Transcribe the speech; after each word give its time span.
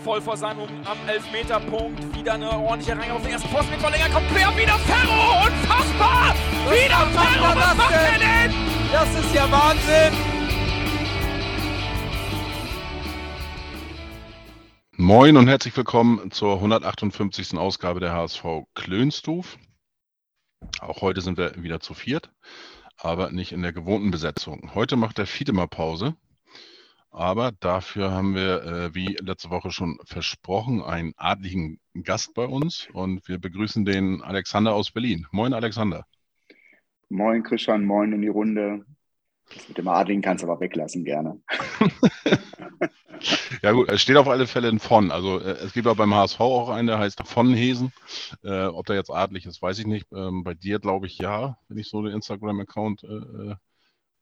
voll 0.00 0.20
vor 0.20 0.36
seinem 0.36 0.62
am 0.84 0.98
Elfmeterpunkt. 1.08 2.16
Wieder 2.16 2.34
eine 2.34 2.50
ordentliche 2.50 2.98
Reihe 2.98 3.12
auf 3.12 3.22
den 3.22 3.32
ersten 3.32 3.48
Posten 3.50 3.70
mit 3.70 3.80
Verlänger. 3.80 4.08
Kommt 4.10 4.28
quer, 4.28 4.56
wieder 4.56 4.78
Ferro! 4.78 5.46
Unfassbar! 5.46 6.34
Was 6.64 6.74
wieder 6.74 7.06
Ferro! 7.06 7.56
Was 7.56 7.76
macht 7.76 7.92
er 7.92 8.18
denn? 8.18 8.54
Das 8.92 9.08
ist 9.18 9.34
ja 9.34 9.50
Wahnsinn! 9.50 10.12
Moin 14.96 15.36
und 15.36 15.48
herzlich 15.48 15.76
willkommen 15.76 16.30
zur 16.30 16.54
158. 16.54 17.56
Ausgabe 17.58 18.00
der 18.00 18.12
HSV 18.12 18.44
Klönstuf. 18.74 19.58
Auch 20.80 21.00
heute 21.00 21.20
sind 21.20 21.38
wir 21.38 21.62
wieder 21.62 21.80
zu 21.80 21.94
viert, 21.94 22.30
aber 22.96 23.30
nicht 23.30 23.52
in 23.52 23.62
der 23.62 23.72
gewohnten 23.72 24.10
Besetzung. 24.10 24.74
Heute 24.74 24.96
macht 24.96 25.18
der 25.18 25.26
Fiedemar 25.26 25.68
Pause. 25.68 26.16
Aber 27.10 27.52
dafür 27.58 28.12
haben 28.12 28.34
wir, 28.34 28.62
äh, 28.62 28.94
wie 28.94 29.16
letzte 29.20 29.50
Woche 29.50 29.72
schon 29.72 29.98
versprochen, 30.04 30.82
einen 30.82 31.12
adligen 31.16 31.80
Gast 32.04 32.34
bei 32.34 32.44
uns 32.46 32.88
und 32.92 33.26
wir 33.26 33.38
begrüßen 33.38 33.84
den 33.84 34.22
Alexander 34.22 34.74
aus 34.74 34.92
Berlin. 34.92 35.26
Moin, 35.32 35.52
Alexander. 35.52 36.06
Moin, 37.08 37.42
Christian, 37.42 37.84
moin 37.84 38.12
in 38.12 38.22
die 38.22 38.28
Runde. 38.28 38.84
Das 39.52 39.68
mit 39.68 39.78
dem 39.78 39.88
Adligen 39.88 40.22
kannst 40.22 40.44
du 40.44 40.48
aber 40.48 40.60
weglassen, 40.60 41.04
gerne. 41.04 41.40
ja 43.62 43.72
gut, 43.72 43.88
es 43.88 44.00
steht 44.00 44.16
auf 44.16 44.28
alle 44.28 44.46
Fälle 44.46 44.68
ein 44.68 44.78
von. 44.78 45.10
Also 45.10 45.40
äh, 45.40 45.56
es 45.64 45.72
gibt 45.72 45.88
auch 45.88 45.96
beim 45.96 46.14
HSV 46.14 46.38
auch 46.38 46.68
einen, 46.68 46.86
der 46.86 47.00
heißt 47.00 47.26
von 47.26 47.52
Hesen. 47.52 47.92
Äh, 48.44 48.66
ob 48.66 48.86
der 48.86 48.94
jetzt 48.94 49.10
adlig 49.10 49.46
ist, 49.46 49.60
weiß 49.60 49.80
ich 49.80 49.86
nicht. 49.86 50.06
Ähm, 50.12 50.44
bei 50.44 50.54
dir 50.54 50.78
glaube 50.78 51.08
ich 51.08 51.18
ja, 51.18 51.58
wenn 51.66 51.78
ich 51.78 51.88
so 51.88 52.02
den 52.02 52.14
Instagram-Account 52.14 53.02
äh, 53.02 53.06
äh 53.06 53.54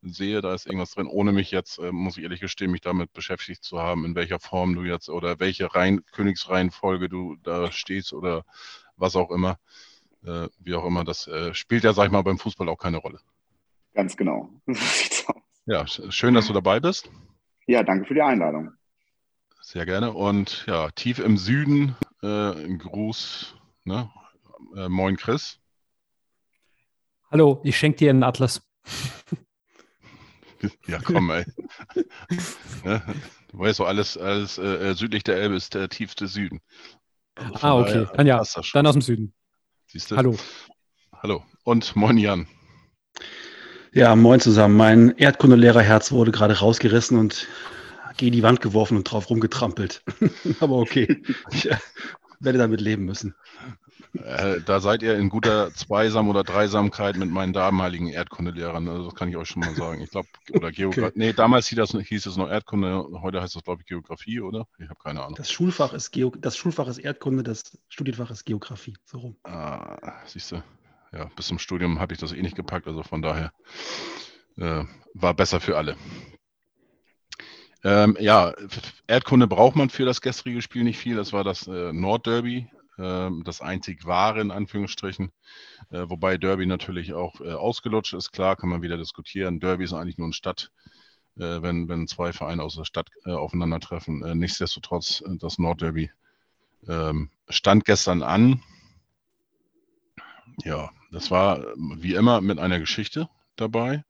sehe, 0.03 0.41
da 0.41 0.55
ist 0.55 0.67
irgendwas 0.67 0.93
drin, 0.93 1.07
ohne 1.07 1.33
mich 1.33 1.51
jetzt, 1.51 1.79
äh, 1.79 1.93
muss 1.93 2.17
ich 2.17 2.23
ehrlich 2.23 2.41
gestehen, 2.41 2.71
mich 2.71 2.81
damit 2.81 3.13
beschäftigt 3.13 3.65
zu 3.65 3.81
haben, 3.81 4.05
in 4.05 4.15
welcher 4.15 4.39
Form 4.39 4.75
du 4.75 4.85
jetzt 4.85 5.09
oder 5.09 5.41
welche 5.41 5.75
Rein 5.75 6.05
Königsreihenfolge 6.13 7.09
du 7.09 7.37
da 7.43 7.73
stehst 7.73 8.13
oder 8.13 8.45
was 8.97 9.17
auch 9.17 9.31
immer. 9.31 9.59
Äh, 10.25 10.49
wie 10.59 10.75
auch 10.75 10.85
immer, 10.85 11.05
das 11.05 11.27
äh, 11.27 11.55
spielt 11.55 11.85
ja, 11.85 11.93
sag 11.93 12.07
ich 12.07 12.13
mal, 12.13 12.23
beim 12.23 12.39
Fußball 12.39 12.69
auch 12.69 12.79
keine 12.79 12.99
Rolle. 12.99 13.21
Ganz 13.95 14.17
genau. 14.17 14.49
ja, 15.67 15.87
schön, 15.87 16.35
dass 16.35 16.47
du 16.47 16.53
dabei 16.53 16.81
bist. 16.81 17.11
Ja, 17.67 17.83
danke 17.83 18.07
für 18.07 18.15
die 18.15 18.23
Einladung. 18.23 18.73
Sehr 19.61 19.85
gerne. 19.85 20.13
Und 20.13 20.65
ja, 20.67 20.91
tief 20.91 21.19
im 21.19 21.37
Süden, 21.37 21.95
äh, 22.23 22.27
ein 22.27 22.79
Gruß. 22.79 23.55
Ne? 23.85 24.11
Äh, 24.77 24.89
moin, 24.89 25.17
Chris. 25.17 25.61
Hallo, 27.31 27.61
ich 27.65 27.77
schenke 27.77 27.99
dir 27.99 28.11
einen 28.11 28.23
Atlas. 28.23 28.67
Ja, 30.87 30.99
komm, 31.05 31.31
ey. 31.31 31.45
ne? 32.85 33.03
Du 33.51 33.59
weißt 33.59 33.77
so, 33.77 33.85
alles, 33.85 34.17
alles 34.17 34.59
äh, 34.59 34.95
südlich 34.95 35.23
der 35.25 35.37
Elbe 35.37 35.57
ist 35.57 35.75
der 35.75 35.89
tiefste 35.89 36.27
Süden. 36.27 36.61
Also 37.35 37.67
ah, 37.67 37.81
okay. 37.81 38.07
Dann 38.15 38.27
ja, 38.27 38.43
dann 38.73 38.87
aus 38.87 38.95
dem 38.95 39.03
Süden. 39.03 39.33
Siehst 39.87 40.11
du? 40.11 40.17
Hallo. 40.17 40.37
Hallo. 41.23 41.45
Und 41.65 41.97
moin, 41.97 42.19
Jan. 42.19 42.47
Ja, 43.93 44.15
moin 44.17 44.41
zusammen. 44.41 44.77
Mein 44.77 45.17
Erdkundelehrer-Herz 45.17 46.13
wurde 46.13 46.31
gerade 46.31 46.59
rausgerissen 46.59 47.19
und 47.19 47.49
gegen 48.17 48.33
die 48.33 48.43
Wand 48.43 48.61
geworfen 48.61 48.97
und 48.97 49.05
drauf 49.05 49.31
rumgetrampelt. 49.31 50.03
Aber 50.61 50.77
okay, 50.77 51.23
ich 51.53 51.71
äh, 51.71 51.77
werde 52.41 52.59
damit 52.59 52.81
leben 52.81 53.05
müssen. 53.05 53.35
Äh, 54.15 54.61
da 54.65 54.81
seid 54.81 55.03
ihr 55.03 55.17
in 55.17 55.29
guter 55.29 55.73
Zweisam- 55.75 56.29
oder 56.29 56.43
Dreisamkeit 56.43 57.17
mit 57.17 57.31
meinen 57.31 57.53
damaligen 57.53 58.09
Erdkundelehrern. 58.09 58.89
Also 58.89 59.05
das 59.05 59.15
kann 59.15 59.29
ich 59.29 59.37
euch 59.37 59.49
schon 59.49 59.61
mal 59.61 59.75
sagen. 59.75 60.01
Ich 60.01 60.11
glaube, 60.11 60.29
oder 60.51 60.73
Geografie. 60.73 61.09
Okay. 61.09 61.13
Nee, 61.15 61.33
damals 61.33 61.69
hieß, 61.69 61.77
das, 61.77 61.91
hieß 61.93 62.27
es 62.27 62.37
noch 62.37 62.49
Erdkunde, 62.49 63.07
heute 63.21 63.43
heißt 63.43 63.57
es, 63.57 63.63
glaube 63.63 63.83
ich, 63.83 63.87
Geografie, 63.87 64.41
oder? 64.41 64.67
Ich 64.79 64.89
habe 64.89 64.99
keine 65.03 65.23
Ahnung. 65.23 65.35
Das 65.37 65.51
Schulfach, 65.51 65.93
ist 65.93 66.11
Geo 66.11 66.33
das 66.39 66.57
Schulfach 66.57 66.89
ist 66.89 66.99
Erdkunde, 66.99 67.43
das 67.43 67.79
Studienfach 67.89 68.31
ist 68.31 68.45
Geografie. 68.45 68.97
So 69.05 69.19
rum. 69.19 69.37
Ah, 69.45 70.15
siehst 70.27 70.53
du. 70.53 70.63
Ja, 71.13 71.31
bis 71.37 71.47
zum 71.47 71.59
Studium 71.59 72.01
habe 72.01 72.15
ich 72.15 72.21
das 72.21 72.33
eh 72.33 72.43
nicht 72.43 72.57
gepackt, 72.57 72.87
also 72.87 73.03
von 73.03 73.23
daher 73.23 73.53
äh, 74.57 74.85
war 75.15 75.35
besser 75.35 75.61
für 75.61 75.77
alle. 75.77 75.97
Ähm, 77.85 78.17
ja, 78.21 78.55
Erdkunde 79.07 79.47
braucht 79.47 79.77
man 79.77 79.89
für 79.89 80.05
das 80.05 80.21
gestrige 80.21 80.61
Spiel 80.63 80.85
nicht 80.85 80.99
viel. 80.99 81.17
Das 81.17 81.33
war 81.33 81.45
das 81.45 81.67
äh, 81.69 81.93
Nordderby 81.93 82.69
das 82.99 83.61
einzig 83.61 84.05
wahre 84.05 84.41
in 84.41 84.51
Anführungsstrichen. 84.51 85.33
Äh, 85.91 86.09
wobei 86.09 86.37
Derby 86.37 86.67
natürlich 86.67 87.15
auch 87.15 87.41
äh, 87.41 87.53
ausgelutscht 87.53 88.15
ist, 88.15 88.33
klar, 88.33 88.57
kann 88.57 88.69
man 88.69 88.83
wieder 88.83 88.97
diskutieren. 88.97 89.61
Derby 89.61 89.85
ist 89.85 89.93
eigentlich 89.93 90.19
nur 90.19 90.29
ein 90.29 90.33
Stadt, 90.33 90.73
äh, 91.37 91.63
wenn, 91.63 91.89
wenn 91.89 92.09
zwei 92.09 92.33
Vereine 92.33 92.63
aus 92.63 92.75
der 92.77 92.85
Stadt 92.85 93.09
aufeinandertreffen. 93.25 94.39
nichtsdestotrotz, 94.39 95.23
das 95.39 95.59
Nordderby 95.59 96.11
ähm, 96.89 97.31
stand 97.49 97.85
gestern 97.85 98.23
an. 98.23 98.63
Ja, 100.65 100.91
das 101.13 101.31
war 101.31 101.65
wie 101.77 102.15
immer 102.15 102.41
mit 102.41 102.59
einer 102.59 102.81
Geschichte 102.81 103.29
dabei. 103.57 104.05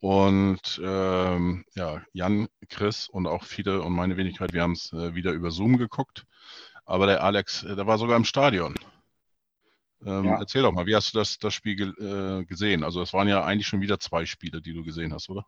Und 0.00 0.80
ähm, 0.84 1.64
ja, 1.74 2.02
Jan, 2.12 2.48
Chris 2.68 3.08
und 3.08 3.26
auch 3.26 3.44
Fide 3.44 3.82
und 3.82 3.92
meine 3.92 4.16
Wenigkeit, 4.16 4.52
wir 4.52 4.62
haben 4.62 4.72
es 4.72 4.92
äh, 4.92 5.14
wieder 5.14 5.32
über 5.32 5.50
Zoom 5.50 5.78
geguckt. 5.78 6.26
Aber 6.86 7.06
der 7.06 7.22
Alex, 7.22 7.64
äh, 7.64 7.76
der 7.76 7.86
war 7.86 7.98
sogar 7.98 8.16
im 8.16 8.24
Stadion. 8.24 8.74
Ähm, 10.04 10.24
ja. 10.24 10.38
Erzähl 10.38 10.62
doch 10.62 10.72
mal, 10.72 10.86
wie 10.86 10.94
hast 10.94 11.12
du 11.12 11.18
das, 11.18 11.38
das 11.38 11.52
Spiel 11.52 11.94
äh, 11.98 12.44
gesehen? 12.44 12.84
Also 12.84 13.02
es 13.02 13.12
waren 13.12 13.28
ja 13.28 13.44
eigentlich 13.44 13.66
schon 13.66 13.80
wieder 13.80 13.98
zwei 13.98 14.24
Spiele, 14.24 14.62
die 14.62 14.72
du 14.72 14.84
gesehen 14.84 15.12
hast, 15.12 15.28
oder? 15.28 15.44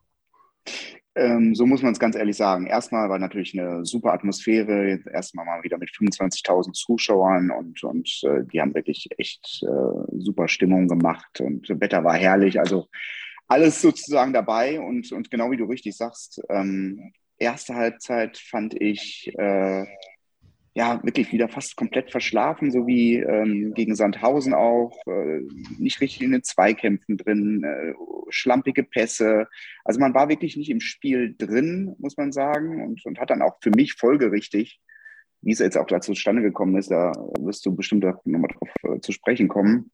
Ähm, 1.14 1.54
so 1.54 1.66
muss 1.66 1.82
man 1.82 1.92
es 1.92 1.98
ganz 1.98 2.16
ehrlich 2.16 2.36
sagen. 2.36 2.66
Erstmal 2.66 3.08
war 3.08 3.18
natürlich 3.18 3.58
eine 3.58 3.84
super 3.84 4.12
Atmosphäre. 4.12 5.00
Erstmal 5.12 5.46
mal 5.46 5.62
wieder 5.62 5.78
mit 5.78 5.90
25.000 5.90 6.72
Zuschauern 6.72 7.50
und, 7.50 7.82
und 7.82 8.20
äh, 8.24 8.44
die 8.44 8.60
haben 8.60 8.74
wirklich 8.74 9.08
echt 9.16 9.62
äh, 9.62 10.18
super 10.18 10.48
Stimmung 10.48 10.88
gemacht 10.88 11.40
und 11.40 11.68
das 11.68 11.80
Wetter 11.80 12.04
war 12.04 12.14
herrlich. 12.14 12.58
Also 12.58 12.88
alles 13.48 13.80
sozusagen 13.80 14.32
dabei 14.32 14.80
und, 14.80 15.10
und 15.12 15.30
genau 15.30 15.50
wie 15.50 15.56
du 15.56 15.64
richtig 15.64 15.96
sagst, 15.96 16.40
ähm, 16.50 17.12
erste 17.38 17.74
Halbzeit 17.74 18.36
fand 18.38 18.80
ich 18.80 19.32
äh, 19.38 19.86
ja, 20.78 21.02
wirklich 21.02 21.32
wieder 21.32 21.48
fast 21.48 21.74
komplett 21.74 22.12
verschlafen, 22.12 22.70
so 22.70 22.86
wie 22.86 23.16
ähm, 23.16 23.74
gegen 23.74 23.96
Sandhausen 23.96 24.54
auch, 24.54 24.96
äh, 25.08 25.40
nicht 25.76 26.00
richtig 26.00 26.22
in 26.22 26.30
den 26.30 26.44
Zweikämpfen 26.44 27.16
drin, 27.16 27.64
äh, 27.64 27.94
schlampige 28.28 28.84
Pässe. 28.84 29.48
Also 29.84 29.98
man 29.98 30.14
war 30.14 30.28
wirklich 30.28 30.56
nicht 30.56 30.70
im 30.70 30.80
Spiel 30.80 31.34
drin, 31.36 31.96
muss 31.98 32.16
man 32.16 32.30
sagen, 32.30 32.80
und, 32.86 33.04
und 33.04 33.18
hat 33.18 33.30
dann 33.30 33.42
auch 33.42 33.58
für 33.60 33.70
mich 33.70 33.94
folgerichtig, 33.94 34.80
wie 35.40 35.50
es 35.50 35.58
jetzt 35.58 35.76
auch 35.76 35.88
dazu 35.88 36.12
zustande 36.12 36.42
gekommen 36.42 36.76
ist, 36.76 36.92
da 36.92 37.10
wirst 37.40 37.66
du 37.66 37.74
bestimmt 37.74 38.04
nochmal 38.04 38.52
drauf 38.52 38.70
äh, 38.84 39.00
zu 39.00 39.10
sprechen 39.10 39.48
kommen, 39.48 39.90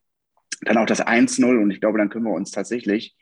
dann 0.67 0.77
auch 0.77 0.87
das 0.87 1.03
1-0 1.03 1.63
und 1.63 1.71
ich 1.71 1.81
glaube, 1.81 1.97
dann 1.97 2.11
können 2.11 2.27
wir 2.27 2.35
uns 2.35 2.51
tatsächlich 2.51 3.17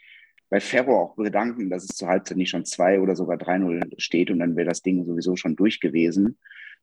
bei 0.50 0.58
Ferro 0.58 1.00
auch 1.00 1.14
bedanken, 1.14 1.70
dass 1.70 1.84
es 1.84 1.94
zur 1.94 2.08
Halbzeit 2.08 2.38
nicht 2.38 2.50
schon 2.50 2.64
2 2.64 2.98
oder 2.98 3.14
sogar 3.14 3.36
3-0 3.36 3.94
steht 3.98 4.32
und 4.32 4.40
dann 4.40 4.56
wäre 4.56 4.68
das 4.68 4.82
Ding 4.82 5.04
sowieso 5.04 5.36
schon 5.36 5.54
durch 5.54 5.78
gewesen. 5.78 6.38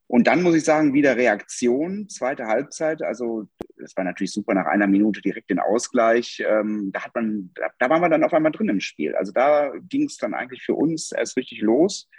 Und 0.10 0.26
dann 0.26 0.42
muss 0.42 0.56
ich 0.56 0.64
sagen, 0.64 0.96
wieder 0.96 1.18
Reaktion, 1.18 2.10
zweite 2.10 2.48
Halbzeit. 2.48 3.04
Also, 3.04 3.48
das 3.78 3.96
war 3.96 4.04
natürlich 4.04 4.34
super 4.34 4.56
nach 4.56 4.66
einer 4.66 4.88
Minute 4.88 5.22
direkt 5.22 5.52
den 5.52 5.60
Ausgleich. 5.60 6.44
Ähm, 6.44 6.90
da 6.92 7.04
hat 7.04 7.14
man, 7.14 7.52
da, 7.54 7.68
da 7.78 7.92
waren 7.92 8.02
wir 8.02 8.10
dann 8.10 8.24
auf 8.24 8.34
einmal 8.34 8.52
drin 8.52 8.70
im 8.70 8.80
Spiel. 8.80 9.16
Also 9.16 9.32
da 9.32 9.72
ging 9.88 10.06
es 10.06 10.18
dann 10.18 10.34
eigentlich 10.34 10.64
für 10.64 10.74
uns 10.74 11.12
erst 11.12 11.38
richtig 11.38 11.62
los. 11.62 12.10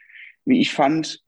Wie 0.45 0.61
ich 0.61 0.73
fand, 0.73 1.25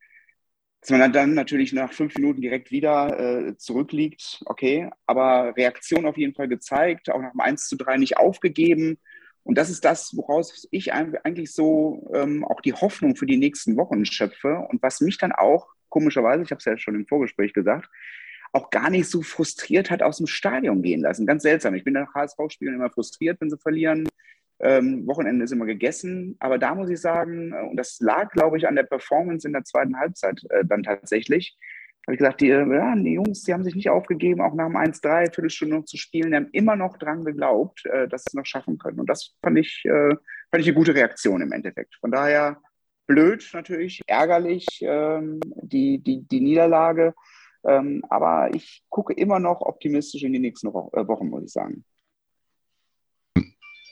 dass 0.81 0.91
man 0.91 1.13
dann 1.13 1.35
natürlich 1.35 1.73
nach 1.73 1.93
fünf 1.93 2.15
Minuten 2.15 2.41
direkt 2.41 2.71
wieder 2.71 3.19
äh, 3.19 3.57
zurückliegt, 3.57 4.43
okay, 4.47 4.89
aber 5.05 5.57
Reaktion 5.57 6.07
auf 6.07 6.17
jeden 6.17 6.35
Fall 6.35 6.47
gezeigt, 6.47 7.11
auch 7.11 7.21
nach 7.21 7.33
dem 7.33 7.41
1 7.41 7.67
zu 7.67 7.77
3 7.77 7.97
nicht 7.97 8.19
aufgegeben. 8.19 8.99
Und 9.43 9.59
das 9.59 9.69
ist 9.69 9.85
das, 9.85 10.17
woraus 10.17 10.69
ich 10.71 10.93
eigentlich 10.93 11.53
so 11.53 12.09
ähm, 12.15 12.45
auch 12.45 12.61
die 12.61 12.73
Hoffnung 12.75 13.17
für 13.17 13.27
die 13.27 13.37
nächsten 13.37 13.77
Wochen 13.77 14.05
schöpfe 14.05 14.65
und 14.71 14.81
was 14.81 15.01
mich 15.01 15.19
dann 15.19 15.33
auch 15.33 15.67
komischerweise, 15.93 16.43
ich 16.43 16.51
habe 16.51 16.59
es 16.59 16.65
ja 16.65 16.77
schon 16.77 16.95
im 16.95 17.07
Vorgespräch 17.07 17.53
gesagt, 17.53 17.89
auch 18.53 18.71
gar 18.71 18.91
nicht 18.91 19.09
so 19.09 19.23
frustriert 19.23 19.91
hat 19.91 20.03
aus 20.03 20.19
dem 20.19 20.27
Stadion 20.27 20.83
gehen 20.83 21.01
lassen. 21.01 21.27
Ganz 21.27 21.43
seltsam. 21.43 21.75
Ich 21.75 21.85
bin 21.85 21.95
nach 21.95 22.15
HSV-Spielen 22.15 22.75
immer 22.75 22.91
frustriert, 22.91 23.41
wenn 23.41 23.51
sie 23.51 23.59
verlieren. 23.59 24.09
Ähm, 24.61 25.07
Wochenende 25.07 25.45
ist 25.45 25.53
immer 25.53 25.67
gegessen. 25.67 26.37
Aber 26.39 26.59
da 26.59 26.75
muss 26.75 26.91
ich 26.91 27.01
sagen, 27.01 27.53
äh, 27.53 27.63
und 27.63 27.77
das 27.77 27.99
lag, 28.01 28.31
glaube 28.31 28.59
ich, 28.59 28.67
an 28.67 28.77
der 28.77 28.85
Performance 28.85 29.47
in 29.47 29.53
der 29.53 29.65
zweiten 29.65 29.99
Halbzeit 29.99 30.43
äh, 30.51 30.65
dann 30.65 30.83
tatsächlich, 30.83 31.57
habe 32.07 32.15
ich 32.15 32.19
gesagt, 32.19 32.41
die, 32.41 32.49
ja, 32.49 32.95
die 32.97 33.13
Jungs, 33.13 33.45
die 33.45 33.53
haben 33.53 33.65
sich 33.65 33.75
nicht 33.75 33.89
aufgegeben, 33.89 34.41
auch 34.41 34.55
nach 34.55 34.67
dem 34.67 34.77
1-3, 34.77 35.33
Viertelstunde 35.33 35.77
noch 35.77 35.85
zu 35.85 35.97
spielen, 35.97 36.31
die 36.31 36.37
haben 36.37 36.49
immer 36.53 36.75
noch 36.75 36.97
dran 36.99 37.25
geglaubt, 37.25 37.87
äh, 37.87 38.09
dass 38.09 38.23
sie 38.23 38.31
es 38.31 38.35
noch 38.35 38.47
schaffen 38.47 38.79
können. 38.79 39.01
Und 39.01 39.09
das 39.09 39.35
fand 39.43 39.59
ich, 39.59 39.85
äh, 39.85 40.15
fand 40.51 40.61
ich 40.61 40.67
eine 40.67 40.75
gute 40.75 40.95
Reaktion 40.95 41.41
im 41.43 41.53
Endeffekt. 41.53 41.95
Von 42.01 42.11
daher 42.11 42.61
blöd 43.07 43.49
natürlich, 43.53 44.01
ärgerlich, 44.07 44.67
ähm, 44.83 45.41
die, 45.63 45.99
die, 45.99 46.23
die 46.23 46.41
Niederlage. 46.41 47.15
Ähm, 47.65 48.03
aber 48.11 48.55
ich 48.55 48.83
gucke 48.89 49.13
immer 49.13 49.39
noch 49.39 49.61
optimistisch 49.61 50.23
in 50.23 50.33
die 50.33 50.39
nächsten 50.39 50.73
Wo 50.73 50.91
äh, 50.95 51.07
Wochen, 51.07 51.29
muss 51.29 51.45
ich 51.45 51.53
sagen. 51.53 51.85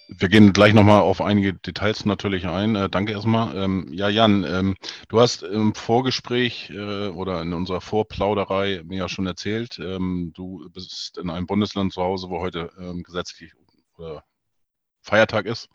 wir 0.09 0.29
gehen 0.29 0.53
gleich 0.53 0.75
nochmal 0.75 1.03
auf 1.03 1.21
einige 1.21 1.55
Details 1.55 2.05
natürlich 2.05 2.47
ein. 2.47 2.75
Äh, 2.75 2.89
danke 2.89 3.13
erstmal. 3.13 3.57
Ähm, 3.57 3.89
ja, 3.93 4.09
Jan, 4.09 4.45
ähm, 4.45 4.77
du 5.09 5.21
hast 5.21 5.43
im 5.43 5.75
Vorgespräch 5.75 6.71
äh, 6.71 7.09
oder 7.09 7.43
in 7.43 7.53
unserer 7.53 7.81
Vorplauderei 7.81 8.83
mir 8.85 8.99
ja 8.99 9.09
schon 9.09 9.27
erzählt, 9.27 9.79
ähm, 9.79 10.33
du 10.35 10.69
bist 10.71 11.19
in 11.19 11.31
einem 11.31 11.47
Bundesland 11.47 11.93
zu 11.93 12.03
Hause, 12.03 12.29
wo 12.29 12.41
heute 12.41 12.71
ähm, 12.79 13.03
gesetzlich 13.03 13.53
äh, 13.99 14.19
Feiertag 15.01 15.47
ist. 15.47 15.69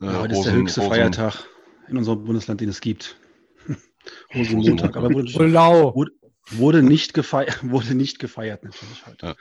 Äh, 0.00 0.06
ja, 0.06 0.20
heute 0.20 0.34
Rosen, 0.34 0.38
ist 0.38 0.44
der 0.44 0.54
höchste 0.54 0.80
Rosen, 0.80 0.92
Feiertag 0.92 1.55
in 1.88 1.96
unserem 1.96 2.24
Bundesland, 2.24 2.60
den 2.60 2.68
es 2.68 2.80
gibt. 2.80 3.16
Rosenmontag. 4.34 4.96
Aber 4.96 5.12
wurde, 5.12 6.12
wurde, 6.50 6.82
nicht 6.82 7.14
gefeiert, 7.14 7.58
wurde 7.62 7.94
nicht 7.94 8.18
gefeiert 8.18 8.64
natürlich 8.64 9.06
heute. 9.06 9.26
Ja. 9.26 9.34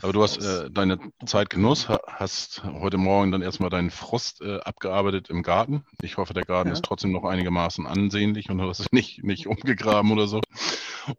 Aber 0.00 0.12
du 0.12 0.22
hast 0.22 0.38
äh, 0.38 0.70
deine 0.70 0.98
Zeit 1.26 1.50
genoss, 1.50 1.88
hast 1.88 2.62
heute 2.64 2.96
Morgen 2.96 3.32
dann 3.32 3.42
erstmal 3.42 3.70
deinen 3.70 3.90
Frust 3.90 4.40
äh, 4.40 4.58
abgearbeitet 4.60 5.30
im 5.30 5.42
Garten. 5.42 5.84
Ich 6.02 6.16
hoffe, 6.16 6.34
der 6.34 6.44
Garten 6.44 6.68
ja. 6.68 6.74
ist 6.74 6.84
trotzdem 6.84 7.12
noch 7.12 7.24
einigermaßen 7.24 7.86
ansehnlich 7.86 8.50
und 8.50 8.58
du 8.58 8.68
hast 8.68 8.92
nicht, 8.92 9.22
nicht 9.24 9.46
umgegraben 9.46 10.12
oder 10.12 10.26
so. 10.26 10.40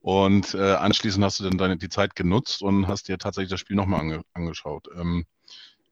Und 0.01 0.53
äh, 0.53 0.73
anschließend 0.73 1.23
hast 1.23 1.39
du 1.39 1.43
dann 1.43 1.57
deine, 1.57 1.77
die 1.77 1.89
Zeit 1.89 2.15
genutzt 2.15 2.61
und 2.61 2.87
hast 2.87 3.07
dir 3.07 3.17
tatsächlich 3.17 3.49
das 3.49 3.59
Spiel 3.59 3.75
nochmal 3.75 4.01
ange, 4.01 4.21
angeschaut. 4.33 4.87
Ähm, 4.95 5.25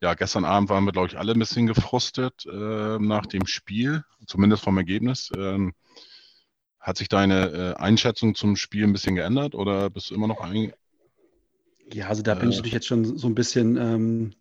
ja, 0.01 0.13
gestern 0.13 0.45
Abend 0.45 0.69
waren 0.69 0.85
wir, 0.85 0.91
glaube 0.91 1.07
ich, 1.07 1.17
alle 1.17 1.33
ein 1.33 1.39
bisschen 1.39 1.67
gefrustet 1.67 2.45
äh, 2.45 2.99
nach 2.99 3.25
dem 3.25 3.47
Spiel, 3.47 4.03
zumindest 4.25 4.63
vom 4.63 4.77
Ergebnis. 4.77 5.31
Ähm, 5.35 5.73
hat 6.79 6.97
sich 6.97 7.09
deine 7.09 7.47
äh, 7.47 7.81
Einschätzung 7.81 8.35
zum 8.35 8.55
Spiel 8.55 8.83
ein 8.83 8.93
bisschen 8.93 9.15
geändert 9.15 9.55
oder 9.55 9.89
bist 9.89 10.09
du 10.09 10.15
immer 10.15 10.27
noch 10.27 10.39
ein? 10.39 10.71
Ja, 11.91 12.07
also 12.07 12.21
da 12.21 12.35
bin 12.35 12.49
ich 12.49 12.55
äh, 12.55 12.59
natürlich 12.59 12.73
jetzt 12.73 12.87
schon 12.87 13.17
so 13.17 13.27
ein 13.27 13.35
bisschen, 13.35 13.75
ähm, 13.77 14.33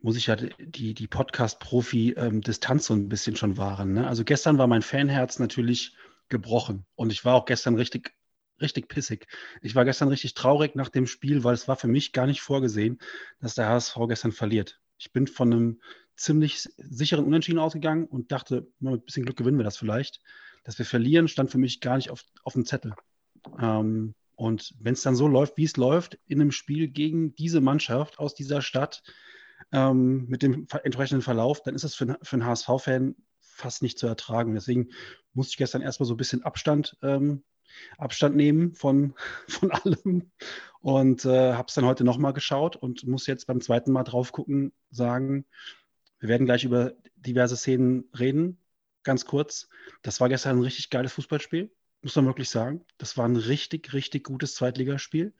muss 0.00 0.16
ich 0.16 0.26
ja 0.26 0.36
die, 0.36 0.94
die 0.94 1.06
Podcast-Profi-Distanz 1.06 2.82
ähm, 2.82 2.86
so 2.86 2.94
ein 2.94 3.08
bisschen 3.08 3.36
schon 3.36 3.56
wahren. 3.58 3.92
Ne? 3.92 4.06
Also 4.06 4.24
gestern 4.24 4.58
war 4.58 4.66
mein 4.66 4.82
Fanherz 4.82 5.38
natürlich 5.38 5.94
gebrochen 6.28 6.86
und 6.94 7.10
ich 7.10 7.24
war 7.24 7.34
auch 7.34 7.44
gestern 7.44 7.74
richtig, 7.74 8.14
richtig 8.60 8.88
pissig. 8.88 9.26
Ich 9.60 9.74
war 9.74 9.84
gestern 9.84 10.08
richtig 10.08 10.34
traurig 10.34 10.76
nach 10.76 10.88
dem 10.88 11.06
Spiel, 11.06 11.44
weil 11.44 11.54
es 11.54 11.68
war 11.68 11.76
für 11.76 11.88
mich 11.88 12.12
gar 12.12 12.26
nicht 12.26 12.40
vorgesehen, 12.40 12.98
dass 13.40 13.56
der 13.56 13.68
HSV 13.68 13.96
gestern 14.08 14.32
verliert. 14.32 14.79
Ich 15.00 15.12
bin 15.12 15.26
von 15.26 15.52
einem 15.52 15.80
ziemlich 16.14 16.68
sicheren 16.76 17.24
Unentschieden 17.24 17.58
ausgegangen 17.58 18.06
und 18.06 18.30
dachte, 18.30 18.68
mit 18.78 18.92
ein 18.92 19.04
bisschen 19.04 19.24
Glück 19.24 19.36
gewinnen 19.36 19.58
wir 19.58 19.64
das 19.64 19.76
vielleicht 19.76 20.20
dass 20.64 20.78
wir 20.78 20.86
verlieren, 20.86 21.28
stand 21.28 21.50
für 21.50 21.58
mich 21.58 21.80
gar 21.80 21.96
nicht 21.96 22.10
auf, 22.10 22.24
auf 22.44 22.54
dem 22.54 22.64
Zettel. 22.64 22.94
Ähm, 23.58 24.14
und 24.36 24.74
wenn 24.78 24.94
es 24.94 25.02
dann 25.02 25.16
so 25.16 25.28
läuft, 25.28 25.56
wie 25.56 25.64
es 25.64 25.76
läuft, 25.76 26.18
in 26.26 26.40
einem 26.40 26.52
Spiel 26.52 26.88
gegen 26.88 27.34
diese 27.34 27.60
Mannschaft 27.60 28.18
aus 28.18 28.34
dieser 28.34 28.62
Stadt 28.62 29.02
ähm, 29.72 30.26
mit 30.28 30.42
dem 30.42 30.66
entsprechenden 30.82 31.22
Verlauf, 31.22 31.62
dann 31.62 31.74
ist 31.74 31.84
es 31.84 31.94
für, 31.94 32.18
für 32.22 32.36
einen 32.36 32.46
HSV-Fan 32.46 33.16
fast 33.40 33.82
nicht 33.82 33.98
zu 33.98 34.06
ertragen. 34.06 34.54
Deswegen 34.54 34.88
musste 35.34 35.52
ich 35.52 35.56
gestern 35.58 35.82
erstmal 35.82 36.06
so 36.06 36.14
ein 36.14 36.18
bisschen 36.18 36.42
Abstand, 36.42 36.96
ähm, 37.02 37.42
Abstand 37.98 38.36
nehmen 38.36 38.74
von, 38.74 39.14
von 39.48 39.70
allem 39.70 40.30
und 40.80 41.24
äh, 41.24 41.52
habe 41.54 41.66
es 41.68 41.74
dann 41.74 41.84
heute 41.84 42.04
nochmal 42.04 42.32
geschaut 42.32 42.76
und 42.76 43.06
muss 43.06 43.26
jetzt 43.26 43.46
beim 43.46 43.60
zweiten 43.60 43.92
Mal 43.92 44.04
drauf 44.04 44.32
gucken, 44.32 44.72
sagen, 44.90 45.44
wir 46.18 46.28
werden 46.28 46.46
gleich 46.46 46.64
über 46.64 46.92
diverse 47.16 47.56
Szenen 47.56 48.08
reden, 48.18 48.58
ganz 49.02 49.24
kurz. 49.24 49.68
Das 50.02 50.20
war 50.20 50.28
gestern 50.28 50.58
ein 50.58 50.62
richtig 50.62 50.90
geiles 50.90 51.12
Fußballspiel, 51.14 51.70
muss 52.02 52.16
man 52.16 52.26
wirklich 52.26 52.50
sagen. 52.50 52.84
Das 52.98 53.16
war 53.16 53.26
ein 53.26 53.36
richtig, 53.36 53.92
richtig 53.92 54.24
gutes 54.24 54.54
Zweitligaspiel 54.54 55.34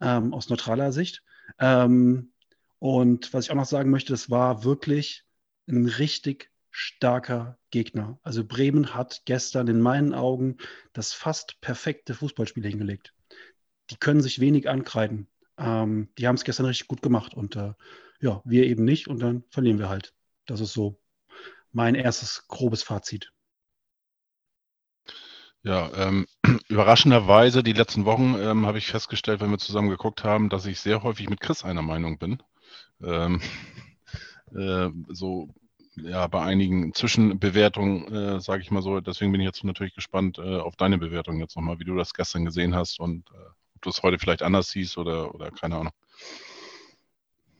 ähm, 0.00 0.32
aus 0.32 0.48
neutraler 0.48 0.92
Sicht. 0.92 1.22
Ähm, 1.58 2.32
und 2.78 3.32
was 3.32 3.44
ich 3.44 3.50
auch 3.50 3.56
noch 3.56 3.66
sagen 3.66 3.90
möchte, 3.90 4.12
das 4.12 4.30
war 4.30 4.64
wirklich 4.64 5.24
ein 5.68 5.86
richtig 5.86 6.51
starker 6.72 7.58
Gegner. 7.70 8.18
Also 8.22 8.44
Bremen 8.44 8.94
hat 8.94 9.22
gestern 9.26 9.68
in 9.68 9.80
meinen 9.80 10.14
Augen 10.14 10.56
das 10.92 11.12
fast 11.12 11.60
perfekte 11.60 12.14
Fußballspiel 12.14 12.66
hingelegt. 12.66 13.14
Die 13.90 13.96
können 13.96 14.22
sich 14.22 14.40
wenig 14.40 14.68
ankreiden. 14.68 15.28
Ähm, 15.58 16.08
die 16.18 16.26
haben 16.26 16.34
es 16.34 16.44
gestern 16.44 16.66
richtig 16.66 16.88
gut 16.88 17.02
gemacht 17.02 17.34
und 17.34 17.56
äh, 17.56 17.74
ja, 18.20 18.40
wir 18.44 18.64
eben 18.64 18.84
nicht 18.84 19.06
und 19.08 19.20
dann 19.20 19.44
verlieren 19.50 19.78
wir 19.78 19.88
halt. 19.88 20.14
Das 20.46 20.60
ist 20.60 20.72
so 20.72 20.98
mein 21.72 21.94
erstes 21.94 22.48
grobes 22.48 22.82
Fazit. 22.82 23.32
Ja, 25.62 25.92
ähm, 25.94 26.26
überraschenderweise, 26.68 27.62
die 27.62 27.72
letzten 27.72 28.04
Wochen 28.04 28.34
ähm, 28.38 28.66
habe 28.66 28.78
ich 28.78 28.88
festgestellt, 28.88 29.40
wenn 29.40 29.50
wir 29.50 29.58
zusammen 29.58 29.90
geguckt 29.90 30.24
haben, 30.24 30.48
dass 30.48 30.66
ich 30.66 30.80
sehr 30.80 31.02
häufig 31.02 31.28
mit 31.28 31.40
Chris 31.40 31.64
einer 31.64 31.82
Meinung 31.82 32.18
bin. 32.18 32.42
Ähm, 33.02 33.40
äh, 34.54 34.90
so, 35.08 35.48
ja, 35.96 36.26
bei 36.26 36.42
einigen 36.42 36.94
Zwischenbewertungen, 36.94 38.12
äh, 38.12 38.40
sage 38.40 38.62
ich 38.62 38.70
mal 38.70 38.82
so. 38.82 39.00
Deswegen 39.00 39.32
bin 39.32 39.40
ich 39.40 39.46
jetzt 39.46 39.64
natürlich 39.64 39.94
gespannt 39.94 40.38
äh, 40.38 40.58
auf 40.58 40.76
deine 40.76 40.98
Bewertung 40.98 41.38
jetzt 41.40 41.56
nochmal, 41.56 41.78
wie 41.78 41.84
du 41.84 41.96
das 41.96 42.14
gestern 42.14 42.44
gesehen 42.44 42.74
hast 42.74 42.98
und 43.00 43.28
äh, 43.30 43.48
ob 43.74 43.82
du 43.82 43.90
es 43.90 44.02
heute 44.02 44.18
vielleicht 44.18 44.42
anders 44.42 44.70
siehst 44.70 44.96
oder, 44.96 45.34
oder 45.34 45.50
keine 45.50 45.76
Ahnung. 45.76 45.92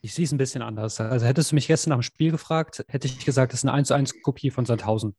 Ich 0.01 0.13
sehe 0.13 0.25
es 0.25 0.31
ein 0.31 0.37
bisschen 0.37 0.61
anders. 0.61 0.99
Also 0.99 1.25
hättest 1.25 1.51
du 1.51 1.55
mich 1.55 1.67
gestern 1.67 1.91
nach 1.91 1.97
dem 1.97 2.03
Spiel 2.03 2.31
gefragt, 2.31 2.83
hätte 2.89 3.07
ich 3.07 3.23
gesagt, 3.23 3.53
das 3.53 3.61
ist 3.61 3.65
eine 3.65 3.73
1 3.73 3.87
zu 3.87 3.93
1 3.93 4.21
Kopie 4.21 4.49
von 4.49 4.65
Sandhausen. 4.65 5.15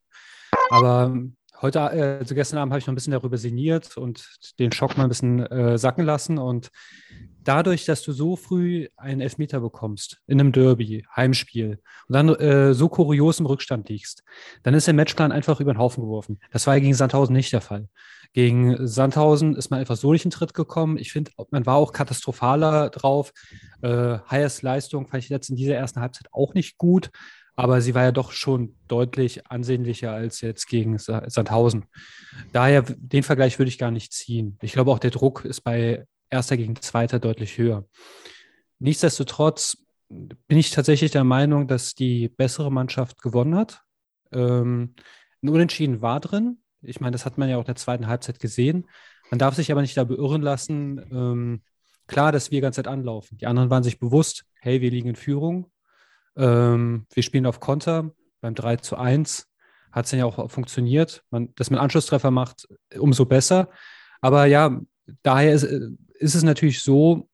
Aber 0.70 1.04
ähm, 1.04 1.36
heute, 1.64 1.78
äh, 1.78 2.18
also 2.18 2.34
gestern 2.34 2.58
Abend 2.58 2.72
habe 2.72 2.78
ich 2.78 2.86
noch 2.86 2.92
ein 2.92 2.94
bisschen 2.94 3.12
darüber 3.12 3.38
sinniert 3.38 3.96
und 3.96 4.28
den 4.58 4.70
Schock 4.70 4.96
mal 4.96 5.04
ein 5.04 5.08
bisschen 5.08 5.40
äh, 5.46 5.78
sacken 5.78 6.04
lassen. 6.04 6.38
Und 6.38 6.70
dadurch, 7.42 7.86
dass 7.86 8.02
du 8.02 8.12
so 8.12 8.36
früh 8.36 8.88
einen 8.96 9.20
Elfmeter 9.20 9.60
bekommst 9.60 10.20
in 10.26 10.38
einem 10.38 10.52
Derby, 10.52 11.06
Heimspiel, 11.16 11.80
und 12.08 12.12
dann 12.12 12.28
äh, 12.28 12.74
so 12.74 12.88
kurios 12.88 13.40
im 13.40 13.46
Rückstand 13.46 13.88
liegst, 13.88 14.22
dann 14.62 14.74
ist 14.74 14.86
der 14.86 14.94
Matchplan 14.94 15.32
einfach 15.32 15.58
über 15.58 15.72
den 15.72 15.78
Haufen 15.78 16.02
geworfen. 16.02 16.38
Das 16.52 16.66
war 16.66 16.74
ja 16.74 16.80
gegen 16.80 16.94
Sandhausen 16.94 17.34
nicht 17.34 17.52
der 17.52 17.62
Fall. 17.62 17.88
Gegen 18.34 18.86
Sandhausen 18.86 19.56
ist 19.56 19.70
man 19.70 19.80
einfach 19.80 19.96
so 19.96 20.12
nicht 20.12 20.24
in 20.24 20.30
Tritt 20.30 20.54
gekommen. 20.54 20.98
Ich 20.98 21.12
finde, 21.12 21.30
man 21.50 21.66
war 21.66 21.76
auch 21.76 21.92
katastrophaler 21.92 22.90
drauf. 22.90 23.32
Äh, 23.80 24.18
Hayes 24.28 24.60
Leistung 24.62 25.06
fand 25.06 25.22
ich 25.22 25.30
jetzt 25.30 25.48
in 25.48 25.56
dieser 25.56 25.76
ersten 25.76 26.00
Halbzeit 26.00 26.28
auch 26.32 26.52
nicht 26.52 26.76
gut, 26.76 27.10
aber 27.56 27.80
sie 27.80 27.94
war 27.94 28.02
ja 28.02 28.12
doch 28.12 28.32
schon 28.32 28.74
deutlich 28.88 29.46
ansehnlicher 29.50 30.12
als 30.12 30.40
jetzt 30.40 30.66
gegen 30.66 30.98
Sandhausen. 30.98 31.86
Daher, 32.52 32.82
den 32.82 33.22
Vergleich 33.22 33.58
würde 33.58 33.68
ich 33.68 33.78
gar 33.78 33.90
nicht 33.90 34.12
ziehen. 34.12 34.58
Ich 34.62 34.72
glaube 34.72 34.90
auch, 34.90 34.98
der 34.98 35.10
Druck 35.10 35.44
ist 35.44 35.60
bei 35.60 36.06
Erster 36.30 36.56
gegen 36.56 36.74
Zweiter 36.76 37.20
deutlich 37.20 37.58
höher. 37.58 37.86
Nichtsdestotrotz 38.80 39.78
bin 40.08 40.58
ich 40.58 40.70
tatsächlich 40.70 41.12
der 41.12 41.24
Meinung, 41.24 41.68
dass 41.68 41.94
die 41.94 42.28
bessere 42.28 42.72
Mannschaft 42.72 43.22
gewonnen 43.22 43.54
hat. 43.54 43.82
Ähm, 44.32 44.94
ein 45.42 45.48
Unentschieden 45.48 46.02
war 46.02 46.20
drin, 46.20 46.58
ich 46.86 47.00
meine, 47.00 47.12
das 47.12 47.24
hat 47.24 47.38
man 47.38 47.48
ja 47.48 47.56
auch 47.56 47.62
in 47.62 47.66
der 47.66 47.76
zweiten 47.76 48.06
Halbzeit 48.06 48.38
gesehen. 48.38 48.86
Man 49.30 49.38
darf 49.38 49.54
sich 49.54 49.72
aber 49.72 49.80
nicht 49.80 49.96
da 49.96 50.04
beirren 50.04 50.42
lassen. 50.42 51.00
Ähm, 51.10 51.62
klar, 52.06 52.32
dass 52.32 52.50
wir 52.50 52.58
die 52.58 52.62
ganze 52.62 52.82
Zeit 52.82 52.92
anlaufen. 52.92 53.38
Die 53.38 53.46
anderen 53.46 53.70
waren 53.70 53.82
sich 53.82 53.98
bewusst, 53.98 54.44
hey, 54.60 54.80
wir 54.80 54.90
liegen 54.90 55.08
in 55.08 55.16
Führung. 55.16 55.70
Ähm, 56.36 57.06
wir 57.12 57.22
spielen 57.22 57.46
auf 57.46 57.60
Konter. 57.60 58.10
Beim 58.40 58.54
3 58.54 58.76
zu 58.76 58.96
1 58.96 59.48
hat 59.92 60.06
es 60.06 60.12
ja 60.12 60.24
auch 60.24 60.50
funktioniert. 60.50 61.24
Man, 61.30 61.54
dass 61.54 61.70
man 61.70 61.80
Anschlusstreffer 61.80 62.30
macht, 62.30 62.68
umso 62.98 63.24
besser. 63.24 63.70
Aber 64.20 64.46
ja, 64.46 64.80
daher 65.22 65.52
ist, 65.52 65.62
ist 65.62 66.34
es 66.34 66.42
natürlich 66.42 66.82
so, 66.82 67.28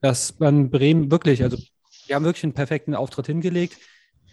dass 0.00 0.38
man 0.38 0.70
Bremen 0.70 1.10
wirklich, 1.10 1.42
also 1.42 1.58
wir 2.06 2.16
haben 2.16 2.24
wirklich 2.24 2.44
einen 2.44 2.54
perfekten 2.54 2.94
Auftritt 2.94 3.26
hingelegt. 3.26 3.78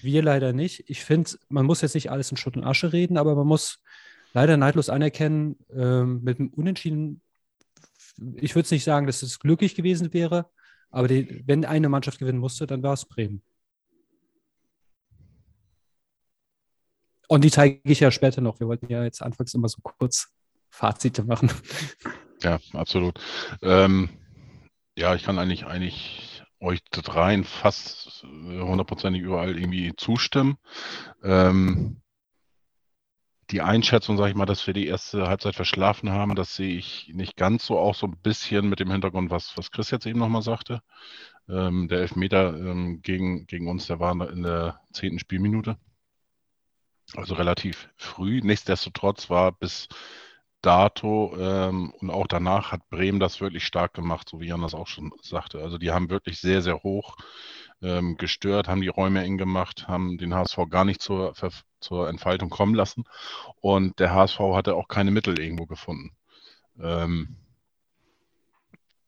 Wir 0.01 0.21
leider 0.21 0.53
nicht. 0.53 0.83
Ich 0.87 1.03
finde, 1.03 1.31
man 1.49 1.65
muss 1.65 1.81
jetzt 1.81 1.95
nicht 1.95 2.11
alles 2.11 2.31
in 2.31 2.37
Schutt 2.37 2.57
und 2.57 2.63
Asche 2.63 2.91
reden, 2.91 3.17
aber 3.17 3.35
man 3.35 3.47
muss 3.47 3.81
leider 4.33 4.57
neidlos 4.57 4.89
anerkennen, 4.89 5.57
ähm, 5.73 6.21
mit 6.23 6.39
dem 6.39 6.49
Unentschieden, 6.49 7.21
ich 8.35 8.55
würde 8.55 8.65
es 8.65 8.71
nicht 8.71 8.83
sagen, 8.83 9.07
dass 9.07 9.23
es 9.23 9.39
glücklich 9.39 9.75
gewesen 9.75 10.13
wäre, 10.13 10.49
aber 10.89 11.07
die, 11.07 11.43
wenn 11.45 11.65
eine 11.65 11.89
Mannschaft 11.89 12.19
gewinnen 12.19 12.39
musste, 12.39 12.67
dann 12.67 12.83
war 12.83 12.93
es 12.93 13.05
Bremen. 13.05 13.41
Und 17.31 17.45
die 17.45 17.49
zeige 17.49 17.79
ich 17.85 18.01
ja 18.01 18.11
später 18.11 18.41
noch. 18.41 18.59
Wir 18.59 18.67
wollten 18.67 18.91
ja 18.91 19.05
jetzt 19.05 19.21
anfangs 19.21 19.53
immer 19.53 19.69
so 19.69 19.77
kurz 19.81 20.33
Fazite 20.69 21.23
machen. 21.23 21.49
Ja, 22.43 22.59
absolut. 22.73 23.19
Ähm, 23.61 24.09
ja, 24.97 25.15
ich 25.15 25.23
kann 25.23 25.37
eigentlich, 25.39 25.65
eigentlich 25.65 26.43
euch 26.59 26.83
dreien 26.91 27.43
fast 27.45 28.23
hundertprozentig 28.23 29.21
überall 29.21 29.57
irgendwie 29.57 29.93
zustimmen. 29.95 30.57
Ähm, 31.23 32.01
die 33.51 33.61
Einschätzung, 33.61 34.17
sage 34.17 34.31
ich 34.31 34.35
mal, 34.35 34.45
dass 34.45 34.67
wir 34.67 34.73
die 34.73 34.87
erste 34.87 35.27
Halbzeit 35.27 35.55
verschlafen 35.55 36.09
haben, 36.09 36.35
das 36.35 36.55
sehe 36.55 36.75
ich 36.75 37.11
nicht 37.13 37.37
ganz 37.37 37.65
so, 37.65 37.77
auch 37.77 37.95
so 37.95 38.07
ein 38.07 38.17
bisschen 38.23 38.67
mit 38.67 38.81
dem 38.81 38.91
Hintergrund, 38.91 39.29
was, 39.29 39.55
was 39.55 39.71
Chris 39.71 39.91
jetzt 39.91 40.05
eben 40.05 40.19
nochmal 40.19 40.41
sagte. 40.41 40.81
Ähm, 41.47 41.87
der 41.87 41.99
Elfmeter 41.99 42.57
ähm, 42.57 43.01
gegen, 43.01 43.45
gegen 43.45 43.69
uns, 43.69 43.87
der 43.87 44.01
war 44.01 44.29
in 44.29 44.43
der 44.43 44.81
zehnten 44.91 45.19
Spielminute. 45.19 45.77
Also 47.15 47.35
relativ 47.35 47.89
früh. 47.97 48.41
Nichtsdestotrotz 48.41 49.29
war 49.29 49.51
bis 49.51 49.87
dato 50.61 51.35
ähm, 51.39 51.91
und 51.99 52.09
auch 52.11 52.27
danach 52.27 52.71
hat 52.71 52.89
Bremen 52.89 53.19
das 53.19 53.41
wirklich 53.41 53.65
stark 53.65 53.93
gemacht, 53.93 54.29
so 54.29 54.39
wie 54.39 54.47
Jan 54.47 54.61
das 54.61 54.73
auch 54.75 54.87
schon 54.87 55.11
sagte. 55.21 55.59
Also 55.61 55.77
die 55.77 55.91
haben 55.91 56.09
wirklich 56.09 56.39
sehr, 56.39 56.61
sehr 56.61 56.83
hoch 56.83 57.17
ähm, 57.81 58.17
gestört, 58.17 58.67
haben 58.67 58.81
die 58.81 58.87
Räume 58.87 59.23
eng 59.23 59.37
gemacht, 59.37 59.87
haben 59.87 60.17
den 60.17 60.35
HSV 60.35 60.57
gar 60.69 60.85
nicht 60.85 61.01
zur, 61.01 61.33
zur 61.79 62.09
Entfaltung 62.09 62.49
kommen 62.49 62.75
lassen. 62.75 63.05
Und 63.59 63.99
der 63.99 64.13
HSV 64.13 64.39
hatte 64.53 64.75
auch 64.75 64.87
keine 64.87 65.11
Mittel 65.11 65.39
irgendwo 65.39 65.65
gefunden. 65.65 66.11
Ähm, 66.79 67.37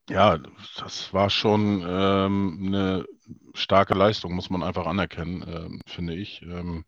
ja, 0.10 0.38
das 0.78 1.14
war 1.14 1.30
schon 1.30 1.84
ähm, 1.88 2.64
eine 2.68 3.06
starke 3.54 3.94
Leistung, 3.94 4.34
muss 4.34 4.50
man 4.50 4.64
einfach 4.64 4.86
anerkennen, 4.86 5.46
ähm, 5.48 5.82
finde 5.88 6.16
ich. 6.16 6.42
Ähm, 6.42 6.84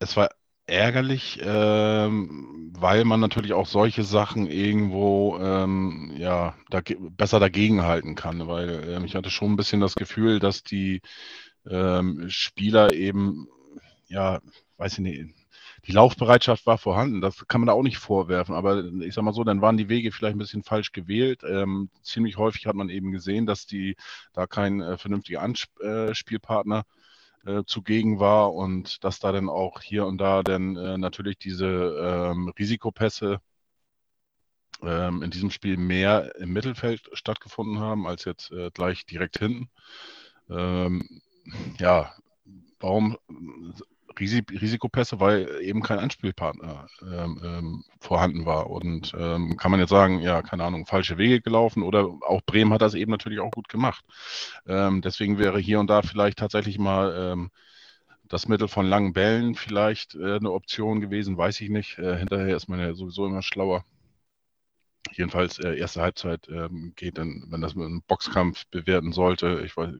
es 0.00 0.16
war 0.16 0.30
ärgerlich, 0.66 1.38
ähm, 1.42 2.72
weil 2.76 3.04
man 3.04 3.20
natürlich 3.20 3.52
auch 3.52 3.66
solche 3.66 4.02
Sachen 4.04 4.46
irgendwo 4.46 5.38
ähm, 5.38 6.14
ja, 6.16 6.54
da, 6.70 6.80
besser 7.10 7.40
dagegenhalten 7.40 8.14
kann, 8.14 8.46
weil 8.48 8.88
ähm, 8.88 9.04
ich 9.04 9.14
hatte 9.14 9.30
schon 9.30 9.52
ein 9.52 9.56
bisschen 9.56 9.80
das 9.80 9.94
Gefühl, 9.94 10.38
dass 10.38 10.62
die 10.62 11.02
ähm, 11.68 12.26
Spieler 12.28 12.92
eben, 12.94 13.48
ja, 14.08 14.40
weiß 14.78 14.94
ich 14.94 14.98
nicht, 15.00 15.34
die 15.86 15.92
Laufbereitschaft 15.92 16.66
war 16.66 16.78
vorhanden, 16.78 17.20
das 17.20 17.46
kann 17.48 17.60
man 17.60 17.68
da 17.68 17.72
auch 17.72 17.82
nicht 17.82 17.98
vorwerfen, 17.98 18.54
aber 18.54 18.84
ich 19.00 19.14
sag 19.14 19.24
mal 19.24 19.32
so, 19.32 19.44
dann 19.44 19.62
waren 19.62 19.76
die 19.76 19.88
Wege 19.88 20.12
vielleicht 20.12 20.36
ein 20.36 20.38
bisschen 20.38 20.62
falsch 20.62 20.92
gewählt. 20.92 21.42
Ähm, 21.46 21.90
ziemlich 22.02 22.36
häufig 22.36 22.66
hat 22.66 22.76
man 22.76 22.90
eben 22.90 23.12
gesehen, 23.12 23.46
dass 23.46 23.66
die 23.66 23.96
da 24.32 24.46
kein 24.46 24.80
äh, 24.80 24.98
vernünftiger 24.98 25.40
Anspielpartner 25.42 26.80
äh, 26.80 26.99
äh, 27.46 27.64
zugegen 27.66 28.20
war 28.20 28.54
und 28.54 29.02
dass 29.04 29.18
da 29.18 29.32
dann 29.32 29.48
auch 29.48 29.80
hier 29.80 30.06
und 30.06 30.18
da 30.18 30.42
dann 30.42 30.76
äh, 30.76 30.98
natürlich 30.98 31.38
diese 31.38 31.66
ähm, 31.66 32.48
Risikopässe 32.58 33.40
ähm, 34.82 35.22
in 35.22 35.30
diesem 35.30 35.50
Spiel 35.50 35.76
mehr 35.76 36.34
im 36.36 36.52
Mittelfeld 36.52 37.08
stattgefunden 37.12 37.78
haben 37.80 38.06
als 38.06 38.24
jetzt 38.24 38.50
äh, 38.52 38.70
gleich 38.72 39.06
direkt 39.06 39.38
hinten. 39.38 39.70
Ähm, 40.48 41.22
ja, 41.78 42.14
warum 42.78 43.16
Risikopässe, 44.20 45.20
weil 45.20 45.60
eben 45.62 45.82
kein 45.82 45.98
Anspielpartner 45.98 46.86
ähm, 47.02 47.40
ähm, 47.44 47.84
vorhanden 48.00 48.46
war. 48.46 48.70
Und 48.70 49.12
ähm, 49.18 49.56
kann 49.56 49.70
man 49.70 49.80
jetzt 49.80 49.90
sagen, 49.90 50.20
ja, 50.20 50.42
keine 50.42 50.64
Ahnung, 50.64 50.86
falsche 50.86 51.18
Wege 51.18 51.40
gelaufen 51.40 51.82
oder 51.82 52.08
auch 52.26 52.42
Bremen 52.42 52.72
hat 52.72 52.82
das 52.82 52.94
eben 52.94 53.10
natürlich 53.10 53.40
auch 53.40 53.50
gut 53.50 53.68
gemacht. 53.68 54.04
Ähm, 54.66 55.02
deswegen 55.02 55.38
wäre 55.38 55.58
hier 55.58 55.80
und 55.80 55.88
da 55.88 56.02
vielleicht 56.02 56.38
tatsächlich 56.38 56.78
mal 56.78 57.32
ähm, 57.32 57.50
das 58.28 58.48
Mittel 58.48 58.68
von 58.68 58.86
langen 58.86 59.12
Bällen 59.12 59.54
vielleicht 59.56 60.14
äh, 60.14 60.36
eine 60.36 60.52
Option 60.52 61.00
gewesen, 61.00 61.36
weiß 61.36 61.60
ich 61.60 61.70
nicht. 61.70 61.98
Äh, 61.98 62.16
hinterher 62.16 62.56
ist 62.56 62.68
man 62.68 62.78
ja 62.78 62.94
sowieso 62.94 63.26
immer 63.26 63.42
schlauer. 63.42 63.84
Jedenfalls 65.12 65.58
äh, 65.58 65.76
erste 65.76 66.02
Halbzeit 66.02 66.48
ähm, 66.48 66.92
geht 66.94 67.18
dann, 67.18 67.46
wenn 67.48 67.60
das 67.60 67.74
mit 67.74 67.86
einem 67.86 68.02
Boxkampf 68.02 68.66
bewerten 68.70 69.12
sollte, 69.12 69.62
ich 69.64 69.76
weiß, 69.76 69.94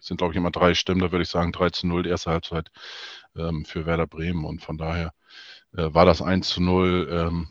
sind 0.00 0.18
glaube 0.18 0.32
ich 0.32 0.36
immer 0.36 0.50
drei 0.50 0.74
Stimmen, 0.74 1.00
da 1.00 1.12
würde 1.12 1.22
ich 1.22 1.28
sagen 1.28 1.52
3 1.52 1.70
zu 1.70 1.86
0 1.86 2.02
die 2.04 2.10
erste 2.10 2.30
Halbzeit 2.30 2.70
ähm, 3.36 3.64
für 3.64 3.86
Werder 3.86 4.06
Bremen. 4.06 4.44
Und 4.44 4.62
von 4.62 4.78
daher 4.78 5.12
äh, 5.76 5.92
war 5.92 6.04
das 6.06 6.22
1 6.22 6.48
zu 6.48 6.62
0 6.62 7.08
ähm, 7.10 7.48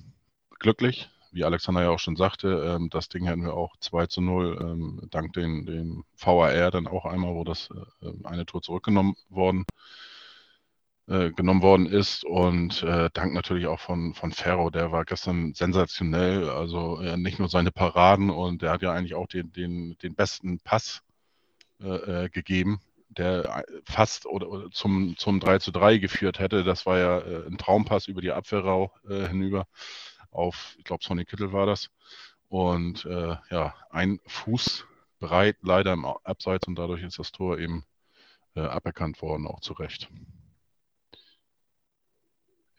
glücklich. 0.60 1.10
Wie 1.32 1.43
Alexander 1.43 1.82
ja 1.82 1.89
auch 1.89 2.00
schon 2.00 2.15
sagte, 2.15 2.75
ähm, 2.75 2.89
das 2.89 3.10
Ding 3.10 3.25
hätten 3.25 3.43
wir 3.43 3.55
auch 3.55 3.75
2 3.79 4.05
zu 4.08 4.22
0 4.22 4.58
ähm, 4.62 5.08
dank 5.10 5.34
den, 5.34 5.65
den 5.65 6.03
VAR 6.17 6.72
dann 6.72 6.88
auch 6.88 7.05
einmal, 7.05 7.34
wo 7.34 7.43
das 7.43 7.70
äh, 8.01 8.12
eine 8.24 8.46
Tor 8.46 8.62
zurückgenommen 8.62 9.15
worden 9.29 9.65
äh, 11.08 11.32
genommen 11.32 11.63
worden 11.63 11.88
ist. 11.88 12.24
Und 12.24 12.84
äh, 12.84 13.10
dank 13.13 13.34
natürlich 13.34 13.67
auch 13.67 13.79
von, 13.79 14.13
von 14.13 14.32
Ferro, 14.32 14.70
der 14.70 14.91
war 14.91 15.05
gestern 15.05 15.53
sensationell, 15.53 16.50
also 16.50 17.01
nicht 17.17 17.39
nur 17.39 17.50
seine 17.50 17.72
Paraden 17.72 18.29
und 18.29 18.62
der 18.62 18.72
hat 18.72 18.84
ja 18.84 18.93
eigentlich 18.93 19.15
auch 19.15 19.27
den, 19.27 19.51
den, 19.51 19.98
den 20.01 20.15
besten 20.15 20.60
Pass 20.60 21.01
äh, 21.84 22.25
äh, 22.25 22.30
gegeben, 22.30 22.80
der 23.10 23.66
fast 23.84 24.25
oder, 24.25 24.50
oder, 24.50 24.72
zum, 24.72 25.18
zum 25.18 25.42
3 25.42 25.60
zu 25.60 25.72
3 25.72 25.98
geführt 25.98 26.40
hätte. 26.40 26.63
Das 26.63 26.86
war 26.86 26.98
ja 26.98 27.20
äh, 27.20 27.46
ein 27.46 27.58
Traumpass 27.58 28.08
über 28.08 28.22
die 28.22 28.32
Abwehrrau 28.32 28.92
hinüber 29.06 29.68
auf, 30.32 30.75
ich 30.78 30.86
glaube, 30.86 31.04
Sonny 31.04 31.25
Kittel 31.25 31.52
war 31.52 31.66
das. 31.66 31.90
Und 32.48 33.04
ja, 33.04 33.74
ein 33.90 34.20
Fuß 34.28 34.86
breit 35.20 35.58
leider 35.62 35.94
im 35.94 36.06
Abseits 36.06 36.68
und 36.68 36.75
dadurch 36.75 37.04
ist 37.04 37.18
das 37.18 37.32
Tor 37.32 37.58
eben 37.58 37.84
aberkannt 38.54 39.22
worden, 39.24 39.48
auch 39.48 39.60
zu 39.60 39.74
Recht. 39.74 40.10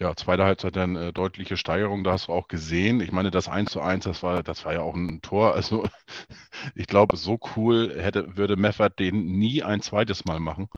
Ja, 0.05 0.15
zweite 0.15 0.45
Halbzeit 0.45 0.77
dann 0.77 0.97
äh, 0.97 1.15
deutliche 1.15 1.57
Steigerung, 1.57 2.05
da 2.05 2.13
hast 2.13 2.29
du 2.29 2.33
auch 2.33 2.47
gesehen. 2.47 3.01
Ich 3.01 3.11
meine, 3.11 3.31
das 3.31 3.49
1 3.49 3.71
zu 3.71 3.81
1, 3.81 4.05
das 4.05 4.23
war, 4.23 4.43
das 4.43 4.67
war 4.67 4.75
ja 4.75 4.83
auch 4.83 4.95
ein 4.95 5.23
Tor. 5.23 5.55
Also 5.55 5.89
ich 6.75 6.87
glaube, 6.87 7.17
so 7.17 7.39
cool 7.57 7.91
hätte, 7.99 8.37
würde 8.37 8.57
Meffert 8.57 8.99
den 8.99 9.25
nie 9.25 9.63
ein 9.63 9.81
zweites 9.81 10.27
Mal 10.27 10.41
machen. 10.41 10.69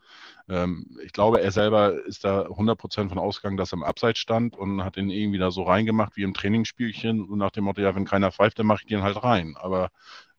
Ähm, 0.49 0.97
ich 1.04 1.11
glaube, 1.11 1.40
er 1.40 1.50
selber 1.50 2.04
ist 2.06 2.23
da 2.23 2.47
100% 2.47 3.09
von 3.09 3.18
ausgegangen, 3.18 3.56
dass 3.56 3.73
er 3.73 3.78
im 3.78 3.83
Abseits 3.83 4.21
stand 4.21 4.56
und 4.56 4.85
hat 4.85 4.97
ihn 4.97 5.11
irgendwie 5.11 5.38
da 5.38 5.50
so 5.50 5.64
reingemacht 5.64 6.16
wie 6.16 6.23
im 6.23 6.33
Trainingsspielchen 6.33 7.25
und 7.25 7.38
nach 7.38 7.50
dem 7.50 7.64
Motto, 7.64 7.80
ja, 7.80 7.97
wenn 7.97 8.04
keiner 8.04 8.30
pfeift, 8.30 8.61
dann 8.61 8.66
mache 8.66 8.83
ich 8.83 8.88
den 8.88 9.02
halt 9.02 9.21
rein. 9.25 9.56
Aber 9.59 9.90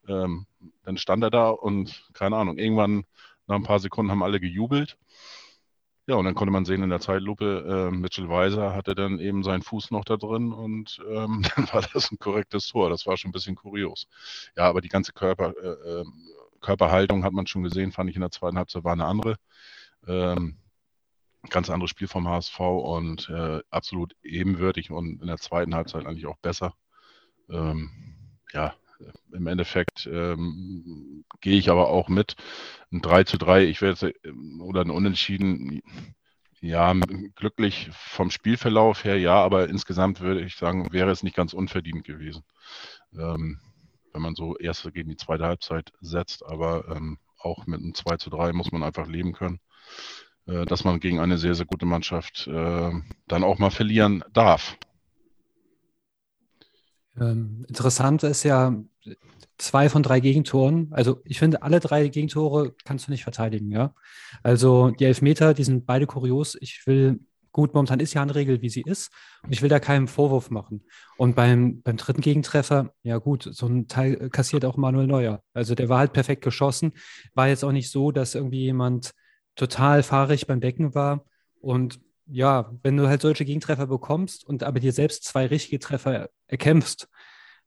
ähm, 0.08 0.46
dann 0.84 0.96
stand 0.96 1.22
er 1.22 1.30
da 1.30 1.50
und 1.50 2.06
keine 2.14 2.36
Ahnung, 2.36 2.56
irgendwann 2.56 3.04
nach 3.46 3.56
ein 3.56 3.64
paar 3.64 3.80
Sekunden 3.80 4.10
haben 4.10 4.22
alle 4.22 4.40
gejubelt. 4.40 4.96
Ja, 6.08 6.14
und 6.14 6.24
dann 6.24 6.34
konnte 6.34 6.52
man 6.52 6.64
sehen 6.64 6.82
in 6.82 6.88
der 6.88 7.00
Zeitlupe, 7.00 7.90
äh, 7.92 7.94
Mitchell 7.94 8.30
Weiser 8.30 8.74
hatte 8.74 8.94
dann 8.94 9.18
eben 9.18 9.42
seinen 9.44 9.60
Fuß 9.60 9.90
noch 9.90 10.06
da 10.06 10.16
drin 10.16 10.52
und 10.54 10.98
ähm, 11.06 11.42
dann 11.54 11.68
war 11.70 11.82
das 11.82 12.10
ein 12.10 12.18
korrektes 12.18 12.68
Tor. 12.68 12.88
Das 12.88 13.06
war 13.06 13.18
schon 13.18 13.28
ein 13.28 13.32
bisschen 13.32 13.56
kurios. 13.56 14.08
Ja, 14.56 14.64
aber 14.64 14.80
die 14.80 14.88
ganze 14.88 15.12
Körper, 15.12 15.52
äh, 15.62 16.00
ähm, 16.00 16.14
Körperhaltung 16.62 17.24
hat 17.24 17.34
man 17.34 17.46
schon 17.46 17.62
gesehen, 17.62 17.92
fand 17.92 18.08
ich 18.08 18.16
in 18.16 18.22
der 18.22 18.30
zweiten 18.30 18.56
Halbzeit 18.56 18.84
war 18.84 18.94
eine 18.94 19.04
andere. 19.04 19.36
Ähm, 20.06 20.56
ganz 21.50 21.68
anderes 21.68 21.90
Spiel 21.90 22.08
vom 22.08 22.26
HSV 22.26 22.58
und 22.58 23.28
äh, 23.28 23.60
absolut 23.70 24.16
ebenwürdig 24.22 24.90
und 24.90 25.20
in 25.20 25.26
der 25.26 25.36
zweiten 25.36 25.74
Halbzeit 25.74 26.06
eigentlich 26.06 26.26
auch 26.26 26.38
besser. 26.38 26.72
Ähm, 27.50 27.90
ja, 28.54 28.74
im 29.32 29.46
Endeffekt 29.46 30.08
ähm, 30.10 31.24
gehe 31.40 31.58
ich 31.58 31.70
aber 31.70 31.88
auch 31.88 32.08
mit. 32.08 32.36
Ein 32.92 33.00
3 33.02 33.24
zu 33.24 33.38
3, 33.38 33.64
ich 33.64 33.80
werde 33.82 34.14
oder 34.60 34.82
ein 34.82 34.90
Unentschieden, 34.90 35.80
ja, 36.60 36.92
glücklich 37.36 37.90
vom 37.92 38.30
Spielverlauf 38.30 39.04
her, 39.04 39.18
ja, 39.18 39.34
aber 39.34 39.68
insgesamt 39.68 40.20
würde 40.20 40.40
ich 40.40 40.56
sagen, 40.56 40.92
wäre 40.92 41.10
es 41.10 41.22
nicht 41.22 41.36
ganz 41.36 41.52
unverdient 41.52 42.04
gewesen. 42.04 42.42
Ähm, 43.12 43.60
wenn 44.12 44.22
man 44.22 44.34
so 44.34 44.56
erste 44.56 44.90
gegen 44.90 45.10
die 45.10 45.16
zweite 45.16 45.44
Halbzeit 45.44 45.92
setzt, 46.00 46.44
aber 46.44 46.88
ähm, 46.88 47.18
auch 47.38 47.66
mit 47.66 47.80
einem 47.80 47.94
2 47.94 48.16
zu 48.16 48.30
3 48.30 48.52
muss 48.52 48.72
man 48.72 48.82
einfach 48.82 49.06
leben 49.06 49.32
können, 49.32 49.60
äh, 50.46 50.64
dass 50.64 50.84
man 50.84 50.98
gegen 50.98 51.20
eine 51.20 51.38
sehr, 51.38 51.54
sehr 51.54 51.66
gute 51.66 51.86
Mannschaft 51.86 52.48
äh, 52.48 52.92
dann 53.28 53.44
auch 53.44 53.58
mal 53.58 53.70
verlieren 53.70 54.24
darf. 54.32 54.76
Ähm, 57.20 57.64
interessant 57.68 58.22
ist 58.22 58.44
ja, 58.44 58.74
zwei 59.58 59.88
von 59.88 60.02
drei 60.02 60.20
Gegentoren, 60.20 60.88
also 60.92 61.20
ich 61.24 61.38
finde, 61.38 61.62
alle 61.62 61.80
drei 61.80 62.08
Gegentore 62.08 62.74
kannst 62.84 63.08
du 63.08 63.10
nicht 63.10 63.24
verteidigen, 63.24 63.70
ja. 63.72 63.92
Also 64.42 64.90
die 64.90 65.04
Elfmeter, 65.04 65.52
die 65.52 65.64
sind 65.64 65.84
beide 65.84 66.06
kurios. 66.06 66.56
Ich 66.60 66.86
will, 66.86 67.20
gut, 67.50 67.74
momentan 67.74 67.98
ist 68.00 68.14
ja 68.14 68.22
eine 68.22 68.34
Regel, 68.34 68.62
wie 68.62 68.70
sie 68.70 68.82
ist, 68.82 69.10
ich 69.48 69.60
will 69.60 69.68
da 69.68 69.80
keinen 69.80 70.06
Vorwurf 70.06 70.50
machen. 70.50 70.84
Und 71.16 71.34
beim, 71.34 71.82
beim 71.82 71.96
dritten 71.96 72.20
Gegentreffer, 72.20 72.94
ja 73.02 73.18
gut, 73.18 73.48
so 73.50 73.66
ein 73.66 73.88
Teil 73.88 74.30
kassiert 74.30 74.64
auch 74.64 74.76
Manuel 74.76 75.08
Neuer. 75.08 75.42
Also 75.54 75.74
der 75.74 75.88
war 75.88 75.98
halt 75.98 76.12
perfekt 76.12 76.44
geschossen. 76.44 76.92
War 77.34 77.48
jetzt 77.48 77.64
auch 77.64 77.72
nicht 77.72 77.90
so, 77.90 78.12
dass 78.12 78.36
irgendwie 78.36 78.62
jemand 78.62 79.12
total 79.56 80.04
fahrig 80.04 80.46
beim 80.46 80.60
Decken 80.60 80.94
war. 80.94 81.24
Und 81.60 81.98
ja, 82.30 82.70
wenn 82.82 82.96
du 82.96 83.08
halt 83.08 83.22
solche 83.22 83.44
Gegentreffer 83.44 83.86
bekommst 83.86 84.44
und 84.44 84.62
aber 84.62 84.80
dir 84.80 84.92
selbst 84.92 85.24
zwei 85.24 85.46
richtige 85.46 85.78
Treffer 85.78 86.30
erkämpfst, 86.46 87.08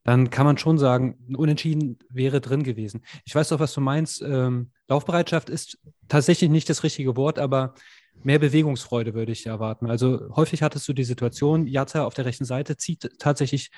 dann 0.04 0.30
kann 0.30 0.46
man 0.46 0.58
schon 0.58 0.78
sagen, 0.78 1.18
ein 1.30 1.36
Unentschieden 1.36 2.00
wäre 2.10 2.42
drin 2.42 2.64
gewesen. 2.64 3.04
Ich 3.24 3.36
weiß 3.36 3.50
doch, 3.50 3.60
was 3.60 3.74
du 3.74 3.82
meinst. 3.82 4.22
Ähm, 4.22 4.72
Laufbereitschaft 4.88 5.50
ist 5.50 5.78
tatsächlich 6.08 6.50
nicht 6.50 6.70
das 6.70 6.84
richtige 6.84 7.16
Wort, 7.16 7.38
aber 7.38 7.76
mehr 8.24 8.40
Bewegungsfreude 8.40 9.14
würde 9.14 9.32
ich 9.32 9.46
erwarten. 9.46 9.90
Also 9.90 10.30
häufig 10.36 10.64
hattest 10.64 10.88
du 10.88 10.94
die 10.94 11.04
Situation, 11.04 11.68
Jatta 11.68 12.06
auf 12.06 12.14
der 12.14 12.26
rechten 12.26 12.46
Seite 12.46 12.78
zieht 12.78 13.10
tatsächlich 13.20 13.70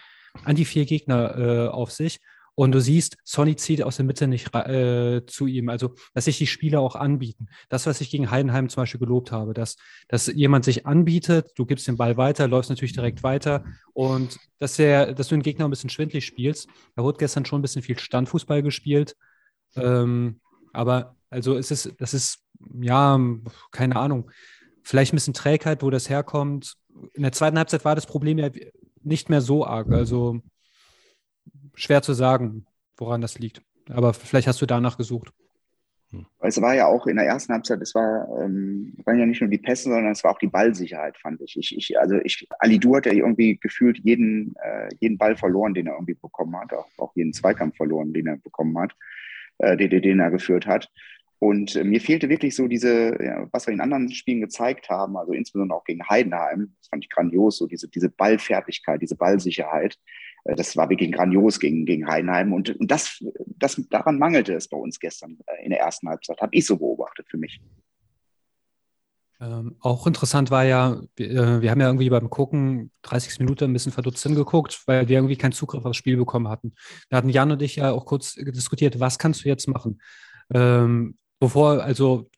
an 0.46 0.56
die 0.56 0.66
vier 0.66 0.86
Gegner 0.86 1.38
äh, 1.38 1.68
auf 1.68 1.92
sich 1.92 2.20
und 2.56 2.72
du 2.72 2.80
siehst, 2.80 3.18
Sonny 3.24 3.56
zieht 3.56 3.82
aus 3.82 3.96
der 3.96 4.06
Mitte 4.06 4.28
nicht 4.28 4.54
äh, 4.54 5.26
zu 5.26 5.48
ihm. 5.48 5.70
Also, 5.70 5.96
dass 6.14 6.26
sich 6.26 6.38
die 6.38 6.48
Spieler 6.48 6.82
auch 6.82 6.96
anbieten. 6.96 7.48
Das, 7.70 7.88
was 7.88 8.00
ich 8.00 8.12
gegen 8.12 8.30
Heidenheim 8.30 8.70
zum 8.70 8.82
Beispiel 8.82 9.00
gelobt 9.00 9.32
habe, 9.32 9.54
dass, 9.54 9.76
dass 10.08 10.28
jemand 10.28 10.64
sich 10.64 10.86
anbietet, 10.86 11.52
du 11.56 11.66
gibst 11.66 11.88
den 11.88 11.98
Ball 11.98 12.16
weiter, 12.18 12.48
läufst 12.48 12.70
natürlich 12.70 12.94
direkt 12.94 13.24
weiter 13.24 13.66
und 13.94 14.38
dass, 14.60 14.76
der, 14.76 15.14
dass 15.14 15.30
du 15.30 15.36
den 15.36 15.42
Gegner 15.42 15.66
ein 15.66 15.72
bisschen 15.72 15.90
schwindlig 15.90 16.26
spielst. 16.26 16.68
Da 16.96 17.04
wurde 17.04 17.18
gestern 17.18 17.46
schon 17.46 17.60
ein 17.60 17.64
bisschen 17.64 17.82
viel 17.82 17.98
Standfußball 17.98 18.62
gespielt. 18.62 19.16
Ähm, 19.76 20.40
aber 20.74 21.16
also 21.32 21.58
es 21.58 21.72
ist, 21.72 21.92
das 21.98 22.14
ist, 22.14 22.40
ja, 22.82 23.20
keine 23.72 23.96
Ahnung, 23.96 24.30
vielleicht 24.84 25.14
ein 25.14 25.16
bisschen 25.16 25.34
Trägheit, 25.34 25.82
wo 25.82 25.90
das 25.90 26.10
herkommt. 26.10 26.76
In 27.14 27.24
der 27.24 27.32
zweiten 27.32 27.58
Halbzeit 27.58 27.84
war 27.84 27.96
das 27.96 28.06
Problem 28.06 28.38
ja 28.38 28.50
nicht 29.02 29.30
mehr 29.30 29.42
so 29.42 29.66
arg. 29.66 29.92
Also 29.92 30.42
schwer 31.74 32.02
zu 32.02 32.14
sagen, 32.14 32.66
woran 32.98 33.22
das 33.22 33.40
liegt. 33.40 33.62
Aber 33.90 34.14
vielleicht 34.14 34.48
hast 34.48 34.62
du 34.62 34.66
danach 34.66 34.98
gesucht. 34.98 35.34
Es 36.40 36.62
war 36.62 36.76
ja 36.76 36.86
auch 36.86 37.08
in 37.08 37.16
der 37.16 37.26
ersten 37.26 37.54
Halbzeit, 37.54 37.82
es 37.82 37.96
war, 37.96 38.28
ähm, 38.40 38.94
waren 39.06 39.18
ja 39.18 39.26
nicht 39.26 39.42
nur 39.42 39.50
die 39.50 39.58
Pässe, 39.58 39.90
sondern 39.90 40.12
es 40.12 40.24
war 40.24 40.32
auch 40.32 40.38
die 40.38 40.48
Ballsicherheit, 40.48 41.18
fand 41.18 41.42
ich. 41.42 41.58
ich, 41.58 41.76
ich 41.76 42.00
also 42.00 42.18
ich, 42.24 42.48
Alidu 42.60 42.96
hat 42.96 43.06
ja 43.06 43.14
irgendwie 43.14 43.58
gefühlt 43.58 43.98
jeden, 44.04 44.54
äh, 44.62 44.90
jeden 45.00 45.18
Ball 45.18 45.36
verloren, 45.36 45.74
den 45.74 45.88
er 45.88 45.94
irgendwie 45.94 46.14
bekommen 46.14 46.56
hat, 46.56 46.72
auch, 46.74 46.88
auch 46.98 47.16
jeden 47.16 47.34
Zweikampf 47.34 47.78
verloren, 47.78 48.14
den 48.14 48.28
er 48.28 48.38
bekommen 48.38 48.78
hat, 48.78 48.94
äh, 49.58 49.76
den, 49.76 50.02
den 50.02 50.20
er 50.20 50.30
geführt 50.30 50.68
hat. 50.68 50.92
Und 51.40 51.76
äh, 51.76 51.84
mir 51.84 52.00
fehlte 52.00 52.30
wirklich 52.30 52.56
so 52.56 52.68
diese, 52.68 53.22
ja, 53.22 53.48
was 53.52 53.68
wir 53.68 53.74
in 53.74 53.82
anderen 53.82 54.10
Spielen 54.12 54.40
gezeigt 54.40 54.90
haben, 54.90 55.18
also 55.18 55.34
insbesondere 55.34 55.78
auch 55.78 55.84
gegen 55.84 56.08
Heidenheim, 56.08 56.74
das 56.80 56.90
fand 56.90 57.04
ich 57.04 57.10
grandios, 57.10 57.58
so 57.58 57.68
diese, 57.68 57.90
diese 57.90 58.10
Ballfertigkeit, 58.10 59.02
diese 59.02 59.18
Ballsicherheit. 59.18 59.98
Äh, 60.44 60.56
das 60.56 60.76
war 60.76 60.90
wirklich 60.90 61.12
grandios 61.12 61.60
gegen, 61.60 61.86
gegen 61.86 62.08
Heidenheim. 62.08 62.54
Und, 62.54 62.78
und 62.80 62.90
das, 62.90 63.24
das, 63.58 63.82
daran 63.90 64.18
mangelte 64.18 64.54
es 64.54 64.68
bei 64.68 64.78
uns 64.78 65.00
gestern 65.00 65.38
äh, 65.48 65.64
in 65.64 65.72
der 65.72 65.80
ersten 65.80 66.08
Halbzeit, 66.08 66.42
habe 66.42 66.56
ich 66.56 66.66
so 66.66 66.78
beobachtet 66.78 67.28
für 67.30 67.38
mich. 67.38 67.62
Ähm, 69.42 69.76
auch 69.82 70.08
interessant 70.08 70.52
war 70.52 70.64
ja, 70.64 71.02
wir, 71.16 71.62
wir, 71.62 71.72
haben 71.72 71.82
ja 71.82 71.88
irgendwie 71.88 72.10
beim 72.10 72.30
Gucken 72.30 72.92
30 73.02 73.40
Minuten 73.40 73.66
ein 73.66 73.74
bisschen 73.74 73.92
verdutzt 73.92 74.24
hingeguckt, 74.24 74.84
weil 74.86 75.08
wir 75.10 75.18
irgendwie 75.18 75.36
keinen 75.36 75.52
Zugriff 75.52 75.84
aufs 75.84 75.98
Spiel 75.98 76.18
bekommen 76.18 76.48
hatten. 76.48 76.74
Da 77.10 77.18
hatten 77.18 77.30
Jan 77.30 77.52
und 77.52 77.62
ich 77.62 77.78
ja 77.78 77.92
auch 77.92 78.06
kurz 78.06 78.36
diskutiert, 78.36 79.00
was 79.00 79.20
kannst 79.20 79.44
du 79.44 79.50
jetzt 79.50 79.68
machen? 79.68 80.02
Ähm, 80.54 81.18
bevor, 81.40 81.84
also 81.84 82.30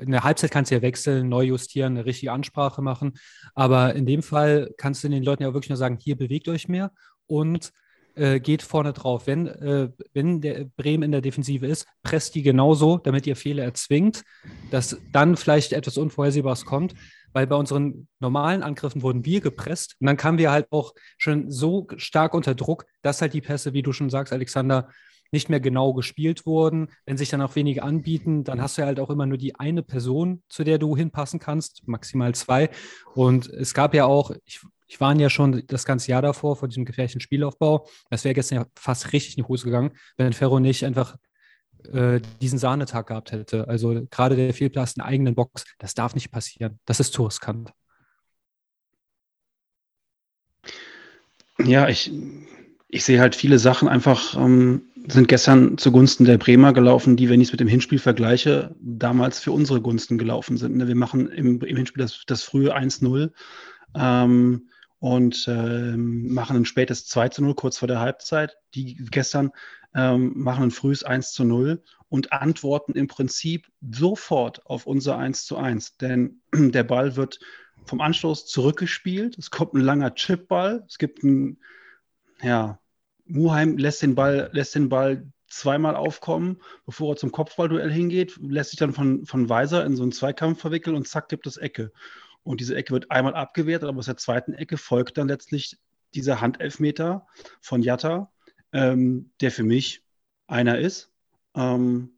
in 0.00 0.12
der 0.12 0.22
Halbzeit 0.22 0.50
kannst 0.50 0.70
du 0.70 0.76
ja 0.76 0.82
wechseln, 0.82 1.28
neu 1.28 1.42
justieren, 1.42 1.96
eine 1.96 2.06
richtige 2.06 2.32
Ansprache 2.32 2.82
machen. 2.82 3.14
Aber 3.54 3.94
in 3.94 4.06
dem 4.06 4.22
Fall 4.22 4.70
kannst 4.78 5.02
du 5.04 5.08
den 5.08 5.24
Leuten 5.24 5.42
ja 5.42 5.52
wirklich 5.52 5.70
nur 5.70 5.76
sagen, 5.76 5.98
hier 6.00 6.16
bewegt 6.16 6.48
euch 6.48 6.68
mehr 6.68 6.92
und 7.26 7.72
äh, 8.14 8.40
geht 8.40 8.62
vorne 8.62 8.92
drauf. 8.92 9.26
Wenn, 9.26 9.46
äh, 9.46 9.90
wenn 10.12 10.40
der 10.40 10.64
Bremen 10.76 11.02
in 11.02 11.12
der 11.12 11.20
Defensive 11.20 11.66
ist, 11.66 11.86
presst 12.02 12.34
die 12.34 12.42
genauso, 12.42 12.98
damit 12.98 13.26
ihr 13.26 13.36
Fehler 13.36 13.64
erzwingt, 13.64 14.22
dass 14.70 14.96
dann 15.12 15.36
vielleicht 15.36 15.72
etwas 15.72 15.98
Unvorhersehbares 15.98 16.64
kommt. 16.64 16.94
Weil 17.32 17.48
bei 17.48 17.56
unseren 17.56 18.06
normalen 18.20 18.62
Angriffen 18.62 19.02
wurden 19.02 19.24
wir 19.24 19.40
gepresst 19.40 19.96
und 19.98 20.06
dann 20.06 20.16
kamen 20.16 20.38
wir 20.38 20.52
halt 20.52 20.68
auch 20.70 20.94
schon 21.18 21.50
so 21.50 21.88
stark 21.96 22.32
unter 22.32 22.54
Druck, 22.54 22.86
dass 23.02 23.20
halt 23.20 23.34
die 23.34 23.40
Pässe, 23.40 23.72
wie 23.72 23.82
du 23.82 23.92
schon 23.92 24.08
sagst, 24.08 24.32
Alexander, 24.32 24.88
nicht 25.32 25.50
mehr 25.50 25.58
genau 25.58 25.92
gespielt 25.92 26.46
wurden. 26.46 26.90
Wenn 27.06 27.16
sich 27.16 27.28
dann 27.28 27.42
auch 27.42 27.56
wenige 27.56 27.82
anbieten, 27.82 28.44
dann 28.44 28.62
hast 28.62 28.78
du 28.78 28.82
ja 28.82 28.86
halt 28.86 29.00
auch 29.00 29.10
immer 29.10 29.26
nur 29.26 29.36
die 29.36 29.56
eine 29.56 29.82
Person, 29.82 30.44
zu 30.48 30.62
der 30.62 30.78
du 30.78 30.96
hinpassen 30.96 31.40
kannst, 31.40 31.88
maximal 31.88 32.34
zwei. 32.36 32.70
Und 33.14 33.48
es 33.48 33.74
gab 33.74 33.94
ja 33.94 34.04
auch, 34.04 34.30
ich, 34.44 34.60
ich 34.86 35.00
war 35.00 35.14
ja 35.18 35.30
schon 35.30 35.64
das 35.66 35.84
ganze 35.84 36.10
Jahr 36.10 36.22
davor, 36.22 36.56
vor 36.56 36.68
diesem 36.68 36.84
gefährlichen 36.84 37.20
Spielaufbau. 37.20 37.86
Das 38.10 38.24
wäre 38.24 38.34
gestern 38.34 38.58
ja 38.58 38.66
fast 38.76 39.12
richtig 39.12 39.36
in 39.36 39.44
die 39.44 39.48
Hose 39.48 39.64
gegangen, 39.64 39.92
wenn 40.16 40.32
Ferro 40.32 40.60
nicht 40.60 40.84
einfach 40.84 41.16
äh, 41.92 42.20
diesen 42.40 42.58
Sahnetag 42.58 43.06
gehabt 43.06 43.32
hätte. 43.32 43.68
Also 43.68 44.06
gerade 44.10 44.36
der 44.36 44.54
Fehlplatz 44.54 44.92
in 44.92 45.00
der 45.00 45.06
eigenen 45.06 45.34
Box, 45.34 45.64
das 45.78 45.94
darf 45.94 46.14
nicht 46.14 46.30
passieren. 46.30 46.78
Das 46.84 47.00
ist 47.00 47.12
zu 47.12 47.24
riskant. 47.24 47.72
Ja, 51.58 51.88
ich, 51.88 52.12
ich 52.88 53.04
sehe 53.04 53.20
halt 53.20 53.34
viele 53.34 53.58
Sachen 53.58 53.88
einfach 53.88 54.36
ähm, 54.36 54.82
sind 55.06 55.28
gestern 55.28 55.78
zugunsten 55.78 56.24
der 56.24 56.38
Bremer 56.38 56.72
gelaufen, 56.72 57.16
die, 57.16 57.28
wenn 57.28 57.40
ich 57.40 57.48
es 57.48 57.52
mit 57.52 57.60
dem 57.60 57.68
Hinspiel 57.68 57.98
vergleiche, 57.98 58.74
damals 58.80 59.38
für 59.38 59.52
unsere 59.52 59.80
Gunsten 59.80 60.18
gelaufen 60.18 60.56
sind. 60.56 60.76
Ne? 60.76 60.88
Wir 60.88 60.94
machen 60.94 61.28
im, 61.30 61.60
im 61.60 61.76
Hinspiel 61.76 62.02
das, 62.02 62.22
das 62.26 62.42
frühe 62.42 62.74
1-0 62.74 63.30
ähm, 63.94 64.68
und 65.04 65.44
ähm, 65.48 66.32
machen 66.32 66.56
ein 66.56 66.64
spätes 66.64 67.06
2-0 67.14 67.54
kurz 67.56 67.76
vor 67.76 67.88
der 67.88 68.00
Halbzeit. 68.00 68.56
Die 68.74 68.96
gestern 69.10 69.50
ähm, 69.94 70.32
machen 70.34 70.62
ein 70.62 70.70
frühes 70.70 71.04
1-0 71.04 71.82
und 72.08 72.32
antworten 72.32 72.94
im 72.94 73.06
Prinzip 73.06 73.70
sofort 73.82 74.64
auf 74.64 74.86
unser 74.86 75.18
1-1. 75.18 75.98
Denn 76.00 76.40
der 76.54 76.84
Ball 76.84 77.16
wird 77.16 77.38
vom 77.84 78.00
Anstoß 78.00 78.46
zurückgespielt. 78.46 79.36
Es 79.36 79.50
kommt 79.50 79.74
ein 79.74 79.82
langer 79.82 80.14
Chipball. 80.14 80.86
Es 80.88 80.96
gibt 80.96 81.22
ein, 81.22 81.58
ja, 82.40 82.78
Muheim 83.26 83.76
lässt 83.76 84.00
den 84.00 84.14
Ball, 84.14 84.48
lässt 84.52 84.74
den 84.74 84.88
Ball 84.88 85.30
zweimal 85.48 85.96
aufkommen, 85.96 86.62
bevor 86.86 87.12
er 87.12 87.16
zum 87.16 87.30
Kopfballduell 87.30 87.92
hingeht, 87.92 88.38
lässt 88.40 88.70
sich 88.70 88.78
dann 88.78 88.94
von, 88.94 89.26
von 89.26 89.50
Weiser 89.50 89.84
in 89.84 89.96
so 89.96 90.02
einen 90.02 90.12
Zweikampf 90.12 90.62
verwickeln 90.62 90.96
und 90.96 91.06
zack, 91.06 91.28
gibt 91.28 91.46
es 91.46 91.58
Ecke. 91.58 91.92
Und 92.44 92.60
diese 92.60 92.76
Ecke 92.76 92.92
wird 92.92 93.10
einmal 93.10 93.34
abgewehrt, 93.34 93.82
aber 93.82 93.98
aus 93.98 94.06
der 94.06 94.16
zweiten 94.16 94.52
Ecke 94.52 94.76
folgt 94.76 95.18
dann 95.18 95.28
letztlich 95.28 95.78
dieser 96.14 96.40
Handelfmeter 96.40 97.26
von 97.60 97.82
Jatta, 97.82 98.30
ähm, 98.72 99.32
der 99.40 99.50
für 99.50 99.64
mich 99.64 100.04
einer 100.46 100.78
ist. 100.78 101.10
Ähm, 101.56 102.10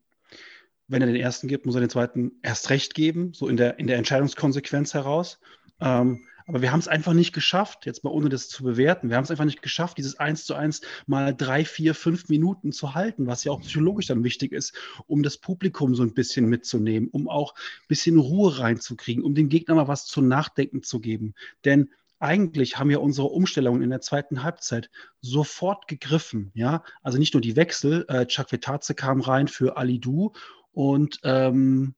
wenn 0.89 1.03
er 1.03 1.07
den 1.07 1.17
ersten 1.17 1.49
gibt, 1.49 1.67
muss 1.67 1.75
er 1.75 1.81
den 1.81 1.91
zweiten 1.91 2.33
erst 2.43 2.71
recht 2.71 2.95
geben, 2.95 3.33
so 3.33 3.49
in 3.49 3.57
der, 3.57 3.79
in 3.79 3.87
der 3.87 3.97
Entscheidungskonsequenz 3.99 4.95
heraus. 4.95 5.41
Ähm, 5.81 6.27
aber 6.47 6.63
wir 6.63 6.73
haben 6.73 6.79
es 6.81 6.89
einfach 6.89 7.13
nicht 7.13 7.33
geschafft, 7.33 7.87
jetzt 7.87 8.05
mal 8.05 8.11
ohne 8.11 8.29
das 8.29 8.49
zu 8.49 8.63
bewerten, 8.63 9.11
wir 9.11 9.17
haben 9.17 9.25
es 9.25 9.31
einfach 9.31 9.45
nicht 9.45 9.63
geschafft, 9.63 9.99
dieses 9.99 10.19
1 10.19 10.45
zu 10.45 10.55
1 10.55 10.81
mal 11.07 11.35
drei, 11.35 11.65
vier, 11.65 11.95
fünf 11.95 12.29
Minuten 12.29 12.73
zu 12.73 12.95
halten, 12.95 13.27
was 13.27 13.45
ja 13.45 13.53
auch 13.53 13.61
psychologisch 13.61 14.07
dann 14.07 14.25
wichtig 14.25 14.53
ist, 14.53 14.75
um 15.07 15.23
das 15.23 15.39
Publikum 15.39 15.95
so 15.95 16.03
ein 16.03 16.15
bisschen 16.15 16.47
mitzunehmen, 16.47 17.09
um 17.11 17.29
auch 17.29 17.55
ein 17.55 17.89
bisschen 17.89 18.19
Ruhe 18.19 18.59
reinzukriegen, 18.59 19.25
um 19.25 19.35
dem 19.35 19.49
Gegner 19.49 19.75
mal 19.75 19.89
was 19.89 20.07
zu 20.07 20.23
nachdenken 20.23 20.83
zu 20.83 21.01
geben. 21.01 21.35
Denn 21.65 21.91
eigentlich 22.19 22.79
haben 22.79 22.91
ja 22.91 22.99
unsere 22.99 23.27
Umstellungen 23.27 23.83
in 23.83 23.91
der 23.91 24.01
zweiten 24.01 24.43
Halbzeit 24.43 24.91
sofort 25.21 25.87
gegriffen. 25.89 26.51
Ja, 26.55 26.83
also 27.03 27.19
nicht 27.19 27.35
nur 27.35 27.41
die 27.41 27.57
Wechsel. 27.57 28.07
Äh, 28.09 28.27
Chuck 28.27 28.49
kam 28.97 29.21
rein 29.21 29.49
für 29.49 29.77
Alidu 29.77 30.33
und 30.73 31.19
ähm, 31.25 31.95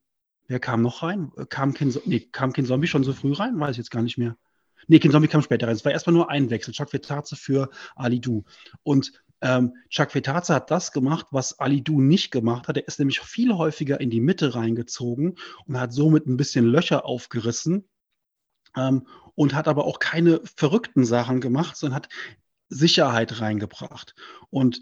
Wer 0.48 0.60
kam 0.60 0.82
noch 0.82 1.02
rein? 1.02 1.30
Kam 1.50 1.74
Ken, 1.74 1.94
nee, 2.06 2.20
kam 2.20 2.52
Ken 2.52 2.66
Zombie 2.66 2.86
schon 2.86 3.04
so 3.04 3.12
früh 3.12 3.32
rein? 3.34 3.60
Weiß 3.60 3.72
ich 3.72 3.76
jetzt 3.76 3.90
gar 3.90 4.02
nicht 4.02 4.18
mehr. 4.18 4.36
Nee, 4.86 4.98
Ken 4.98 5.10
Zombie 5.10 5.28
kam 5.28 5.42
später 5.42 5.66
rein. 5.66 5.76
Es 5.76 5.84
war 5.84 5.92
erstmal 5.92 6.14
nur 6.14 6.30
ein 6.30 6.48
Wechsel. 6.48 6.72
Chuck 6.72 6.92
Vetaze 6.92 7.36
für 7.36 7.68
Ali 7.94 8.20
Du. 8.20 8.44
Und 8.82 9.12
ähm, 9.42 9.74
Chuck 9.90 10.14
Vetaze 10.14 10.54
hat 10.54 10.70
das 10.70 10.92
gemacht, 10.92 11.26
was 11.30 11.58
Ali 11.58 11.82
Du 11.82 12.00
nicht 12.00 12.30
gemacht 12.30 12.66
hat. 12.66 12.78
Er 12.78 12.88
ist 12.88 12.98
nämlich 12.98 13.20
viel 13.20 13.52
häufiger 13.52 14.00
in 14.00 14.08
die 14.08 14.22
Mitte 14.22 14.54
reingezogen 14.54 15.36
und 15.66 15.78
hat 15.78 15.92
somit 15.92 16.26
ein 16.26 16.38
bisschen 16.38 16.64
Löcher 16.64 17.04
aufgerissen 17.04 17.86
ähm, 18.74 19.06
und 19.34 19.54
hat 19.54 19.68
aber 19.68 19.84
auch 19.84 19.98
keine 19.98 20.40
verrückten 20.56 21.04
Sachen 21.04 21.40
gemacht, 21.40 21.76
sondern 21.76 21.96
hat 21.96 22.08
Sicherheit 22.70 23.40
reingebracht. 23.40 24.14
Und 24.50 24.80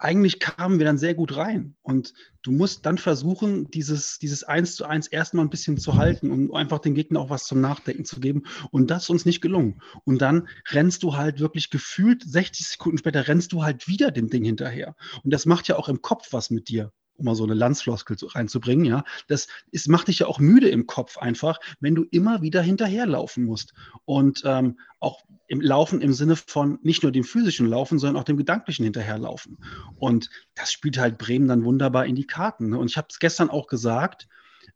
eigentlich 0.00 0.40
kamen 0.40 0.78
wir 0.78 0.86
dann 0.86 0.98
sehr 0.98 1.14
gut 1.14 1.36
rein. 1.36 1.76
Und 1.82 2.14
du 2.42 2.52
musst 2.52 2.86
dann 2.86 2.98
versuchen, 2.98 3.70
dieses, 3.70 4.18
dieses 4.18 4.44
Eins 4.44 4.74
zu 4.74 4.86
eins 4.86 5.06
erstmal 5.06 5.44
ein 5.44 5.50
bisschen 5.50 5.76
zu 5.76 5.96
halten, 5.96 6.30
um 6.30 6.54
einfach 6.54 6.78
den 6.78 6.94
Gegner 6.94 7.20
auch 7.20 7.30
was 7.30 7.44
zum 7.44 7.60
Nachdenken 7.60 8.06
zu 8.06 8.18
geben. 8.18 8.44
Und 8.70 8.90
das 8.90 9.04
ist 9.04 9.10
uns 9.10 9.26
nicht 9.26 9.42
gelungen. 9.42 9.82
Und 10.04 10.22
dann 10.22 10.48
rennst 10.70 11.02
du 11.02 11.16
halt 11.16 11.38
wirklich 11.38 11.70
gefühlt 11.70 12.22
60 12.22 12.66
Sekunden 12.66 12.98
später 12.98 13.28
rennst 13.28 13.52
du 13.52 13.62
halt 13.62 13.88
wieder 13.88 14.10
dem 14.10 14.30
Ding 14.30 14.44
hinterher. 14.44 14.96
Und 15.22 15.32
das 15.32 15.44
macht 15.44 15.68
ja 15.68 15.76
auch 15.76 15.88
im 15.88 16.00
Kopf 16.00 16.32
was 16.32 16.50
mit 16.50 16.68
dir 16.68 16.92
um 17.20 17.26
mal 17.26 17.34
so 17.34 17.44
eine 17.44 17.54
Landsfloskel 17.54 18.16
reinzubringen, 18.20 18.84
ja, 18.84 19.04
das 19.28 19.46
ist, 19.70 19.88
macht 19.88 20.08
dich 20.08 20.20
ja 20.20 20.26
auch 20.26 20.38
müde 20.38 20.68
im 20.68 20.86
Kopf 20.86 21.18
einfach, 21.18 21.60
wenn 21.80 21.94
du 21.94 22.04
immer 22.10 22.42
wieder 22.42 22.62
hinterherlaufen 22.62 23.44
musst. 23.44 23.72
Und 24.04 24.42
ähm, 24.44 24.78
auch 24.98 25.22
im 25.46 25.60
Laufen 25.60 26.00
im 26.00 26.12
Sinne 26.12 26.36
von 26.36 26.78
nicht 26.82 27.02
nur 27.02 27.12
dem 27.12 27.24
physischen 27.24 27.66
Laufen, 27.66 27.98
sondern 27.98 28.20
auch 28.20 28.24
dem 28.24 28.36
gedanklichen 28.36 28.84
Hinterherlaufen. 28.84 29.58
Und 29.96 30.30
das 30.54 30.72
spielt 30.72 30.98
halt 30.98 31.18
Bremen 31.18 31.48
dann 31.48 31.64
wunderbar 31.64 32.06
in 32.06 32.14
die 32.14 32.26
Karten. 32.26 32.70
Ne? 32.70 32.78
Und 32.78 32.90
ich 32.90 32.96
habe 32.96 33.08
es 33.10 33.18
gestern 33.18 33.50
auch 33.50 33.66
gesagt, 33.66 34.28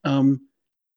ähm, 0.04 0.48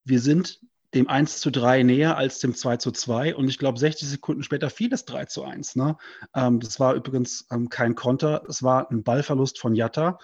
wir 0.03 0.19
sind 0.19 0.61
dem 0.93 1.09
1 1.09 1.41
zu 1.41 1.51
3 1.51 1.83
näher 1.83 2.17
als 2.17 2.39
dem 2.39 2.55
2 2.55 2.77
zu 2.77 2.91
2. 2.91 3.35
Und 3.35 3.49
ich 3.49 3.59
glaube, 3.59 3.77
60 3.77 4.07
Sekunden 4.07 4.43
später 4.43 4.69
fiel 4.69 4.93
es 4.93 5.05
3 5.05 5.25
zu 5.25 5.43
1. 5.43 5.75
Ne? 5.75 5.97
Ähm, 6.33 6.59
das 6.59 6.79
war 6.79 6.95
übrigens 6.95 7.45
ähm, 7.51 7.69
kein 7.69 7.95
Konter, 7.95 8.43
es 8.47 8.63
war 8.63 8.89
ein 8.89 9.03
Ballverlust 9.03 9.59
von 9.59 9.75
Jatta. 9.75 10.17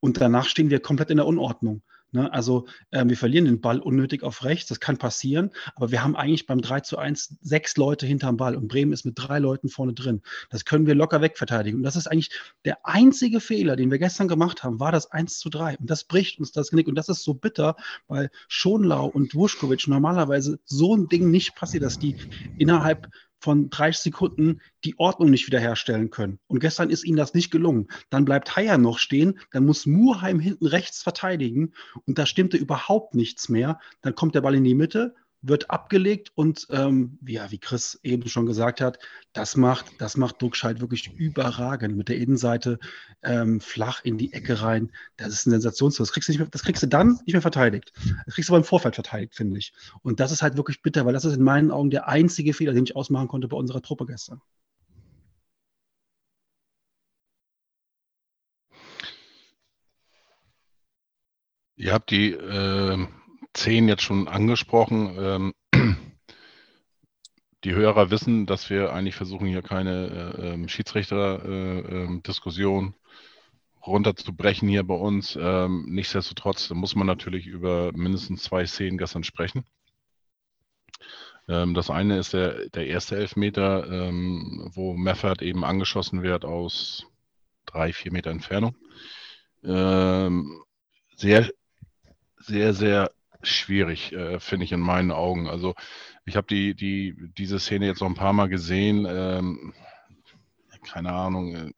Und 0.00 0.20
danach 0.20 0.46
stehen 0.46 0.70
wir 0.70 0.80
komplett 0.80 1.10
in 1.10 1.16
der 1.16 1.26
Unordnung. 1.26 1.82
Ne? 2.12 2.32
Also 2.32 2.66
äh, 2.90 3.04
wir 3.06 3.16
verlieren 3.16 3.44
den 3.44 3.60
Ball 3.60 3.80
unnötig 3.80 4.22
auf 4.22 4.44
rechts, 4.44 4.68
das 4.68 4.80
kann 4.80 4.96
passieren, 4.96 5.50
aber 5.74 5.90
wir 5.90 6.02
haben 6.02 6.16
eigentlich 6.16 6.46
beim 6.46 6.62
3 6.62 6.80
zu 6.80 6.96
1 6.96 7.36
sechs 7.42 7.76
Leute 7.76 8.06
hinterm 8.06 8.38
Ball 8.38 8.56
und 8.56 8.68
Bremen 8.68 8.92
ist 8.92 9.04
mit 9.04 9.14
drei 9.16 9.38
Leuten 9.38 9.68
vorne 9.68 9.92
drin. 9.92 10.22
Das 10.50 10.64
können 10.64 10.86
wir 10.86 10.94
locker 10.94 11.20
wegverteidigen. 11.20 11.80
Und 11.80 11.84
das 11.84 11.96
ist 11.96 12.06
eigentlich 12.06 12.30
der 12.64 12.78
einzige 12.86 13.40
Fehler, 13.40 13.76
den 13.76 13.90
wir 13.90 13.98
gestern 13.98 14.28
gemacht 14.28 14.62
haben, 14.62 14.80
war 14.80 14.92
das 14.92 15.10
1 15.10 15.38
zu 15.38 15.50
3. 15.50 15.76
Und 15.78 15.90
das 15.90 16.04
bricht 16.04 16.38
uns 16.38 16.52
das 16.52 16.70
Genick. 16.70 16.88
Und 16.88 16.94
das 16.94 17.08
ist 17.08 17.24
so 17.24 17.34
bitter, 17.34 17.76
weil 18.06 18.30
Schonlau 18.48 19.06
und 19.06 19.34
Wuschkowitsch 19.34 19.88
normalerweise 19.88 20.58
so 20.64 20.96
ein 20.96 21.08
Ding 21.08 21.30
nicht 21.30 21.56
passiert, 21.56 21.82
dass 21.82 21.98
die 21.98 22.16
innerhalb 22.56 23.08
von 23.40 23.70
30 23.70 24.02
Sekunden 24.02 24.60
die 24.84 24.98
Ordnung 24.98 25.30
nicht 25.30 25.46
wiederherstellen 25.46 26.10
können. 26.10 26.38
Und 26.46 26.60
gestern 26.60 26.90
ist 26.90 27.04
ihnen 27.04 27.16
das 27.16 27.34
nicht 27.34 27.50
gelungen. 27.50 27.88
Dann 28.10 28.24
bleibt 28.24 28.56
Haier 28.56 28.78
noch 28.78 28.98
stehen, 28.98 29.38
dann 29.52 29.64
muss 29.64 29.86
Murheim 29.86 30.40
hinten 30.40 30.66
rechts 30.66 31.02
verteidigen 31.02 31.72
und 32.06 32.18
da 32.18 32.26
stimmte 32.26 32.56
überhaupt 32.56 33.14
nichts 33.14 33.48
mehr. 33.48 33.78
Dann 34.02 34.14
kommt 34.14 34.34
der 34.34 34.40
Ball 34.40 34.54
in 34.54 34.64
die 34.64 34.74
Mitte 34.74 35.14
wird 35.40 35.70
abgelegt 35.70 36.32
und 36.34 36.66
ähm, 36.70 37.18
ja, 37.26 37.50
wie 37.50 37.58
Chris 37.58 37.98
eben 38.02 38.28
schon 38.28 38.46
gesagt 38.46 38.80
hat, 38.80 38.98
das 39.32 39.56
macht, 39.56 39.86
das 39.98 40.16
macht 40.16 40.42
Duckscheid 40.42 40.80
wirklich 40.80 41.12
überragend 41.16 41.96
mit 41.96 42.08
der 42.08 42.18
Innenseite 42.18 42.78
ähm, 43.22 43.60
flach 43.60 44.04
in 44.04 44.18
die 44.18 44.32
Ecke 44.32 44.60
rein. 44.62 44.90
Das 45.16 45.28
ist 45.28 45.46
ein 45.46 45.50
Sensationstor. 45.50 46.04
Das 46.04 46.12
kriegst, 46.12 46.28
du 46.28 46.32
nicht 46.32 46.40
mehr, 46.40 46.48
das 46.48 46.64
kriegst 46.64 46.82
du 46.82 46.88
dann 46.88 47.20
nicht 47.24 47.34
mehr 47.34 47.42
verteidigt. 47.42 47.92
Das 48.26 48.34
kriegst 48.34 48.48
du 48.48 48.52
aber 48.54 48.58
im 48.58 48.64
Vorfeld 48.64 48.96
verteidigt, 48.96 49.34
finde 49.36 49.58
ich. 49.58 49.72
Und 50.02 50.20
das 50.20 50.32
ist 50.32 50.42
halt 50.42 50.56
wirklich 50.56 50.82
bitter, 50.82 51.06
weil 51.06 51.12
das 51.12 51.24
ist 51.24 51.36
in 51.36 51.44
meinen 51.44 51.70
Augen 51.70 51.90
der 51.90 52.08
einzige 52.08 52.52
Fehler, 52.52 52.72
den 52.72 52.84
ich 52.84 52.96
ausmachen 52.96 53.28
konnte 53.28 53.48
bei 53.48 53.56
unserer 53.56 53.82
Truppe 53.82 54.06
gestern. 54.06 54.40
Ihr 61.76 61.92
habt 61.92 62.10
die 62.10 62.32
äh, 62.32 63.06
zehn 63.58 63.88
jetzt 63.88 64.02
schon 64.02 64.28
angesprochen. 64.28 65.16
Ähm, 65.18 65.54
die 67.64 67.74
Hörer 67.74 68.10
wissen, 68.10 68.44
dass 68.46 68.70
wir 68.70 68.92
eigentlich 68.92 69.16
versuchen, 69.16 69.46
hier 69.46 69.62
keine 69.62 70.34
äh, 70.38 70.54
ähm, 70.54 70.68
Schiedsrichter-Diskussion 70.68 72.94
äh, 72.94 72.98
runterzubrechen 73.84 74.68
hier 74.68 74.84
bei 74.84 74.94
uns. 74.94 75.36
Ähm, 75.40 75.86
nichtsdestotrotz 75.88 76.70
muss 76.70 76.94
man 76.94 77.06
natürlich 77.06 77.46
über 77.46 77.90
mindestens 77.94 78.42
zwei 78.44 78.66
Szenen 78.66 78.98
gestern 78.98 79.24
sprechen. 79.24 79.64
Ähm, 81.48 81.74
das 81.74 81.90
eine 81.90 82.18
ist 82.18 82.34
der, 82.34 82.68
der 82.70 82.86
erste 82.86 83.16
Elfmeter, 83.16 83.90
ähm, 83.90 84.70
wo 84.74 84.94
Meffert 84.94 85.42
eben 85.42 85.64
angeschossen 85.64 86.22
wird 86.22 86.44
aus 86.44 87.06
drei, 87.66 87.92
vier 87.92 88.12
Meter 88.12 88.30
Entfernung. 88.30 88.76
Ähm, 89.64 90.62
sehr 91.16 91.48
sehr, 92.40 92.74
sehr 92.74 93.10
schwierig, 93.42 94.12
äh, 94.12 94.40
finde 94.40 94.64
ich 94.64 94.72
in 94.72 94.80
meinen 94.80 95.10
Augen. 95.10 95.48
Also 95.48 95.74
ich 96.24 96.36
habe 96.36 96.46
die, 96.46 96.74
die, 96.74 97.14
diese 97.36 97.58
Szene 97.58 97.86
jetzt 97.86 98.00
noch 98.00 98.08
ein 98.08 98.14
paar 98.14 98.32
Mal 98.32 98.48
gesehen. 98.48 99.06
Ähm, 99.08 99.74
keine 100.90 101.12
Ahnung. 101.12 101.54
Äh, 101.54 101.72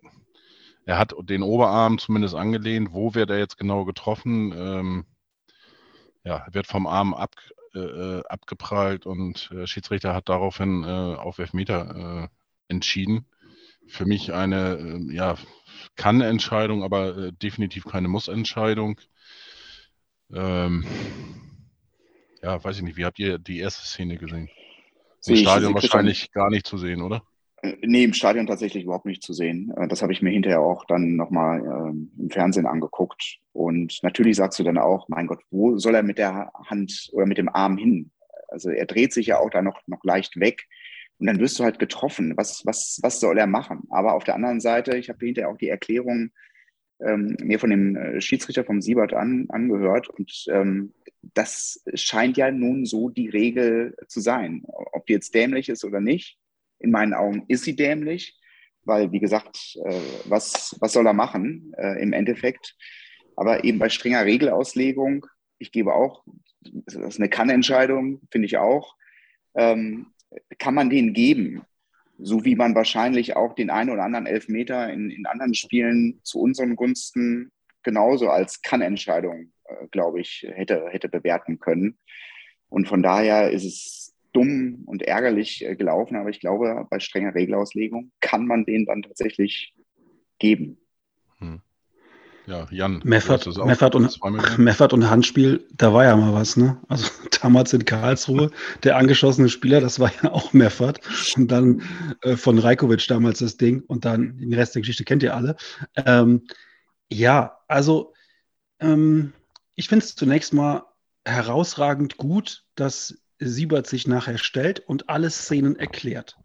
er 0.86 0.98
hat 0.98 1.14
den 1.22 1.42
Oberarm 1.42 1.98
zumindest 1.98 2.34
angelehnt. 2.34 2.92
Wo 2.92 3.14
wird 3.14 3.30
er 3.30 3.38
jetzt 3.38 3.58
genau 3.58 3.84
getroffen? 3.84 4.52
Ähm, 4.56 5.04
ja, 6.24 6.46
wird 6.50 6.66
vom 6.66 6.86
Arm 6.86 7.14
ab, 7.14 7.34
äh, 7.74 7.78
äh 7.78 8.22
abgeprallt 8.28 9.06
und 9.06 9.50
der 9.52 9.66
Schiedsrichter 9.66 10.14
hat 10.14 10.28
daraufhin 10.28 10.84
äh, 10.84 10.86
auf 10.86 11.38
Elfmeter 11.38 12.28
äh, 12.68 12.72
entschieden. 12.72 13.26
Für 13.86 14.06
mich 14.06 14.32
eine, 14.32 14.76
äh, 14.78 15.14
ja, 15.14 15.36
kann-Entscheidung, 15.96 16.82
aber 16.82 17.16
äh, 17.16 17.32
definitiv 17.32 17.84
keine 17.84 18.08
Muss-Entscheidung. 18.08 19.00
Ähm, 20.32 20.84
ja, 22.42 22.62
weiß 22.62 22.76
ich 22.76 22.82
nicht, 22.82 22.96
wie 22.96 23.04
habt 23.04 23.18
ihr 23.18 23.38
die 23.38 23.58
erste 23.58 23.86
Szene 23.86 24.16
gesehen? 24.16 24.48
Im 25.26 25.36
Stadion 25.36 25.74
wahrscheinlich 25.74 26.30
gar 26.32 26.50
nicht 26.50 26.66
zu 26.66 26.78
sehen, 26.78 27.02
oder? 27.02 27.22
Äh, 27.62 27.76
nee, 27.82 28.04
im 28.04 28.14
Stadion 28.14 28.46
tatsächlich 28.46 28.84
überhaupt 28.84 29.06
nicht 29.06 29.22
zu 29.22 29.32
sehen. 29.32 29.72
Äh, 29.76 29.88
das 29.88 30.02
habe 30.02 30.12
ich 30.12 30.22
mir 30.22 30.30
hinterher 30.30 30.60
auch 30.60 30.84
dann 30.86 31.16
nochmal 31.16 31.60
ähm, 31.60 32.10
im 32.18 32.30
Fernsehen 32.30 32.66
angeguckt. 32.66 33.38
Und 33.52 33.98
natürlich 34.02 34.36
sagst 34.36 34.58
du 34.58 34.62
dann 34.62 34.78
auch, 34.78 35.08
mein 35.08 35.26
Gott, 35.26 35.42
wo 35.50 35.76
soll 35.78 35.94
er 35.94 36.02
mit 36.02 36.18
der 36.18 36.50
Hand 36.66 37.10
oder 37.12 37.26
mit 37.26 37.38
dem 37.38 37.48
Arm 37.48 37.76
hin? 37.76 38.10
Also 38.48 38.70
er 38.70 38.86
dreht 38.86 39.12
sich 39.12 39.26
ja 39.26 39.38
auch 39.38 39.50
da 39.50 39.62
noch, 39.62 39.80
noch 39.86 40.02
leicht 40.04 40.38
weg. 40.40 40.66
Und 41.18 41.26
dann 41.26 41.38
wirst 41.38 41.58
du 41.58 41.64
halt 41.64 41.78
getroffen. 41.78 42.34
Was, 42.36 42.62
was, 42.64 42.98
was 43.02 43.20
soll 43.20 43.36
er 43.36 43.46
machen? 43.46 43.82
Aber 43.90 44.14
auf 44.14 44.24
der 44.24 44.34
anderen 44.34 44.60
Seite, 44.60 44.96
ich 44.96 45.10
habe 45.10 45.24
hinterher 45.24 45.50
auch 45.50 45.58
die 45.58 45.68
Erklärung 45.68 46.30
ähm, 47.04 47.36
mir 47.40 47.58
von 47.58 47.70
dem 47.70 47.96
äh, 47.96 48.20
Schiedsrichter 48.20 48.64
vom 48.64 48.80
Siebert 48.80 49.14
an, 49.14 49.46
angehört. 49.48 50.08
Und 50.08 50.46
ähm, 50.50 50.92
das 51.34 51.82
scheint 51.94 52.36
ja 52.36 52.50
nun 52.50 52.84
so 52.86 53.08
die 53.08 53.28
Regel 53.28 53.96
zu 54.08 54.20
sein. 54.20 54.62
Ob 54.66 55.06
die 55.06 55.12
jetzt 55.14 55.34
dämlich 55.34 55.68
ist 55.68 55.84
oder 55.84 56.00
nicht, 56.00 56.38
in 56.78 56.90
meinen 56.90 57.14
Augen 57.14 57.44
ist 57.48 57.64
sie 57.64 57.76
dämlich, 57.76 58.38
weil, 58.84 59.12
wie 59.12 59.20
gesagt, 59.20 59.76
äh, 59.84 60.00
was, 60.24 60.76
was 60.80 60.92
soll 60.92 61.06
er 61.06 61.12
machen 61.12 61.72
äh, 61.76 62.02
im 62.02 62.12
Endeffekt? 62.12 62.76
Aber 63.36 63.64
eben 63.64 63.78
bei 63.78 63.88
strenger 63.88 64.24
Regelauslegung, 64.24 65.26
ich 65.58 65.72
gebe 65.72 65.94
auch, 65.94 66.24
das 66.62 66.94
ist 66.94 67.18
eine 67.18 67.28
Kann-Entscheidung, 67.28 68.20
finde 68.30 68.46
ich 68.46 68.58
auch, 68.58 68.96
ähm, 69.54 70.06
kann 70.58 70.74
man 70.74 70.90
den 70.90 71.12
geben 71.12 71.62
so 72.22 72.44
wie 72.44 72.54
man 72.54 72.74
wahrscheinlich 72.74 73.36
auch 73.36 73.54
den 73.54 73.70
einen 73.70 73.90
oder 73.90 74.02
anderen 74.02 74.26
Elfmeter 74.26 74.92
in, 74.92 75.10
in 75.10 75.26
anderen 75.26 75.54
Spielen 75.54 76.20
zu 76.22 76.40
unseren 76.40 76.76
Gunsten 76.76 77.50
genauso 77.82 78.28
als 78.28 78.62
Kann-Entscheidung, 78.62 79.52
äh, 79.64 79.86
glaube 79.90 80.20
ich, 80.20 80.46
hätte, 80.48 80.86
hätte 80.90 81.08
bewerten 81.08 81.58
können. 81.58 81.98
Und 82.68 82.86
von 82.88 83.02
daher 83.02 83.50
ist 83.50 83.64
es 83.64 84.14
dumm 84.32 84.82
und 84.86 85.02
ärgerlich 85.02 85.64
äh, 85.64 85.74
gelaufen, 85.76 86.16
aber 86.16 86.30
ich 86.30 86.40
glaube, 86.40 86.86
bei 86.90 87.00
strenger 87.00 87.34
Regelauslegung 87.34 88.12
kann 88.20 88.46
man 88.46 88.64
den 88.64 88.86
dann 88.86 89.02
tatsächlich 89.02 89.74
geben. 90.38 90.78
Hm. 91.38 91.62
Ja, 92.50 92.66
Jan. 92.72 93.00
Meffert, 93.04 93.46
Meffert, 93.64 93.94
und, 93.94 94.58
Meffert 94.58 94.92
und 94.92 95.08
Handspiel, 95.08 95.64
da 95.72 95.94
war 95.94 96.02
ja 96.02 96.16
mal 96.16 96.32
was, 96.32 96.56
ne? 96.56 96.80
Also 96.88 97.06
damals 97.42 97.72
in 97.72 97.84
Karlsruhe, 97.84 98.50
der 98.82 98.96
angeschossene 98.96 99.48
Spieler, 99.48 99.80
das 99.80 100.00
war 100.00 100.10
ja 100.20 100.32
auch 100.32 100.52
Meffert. 100.52 100.98
Und 101.36 101.46
dann 101.52 101.82
äh, 102.22 102.34
von 102.34 102.58
Rajkovic 102.58 103.06
damals 103.06 103.38
das 103.38 103.56
Ding. 103.56 103.84
Und 103.86 104.04
dann 104.04 104.36
den 104.38 104.52
Rest 104.52 104.74
der 104.74 104.82
Geschichte 104.82 105.04
kennt 105.04 105.22
ihr 105.22 105.36
alle. 105.36 105.54
Ähm, 105.94 106.48
ja, 107.08 107.56
also 107.68 108.14
ähm, 108.80 109.32
ich 109.76 109.88
finde 109.88 110.04
es 110.04 110.16
zunächst 110.16 110.52
mal 110.52 110.86
herausragend 111.24 112.16
gut, 112.16 112.64
dass 112.74 113.16
Siebert 113.38 113.86
sich 113.86 114.08
nachher 114.08 114.38
stellt 114.38 114.80
und 114.80 115.08
alle 115.08 115.30
Szenen 115.30 115.76
erklärt. 115.76 116.36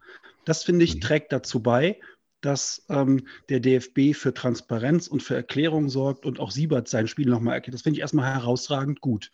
Das 0.44 0.62
finde 0.62 0.84
ich 0.84 0.94
mhm. 0.94 1.00
trägt 1.00 1.32
dazu 1.32 1.60
bei, 1.60 1.98
dass 2.40 2.84
ähm, 2.88 3.26
der 3.48 3.60
DFB 3.60 4.14
für 4.14 4.34
Transparenz 4.34 5.08
und 5.08 5.22
für 5.22 5.34
Erklärung 5.34 5.88
sorgt 5.88 6.26
und 6.26 6.38
auch 6.38 6.50
Siebert 6.50 6.88
sein 6.88 7.08
Spiel 7.08 7.28
nochmal 7.28 7.54
erklärt. 7.54 7.74
Das 7.74 7.82
finde 7.82 7.98
ich 7.98 8.02
erstmal 8.02 8.32
herausragend 8.32 9.00
gut. 9.00 9.30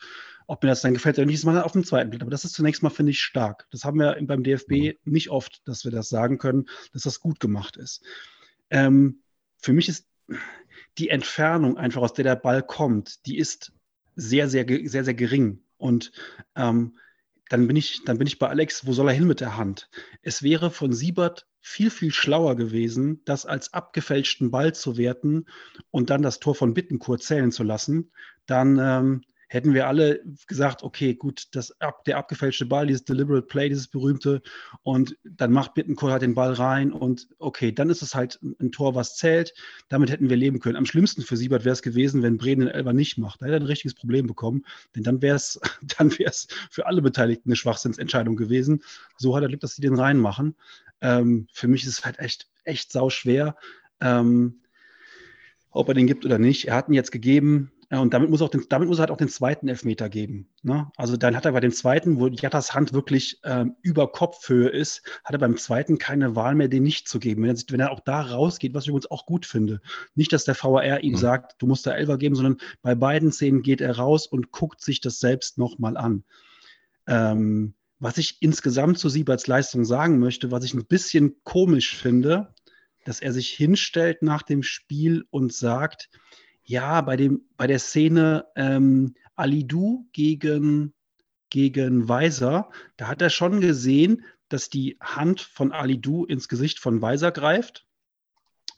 Ob 0.46 0.62
mir 0.62 0.68
das 0.68 0.82
dann 0.82 0.94
gefällt 0.94 1.18
oder 1.18 1.26
nicht, 1.26 1.36
ist 1.36 1.44
mal 1.44 1.62
auf 1.62 1.72
dem 1.72 1.84
zweiten 1.84 2.10
Blick. 2.10 2.22
Aber 2.22 2.30
das 2.30 2.44
ist 2.44 2.54
zunächst 2.54 2.82
mal, 2.82 2.90
finde 2.90 3.10
ich, 3.10 3.22
stark. 3.22 3.66
Das 3.70 3.84
haben 3.84 3.98
wir 3.98 4.16
beim 4.22 4.42
DFB 4.42 4.70
mhm. 4.70 4.92
nicht 5.04 5.30
oft, 5.30 5.66
dass 5.66 5.84
wir 5.84 5.92
das 5.92 6.08
sagen 6.08 6.38
können, 6.38 6.66
dass 6.92 7.02
das 7.02 7.20
gut 7.20 7.40
gemacht 7.40 7.76
ist. 7.76 8.02
Ähm, 8.70 9.22
für 9.58 9.72
mich 9.72 9.88
ist 9.88 10.06
die 10.98 11.08
Entfernung 11.08 11.76
einfach, 11.76 12.02
aus 12.02 12.14
der 12.14 12.24
der 12.24 12.36
Ball 12.36 12.62
kommt, 12.62 13.26
die 13.26 13.38
ist 13.38 13.72
sehr, 14.16 14.48
sehr, 14.48 14.66
sehr, 14.84 15.04
sehr 15.04 15.14
gering. 15.14 15.62
Und 15.76 16.12
ähm, 16.54 16.98
dann 17.48 17.66
bin 17.66 17.76
ich, 17.76 18.04
dann 18.04 18.18
bin 18.18 18.26
ich 18.26 18.38
bei 18.38 18.48
Alex, 18.48 18.86
wo 18.86 18.92
soll 18.92 19.08
er 19.08 19.14
hin 19.14 19.26
mit 19.26 19.40
der 19.40 19.56
Hand? 19.56 19.88
Es 20.22 20.42
wäre 20.42 20.70
von 20.70 20.92
Siebert 20.92 21.46
viel, 21.62 21.90
viel 21.90 22.12
schlauer 22.12 22.56
gewesen, 22.56 23.22
das 23.24 23.46
als 23.46 23.72
abgefälschten 23.72 24.50
Ball 24.50 24.74
zu 24.74 24.96
werten 24.96 25.46
und 25.90 26.10
dann 26.10 26.20
das 26.20 26.40
Tor 26.40 26.54
von 26.54 26.74
Bittencourt 26.74 27.22
zählen 27.22 27.52
zu 27.52 27.62
lassen. 27.62 28.10
Dann 28.46 28.78
ähm, 28.78 29.22
hätten 29.52 29.74
wir 29.74 29.86
alle 29.86 30.22
gesagt, 30.46 30.82
okay, 30.82 31.14
gut, 31.14 31.54
das, 31.54 31.76
der 32.06 32.16
abgefälschte 32.16 32.64
Ball, 32.64 32.86
dieses 32.86 33.04
Deliberate 33.04 33.46
Play, 33.46 33.68
dieses 33.68 33.86
berühmte, 33.86 34.40
und 34.82 35.18
dann 35.24 35.52
macht 35.52 35.74
Bittencourt 35.74 36.10
halt 36.10 36.22
den 36.22 36.34
Ball 36.34 36.54
rein 36.54 36.90
und 36.90 37.28
okay, 37.38 37.70
dann 37.70 37.90
ist 37.90 38.00
es 38.00 38.14
halt 38.14 38.40
ein 38.42 38.72
Tor, 38.72 38.94
was 38.94 39.16
zählt. 39.16 39.52
Damit 39.90 40.10
hätten 40.10 40.30
wir 40.30 40.36
leben 40.36 40.58
können. 40.58 40.76
Am 40.76 40.86
schlimmsten 40.86 41.20
für 41.20 41.36
Siebert 41.36 41.66
wäre 41.66 41.74
es 41.74 41.82
gewesen, 41.82 42.22
wenn 42.22 42.38
Bremen 42.38 42.66
den 42.66 42.74
Elber 42.74 42.94
nicht 42.94 43.18
macht. 43.18 43.42
Da 43.42 43.46
hätte 43.46 43.56
er 43.56 43.60
ein 43.60 43.66
richtiges 43.66 43.94
Problem 43.94 44.26
bekommen, 44.26 44.64
denn 44.96 45.02
dann 45.02 45.20
wäre 45.20 45.36
es 45.36 45.60
dann 45.98 46.10
für 46.10 46.86
alle 46.86 47.02
Beteiligten 47.02 47.50
eine 47.50 47.56
Schwachsinnsentscheidung 47.56 48.36
gewesen. 48.36 48.82
So 49.18 49.36
hat 49.36 49.42
er 49.42 49.48
Glück, 49.48 49.60
dass 49.60 49.76
sie 49.76 49.82
den 49.82 49.94
reinmachen. 49.94 50.56
Ähm, 51.02 51.46
für 51.52 51.68
mich 51.68 51.82
ist 51.82 51.98
es 51.98 52.04
halt 52.06 52.18
echt, 52.20 52.48
echt 52.64 52.90
sau 52.90 53.10
schwer. 53.10 53.56
Ähm, 54.00 54.62
ob 55.72 55.88
er 55.88 55.94
den 55.94 56.06
gibt 56.06 56.24
oder 56.24 56.38
nicht. 56.38 56.68
Er 56.68 56.76
hat 56.76 56.88
ihn 56.88 56.94
jetzt 56.94 57.12
gegeben. 57.12 57.72
Ja, 57.92 57.98
und 57.98 58.14
damit 58.14 58.30
muss, 58.30 58.40
auch 58.40 58.48
den, 58.48 58.64
damit 58.70 58.88
muss 58.88 58.98
er 58.98 59.00
halt 59.02 59.10
auch 59.10 59.18
den 59.18 59.28
zweiten 59.28 59.68
Elfmeter 59.68 60.08
geben. 60.08 60.48
Ne? 60.62 60.90
Also 60.96 61.18
dann 61.18 61.36
hat 61.36 61.44
er 61.44 61.52
bei 61.52 61.60
dem 61.60 61.72
zweiten, 61.72 62.18
wo 62.18 62.26
Jattas 62.26 62.72
Hand 62.72 62.94
wirklich 62.94 63.38
ähm, 63.44 63.76
über 63.82 64.10
Kopfhöhe 64.10 64.70
ist, 64.70 65.02
hat 65.24 65.34
er 65.34 65.38
beim 65.38 65.58
zweiten 65.58 65.98
keine 65.98 66.34
Wahl 66.34 66.54
mehr, 66.54 66.68
den 66.68 66.84
nicht 66.84 67.06
zu 67.06 67.18
geben. 67.18 67.42
Wenn 67.42 67.54
er, 67.54 67.62
wenn 67.68 67.80
er 67.80 67.90
auch 67.90 68.00
da 68.00 68.22
rausgeht, 68.22 68.72
was 68.72 68.84
ich 68.84 68.88
übrigens 68.88 69.10
auch 69.10 69.26
gut 69.26 69.44
finde. 69.44 69.82
Nicht, 70.14 70.32
dass 70.32 70.44
der 70.44 70.54
VAR 70.54 71.02
ihm 71.02 71.12
mhm. 71.12 71.16
sagt, 71.18 71.60
du 71.60 71.66
musst 71.66 71.86
da 71.86 71.92
Elfer 71.92 72.16
geben, 72.16 72.34
sondern 72.34 72.56
bei 72.80 72.94
beiden 72.94 73.30
Szenen 73.30 73.60
geht 73.60 73.82
er 73.82 73.98
raus 73.98 74.26
und 74.26 74.52
guckt 74.52 74.80
sich 74.80 75.02
das 75.02 75.20
selbst 75.20 75.58
nochmal 75.58 75.98
an. 75.98 76.24
Ähm, 77.06 77.74
was 77.98 78.16
ich 78.16 78.38
insgesamt 78.40 79.00
zu 79.00 79.10
Sieberts 79.10 79.46
Leistung 79.46 79.84
sagen 79.84 80.18
möchte, 80.18 80.50
was 80.50 80.64
ich 80.64 80.72
ein 80.72 80.86
bisschen 80.86 81.36
komisch 81.44 81.94
finde, 81.94 82.54
dass 83.04 83.20
er 83.20 83.34
sich 83.34 83.50
hinstellt 83.50 84.22
nach 84.22 84.40
dem 84.40 84.62
Spiel 84.62 85.26
und 85.28 85.52
sagt, 85.52 86.08
ja, 86.72 87.02
bei, 87.02 87.18
dem, 87.18 87.42
bei 87.58 87.66
der 87.66 87.78
Szene 87.78 88.46
ähm, 88.56 89.14
Alidu 89.36 90.08
gegen, 90.12 90.94
gegen 91.50 92.08
Weiser, 92.08 92.70
da 92.96 93.08
hat 93.08 93.20
er 93.20 93.28
schon 93.28 93.60
gesehen, 93.60 94.24
dass 94.48 94.70
die 94.70 94.96
Hand 94.98 95.42
von 95.42 95.72
Alidu 95.72 96.24
ins 96.24 96.48
Gesicht 96.48 96.78
von 96.78 97.02
Weiser 97.02 97.30
greift. 97.30 97.86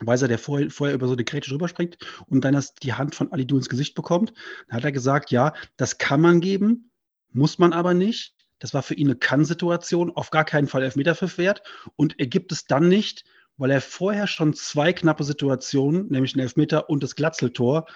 Weiser, 0.01 0.27
der 0.27 0.41
vorher, 0.41 0.71
vorher 0.71 0.97
über 0.97 1.07
so 1.07 1.13
eine 1.13 1.23
Grätsche 1.23 1.55
rüberspringt 1.55 1.97
und 2.27 2.45
dann 2.45 2.55
das, 2.55 2.75
die 2.75 2.95
Hand 2.95 3.15
von 3.15 3.31
Alidu 3.31 3.57
ins 3.57 3.69
Gesicht 3.69 3.95
bekommt. 3.95 4.33
Da 4.69 4.77
hat 4.77 4.85
er 4.85 4.91
gesagt, 4.91 5.31
ja, 5.31 5.55
das 5.77 5.99
kann 5.99 6.21
man 6.21 6.41
geben, 6.41 6.91
muss 7.31 7.61
man 7.61 7.73
aber 7.73 7.95
nicht. 7.95 8.35
das 8.59 8.75
war 8.75 8.83
für 8.83 8.95
ihn 8.95 9.07
eine 9.07 9.17
Kann-Situation, 9.17 10.11
auf 10.11 10.31
gar 10.31 10.45
keinen 10.45 10.67
Fall 10.67 10.83
Elfmeterpfiff 10.83 11.39
wert. 11.39 11.63
Und 11.95 12.19
er 12.19 12.27
gibt 12.27 12.51
es 12.51 12.65
dann 12.65 12.89
nicht, 12.89 13.25
weil 13.57 13.71
er 13.71 13.81
vorher 13.81 14.27
schon 14.27 14.55
zwei 14.55 14.93
knappe 14.93 15.25
Situationen, 15.25 16.09
nämlich 16.09 16.33
den 16.33 16.43
Elfmeter 16.43 16.91
und 16.91 17.03
das 17.03 17.15
Glatzeltor, 17.15 17.87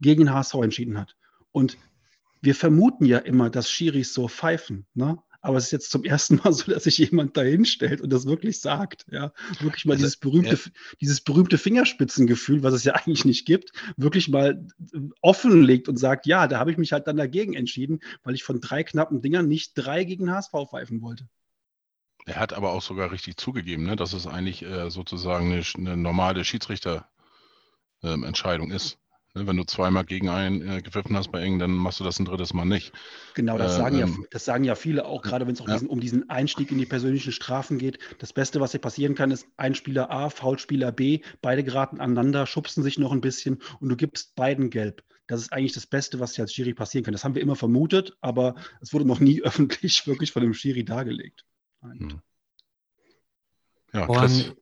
gegen 0.00 0.24
den 0.24 0.32
HSV 0.32 0.54
entschieden 0.54 0.98
hat. 0.98 1.16
Und 1.52 1.76
wir 2.40 2.54
vermuten 2.54 3.04
ja 3.04 3.18
immer, 3.18 3.50
dass 3.50 3.70
Schiris 3.70 4.14
so 4.14 4.28
pfeifen. 4.28 4.86
Ne? 4.94 5.18
Aber 5.40 5.56
es 5.56 5.66
ist 5.66 5.70
jetzt 5.70 5.90
zum 5.90 6.04
ersten 6.04 6.36
Mal 6.36 6.52
so, 6.52 6.70
dass 6.70 6.84
sich 6.84 6.98
jemand 6.98 7.36
da 7.36 7.42
hinstellt 7.42 8.00
und 8.00 8.12
das 8.12 8.26
wirklich 8.26 8.60
sagt. 8.60 9.06
Ja, 9.10 9.32
wirklich 9.60 9.84
mal 9.84 9.94
also, 9.94 10.04
dieses 10.04 10.16
berühmte, 10.16 10.54
ja. 10.54 10.70
dieses 11.00 11.20
berühmte 11.20 11.58
Fingerspitzengefühl, 11.58 12.62
was 12.62 12.74
es 12.74 12.84
ja 12.84 12.92
eigentlich 12.94 13.24
nicht 13.24 13.46
gibt, 13.46 13.72
wirklich 13.96 14.28
mal 14.28 14.66
äh, 14.92 14.98
offenlegt 15.20 15.88
und 15.88 15.96
sagt, 15.96 16.26
ja, 16.26 16.46
da 16.46 16.58
habe 16.58 16.70
ich 16.70 16.78
mich 16.78 16.92
halt 16.92 17.06
dann 17.06 17.16
dagegen 17.16 17.54
entschieden, 17.54 18.00
weil 18.22 18.34
ich 18.34 18.44
von 18.44 18.60
drei 18.60 18.84
knappen 18.84 19.20
Dingern 19.20 19.48
nicht 19.48 19.72
drei 19.74 20.04
gegen 20.04 20.30
HSV 20.30 20.52
pfeifen 20.70 21.00
wollte. 21.02 21.28
Er 22.28 22.36
hat 22.36 22.52
aber 22.52 22.72
auch 22.72 22.82
sogar 22.82 23.10
richtig 23.10 23.38
zugegeben, 23.38 23.84
ne, 23.84 23.96
dass 23.96 24.12
es 24.12 24.26
eigentlich 24.26 24.62
äh, 24.62 24.90
sozusagen 24.90 25.50
eine, 25.50 25.62
eine 25.78 25.96
normale 25.96 26.44
Schiedsrichterentscheidung 26.44 28.70
ähm, 28.70 28.76
ist. 28.76 28.98
Ne, 29.34 29.46
wenn 29.46 29.56
du 29.56 29.64
zweimal 29.64 30.04
gegen 30.04 30.28
einen 30.28 30.60
äh, 30.60 30.82
gepfiffen 30.82 31.16
hast 31.16 31.32
bei 31.32 31.40
Engen, 31.40 31.58
dann 31.58 31.70
machst 31.70 32.00
du 32.00 32.04
das 32.04 32.18
ein 32.18 32.26
drittes 32.26 32.52
Mal 32.52 32.66
nicht. 32.66 32.92
Genau, 33.32 33.56
das, 33.56 33.76
äh, 33.76 33.78
sagen, 33.78 33.98
ja, 33.98 34.04
ähm, 34.04 34.26
das 34.30 34.44
sagen 34.44 34.64
ja 34.64 34.74
viele 34.74 35.06
auch, 35.06 35.22
gerade 35.22 35.46
wenn 35.46 35.54
es 35.54 35.60
ja. 35.60 35.78
um 35.88 36.00
diesen 36.00 36.28
Einstieg 36.28 36.70
in 36.70 36.76
die 36.76 36.84
persönlichen 36.84 37.32
Strafen 37.32 37.78
geht. 37.78 37.98
Das 38.18 38.34
Beste, 38.34 38.60
was 38.60 38.72
hier 38.72 38.80
passieren 38.80 39.14
kann, 39.14 39.30
ist 39.30 39.46
ein 39.56 39.74
Spieler 39.74 40.10
A, 40.10 40.28
Foulspieler 40.28 40.92
B, 40.92 41.20
beide 41.40 41.64
geraten 41.64 41.98
aneinander, 41.98 42.46
schubsen 42.46 42.82
sich 42.82 42.98
noch 42.98 43.12
ein 43.12 43.22
bisschen 43.22 43.62
und 43.80 43.88
du 43.88 43.96
gibst 43.96 44.34
beiden 44.34 44.68
gelb. 44.68 45.02
Das 45.26 45.40
ist 45.40 45.50
eigentlich 45.50 45.72
das 45.72 45.86
Beste, 45.86 46.20
was 46.20 46.34
hier 46.34 46.44
als 46.44 46.52
Schiri 46.52 46.74
passieren 46.74 47.04
kann. 47.04 47.12
Das 47.12 47.24
haben 47.24 47.34
wir 47.34 47.40
immer 47.40 47.56
vermutet, 47.56 48.18
aber 48.20 48.54
es 48.82 48.92
wurde 48.92 49.06
noch 49.06 49.20
nie 49.20 49.42
öffentlich 49.42 50.06
wirklich 50.06 50.32
von 50.32 50.42
dem 50.42 50.52
Schiri 50.52 50.84
dargelegt. 50.84 51.46
Hm. 51.82 52.20
Ja, 53.92 54.06
Chris. 54.06 54.52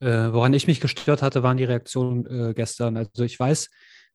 Äh, 0.00 0.32
woran 0.32 0.52
ich 0.52 0.66
mich 0.66 0.80
gestört 0.80 1.22
hatte, 1.22 1.42
waren 1.42 1.56
die 1.56 1.64
Reaktionen 1.64 2.26
äh, 2.26 2.54
gestern. 2.54 2.96
Also 2.96 3.22
ich 3.22 3.38
weiß, 3.38 3.70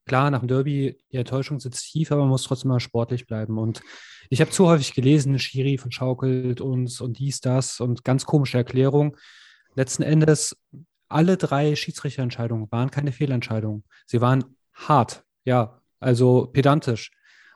klar, 0.06 0.30
nach 0.32 0.40
dem 0.40 0.50
Derby, 0.50 0.98
die 1.12 1.18
Enttäuschung 1.18 1.60
sitzt 1.60 1.92
tief, 1.92 2.12
aber 2.12 2.22
man 2.22 2.30
muss 2.30 2.44
trotzdem 2.44 2.70
mal 2.70 2.80
sportlich 2.80 3.26
bleiben. 3.26 3.58
Und 3.58 3.82
ich 4.30 4.42
habe 4.42 4.52
zu 4.52 4.68
häufig 4.68 4.94
gelesen, 4.94 5.40
Schiri 5.40 5.78
verschaukelt 5.78 6.60
uns 6.60 7.00
und 7.00 7.20
dies, 7.20 7.40
das 7.40 7.80
und 7.80 8.04
ganz 8.04 8.26
komische 8.26 8.58
Erklärung. 8.58 9.16
Letzten 9.76 10.04
Endes, 10.04 10.58
alle 11.08 11.38
drei 11.38 11.76
Schiedsrichterentscheidungen 11.76 12.70
waren 12.70 12.92
keine 12.92 13.14
Fehlentscheidungen. 13.14 13.86
Sie 14.06 14.20
waren 14.20 14.58
hart, 14.74 15.24
ja, 15.46 15.82
also 16.00 16.48
pedantisch. 16.48 17.12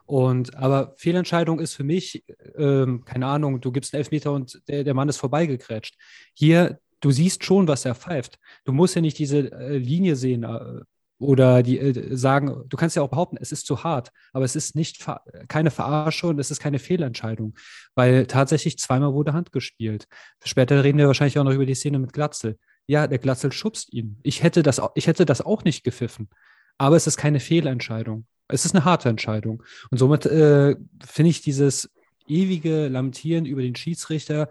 Und 0.05 0.55
aber 0.55 0.93
Fehlentscheidung 0.97 1.59
ist 1.59 1.73
für 1.73 1.83
mich, 1.83 2.23
ähm, 2.55 3.03
keine 3.05 3.27
Ahnung, 3.27 3.61
du 3.61 3.71
gibst 3.71 3.93
einen 3.93 3.99
Elfmeter 3.99 4.33
und 4.33 4.61
der, 4.67 4.83
der 4.83 4.93
Mann 4.93 5.09
ist 5.09 5.17
vorbeigekrätscht. 5.17 5.95
Hier 6.33 6.79
du 7.01 7.11
siehst 7.11 7.43
schon, 7.43 7.67
was 7.67 7.85
er 7.85 7.95
pfeift. 7.95 8.39
Du 8.63 8.71
musst 8.71 8.95
ja 8.95 9.01
nicht 9.01 9.17
diese 9.17 9.51
äh, 9.51 9.77
Linie 9.77 10.15
sehen 10.15 10.43
äh, 10.43 10.81
oder 11.19 11.61
die 11.61 11.79
äh, 11.79 12.15
sagen, 12.15 12.63
du 12.67 12.77
kannst 12.77 12.95
ja 12.95 13.01
auch 13.01 13.09
behaupten, 13.09 13.37
es 13.39 13.51
ist 13.51 13.65
zu 13.65 13.83
hart, 13.83 14.11
aber 14.31 14.45
es 14.45 14.55
ist 14.55 14.75
nicht 14.75 15.05
keine 15.47 15.71
Verarsche 15.71 16.27
und 16.27 16.39
es 16.39 16.51
ist 16.51 16.61
keine 16.61 16.79
Fehlentscheidung, 16.79 17.55
weil 17.95 18.27
tatsächlich 18.27 18.79
zweimal 18.79 19.13
wurde 19.13 19.33
Hand 19.33 19.51
gespielt. 19.51 20.07
Später 20.43 20.83
reden 20.83 20.97
wir 20.97 21.07
wahrscheinlich 21.07 21.37
auch 21.37 21.43
noch 21.43 21.53
über 21.53 21.65
die 21.65 21.75
Szene 21.75 21.99
mit 21.99 22.13
Glatzel. 22.13 22.57
Ja, 22.87 23.07
der 23.07 23.19
Glatzel 23.19 23.51
schubst 23.51 23.91
ihn. 23.93 24.19
Ich 24.23 24.41
hätte 24.41 24.63
das, 24.63 24.81
ich 24.95 25.07
hätte 25.07 25.25
das 25.25 25.41
auch 25.41 25.63
nicht 25.63 25.83
gepfiffen, 25.83 26.29
aber 26.77 26.95
es 26.95 27.07
ist 27.07 27.17
keine 27.17 27.39
Fehlentscheidung. 27.39 28.25
Es 28.51 28.65
ist 28.65 28.75
eine 28.75 28.85
harte 28.85 29.09
Entscheidung. 29.09 29.63
Und 29.89 29.97
somit 29.97 30.25
äh, 30.25 30.75
finde 31.05 31.29
ich 31.29 31.41
dieses 31.41 31.89
ewige 32.27 32.87
Lamentieren 32.87 33.45
über 33.45 33.61
den 33.61 33.75
Schiedsrichter 33.75 34.49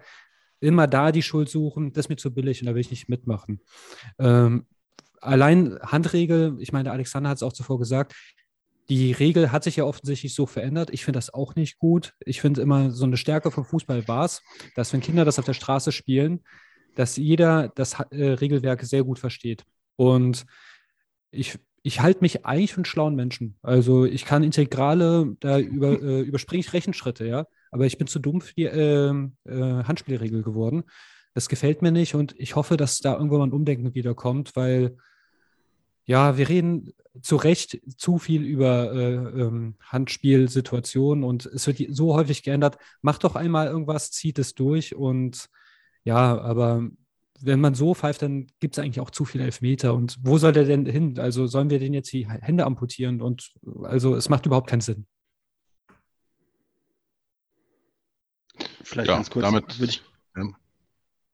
immer 0.60 0.86
da 0.86 1.10
die 1.12 1.22
Schuld 1.22 1.48
suchen, 1.48 1.92
das 1.92 2.06
ist 2.06 2.08
mir 2.10 2.16
zu 2.16 2.32
billig 2.32 2.60
und 2.60 2.66
da 2.66 2.74
will 2.74 2.80
ich 2.80 2.90
nicht 2.90 3.08
mitmachen. 3.08 3.60
Ähm, 4.18 4.66
allein 5.20 5.78
Handregel, 5.82 6.56
ich 6.60 6.72
meine, 6.72 6.92
Alexander 6.92 7.30
hat 7.30 7.36
es 7.36 7.42
auch 7.42 7.52
zuvor 7.52 7.78
gesagt, 7.78 8.14
die 8.90 9.12
Regel 9.12 9.52
hat 9.52 9.64
sich 9.64 9.76
ja 9.76 9.84
offensichtlich 9.84 10.34
so 10.34 10.46
verändert. 10.46 10.90
Ich 10.90 11.04
finde 11.04 11.18
das 11.18 11.32
auch 11.32 11.54
nicht 11.54 11.78
gut. 11.78 12.14
Ich 12.20 12.40
finde 12.40 12.60
immer, 12.60 12.90
so 12.90 13.04
eine 13.04 13.16
Stärke 13.16 13.52
vom 13.52 13.64
Fußball 13.64 14.08
war 14.08 14.24
es, 14.24 14.42
dass 14.74 14.92
wenn 14.92 15.00
Kinder 15.00 15.24
das 15.24 15.38
auf 15.38 15.44
der 15.44 15.54
Straße 15.54 15.92
spielen, 15.92 16.42
dass 16.96 17.16
jeder 17.16 17.68
das 17.68 17.94
äh, 18.10 18.32
Regelwerk 18.32 18.82
sehr 18.82 19.04
gut 19.04 19.20
versteht. 19.20 19.64
Und 19.94 20.44
ich 21.30 21.58
ich 21.82 22.00
halte 22.00 22.20
mich 22.20 22.44
eigentlich 22.44 22.72
für 22.72 22.78
einen 22.78 22.84
schlauen 22.84 23.14
Menschen. 23.14 23.56
Also 23.62 24.04
ich 24.04 24.24
kann 24.24 24.42
Integrale, 24.42 25.36
da 25.40 25.58
über, 25.58 25.92
äh, 26.02 26.20
überspringe 26.20 26.60
ich 26.60 26.72
Rechenschritte, 26.72 27.26
ja. 27.26 27.46
Aber 27.70 27.86
ich 27.86 27.98
bin 27.98 28.06
zu 28.06 28.18
dumm 28.18 28.40
für 28.40 28.54
die 28.54 28.64
äh, 28.64 29.10
äh, 29.44 29.84
Handspielregel 29.84 30.42
geworden. 30.42 30.84
Das 31.34 31.48
gefällt 31.48 31.82
mir 31.82 31.92
nicht 31.92 32.14
und 32.14 32.34
ich 32.38 32.56
hoffe, 32.56 32.76
dass 32.76 32.98
da 32.98 33.14
irgendwann 33.14 33.38
mal 33.38 33.46
ein 33.46 33.52
Umdenken 33.52 33.94
wiederkommt, 33.94 34.56
weil 34.56 34.96
ja, 36.04 36.36
wir 36.36 36.48
reden 36.48 36.92
zu 37.22 37.36
Recht 37.36 37.80
zu 37.96 38.18
viel 38.18 38.42
über 38.42 38.92
äh, 38.92 39.14
ähm, 39.14 39.76
Handspielsituationen 39.80 41.22
und 41.22 41.46
es 41.46 41.66
wird 41.68 41.80
so 41.90 42.14
häufig 42.14 42.42
geändert. 42.42 42.78
Macht 43.00 43.22
doch 43.22 43.36
einmal 43.36 43.68
irgendwas, 43.68 44.10
zieht 44.10 44.38
es 44.40 44.54
durch 44.54 44.96
und 44.96 45.48
ja, 46.02 46.40
aber 46.40 46.88
wenn 47.42 47.60
man 47.60 47.74
so 47.74 47.94
pfeift, 47.94 48.22
dann 48.22 48.46
gibt 48.60 48.76
es 48.76 48.82
eigentlich 48.82 49.00
auch 49.00 49.10
zu 49.10 49.24
viele 49.24 49.44
Elfmeter. 49.44 49.94
Und 49.94 50.16
wo 50.22 50.38
soll 50.38 50.52
der 50.52 50.64
denn 50.64 50.86
hin? 50.86 51.18
Also 51.18 51.46
sollen 51.46 51.70
wir 51.70 51.78
den 51.78 51.94
jetzt 51.94 52.12
die 52.12 52.28
Hände 52.28 52.64
amputieren? 52.64 53.20
Und 53.20 53.52
also 53.82 54.14
es 54.14 54.28
macht 54.28 54.46
überhaupt 54.46 54.68
keinen 54.68 54.80
Sinn. 54.80 55.06
Vielleicht 58.82 59.08
ja, 59.08 59.16
ganz 59.16 59.30
kurz. 59.30 59.44
Damit, 59.44 59.78
würde 59.78 59.92
ich, 59.92 60.02
ja. 60.36 60.48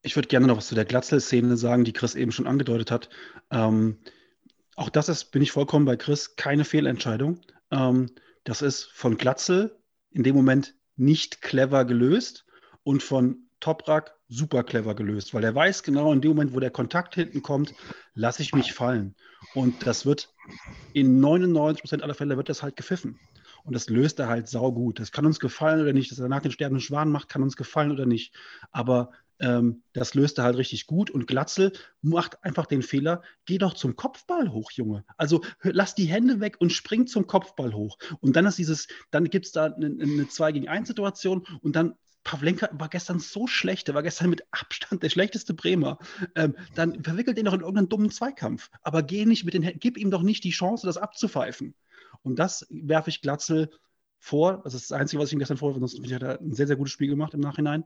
ich 0.02 0.16
würde 0.16 0.28
gerne 0.28 0.46
noch 0.46 0.58
was 0.58 0.68
zu 0.68 0.74
der 0.74 0.84
Glatzel-Szene 0.84 1.56
sagen, 1.56 1.84
die 1.84 1.92
Chris 1.92 2.14
eben 2.14 2.32
schon 2.32 2.46
angedeutet 2.46 2.90
hat. 2.90 3.08
Ähm, 3.50 3.98
auch 4.76 4.90
das 4.90 5.08
ist, 5.08 5.26
bin 5.32 5.42
ich 5.42 5.52
vollkommen 5.52 5.86
bei 5.86 5.96
Chris, 5.96 6.36
keine 6.36 6.64
Fehlentscheidung. 6.64 7.40
Ähm, 7.70 8.10
das 8.44 8.62
ist 8.62 8.84
von 8.92 9.16
Glatzel 9.16 9.78
in 10.10 10.22
dem 10.22 10.36
Moment 10.36 10.74
nicht 10.96 11.42
clever 11.42 11.84
gelöst 11.84 12.46
und 12.82 13.02
von 13.02 13.48
Toprak 13.60 14.15
super 14.28 14.64
clever 14.64 14.94
gelöst, 14.94 15.34
weil 15.34 15.44
er 15.44 15.54
weiß 15.54 15.82
genau, 15.82 16.12
in 16.12 16.20
dem 16.20 16.30
Moment, 16.30 16.54
wo 16.54 16.60
der 16.60 16.70
Kontakt 16.70 17.14
hinten 17.14 17.42
kommt, 17.42 17.74
lasse 18.14 18.42
ich 18.42 18.54
mich 18.54 18.72
fallen. 18.72 19.14
Und 19.54 19.86
das 19.86 20.04
wird 20.04 20.34
in 20.92 21.20
99 21.20 21.82
Prozent 21.82 22.02
aller 22.02 22.14
Fälle 22.14 22.36
wird 22.36 22.48
das 22.48 22.62
halt 22.62 22.76
gepfiffen. 22.76 23.18
Und 23.64 23.74
das 23.74 23.88
löst 23.88 24.18
er 24.20 24.28
halt 24.28 24.48
saugut. 24.48 25.00
Das 25.00 25.12
kann 25.12 25.26
uns 25.26 25.40
gefallen 25.40 25.80
oder 25.80 25.92
nicht. 25.92 26.10
Dass 26.10 26.18
er 26.18 26.28
danach 26.28 26.42
den 26.42 26.52
sterbenden 26.52 26.80
Schwan 26.80 27.10
macht, 27.10 27.28
kann 27.28 27.42
uns 27.42 27.56
gefallen 27.56 27.90
oder 27.90 28.06
nicht. 28.06 28.32
Aber 28.70 29.10
ähm, 29.38 29.82
das 29.92 30.14
löst 30.14 30.38
er 30.38 30.44
halt 30.44 30.56
richtig 30.56 30.86
gut. 30.86 31.10
Und 31.10 31.26
Glatzel 31.26 31.72
macht 32.00 32.42
einfach 32.44 32.66
den 32.66 32.82
Fehler, 32.82 33.22
geh 33.44 33.58
doch 33.58 33.74
zum 33.74 33.96
Kopfball 33.96 34.52
hoch, 34.52 34.70
Junge. 34.72 35.04
Also 35.16 35.42
lass 35.62 35.94
die 35.94 36.06
Hände 36.06 36.40
weg 36.40 36.56
und 36.60 36.72
spring 36.72 37.06
zum 37.06 37.26
Kopfball 37.26 37.74
hoch. 37.74 37.98
Und 38.20 38.36
dann 38.36 38.46
ist 38.46 38.58
dieses, 38.58 38.88
dann 39.10 39.24
gibt 39.30 39.46
es 39.46 39.52
da 39.52 39.66
eine, 39.66 39.86
eine 39.86 40.28
2 40.28 40.52
gegen 40.52 40.68
1 40.68 40.88
Situation 40.88 41.44
und 41.60 41.76
dann 41.76 41.94
Pavlenka 42.26 42.68
war 42.72 42.88
gestern 42.88 43.20
so 43.20 43.46
schlecht, 43.46 43.86
der 43.86 43.94
war 43.94 44.02
gestern 44.02 44.30
mit 44.30 44.42
Abstand 44.50 45.04
der 45.04 45.10
schlechteste 45.10 45.54
Bremer. 45.54 45.98
Ähm, 46.34 46.56
dann 46.74 47.04
verwickelt 47.04 47.38
ihn 47.38 47.44
doch 47.44 47.54
in 47.54 47.60
irgendeinen 47.60 47.88
dummen 47.88 48.10
Zweikampf. 48.10 48.68
Aber 48.82 49.04
geh 49.04 49.24
nicht 49.24 49.44
mit 49.44 49.54
den 49.54 49.78
gib 49.78 49.96
ihm 49.96 50.10
doch 50.10 50.22
nicht 50.22 50.42
die 50.42 50.50
Chance, 50.50 50.88
das 50.88 50.96
abzupfeifen. 50.96 51.74
Und 52.24 52.40
das 52.40 52.66
werfe 52.68 53.10
ich 53.10 53.22
Glatzel 53.22 53.70
vor. 54.18 54.60
Das 54.64 54.74
ist 54.74 54.90
das 54.90 54.98
Einzige, 54.98 55.22
was 55.22 55.28
ich 55.28 55.34
ihm 55.34 55.38
gestern 55.38 55.56
vorwerfe. 55.56 55.86
Sonst 55.86 56.12
hat 56.12 56.22
er 56.22 56.40
ein 56.40 56.52
sehr, 56.52 56.66
sehr 56.66 56.74
gutes 56.74 56.92
Spiel 56.92 57.08
gemacht 57.08 57.32
im 57.32 57.38
Nachhinein. 57.38 57.84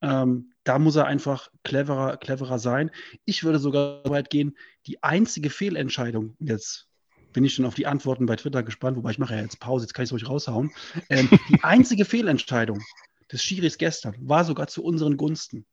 Ähm, 0.00 0.52
da 0.64 0.78
muss 0.78 0.96
er 0.96 1.04
einfach 1.04 1.50
cleverer, 1.62 2.16
cleverer 2.16 2.58
sein. 2.58 2.90
Ich 3.26 3.44
würde 3.44 3.58
sogar 3.58 4.00
so 4.04 4.10
weit 4.10 4.30
gehen, 4.30 4.56
die 4.86 5.02
einzige 5.02 5.50
Fehlentscheidung, 5.50 6.34
jetzt 6.40 6.88
bin 7.34 7.44
ich 7.44 7.54
schon 7.54 7.66
auf 7.66 7.74
die 7.74 7.86
Antworten 7.86 8.24
bei 8.24 8.36
Twitter 8.36 8.62
gespannt, 8.62 8.96
wobei 8.96 9.10
ich 9.10 9.18
mache 9.18 9.34
ja 9.34 9.42
jetzt 9.42 9.60
Pause, 9.60 9.84
jetzt 9.84 9.92
kann 9.92 10.04
ich 10.04 10.08
es 10.08 10.12
ruhig 10.12 10.28
raushauen. 10.28 10.70
Ähm, 11.10 11.28
die 11.50 11.62
einzige 11.62 12.06
Fehlentscheidung, 12.06 12.82
des 13.32 13.42
Schiris 13.42 13.78
gestern 13.78 14.14
war 14.18 14.44
sogar 14.44 14.68
zu 14.68 14.84
unseren 14.84 15.16
Gunsten. 15.16 15.64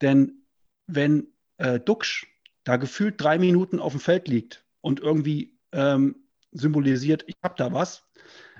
Denn 0.00 0.44
wenn 0.86 1.28
äh, 1.58 1.80
Duxch 1.80 2.26
da 2.64 2.76
gefühlt 2.76 3.20
drei 3.20 3.38
Minuten 3.38 3.80
auf 3.80 3.92
dem 3.92 4.00
Feld 4.00 4.28
liegt 4.28 4.64
und 4.80 5.00
irgendwie 5.00 5.58
ähm, 5.72 6.16
symbolisiert, 6.52 7.24
ich 7.26 7.34
habe 7.42 7.54
da 7.56 7.72
was, 7.72 8.04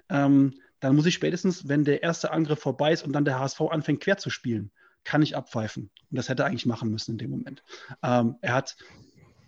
ähm, 0.09 0.55
dann 0.81 0.97
muss 0.97 1.07
ich 1.07 1.15
spätestens, 1.15 1.69
wenn 1.69 1.85
der 1.85 2.03
erste 2.03 2.33
Angriff 2.33 2.59
vorbei 2.59 2.93
ist 2.93 3.05
und 3.05 3.13
dann 3.13 3.25
der 3.25 3.39
HSV 3.39 3.61
anfängt 3.71 4.03
quer 4.03 4.19
zu 4.19 4.31
spielen, 4.31 4.73
kann 5.05 5.23
ich 5.23 5.37
abpfeifen. 5.37 5.91
Und 6.11 6.17
das 6.17 6.29
hätte 6.29 6.43
er 6.43 6.47
eigentlich 6.47 6.67
machen 6.67 6.91
müssen 6.91 7.13
in 7.13 7.19
dem 7.19 7.31
Moment. 7.31 7.63
Ähm, 8.03 8.37
er 8.41 8.55
hat 8.55 8.77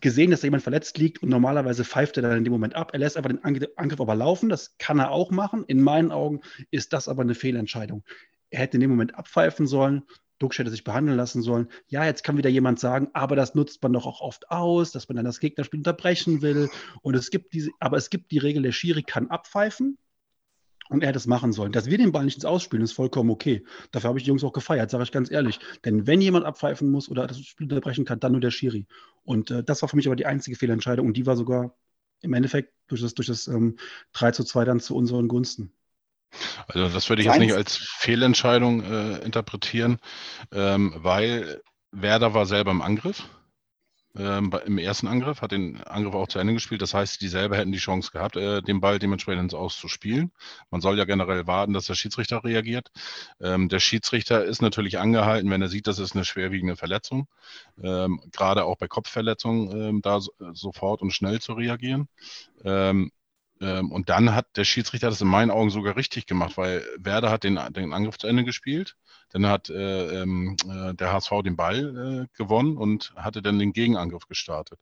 gesehen, 0.00 0.30
dass 0.30 0.42
da 0.42 0.46
jemand 0.46 0.62
verletzt 0.62 0.98
liegt 0.98 1.22
und 1.22 1.30
normalerweise 1.30 1.84
pfeift 1.84 2.16
er 2.18 2.22
dann 2.22 2.36
in 2.36 2.44
dem 2.44 2.52
Moment 2.52 2.74
ab. 2.74 2.90
Er 2.92 2.98
lässt 2.98 3.16
einfach 3.16 3.30
den 3.30 3.42
Angriff 3.42 4.00
aber 4.00 4.14
laufen. 4.14 4.48
Das 4.48 4.76
kann 4.78 4.98
er 4.98 5.10
auch 5.10 5.30
machen. 5.30 5.64
In 5.66 5.82
meinen 5.82 6.12
Augen 6.12 6.40
ist 6.70 6.92
das 6.92 7.08
aber 7.08 7.22
eine 7.22 7.34
Fehlentscheidung 7.34 8.04
er 8.54 8.60
hätte 8.60 8.76
in 8.76 8.80
dem 8.80 8.90
Moment 8.90 9.16
abpfeifen 9.16 9.66
sollen. 9.66 10.04
Duxch 10.38 10.58
hätte 10.58 10.70
sich 10.70 10.84
behandeln 10.84 11.16
lassen 11.16 11.42
sollen. 11.42 11.68
Ja, 11.88 12.04
jetzt 12.04 12.24
kann 12.24 12.36
wieder 12.36 12.50
jemand 12.50 12.80
sagen, 12.80 13.08
aber 13.12 13.36
das 13.36 13.54
nutzt 13.54 13.82
man 13.82 13.92
doch 13.92 14.06
auch 14.06 14.20
oft 14.20 14.50
aus, 14.50 14.92
dass 14.92 15.08
man 15.08 15.16
dann 15.16 15.24
das 15.24 15.40
Gegnerspiel 15.40 15.80
unterbrechen 15.80 16.42
will. 16.42 16.68
Und 17.02 17.14
es 17.14 17.30
gibt 17.30 17.52
diese, 17.52 17.70
aber 17.80 17.96
es 17.96 18.10
gibt 18.10 18.30
die 18.30 18.38
Regel, 18.38 18.62
der 18.62 18.72
Schiri 18.72 19.02
kann 19.02 19.28
abpfeifen. 19.28 19.98
Und 20.90 21.02
er 21.02 21.08
hätte 21.08 21.18
es 21.18 21.26
machen 21.26 21.52
sollen. 21.52 21.72
Dass 21.72 21.86
wir 21.86 21.96
den 21.96 22.12
Ball 22.12 22.26
nicht 22.26 22.34
ins 22.34 22.44
Ausspielen, 22.44 22.84
ist 22.84 22.92
vollkommen 22.92 23.30
okay. 23.30 23.64
Dafür 23.90 24.08
habe 24.08 24.18
ich 24.18 24.24
die 24.24 24.28
Jungs 24.28 24.44
auch 24.44 24.52
gefeiert, 24.52 24.90
sage 24.90 25.04
ich 25.04 25.12
ganz 25.12 25.30
ehrlich. 25.30 25.58
Denn 25.84 26.06
wenn 26.06 26.20
jemand 26.20 26.44
abpfeifen 26.44 26.90
muss 26.90 27.08
oder 27.08 27.26
das 27.26 27.40
Spiel 27.40 27.64
unterbrechen 27.64 28.04
kann, 28.04 28.20
dann 28.20 28.32
nur 28.32 28.40
der 28.42 28.50
Schiri. 28.50 28.86
Und 29.22 29.50
äh, 29.50 29.64
das 29.64 29.80
war 29.80 29.88
für 29.88 29.96
mich 29.96 30.06
aber 30.06 30.16
die 30.16 30.26
einzige 30.26 30.56
Fehlentscheidung. 30.56 31.06
Und 31.06 31.16
die 31.16 31.24
war 31.24 31.36
sogar 31.36 31.74
im 32.20 32.34
Endeffekt 32.34 32.74
durch 32.88 33.00
das, 33.00 33.14
durch 33.14 33.28
das 33.28 33.48
ähm, 33.48 33.78
3 34.12 34.32
zu 34.32 34.44
2 34.44 34.64
dann 34.66 34.80
zu 34.80 34.94
unseren 34.94 35.26
Gunsten. 35.26 35.72
Also 36.68 36.88
das 36.88 37.08
würde 37.08 37.22
ich 37.22 37.26
jetzt 37.26 37.38
nicht 37.38 37.54
als 37.54 37.76
Fehlentscheidung 37.76 38.82
äh, 38.84 39.18
interpretieren, 39.18 39.98
ähm, 40.52 40.94
weil 40.96 41.62
Werder 41.92 42.34
war 42.34 42.46
selber 42.46 42.70
im 42.70 42.82
Angriff 42.82 43.24
ähm, 44.16 44.52
im 44.64 44.78
ersten 44.78 45.08
Angriff, 45.08 45.42
hat 45.42 45.52
den 45.52 45.82
Angriff 45.82 46.14
auch 46.14 46.28
zu 46.28 46.38
Ende 46.38 46.54
gespielt. 46.54 46.82
Das 46.82 46.94
heißt, 46.94 47.20
die 47.20 47.28
selber 47.28 47.56
hätten 47.56 47.72
die 47.72 47.78
Chance 47.78 48.12
gehabt, 48.12 48.36
äh, 48.36 48.62
den 48.62 48.80
Ball 48.80 48.98
dementsprechend 48.98 49.42
ins 49.42 49.54
Auszuspielen. 49.54 50.32
Man 50.70 50.80
soll 50.80 50.98
ja 50.98 51.04
generell 51.04 51.46
warten, 51.46 51.72
dass 51.72 51.86
der 51.86 51.94
Schiedsrichter 51.94 52.44
reagiert. 52.44 52.90
Ähm, 53.40 53.68
der 53.68 53.80
Schiedsrichter 53.80 54.44
ist 54.44 54.62
natürlich 54.62 54.98
angehalten, 54.98 55.50
wenn 55.50 55.62
er 55.62 55.68
sieht, 55.68 55.86
das 55.86 55.98
ist 55.98 56.14
eine 56.14 56.24
schwerwiegende 56.24 56.76
Verletzung, 56.76 57.26
ähm, 57.82 58.20
gerade 58.32 58.64
auch 58.64 58.76
bei 58.76 58.86
Kopfverletzungen, 58.86 59.88
ähm, 59.88 60.02
da 60.02 60.20
so, 60.20 60.32
sofort 60.52 61.02
und 61.02 61.10
schnell 61.10 61.40
zu 61.40 61.54
reagieren. 61.54 62.08
Ähm, 63.64 63.90
und 63.92 64.10
dann 64.10 64.34
hat 64.34 64.56
der 64.56 64.64
Schiedsrichter 64.64 65.08
das 65.08 65.22
in 65.22 65.28
meinen 65.28 65.50
Augen 65.50 65.70
sogar 65.70 65.96
richtig 65.96 66.26
gemacht, 66.26 66.58
weil 66.58 66.84
Werder 66.98 67.30
hat 67.30 67.44
den, 67.44 67.58
den 67.70 67.94
Angriff 67.94 68.18
zu 68.18 68.26
Ende 68.26 68.44
gespielt. 68.44 68.96
Dann 69.30 69.46
hat 69.46 69.70
äh, 69.70 70.22
ähm, 70.22 70.56
äh, 70.68 70.94
der 70.94 71.12
HSV 71.12 71.30
den 71.42 71.56
Ball 71.56 72.26
äh, 72.28 72.36
gewonnen 72.36 72.76
und 72.76 73.14
hatte 73.16 73.40
dann 73.40 73.58
den 73.58 73.72
Gegenangriff 73.72 74.26
gestartet. 74.28 74.78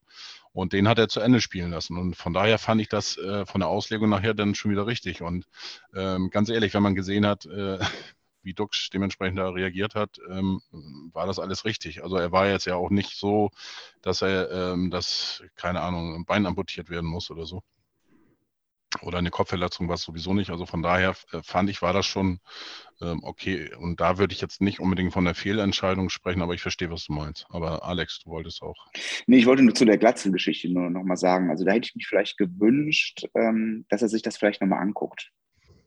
Und 0.53 0.73
den 0.73 0.89
hat 0.89 0.99
er 0.99 1.09
zu 1.09 1.21
Ende 1.21 1.41
spielen 1.41 1.71
lassen. 1.71 1.97
Und 1.97 2.17
von 2.17 2.33
daher 2.33 2.59
fand 2.59 2.81
ich 2.81 2.89
das 2.89 3.17
äh, 3.19 3.47
von 3.47 3.61
der 3.61 3.69
Auslegung 3.69 4.09
nachher 4.09 4.35
dann 4.35 4.57
schon 4.57 4.73
wieder 4.73 4.87
richtig. 4.87 5.23
Und 5.23 5.47
ähm, 5.95 6.31
ganz 6.31 6.49
ehrlich, 6.49 6.75
wenn 6.75 6.83
man 6.83 6.97
gesehen 6.97 7.25
hat, 7.25 7.47
äh, 7.47 7.79
wie 8.43 8.55
Dux 8.55 8.91
dementsprechend 8.93 9.39
da 9.39 9.51
reagiert 9.51 9.95
hat, 9.95 10.19
ähm, 10.29 10.61
war 11.13 11.27
das 11.27 11.39
alles 11.39 11.65
richtig. 11.65 12.03
Also 12.03 12.17
er 12.17 12.33
war 12.33 12.49
jetzt 12.49 12.67
ja 12.67 12.75
auch 12.75 12.91
nicht 12.91 13.17
so, 13.17 13.51
dass 14.03 14.23
er 14.23 14.51
ähm, 14.51 14.91
das, 14.91 15.45
keine 15.55 15.81
Ahnung, 15.83 16.17
ein 16.17 16.25
Bein 16.25 16.47
amputiert 16.47 16.91
werden 16.91 17.09
muss 17.09 17.31
oder 17.31 17.47
so 17.47 17.63
oder 19.01 19.19
eine 19.19 19.31
Kopfverletzung 19.31 19.89
war 19.89 19.95
es 19.95 20.03
sowieso 20.03 20.35
nicht. 20.35 20.51
Also 20.51 20.67
von 20.67 20.83
daher 20.83 21.15
äh, 21.33 21.41
fand 21.43 21.71
ich, 21.71 21.83
war 21.83 21.93
das 21.93 22.07
schon 22.07 22.41
ähm, 23.01 23.21
okay. 23.23 23.71
Und 23.75 24.01
da 24.01 24.19
würde 24.19 24.35
ich 24.35 24.41
jetzt 24.41 24.61
nicht 24.61 24.81
unbedingt 24.81 25.13
von 25.13 25.25
der 25.25 25.35
Fehlentscheidung 25.35 26.11
sprechen, 26.11 26.43
aber 26.43 26.55
ich 26.55 26.63
verstehe, 26.63 26.91
was 26.91 27.07
du 27.07 27.13
meinst. 27.15 27.47
Aber 27.51 27.85
Alex, 27.85 28.21
du 28.25 28.31
wolltest 28.31 28.63
auch. 28.63 28.87
Nee, 29.27 29.39
ich 29.39 29.47
wollte 29.47 29.63
nur 29.63 29.75
zu 29.75 29.85
der 29.85 29.99
Glatzel-Geschichte 29.99 30.69
nur 30.69 30.91
nochmal 30.91 31.17
sagen. 31.17 31.51
Also 31.51 31.65
da 31.65 31.73
hätte 31.73 31.89
ich 31.89 31.95
mich 31.95 32.07
vielleicht 32.07 32.39
gewünscht, 32.39 33.27
ähm, 33.35 33.87
dass 33.89 34.03
er 34.03 34.09
sich 34.09 34.23
das 34.23 34.37
vielleicht 34.37 34.61
nochmal 34.61 34.81
anguckt. 34.81 35.31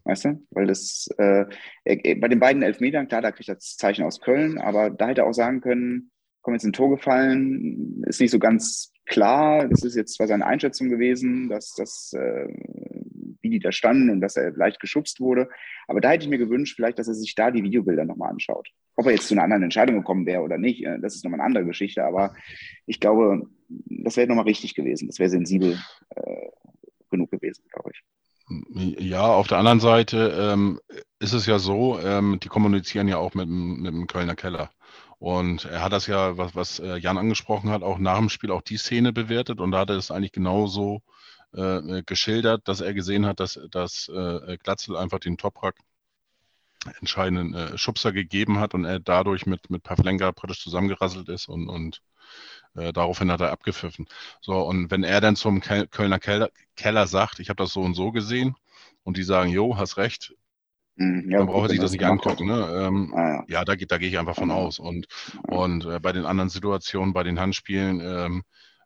Weißt 0.04 0.26
du? 0.26 0.46
Weil 0.52 0.68
das 0.68 1.08
äh, 1.18 1.46
bei 1.84 2.28
den 2.28 2.40
beiden 2.40 2.62
Elfmetern, 2.62 3.08
klar, 3.08 3.22
da 3.22 3.32
kriegt 3.32 3.50
er 3.50 3.56
das 3.56 3.76
Zeichen 3.76 4.06
aus 4.06 4.22
Köln, 4.22 4.60
aber 4.60 4.92
da 4.92 5.08
hätte 5.08 5.22
er 5.22 5.28
auch 5.28 5.34
sagen 5.34 5.62
können, 5.62 6.12
komm 6.42 6.54
jetzt 6.54 6.64
ein 6.64 6.74
Tor 6.74 6.92
gefallen, 6.92 8.04
ist 8.06 8.22
nicht 8.22 8.30
so 8.30 8.38
ganz 8.38 8.92
klar. 9.06 9.68
Das 9.68 9.84
ist 9.84 9.96
jetzt 9.96 10.14
zwar 10.14 10.28
seine 10.28 10.46
Einschätzung 10.46 10.90
gewesen, 10.90 11.50
dass 11.50 11.74
das 11.74 12.14
äh, 12.14 12.48
wie 13.46 13.50
die 13.52 13.60
da 13.60 13.72
standen 13.72 14.10
und 14.10 14.22
dass 14.22 14.36
er 14.36 14.52
leicht 14.52 14.80
geschubst 14.80 15.20
wurde. 15.20 15.50
Aber 15.88 16.02
da 16.02 16.10
hätte 16.10 16.24
ich 16.24 16.30
mir 16.30 16.40
gewünscht, 16.40 16.76
vielleicht, 16.76 16.98
dass 16.98 17.08
er 17.08 17.14
sich 17.14 17.36
da 17.36 17.52
die 17.52 17.64
Videobilder 17.64 18.04
nochmal 18.04 18.32
anschaut. 18.32 18.70
Ob 18.96 19.06
er 19.06 19.12
jetzt 19.12 19.28
zu 19.28 19.36
einer 19.36 19.44
anderen 19.44 19.64
Entscheidung 19.64 19.98
gekommen 19.98 20.26
wäre 20.26 20.42
oder 20.42 20.58
nicht, 20.58 20.84
äh, 20.84 21.00
das 21.00 21.16
ist 21.16 21.24
nochmal 21.24 21.40
eine 21.40 21.48
andere 21.48 21.66
Geschichte. 21.66 22.04
Aber 22.04 22.34
ich 22.88 23.00
glaube, 23.00 23.48
das 23.70 24.18
wäre 24.18 24.28
nochmal 24.28 24.46
richtig 24.46 24.74
gewesen. 24.74 25.08
Das 25.08 25.20
wäre 25.20 25.30
sensibel 25.30 25.80
äh, 26.16 26.48
genug 27.12 27.30
gewesen, 27.32 27.64
glaube 27.72 27.92
ich. 27.94 28.04
Ja, 29.00 29.26
auf 29.26 29.48
der 29.48 29.58
anderen 29.58 29.80
Seite 29.80 30.36
ähm, 30.40 30.80
ist 31.20 31.34
es 31.34 31.46
ja 31.48 31.58
so, 31.58 32.00
ähm, 32.00 32.40
die 32.44 32.48
kommunizieren 32.48 33.08
ja 33.08 33.18
auch 33.18 33.34
mit, 33.34 33.48
mit 33.48 33.92
dem 33.92 34.08
Kölner 34.08 34.36
Keller. 34.36 34.70
Und 35.18 35.66
er 35.66 35.82
hat 35.82 35.94
das 35.94 36.08
ja, 36.08 36.38
was, 36.38 36.56
was 36.56 36.80
äh, 36.80 36.98
Jan 36.98 37.18
angesprochen 37.18 37.70
hat, 37.70 37.84
auch 37.84 37.98
nach 37.98 38.20
dem 38.20 38.30
Spiel 38.30 38.52
auch 38.52 38.62
die 38.62 38.78
Szene 38.78 39.14
bewertet 39.14 39.60
und 39.60 39.72
da 39.72 39.80
hat 39.80 39.90
er 39.90 39.98
es 39.98 40.12
eigentlich 40.12 40.34
genauso 40.34 41.02
äh, 41.56 42.04
geschildert, 42.06 42.68
dass 42.68 42.82
er 42.82 42.94
gesehen 42.94 43.26
hat, 43.26 43.40
dass, 43.40 43.60
dass 43.72 44.10
äh, 44.10 44.58
Glatzel 44.58 44.98
einfach 44.98 45.20
den 45.20 45.38
Toprak 45.38 45.76
entscheidenden 47.00 47.54
äh, 47.54 47.78
Schubser 47.78 48.12
gegeben 48.12 48.60
hat 48.60 48.74
und 48.74 48.86
er 48.86 49.00
dadurch 49.00 49.46
mit, 49.46 49.70
mit 49.70 49.84
Pavlenka 49.84 50.32
praktisch 50.32 50.62
zusammengerasselt 50.62 51.30
ist 51.30 51.48
und, 51.48 51.68
und 51.68 52.02
äh, 52.76 52.94
daraufhin 52.94 53.32
hat 53.32 53.42
er 53.42 53.52
abgepfiffen. 53.52 54.08
So, 54.42 54.62
und 54.62 54.92
wenn 54.92 55.04
er 55.04 55.22
dann 55.22 55.36
zum 55.36 55.62
Kölner 55.62 56.20
Keller, 56.20 56.50
Keller 56.76 57.08
sagt, 57.08 57.40
ich 57.40 57.50
habe 57.50 57.64
das 57.64 57.74
so 57.74 57.82
und 57.82 57.96
so 57.96 58.12
gesehen 58.12 58.56
und 59.04 59.18
die 59.18 59.24
sagen, 59.24 59.50
jo, 59.50 59.78
hast 59.78 59.98
recht, 59.98 60.36
hm, 60.98 61.30
ja, 61.30 61.40
dann 61.40 61.48
braucht 61.48 61.66
er 61.66 61.70
sich 61.70 61.80
das 61.80 61.92
nicht 61.92 62.06
angucken. 62.06 62.48
Ne? 62.48 62.86
Ähm, 62.86 63.14
ah, 63.16 63.30
ja, 63.30 63.44
ja 63.48 63.66
da, 63.66 63.76
da 63.76 63.98
gehe 63.98 64.10
ich 64.10 64.18
einfach 64.18 64.36
von 64.36 64.52
aus. 64.52 64.80
Und, 64.80 65.08
und 65.48 65.86
äh, 65.86 66.00
bei 66.00 66.14
den 66.14 66.26
anderen 66.26 66.50
Situationen, 66.50 67.14
bei 67.14 67.24
den 67.24 67.40
Handspielen, 67.40 68.00
ähm, 68.02 68.44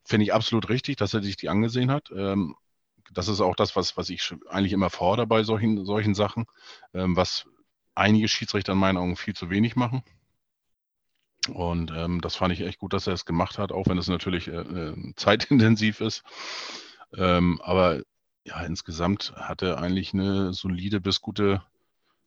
finde 0.10 0.26
ich 0.26 0.34
absolut 0.34 0.70
richtig, 0.70 0.98
dass 0.98 1.14
er 1.14 1.22
sich 1.22 1.38
die 1.38 1.50
angesehen 1.50 1.92
hat. 1.92 2.12
Ähm, 2.12 2.56
das 3.12 3.28
ist 3.28 3.42
auch 3.42 3.56
das, 3.56 3.76
was, 3.76 3.96
was 3.96 4.10
ich 4.10 4.34
eigentlich 4.50 4.74
immer 4.74 4.90
fordere 4.90 5.28
bei 5.28 5.44
solchen, 5.44 5.86
solchen 5.86 6.16
Sachen, 6.16 6.46
ähm, 6.94 7.16
was 7.16 7.46
einige 7.96 8.28
Schiedsrichter 8.28 8.74
in 8.74 8.80
meinen 8.80 8.98
Augen 8.98 9.16
viel 9.16 9.36
zu 9.36 9.50
wenig 9.50 9.76
machen. 9.76 10.04
Und 11.48 11.92
ähm, 11.92 12.22
das 12.22 12.36
fand 12.36 12.54
ich 12.54 12.62
echt 12.62 12.80
gut, 12.80 12.94
dass 12.94 13.08
er 13.08 13.14
es 13.14 13.26
gemacht 13.26 13.58
hat, 13.58 13.72
auch 13.72 13.88
wenn 13.88 13.98
es 13.98 14.08
natürlich 14.08 14.48
äh, 14.48 14.62
äh, 14.62 15.14
zeitintensiv 15.16 16.02
ist. 16.02 16.24
Ähm, 17.16 17.60
aber 17.64 18.02
ja, 18.46 18.62
insgesamt 18.62 19.34
hat 19.36 19.62
er 19.62 19.80
eigentlich 19.80 20.14
eine 20.14 20.54
solide 20.54 21.02
bis 21.02 21.22
gute 21.22 21.62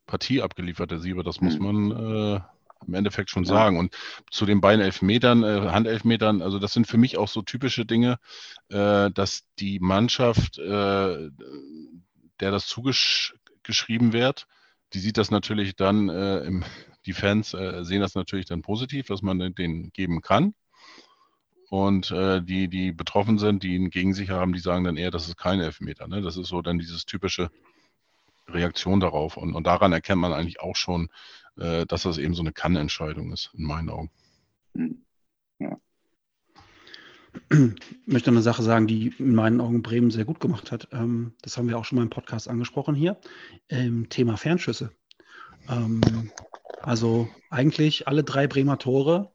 Partie 0.06 0.42
abgeliefert, 0.42 0.90
der 0.90 0.98
Sieber. 0.98 1.22
Das 1.22 1.40
muss 1.40 1.58
mhm. 1.58 1.64
man 1.64 2.36
äh, 2.36 2.40
im 2.86 2.94
Endeffekt 2.94 3.30
schon 3.30 3.44
sagen. 3.44 3.78
Und 3.78 3.94
zu 4.30 4.46
den 4.46 4.60
beiden 4.60 4.84
Elfmetern, 4.84 5.42
äh, 5.42 5.70
Handelfmetern, 5.70 6.42
also 6.42 6.58
das 6.58 6.72
sind 6.72 6.86
für 6.86 6.98
mich 6.98 7.16
auch 7.18 7.28
so 7.28 7.42
typische 7.42 7.84
Dinge, 7.84 8.18
äh, 8.68 9.10
dass 9.10 9.44
die 9.58 9.78
Mannschaft, 9.80 10.58
äh, 10.58 11.30
der 12.40 12.50
das 12.50 12.66
zugeschrieben 12.66 14.12
wird, 14.12 14.46
die 14.94 14.98
sieht 14.98 15.16
das 15.16 15.30
natürlich 15.30 15.76
dann, 15.76 16.08
äh, 16.08 16.38
im, 16.40 16.64
die 17.06 17.12
Fans 17.12 17.54
äh, 17.54 17.84
sehen 17.84 18.00
das 18.00 18.14
natürlich 18.14 18.46
dann 18.46 18.62
positiv, 18.62 19.06
dass 19.06 19.22
man 19.22 19.38
den 19.54 19.90
geben 19.92 20.20
kann. 20.20 20.54
Und 21.68 22.10
äh, 22.10 22.42
die, 22.42 22.68
die 22.68 22.92
betroffen 22.92 23.38
sind, 23.38 23.62
die 23.62 23.74
ihn 23.74 23.88
gegen 23.88 24.12
sich 24.12 24.28
haben, 24.28 24.52
die 24.52 24.60
sagen 24.60 24.84
dann 24.84 24.98
eher, 24.98 25.10
das 25.10 25.26
ist 25.26 25.38
kein 25.38 25.58
Elfmeter. 25.58 26.06
Ne? 26.06 26.20
Das 26.20 26.36
ist 26.36 26.48
so 26.48 26.60
dann 26.60 26.78
dieses 26.78 27.06
typische 27.06 27.50
Reaktion 28.46 29.00
darauf. 29.00 29.38
Und, 29.38 29.54
und 29.54 29.66
daran 29.66 29.92
erkennt 29.92 30.20
man 30.20 30.34
eigentlich 30.34 30.60
auch 30.60 30.76
schon, 30.76 31.08
äh, 31.58 31.86
dass 31.86 32.02
das 32.02 32.18
eben 32.18 32.34
so 32.34 32.42
eine 32.42 32.52
Kann-Entscheidung 32.52 33.32
ist, 33.32 33.50
in 33.54 33.64
meinen 33.64 33.90
Augen. 33.90 34.10
Ja. 35.58 35.78
Ich 37.50 38.06
möchte 38.06 38.30
eine 38.30 38.42
Sache 38.42 38.62
sagen, 38.62 38.86
die 38.86 39.14
in 39.18 39.34
meinen 39.34 39.60
Augen 39.60 39.82
Bremen 39.82 40.10
sehr 40.10 40.24
gut 40.24 40.40
gemacht 40.40 40.70
hat. 40.70 40.88
Ähm, 40.92 41.34
das 41.42 41.56
haben 41.56 41.68
wir 41.68 41.78
auch 41.78 41.84
schon 41.84 41.96
mal 41.96 42.02
im 42.02 42.10
Podcast 42.10 42.48
angesprochen 42.48 42.94
hier. 42.94 43.18
Ähm, 43.68 44.08
Thema 44.08 44.36
Fernschüsse. 44.36 44.92
Ähm, 45.68 46.30
also 46.80 47.28
eigentlich 47.50 48.08
alle 48.08 48.24
drei 48.24 48.46
Bremer 48.46 48.78
Tore 48.78 49.32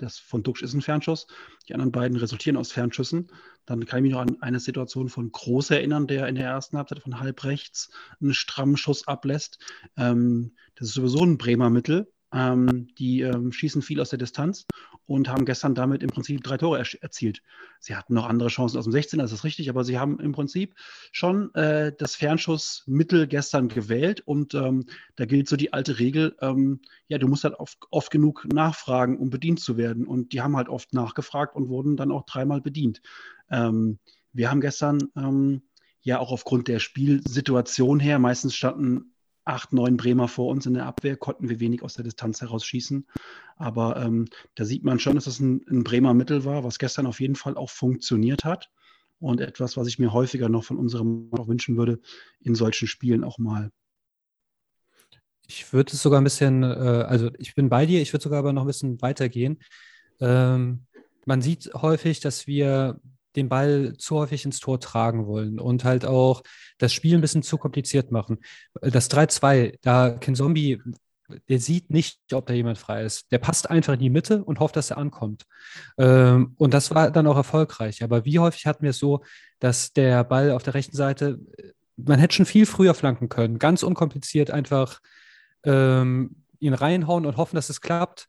das 0.00 0.18
von 0.18 0.42
Duxch 0.42 0.62
ist 0.62 0.74
ein 0.74 0.80
Fernschuss. 0.80 1.26
Die 1.68 1.74
anderen 1.74 1.92
beiden 1.92 2.16
resultieren 2.16 2.56
aus 2.56 2.72
Fernschüssen. 2.72 3.30
Dann 3.66 3.84
kann 3.84 3.98
ich 3.98 4.02
mich 4.04 4.12
noch 4.12 4.20
an 4.20 4.40
eine 4.40 4.60
Situation 4.60 5.08
von 5.08 5.30
Groß 5.30 5.70
erinnern, 5.70 6.06
der 6.06 6.26
in 6.26 6.34
der 6.34 6.46
ersten 6.46 6.78
Halbzeit 6.78 7.00
von 7.00 7.20
halb 7.20 7.44
rechts 7.44 7.90
einen 8.20 8.34
strammen 8.34 8.76
Schuss 8.76 9.06
ablässt. 9.06 9.58
Ähm, 9.96 10.52
das 10.74 10.88
ist 10.88 10.94
sowieso 10.94 11.24
ein 11.24 11.38
Bremer 11.38 11.70
Mittel. 11.70 12.10
Ähm, 12.32 12.88
die 12.98 13.20
ähm, 13.22 13.52
schießen 13.52 13.82
viel 13.82 14.00
aus 14.00 14.10
der 14.10 14.18
Distanz 14.18 14.66
und 15.10 15.28
haben 15.28 15.44
gestern 15.44 15.74
damit 15.74 16.04
im 16.04 16.10
Prinzip 16.10 16.44
drei 16.44 16.56
Tore 16.56 16.78
er 16.78 17.02
erzielt. 17.02 17.42
Sie 17.80 17.96
hatten 17.96 18.14
noch 18.14 18.28
andere 18.28 18.48
Chancen 18.48 18.78
aus 18.78 18.84
dem 18.84 18.92
16, 18.92 19.18
das 19.18 19.32
ist 19.32 19.42
richtig, 19.42 19.68
aber 19.68 19.82
sie 19.82 19.98
haben 19.98 20.20
im 20.20 20.30
Prinzip 20.30 20.76
schon 21.10 21.52
äh, 21.56 21.92
das 21.98 22.14
Fernschussmittel 22.14 23.26
gestern 23.26 23.66
gewählt 23.66 24.20
und 24.20 24.54
ähm, 24.54 24.86
da 25.16 25.24
gilt 25.24 25.48
so 25.48 25.56
die 25.56 25.72
alte 25.72 25.98
Regel, 25.98 26.36
ähm, 26.40 26.80
ja, 27.08 27.18
du 27.18 27.26
musst 27.26 27.42
halt 27.42 27.54
oft, 27.54 27.78
oft, 27.90 28.12
genug 28.12 28.46
nachfragen, 28.52 29.18
um 29.18 29.30
bedient 29.30 29.58
zu 29.58 29.76
werden 29.76 30.06
und 30.06 30.32
die 30.32 30.42
haben 30.42 30.56
halt 30.56 30.68
oft 30.68 30.94
nachgefragt 30.94 31.56
und 31.56 31.68
wurden 31.68 31.96
dann 31.96 32.12
auch 32.12 32.24
dreimal 32.24 32.60
bedient. 32.60 33.02
Ähm, 33.50 33.98
wir 34.32 34.48
haben 34.48 34.60
gestern 34.60 35.00
ähm, 35.16 35.62
ja 36.02 36.20
auch 36.20 36.30
aufgrund 36.30 36.68
der 36.68 36.78
Spielsituation 36.78 37.98
her, 37.98 38.20
meistens 38.20 38.54
standen 38.54 39.12
acht, 39.44 39.72
neun 39.72 39.96
Bremer 39.96 40.28
vor 40.28 40.48
uns 40.48 40.66
in 40.66 40.74
der 40.74 40.86
Abwehr, 40.86 41.16
konnten 41.16 41.48
wir 41.48 41.58
wenig 41.58 41.82
aus 41.82 41.94
der 41.94 42.04
Distanz 42.04 42.40
heraus 42.40 42.64
schießen. 42.64 43.06
Aber 43.60 44.02
ähm, 44.02 44.24
da 44.54 44.64
sieht 44.64 44.84
man 44.84 44.98
schon, 44.98 45.16
dass 45.16 45.26
es 45.26 45.38
ein, 45.38 45.60
ein, 45.68 45.84
Bremer 45.84 46.14
Mittel 46.14 46.46
war, 46.46 46.64
was 46.64 46.78
gestern 46.78 47.06
auf 47.06 47.20
jeden 47.20 47.36
Fall 47.36 47.58
auch 47.58 47.68
funktioniert 47.68 48.44
hat. 48.44 48.70
Und 49.18 49.42
etwas, 49.42 49.76
was 49.76 49.86
ich 49.86 49.98
mir 49.98 50.14
häufiger 50.14 50.48
noch 50.48 50.64
von 50.64 50.78
unserem 50.78 51.28
auch 51.32 51.46
wünschen 51.46 51.76
würde, 51.76 52.00
in 52.40 52.54
solchen 52.54 52.88
Spielen 52.88 53.22
auch 53.22 53.36
mal. 53.36 53.70
Ich 55.46 55.74
würde 55.74 55.92
es 55.92 56.00
sogar 56.00 56.22
ein 56.22 56.24
bisschen, 56.24 56.62
äh, 56.62 56.66
also 56.66 57.30
ich 57.38 57.54
bin 57.54 57.68
bei 57.68 57.84
dir, 57.84 58.00
ich 58.00 58.14
würde 58.14 58.22
sogar 58.22 58.38
aber 58.38 58.54
noch 58.54 58.62
ein 58.62 58.66
bisschen 58.66 59.02
weitergehen. 59.02 59.58
Ähm, 60.20 60.86
man 61.26 61.42
sieht 61.42 61.70
häufig, 61.74 62.20
dass 62.20 62.46
wir 62.46 62.98
den 63.36 63.50
Ball 63.50 63.92
zu 63.98 64.16
häufig 64.16 64.46
ins 64.46 64.60
Tor 64.60 64.80
tragen 64.80 65.26
wollen 65.26 65.60
und 65.60 65.84
halt 65.84 66.06
auch 66.06 66.42
das 66.78 66.94
Spiel 66.94 67.14
ein 67.14 67.20
bisschen 67.20 67.42
zu 67.42 67.58
kompliziert 67.58 68.10
machen. 68.10 68.38
Das 68.80 69.10
3-2, 69.10 69.76
da 69.82 70.12
Ken 70.12 70.34
Zombie, 70.34 70.80
der 71.48 71.58
sieht 71.58 71.90
nicht, 71.90 72.20
ob 72.32 72.46
da 72.46 72.54
jemand 72.54 72.78
frei 72.78 73.04
ist. 73.04 73.30
Der 73.32 73.38
passt 73.38 73.70
einfach 73.70 73.94
in 73.94 74.00
die 74.00 74.10
Mitte 74.10 74.44
und 74.44 74.60
hofft, 74.60 74.76
dass 74.76 74.90
er 74.90 74.98
ankommt. 74.98 75.44
Ähm, 75.98 76.54
und 76.56 76.74
das 76.74 76.94
war 76.94 77.10
dann 77.10 77.26
auch 77.26 77.36
erfolgreich. 77.36 78.02
Aber 78.02 78.24
wie 78.24 78.38
häufig 78.38 78.66
hatten 78.66 78.82
wir 78.82 78.90
es 78.90 78.98
so, 78.98 79.22
dass 79.58 79.92
der 79.92 80.24
Ball 80.24 80.52
auf 80.52 80.62
der 80.62 80.74
rechten 80.74 80.96
Seite, 80.96 81.38
man 81.96 82.18
hätte 82.18 82.34
schon 82.34 82.46
viel 82.46 82.66
früher 82.66 82.94
flanken 82.94 83.28
können, 83.28 83.58
ganz 83.58 83.82
unkompliziert 83.82 84.50
einfach 84.50 85.00
ähm, 85.64 86.36
ihn 86.58 86.74
reinhauen 86.74 87.26
und 87.26 87.36
hoffen, 87.36 87.56
dass 87.56 87.70
es 87.70 87.80
klappt. 87.80 88.28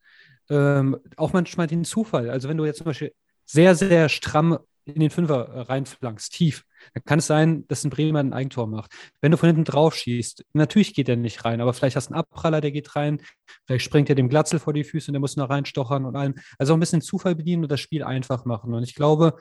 Ähm, 0.49 0.97
auch 1.15 1.33
manchmal 1.33 1.67
den 1.67 1.85
Zufall. 1.85 2.29
Also 2.29 2.49
wenn 2.49 2.57
du 2.57 2.65
jetzt 2.65 2.79
zum 2.79 2.85
Beispiel 2.85 3.13
sehr, 3.45 3.75
sehr 3.75 4.09
stramm 4.09 4.57
in 4.85 4.99
den 4.99 5.09
Fünfer 5.09 5.47
äh, 5.47 5.59
reinflankst, 5.61 6.31
tief, 6.31 6.63
dann 6.93 7.03
kann 7.03 7.19
es 7.19 7.27
sein, 7.27 7.67
dass 7.67 7.83
ein 7.83 7.89
Bremer 7.89 8.19
ein 8.19 8.33
Eigentor 8.33 8.67
macht. 8.67 8.91
Wenn 9.21 9.31
du 9.31 9.37
von 9.37 9.47
hinten 9.47 9.63
drauf 9.63 9.95
schießt, 9.95 10.45
natürlich 10.53 10.93
geht 10.93 11.09
er 11.09 11.15
nicht 11.15 11.45
rein, 11.45 11.61
aber 11.61 11.73
vielleicht 11.73 11.95
hast 11.95 12.09
du 12.09 12.13
einen 12.13 12.21
Abpraller, 12.21 12.61
der 12.61 12.71
geht 12.71 12.95
rein, 12.95 13.21
vielleicht 13.65 13.85
springt 13.85 14.09
er 14.09 14.15
dem 14.15 14.29
Glatzel 14.29 14.59
vor 14.59 14.73
die 14.73 14.83
Füße 14.83 15.09
und 15.09 15.13
der 15.13 15.19
muss 15.19 15.35
noch 15.35 15.49
reinstochern 15.49 16.05
und 16.05 16.15
allem. 16.15 16.35
Also 16.57 16.73
auch 16.73 16.77
ein 16.77 16.81
bisschen 16.81 17.01
Zufall 17.01 17.35
bedienen 17.35 17.63
und 17.63 17.71
das 17.71 17.79
Spiel 17.79 18.03
einfach 18.03 18.45
machen. 18.45 18.73
Und 18.73 18.83
ich 18.83 18.95
glaube, 18.95 19.35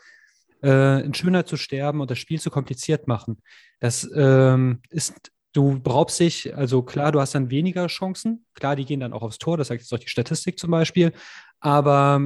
äh, 0.63 1.05
in 1.05 1.15
Schönheit 1.15 1.49
zu 1.49 1.57
sterben 1.57 2.01
und 2.01 2.11
das 2.11 2.19
Spiel 2.19 2.41
zu 2.41 2.51
kompliziert 2.51 3.09
machen, 3.09 3.41
das 3.81 4.09
ähm, 4.15 4.81
ist 4.91 5.33
Du 5.53 5.81
beraubst 5.81 6.21
dich, 6.21 6.55
also 6.57 6.83
klar, 6.83 7.11
du 7.11 7.21
hast 7.21 7.35
dann 7.35 7.51
weniger 7.51 7.89
Chancen. 7.89 8.47
Klar, 8.55 8.77
die 8.77 8.85
gehen 8.85 9.01
dann 9.01 9.13
auch 9.13 9.23
aufs 9.23 9.39
Tor, 9.39 9.57
das 9.57 9.67
sagt 9.67 9.81
jetzt 9.81 9.93
auch 9.93 9.99
die 9.99 10.09
Statistik 10.09 10.61
zum 10.61 10.71
Beispiel. 10.71 11.13
Aber 11.59 12.21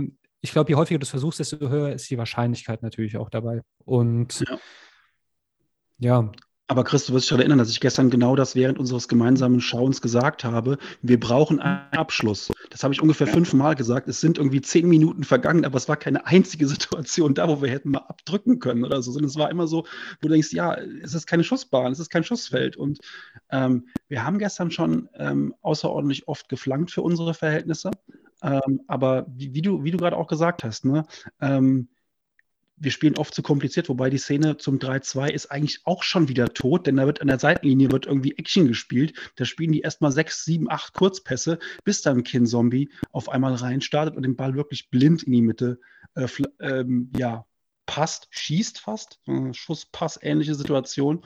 ich 0.44 0.52
glaube, 0.52 0.70
je 0.70 0.76
häufiger 0.76 0.98
du 0.98 1.04
es 1.04 1.10
versuchst, 1.10 1.40
desto 1.40 1.70
höher 1.70 1.94
ist 1.94 2.10
die 2.10 2.18
Wahrscheinlichkeit 2.18 2.82
natürlich 2.82 3.16
auch 3.16 3.30
dabei. 3.30 3.62
Und 3.86 4.44
ja. 4.46 4.58
ja. 5.98 6.32
Aber 6.66 6.84
Chris, 6.84 7.06
du 7.06 7.14
wirst 7.14 7.24
dich 7.24 7.30
daran 7.30 7.40
erinnern, 7.40 7.58
dass 7.58 7.70
ich 7.70 7.80
gestern 7.80 8.10
genau 8.10 8.36
das 8.36 8.54
während 8.54 8.78
unseres 8.78 9.08
gemeinsamen 9.08 9.62
Schauens 9.62 10.02
gesagt 10.02 10.44
habe. 10.44 10.76
Wir 11.00 11.18
brauchen 11.18 11.60
einen 11.60 11.92
Abschluss. 11.92 12.50
Das 12.68 12.82
habe 12.82 12.92
ich 12.92 13.00
ungefähr 13.00 13.26
fünfmal 13.26 13.74
gesagt. 13.74 14.06
Es 14.06 14.20
sind 14.20 14.36
irgendwie 14.36 14.60
zehn 14.60 14.86
Minuten 14.86 15.24
vergangen, 15.24 15.64
aber 15.64 15.78
es 15.78 15.88
war 15.88 15.96
keine 15.96 16.26
einzige 16.26 16.66
Situation 16.68 17.32
da, 17.32 17.48
wo 17.48 17.62
wir 17.62 17.70
hätten 17.70 17.92
mal 17.92 18.04
abdrücken 18.06 18.58
können 18.58 18.84
oder 18.84 19.00
so. 19.02 19.12
Sondern 19.12 19.30
es 19.30 19.36
war 19.36 19.50
immer 19.50 19.66
so, 19.66 19.84
wo 20.20 20.28
du 20.28 20.28
denkst, 20.28 20.52
ja, 20.52 20.74
es 21.02 21.14
ist 21.14 21.26
keine 21.26 21.44
Schussbahn, 21.44 21.92
es 21.92 22.00
ist 22.00 22.10
kein 22.10 22.24
Schussfeld. 22.24 22.76
Und 22.76 22.98
ähm, 23.50 23.88
wir 24.08 24.24
haben 24.24 24.38
gestern 24.38 24.70
schon 24.70 25.08
ähm, 25.18 25.54
außerordentlich 25.62 26.28
oft 26.28 26.50
geflankt 26.50 26.90
für 26.90 27.00
unsere 27.00 27.32
Verhältnisse. 27.32 27.90
Ähm, 28.44 28.82
aber 28.86 29.26
wie, 29.28 29.54
wie, 29.54 29.62
du, 29.62 29.82
wie 29.82 29.90
du 29.90 29.98
gerade 29.98 30.16
auch 30.16 30.28
gesagt 30.28 30.62
hast, 30.62 30.84
ne, 30.84 31.04
ähm, 31.40 31.88
wir 32.76 32.90
spielen 32.90 33.16
oft 33.16 33.34
zu 33.34 33.42
kompliziert, 33.42 33.88
wobei 33.88 34.10
die 34.10 34.18
Szene 34.18 34.56
zum 34.56 34.78
3-2 34.78 35.30
ist 35.30 35.50
eigentlich 35.50 35.80
auch 35.84 36.02
schon 36.02 36.28
wieder 36.28 36.52
tot, 36.52 36.86
denn 36.86 36.96
da 36.96 37.06
wird 37.06 37.20
an 37.20 37.28
der 37.28 37.38
Seitenlinie 37.38 37.90
wird 37.90 38.06
irgendwie 38.06 38.36
Action 38.36 38.66
gespielt. 38.68 39.14
Da 39.36 39.44
spielen 39.44 39.72
die 39.72 39.80
erstmal 39.80 40.12
sechs, 40.12 40.44
sieben, 40.44 40.70
acht 40.70 40.92
Kurzpässe, 40.92 41.58
bis 41.84 42.02
dann 42.02 42.24
Kin 42.24 42.46
Zombie 42.46 42.90
auf 43.12 43.28
einmal 43.28 43.54
reinstartet 43.54 44.16
und 44.16 44.24
den 44.24 44.36
Ball 44.36 44.54
wirklich 44.54 44.90
blind 44.90 45.22
in 45.22 45.32
die 45.32 45.42
Mitte 45.42 45.78
äh, 46.14 46.28
ähm, 46.60 47.10
ja, 47.16 47.46
passt, 47.86 48.28
schießt 48.30 48.80
fast. 48.80 49.20
Äh, 49.26 49.54
Schusspass, 49.54 50.18
ähnliche 50.20 50.54
Situation. 50.54 51.24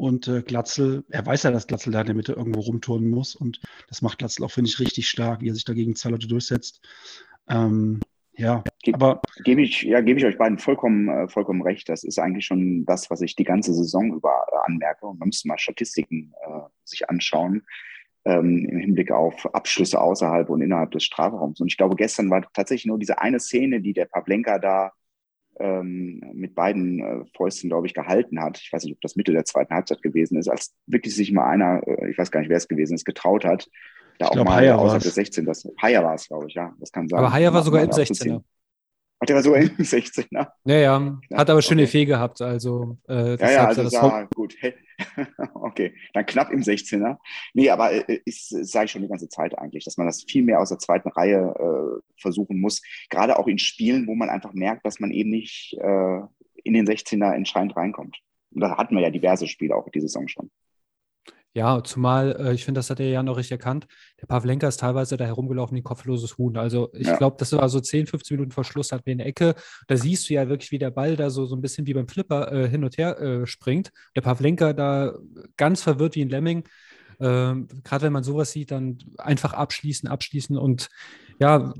Und 0.00 0.28
äh, 0.28 0.40
Glatzel, 0.40 1.04
er 1.10 1.26
weiß 1.26 1.42
ja, 1.42 1.50
dass 1.50 1.66
Glatzel 1.66 1.92
da 1.92 2.00
in 2.00 2.06
der 2.06 2.14
Mitte 2.14 2.32
irgendwo 2.32 2.60
rumturnen 2.60 3.10
muss. 3.10 3.36
Und 3.36 3.60
das 3.86 4.00
macht 4.00 4.16
Glatzel 4.16 4.46
auch, 4.46 4.50
finde 4.50 4.70
ich, 4.70 4.80
richtig 4.80 5.10
stark, 5.10 5.42
wie 5.42 5.50
er 5.50 5.54
sich 5.54 5.66
dagegen 5.66 5.94
zwei 5.94 6.08
Leute 6.08 6.26
durchsetzt. 6.26 6.80
Ähm, 7.50 8.00
ja, 8.32 8.64
Ge 8.82 8.94
aber. 8.94 9.20
Gebe 9.44 9.60
ich, 9.60 9.82
ja, 9.82 10.00
gebe 10.00 10.18
ich 10.18 10.24
euch 10.24 10.38
beiden 10.38 10.56
vollkommen, 10.56 11.10
äh, 11.10 11.28
vollkommen 11.28 11.60
recht. 11.60 11.90
Das 11.90 12.02
ist 12.02 12.18
eigentlich 12.18 12.46
schon 12.46 12.86
das, 12.86 13.10
was 13.10 13.20
ich 13.20 13.36
die 13.36 13.44
ganze 13.44 13.74
Saison 13.74 14.14
über 14.14 14.46
äh, 14.50 14.70
anmerke. 14.70 15.04
Und 15.04 15.18
man 15.18 15.28
müsste 15.28 15.48
mal 15.48 15.58
Statistiken 15.58 16.32
äh, 16.46 16.60
sich 16.84 17.10
anschauen. 17.10 17.66
Ähm, 18.24 18.66
im 18.70 18.78
Hinblick 18.78 19.10
auf 19.12 19.54
Abschlüsse 19.54 20.00
außerhalb 20.00 20.48
und 20.48 20.62
innerhalb 20.62 20.92
des 20.92 21.04
Strafraums. 21.04 21.60
Und 21.60 21.66
ich 21.66 21.76
glaube, 21.76 21.96
gestern 21.96 22.30
war 22.30 22.50
tatsächlich 22.54 22.86
nur 22.86 22.98
diese 22.98 23.20
eine 23.20 23.38
Szene, 23.38 23.82
die 23.82 23.92
der 23.92 24.06
Pavlenka 24.06 24.58
da 24.58 24.92
ähm, 25.60 26.22
mit 26.32 26.54
beiden 26.54 27.00
äh, 27.00 27.24
Fäusten, 27.36 27.68
glaube 27.68 27.86
ich, 27.86 27.94
gehalten 27.94 28.40
hat. 28.40 28.58
Ich 28.58 28.72
weiß 28.72 28.84
nicht, 28.84 28.94
ob 28.94 29.00
das 29.00 29.16
Mitte 29.16 29.32
der 29.32 29.44
zweiten 29.44 29.74
Halbzeit 29.74 30.02
gewesen 30.02 30.38
ist, 30.38 30.48
als 30.48 30.74
wirklich 30.86 31.14
sich 31.14 31.32
mal 31.32 31.48
einer, 31.48 31.86
äh, 31.86 32.10
ich 32.10 32.18
weiß 32.18 32.30
gar 32.30 32.40
nicht, 32.40 32.48
wer 32.48 32.56
es 32.56 32.68
gewesen 32.68 32.94
ist, 32.94 33.04
getraut 33.04 33.44
hat, 33.44 33.68
da 34.18 34.26
ich 34.26 34.30
auch 34.30 34.34
glaub, 34.34 34.48
mal 34.48 34.56
Haier 34.56 34.78
außerhalb 34.78 35.02
des 35.02 35.14
16. 35.14 35.44
Das, 35.44 35.68
Haier 35.80 36.02
war 36.02 36.14
es, 36.14 36.26
glaube 36.28 36.46
ich, 36.48 36.54
ja. 36.54 36.74
Das 36.80 36.90
kann 36.90 37.08
sein. 37.08 37.18
Aber 37.18 37.32
Haier 37.32 37.52
war 37.52 37.62
sogar 37.62 37.82
im 37.82 37.90
16er. 37.90 38.42
Ach, 39.20 39.26
der 39.26 39.36
war 39.36 39.42
so 39.42 39.54
im 39.54 39.68
16er. 39.76 40.48
Ja, 40.64 40.76
ja. 40.76 41.18
Hat 41.34 41.50
aber 41.50 41.60
schöne 41.62 41.82
okay. 41.82 41.90
Fee 41.90 42.04
gehabt. 42.06 42.40
Also, 42.40 42.96
äh, 43.08 43.36
ja, 43.36 43.50
ja, 43.50 43.66
also 43.66 43.84
das 43.84 43.92
sah 43.92 44.24
gut. 44.34 44.56
okay, 45.54 45.94
dann 46.14 46.26
knapp 46.26 46.50
im 46.50 46.60
16er. 46.60 47.18
Nee, 47.52 47.70
aber 47.70 47.92
äh, 47.92 48.20
ist, 48.24 48.48
sage 48.48 48.86
ich 48.86 48.90
schon 48.90 49.02
die 49.02 49.08
ganze 49.08 49.28
Zeit 49.28 49.56
eigentlich, 49.58 49.84
dass 49.84 49.98
man 49.98 50.06
das 50.06 50.24
viel 50.24 50.42
mehr 50.42 50.60
aus 50.60 50.70
der 50.70 50.78
zweiten 50.78 51.10
Reihe 51.10 51.54
äh, 51.58 52.00
versuchen 52.20 52.60
muss. 52.60 52.82
Gerade 53.10 53.38
auch 53.38 53.46
in 53.46 53.58
Spielen, 53.58 54.06
wo 54.06 54.14
man 54.14 54.30
einfach 54.30 54.54
merkt, 54.54 54.86
dass 54.86 55.00
man 55.00 55.10
eben 55.10 55.30
nicht 55.30 55.76
äh, 55.78 56.20
in 56.64 56.74
den 56.74 56.86
16er 56.86 57.34
entscheidend 57.34 57.76
reinkommt. 57.76 58.18
Und 58.52 58.62
da 58.62 58.76
hatten 58.76 58.94
wir 58.96 59.02
ja 59.02 59.10
diverse 59.10 59.46
Spiele 59.46 59.76
auch 59.76 59.88
diese 59.90 60.08
Saison 60.08 60.28
schon. 60.28 60.50
Ja, 61.52 61.82
zumal, 61.82 62.36
äh, 62.38 62.54
ich 62.54 62.64
finde, 62.64 62.78
das 62.78 62.90
hat 62.90 63.00
er 63.00 63.08
ja 63.08 63.22
noch 63.24 63.36
richtig 63.36 63.52
erkannt. 63.52 63.86
Der 64.20 64.26
Pavlenka 64.26 64.68
ist 64.68 64.78
teilweise 64.78 65.16
da 65.16 65.24
herumgelaufen 65.24 65.74
wie 65.74 65.80
ein 65.80 65.84
kopfloses 65.84 66.38
Huhn. 66.38 66.56
Also 66.56 66.90
ich 66.92 67.08
ja. 67.08 67.16
glaube, 67.16 67.36
das 67.38 67.52
war 67.52 67.68
so 67.68 67.80
10, 67.80 68.06
15 68.06 68.36
Minuten 68.36 68.52
vor 68.52 68.62
Schluss, 68.62 68.92
hatten 68.92 69.06
wir 69.06 69.12
eine 69.12 69.24
Ecke. 69.24 69.56
Da 69.88 69.96
siehst 69.96 70.30
du 70.30 70.34
ja 70.34 70.48
wirklich, 70.48 70.70
wie 70.70 70.78
der 70.78 70.92
Ball 70.92 71.16
da 71.16 71.28
so, 71.28 71.46
so 71.46 71.56
ein 71.56 71.60
bisschen 71.60 71.86
wie 71.86 71.94
beim 71.94 72.06
Flipper 72.06 72.52
äh, 72.52 72.68
hin 72.68 72.84
und 72.84 72.98
her 72.98 73.18
äh, 73.20 73.46
springt. 73.46 73.90
Der 74.14 74.20
Pavlenka 74.20 74.72
da 74.72 75.14
ganz 75.56 75.82
verwirrt 75.82 76.14
wie 76.14 76.22
ein 76.22 76.28
Lemming. 76.28 76.68
Ähm, 77.18 77.66
Gerade 77.82 78.04
wenn 78.04 78.12
man 78.12 78.22
sowas 78.22 78.52
sieht, 78.52 78.70
dann 78.70 78.98
einfach 79.18 79.52
abschließen, 79.52 80.08
abschließen 80.08 80.56
und 80.56 80.88
ja, 81.40 81.74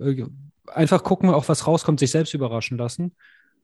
äh, 0.00 0.24
einfach 0.66 1.02
gucken, 1.02 1.28
auch 1.28 1.48
was 1.48 1.66
rauskommt, 1.66 2.00
sich 2.00 2.10
selbst 2.10 2.32
überraschen 2.32 2.78
lassen. 2.78 3.14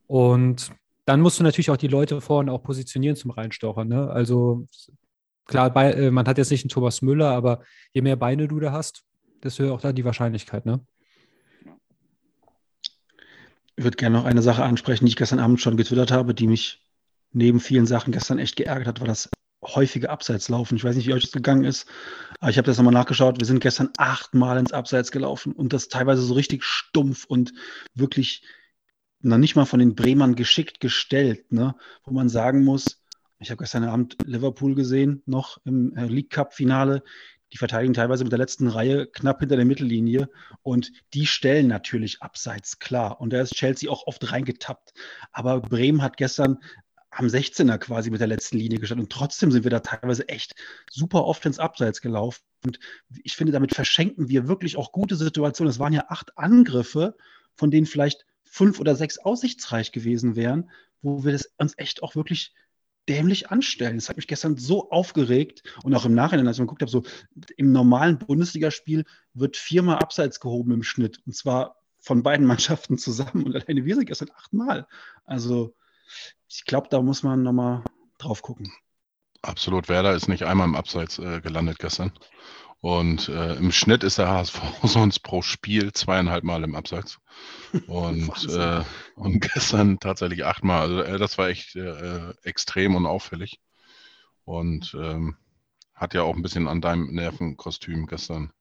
Und 0.07 0.70
dann 1.07 1.20
musst 1.20 1.41
du 1.41 1.45
natürlich 1.45 1.70
auch 1.70 1.76
die 1.76 1.88
Leute 1.88 2.20
vorne 2.20 2.53
auch 2.53 2.62
positionieren 2.62 3.16
zum 3.16 3.30
Reinstochern. 3.30 3.88
Ne? 3.88 4.11
Also 4.11 4.66
Klar, 5.47 5.70
bei, 5.70 5.93
äh, 5.93 6.11
man 6.11 6.26
hat 6.26 6.38
jetzt 6.38 6.51
nicht 6.51 6.64
einen 6.64 6.70
Thomas 6.70 7.03
Müller, 7.03 7.30
aber 7.30 7.62
je 7.93 8.03
mehr 8.03 8.16
Beine 8.16 8.49
du 8.49 8.61
da 8.61 8.72
hast, 8.72 9.05
desto 9.43 9.64
höher 9.64 9.74
auch 9.74 9.80
da 9.80 9.93
die 9.93 10.05
Wahrscheinlichkeit, 10.05 10.66
ne? 10.66 10.80
Ich 13.76 13.84
würde 13.84 13.97
gerne 13.97 14.18
noch 14.18 14.26
eine 14.26 14.43
Sache 14.43 14.62
ansprechen, 14.62 15.07
die 15.07 15.11
ich 15.11 15.16
gestern 15.16 15.38
Abend 15.38 15.61
schon 15.61 15.78
getwittert 15.78 16.12
habe, 16.12 16.34
die 16.34 16.47
mich 16.47 16.86
neben 17.32 17.61
vielen 17.61 17.86
Sachen 17.86 18.12
gestern 18.12 18.38
echt 18.38 18.57
geärgert 18.57 18.86
hat, 18.86 19.01
war 19.01 19.07
das 19.07 19.30
häufige 19.64 20.11
Abseitslaufen. 20.11 20.76
Ich 20.76 20.84
weiß 20.84 20.97
nicht, 20.97 21.07
wie 21.07 21.14
euch 21.14 21.22
das 21.24 21.32
gegangen 21.32 21.64
ist, 21.64 21.86
aber 22.41 22.51
ich 22.51 22.59
habe 22.59 22.66
das 22.66 22.76
nochmal 22.76 22.95
nachgeschaut. 22.95 23.38
Wir 23.38 23.47
sind 23.47 23.61
gestern 23.61 23.91
achtmal 23.97 24.59
ins 24.59 24.72
Abseits 24.72 25.11
gelaufen 25.11 25.53
und 25.53 25.72
das 25.72 25.88
teilweise 25.88 26.22
so 26.22 26.34
richtig 26.34 26.64
stumpf 26.64 27.24
und 27.24 27.53
wirklich 27.95 28.43
noch 29.20 29.38
nicht 29.38 29.57
mal 29.57 29.66
von 29.66 29.80
den 29.80 29.95
Bremern 29.95 30.34
geschickt 30.34 30.80
gestellt, 30.80 31.53
ne? 31.53 31.74
wo 32.05 32.12
man 32.12 32.28
sagen 32.28 32.64
muss, 32.64 33.00
ich 33.41 33.51
habe 33.51 33.62
gestern 33.62 33.84
Abend 33.84 34.16
Liverpool 34.24 34.74
gesehen, 34.74 35.22
noch 35.26 35.59
im 35.64 35.97
äh, 35.97 36.05
League 36.07 36.30
Cup-Finale. 36.30 37.03
Die 37.53 37.57
verteidigen 37.57 37.95
teilweise 37.95 38.22
mit 38.22 38.30
der 38.30 38.38
letzten 38.38 38.68
Reihe 38.68 39.07
knapp 39.07 39.41
hinter 39.41 39.57
der 39.57 39.64
Mittellinie 39.64 40.28
und 40.62 40.93
die 41.14 41.26
stellen 41.26 41.66
natürlich 41.66 42.22
abseits, 42.22 42.78
klar. 42.78 43.20
Und 43.20 43.32
da 43.32 43.41
ist 43.41 43.55
Chelsea 43.55 43.91
auch 43.91 44.07
oft 44.07 44.30
reingetappt. 44.30 44.93
Aber 45.32 45.61
Bremen 45.61 46.03
hat 46.03 46.16
gestern 46.16 46.59
am 47.11 47.26
16er 47.26 47.78
quasi 47.78 48.11
mit 48.11 48.20
der 48.20 48.28
letzten 48.28 48.59
Linie 48.59 48.78
gestanden 48.78 49.07
und 49.07 49.12
trotzdem 49.12 49.51
sind 49.51 49.64
wir 49.64 49.70
da 49.70 49.80
teilweise 49.80 50.28
echt 50.28 50.55
super 50.91 51.24
oft 51.24 51.45
ins 51.45 51.59
Abseits 51.59 52.01
gelaufen. 52.03 52.43
Und 52.64 52.78
ich 53.24 53.34
finde, 53.34 53.53
damit 53.53 53.74
verschenken 53.74 54.28
wir 54.28 54.47
wirklich 54.47 54.76
auch 54.76 54.93
gute 54.93 55.16
Situationen. 55.16 55.70
Es 55.70 55.80
waren 55.80 55.95
ja 55.95 56.05
acht 56.09 56.38
Angriffe, 56.38 57.16
von 57.57 57.72
denen 57.72 57.86
vielleicht 57.86 58.26
fünf 58.45 58.78
oder 58.78 58.95
sechs 58.95 59.18
aussichtsreich 59.18 59.91
gewesen 59.91 60.36
wären, 60.36 60.70
wo 61.03 61.24
wir 61.24 61.32
das 61.32 61.53
uns 61.57 61.74
echt 61.78 62.03
auch 62.05 62.14
wirklich 62.14 62.53
dämlich 63.09 63.51
anstellen. 63.51 63.97
Das 63.97 64.09
hat 64.09 64.17
mich 64.17 64.27
gestern 64.27 64.57
so 64.57 64.91
aufgeregt 64.91 65.63
und 65.83 65.95
auch 65.95 66.05
im 66.05 66.15
Nachhinein, 66.15 66.47
als 66.47 66.57
ich 66.57 66.61
mal 66.61 66.67
geguckt 66.67 66.83
habe, 66.83 66.91
so 66.91 67.03
im 67.57 67.73
normalen 67.73 68.19
Bundesligaspiel 68.19 69.05
wird 69.35 69.57
viermal 69.57 69.99
abseits 69.99 70.41
gehoben 70.41 70.73
im 70.73 70.83
Schnitt 70.83 71.21
und 71.27 71.35
zwar 71.35 71.77
von 71.99 72.23
beiden 72.23 72.47
Mannschaften 72.47 72.99
zusammen 72.99 73.45
und 73.45 73.57
alleine 73.57 73.85
wir 73.85 73.95
sind 73.95 74.07
gestern 74.07 74.31
achtmal. 74.37 74.87
Also 75.25 75.75
ich 76.49 76.65
glaube, 76.65 76.89
da 76.91 77.01
muss 77.03 77.23
man 77.23 77.43
nochmal 77.43 77.85
drauf 78.19 78.43
gucken. 78.43 78.73
Absolut, 79.43 79.89
Werder 79.89 80.15
ist 80.15 80.29
nicht 80.29 80.43
einmal 80.43 80.67
im 80.67 80.75
Abseits 80.75 81.19
äh, 81.19 81.41
gelandet 81.41 81.79
gestern. 81.79 82.13
Und 82.81 83.28
äh, 83.28 83.57
im 83.57 83.72
Schnitt 83.72 84.05
ist 84.05 84.18
der 84.18 84.28
HSV 84.28 84.61
sonst 84.85 85.20
pro 85.20 85.43
Spiel 85.43 85.93
zweieinhalb 85.93 86.45
Mal 86.45 86.64
im 86.64 86.74
Abseits. 86.74 87.18
Und, 87.87 88.49
äh, 88.49 88.83
und 89.16 89.41
gestern 89.41 89.99
tatsächlich 89.99 90.45
achtmal. 90.45 90.81
Also 90.83 91.03
äh, 91.03 91.18
das 91.18 91.37
war 91.37 91.49
echt 91.49 91.76
äh, 91.76 92.31
extrem 92.43 92.95
und 92.95 93.07
auffällig. 93.07 93.61
Und 94.45 94.97
ähm, 94.99 95.37
hat 95.95 96.14
ja 96.14 96.22
auch 96.22 96.35
ein 96.35 96.43
bisschen 96.43 96.68
an 96.68 96.81
deinem 96.81 97.14
Nervenkostüm 97.14 98.07
gestern 98.07 98.53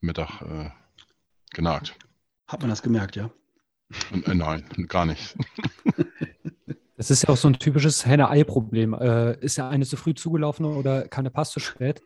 Mittag 0.00 0.42
äh, 0.42 0.70
genagt. 1.52 1.94
Hat 2.48 2.60
man 2.60 2.70
das 2.70 2.82
gemerkt, 2.82 3.14
ja? 3.14 3.30
Äh, 4.26 4.34
nein, 4.34 4.64
gar 4.88 5.06
nicht. 5.06 5.36
Das 6.98 7.12
ist 7.12 7.22
ja 7.22 7.28
auch 7.28 7.36
so 7.36 7.46
ein 7.46 7.60
typisches 7.60 8.04
Henne-Ei-Problem. 8.06 8.92
Äh, 8.92 9.38
ist 9.38 9.56
ja 9.56 9.68
eine 9.68 9.86
zu 9.86 9.96
früh 9.96 10.14
zugelaufen 10.14 10.66
oder 10.66 11.06
kam 11.06 11.22
der 11.22 11.30
Pass 11.30 11.52
zu 11.52 11.60
spät? 11.60 12.02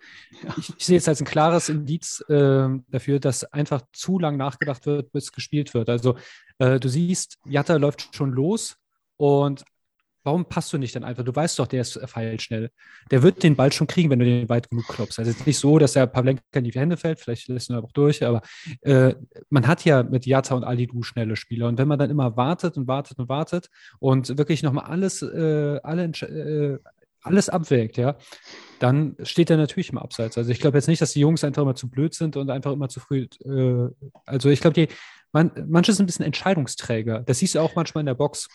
Ich, 0.59 0.71
ich 0.77 0.85
sehe 0.85 0.99
es 0.99 1.09
als 1.09 1.19
ein 1.19 1.25
klares 1.25 1.71
Indiz 1.71 2.23
äh, 2.29 2.69
dafür, 2.89 3.19
dass 3.19 3.45
einfach 3.45 3.81
zu 3.95 4.19
lang 4.19 4.37
nachgedacht 4.37 4.85
wird, 4.85 5.11
bis 5.11 5.33
gespielt 5.33 5.73
wird. 5.73 5.89
Also 5.89 6.17
äh, 6.59 6.79
du 6.79 6.89
siehst, 6.89 7.39
Jatta 7.47 7.77
läuft 7.77 8.15
schon 8.15 8.33
los 8.33 8.77
und 9.17 9.65
Warum 10.25 10.45
passt 10.45 10.73
du 10.73 10.79
nicht 10.79 10.95
dann 10.95 11.05
einfach? 11.05 11.25
Du 11.25 11.35
weißt 11.35 11.59
doch, 11.59 11.67
der 11.67 11.81
ist 11.81 11.99
feilschnell. 12.07 12.71
Der 13.11 13.23
wird 13.23 13.43
den 13.43 13.57
Ball 13.57 13.73
schon 13.73 13.87
kriegen, 13.87 14.11
wenn 14.11 14.21
du 14.21 14.25
den 14.25 14.49
weit 14.49 14.71
genug 14.71 14.87
klopfst. 14.87 15.19
Also 15.19 15.31
es 15.31 15.39
ist 15.39 15.47
nicht 15.47 15.59
so, 15.59 15.79
dass 15.79 15.95
der 15.95 16.07
Pavlenka 16.07 16.43
in 16.55 16.65
die 16.65 16.71
Hände 16.71 16.97
fällt, 16.97 17.21
vielleicht 17.21 17.49
lässt 17.49 17.71
er 17.71 17.83
auch 17.83 17.93
durch, 17.93 18.25
aber 18.25 18.43
äh, 18.83 19.15
man 19.51 19.67
hat 19.67 19.85
ja 19.85 20.03
mit 20.03 20.27
Jata 20.27 20.55
und 20.55 20.65
Alidu 20.65 21.03
schnelle 21.03 21.37
Spieler. 21.37 21.69
Und 21.69 21.79
wenn 21.79 21.89
man 21.89 21.99
dann 21.99 22.11
immer 22.11 22.37
wartet 22.37 22.77
und 22.77 22.87
wartet 22.87 23.19
und 23.19 23.29
wartet 23.29 23.69
und 23.99 24.39
wirklich 24.39 24.63
nochmal 24.63 24.85
alles, 24.85 25.23
äh, 25.23 25.81
alle, 25.83 26.05
äh, 26.05 26.79
alles 27.23 27.49
abwägt, 27.49 27.97
ja, 27.97 28.17
dann 28.79 29.17
steht 29.23 29.51
er 29.51 29.57
natürlich 29.57 29.91
im 29.91 29.99
Abseits. 29.99 30.39
Also 30.39 30.51
ich 30.51 30.61
glaube 30.61 30.79
jetzt 30.79 30.89
nicht, 30.89 31.03
dass 31.03 31.13
die 31.13 31.21
Jungs 31.21 31.45
einfach 31.45 31.63
immer 31.63 31.75
zu 31.75 31.89
blöd 31.89 32.15
sind 32.15 32.37
und 32.37 32.51
einfach 32.51 32.73
immer 32.73 32.89
zu 32.89 33.01
früh. 33.01 33.27
Äh, 33.45 33.89
also 34.27 34.51
ich 34.51 34.61
glaube, 34.61 34.75
die 34.75 34.89
man, 35.33 35.51
manche 35.67 35.93
sind 35.93 36.05
ein 36.05 36.07
bisschen 36.07 36.27
Entscheidungsträger. 36.27 37.21
Das 37.21 37.39
siehst 37.39 37.55
du 37.55 37.61
auch 37.61 37.75
manchmal 37.75 38.03
in 38.03 38.07
der 38.07 38.15
Box. 38.15 38.49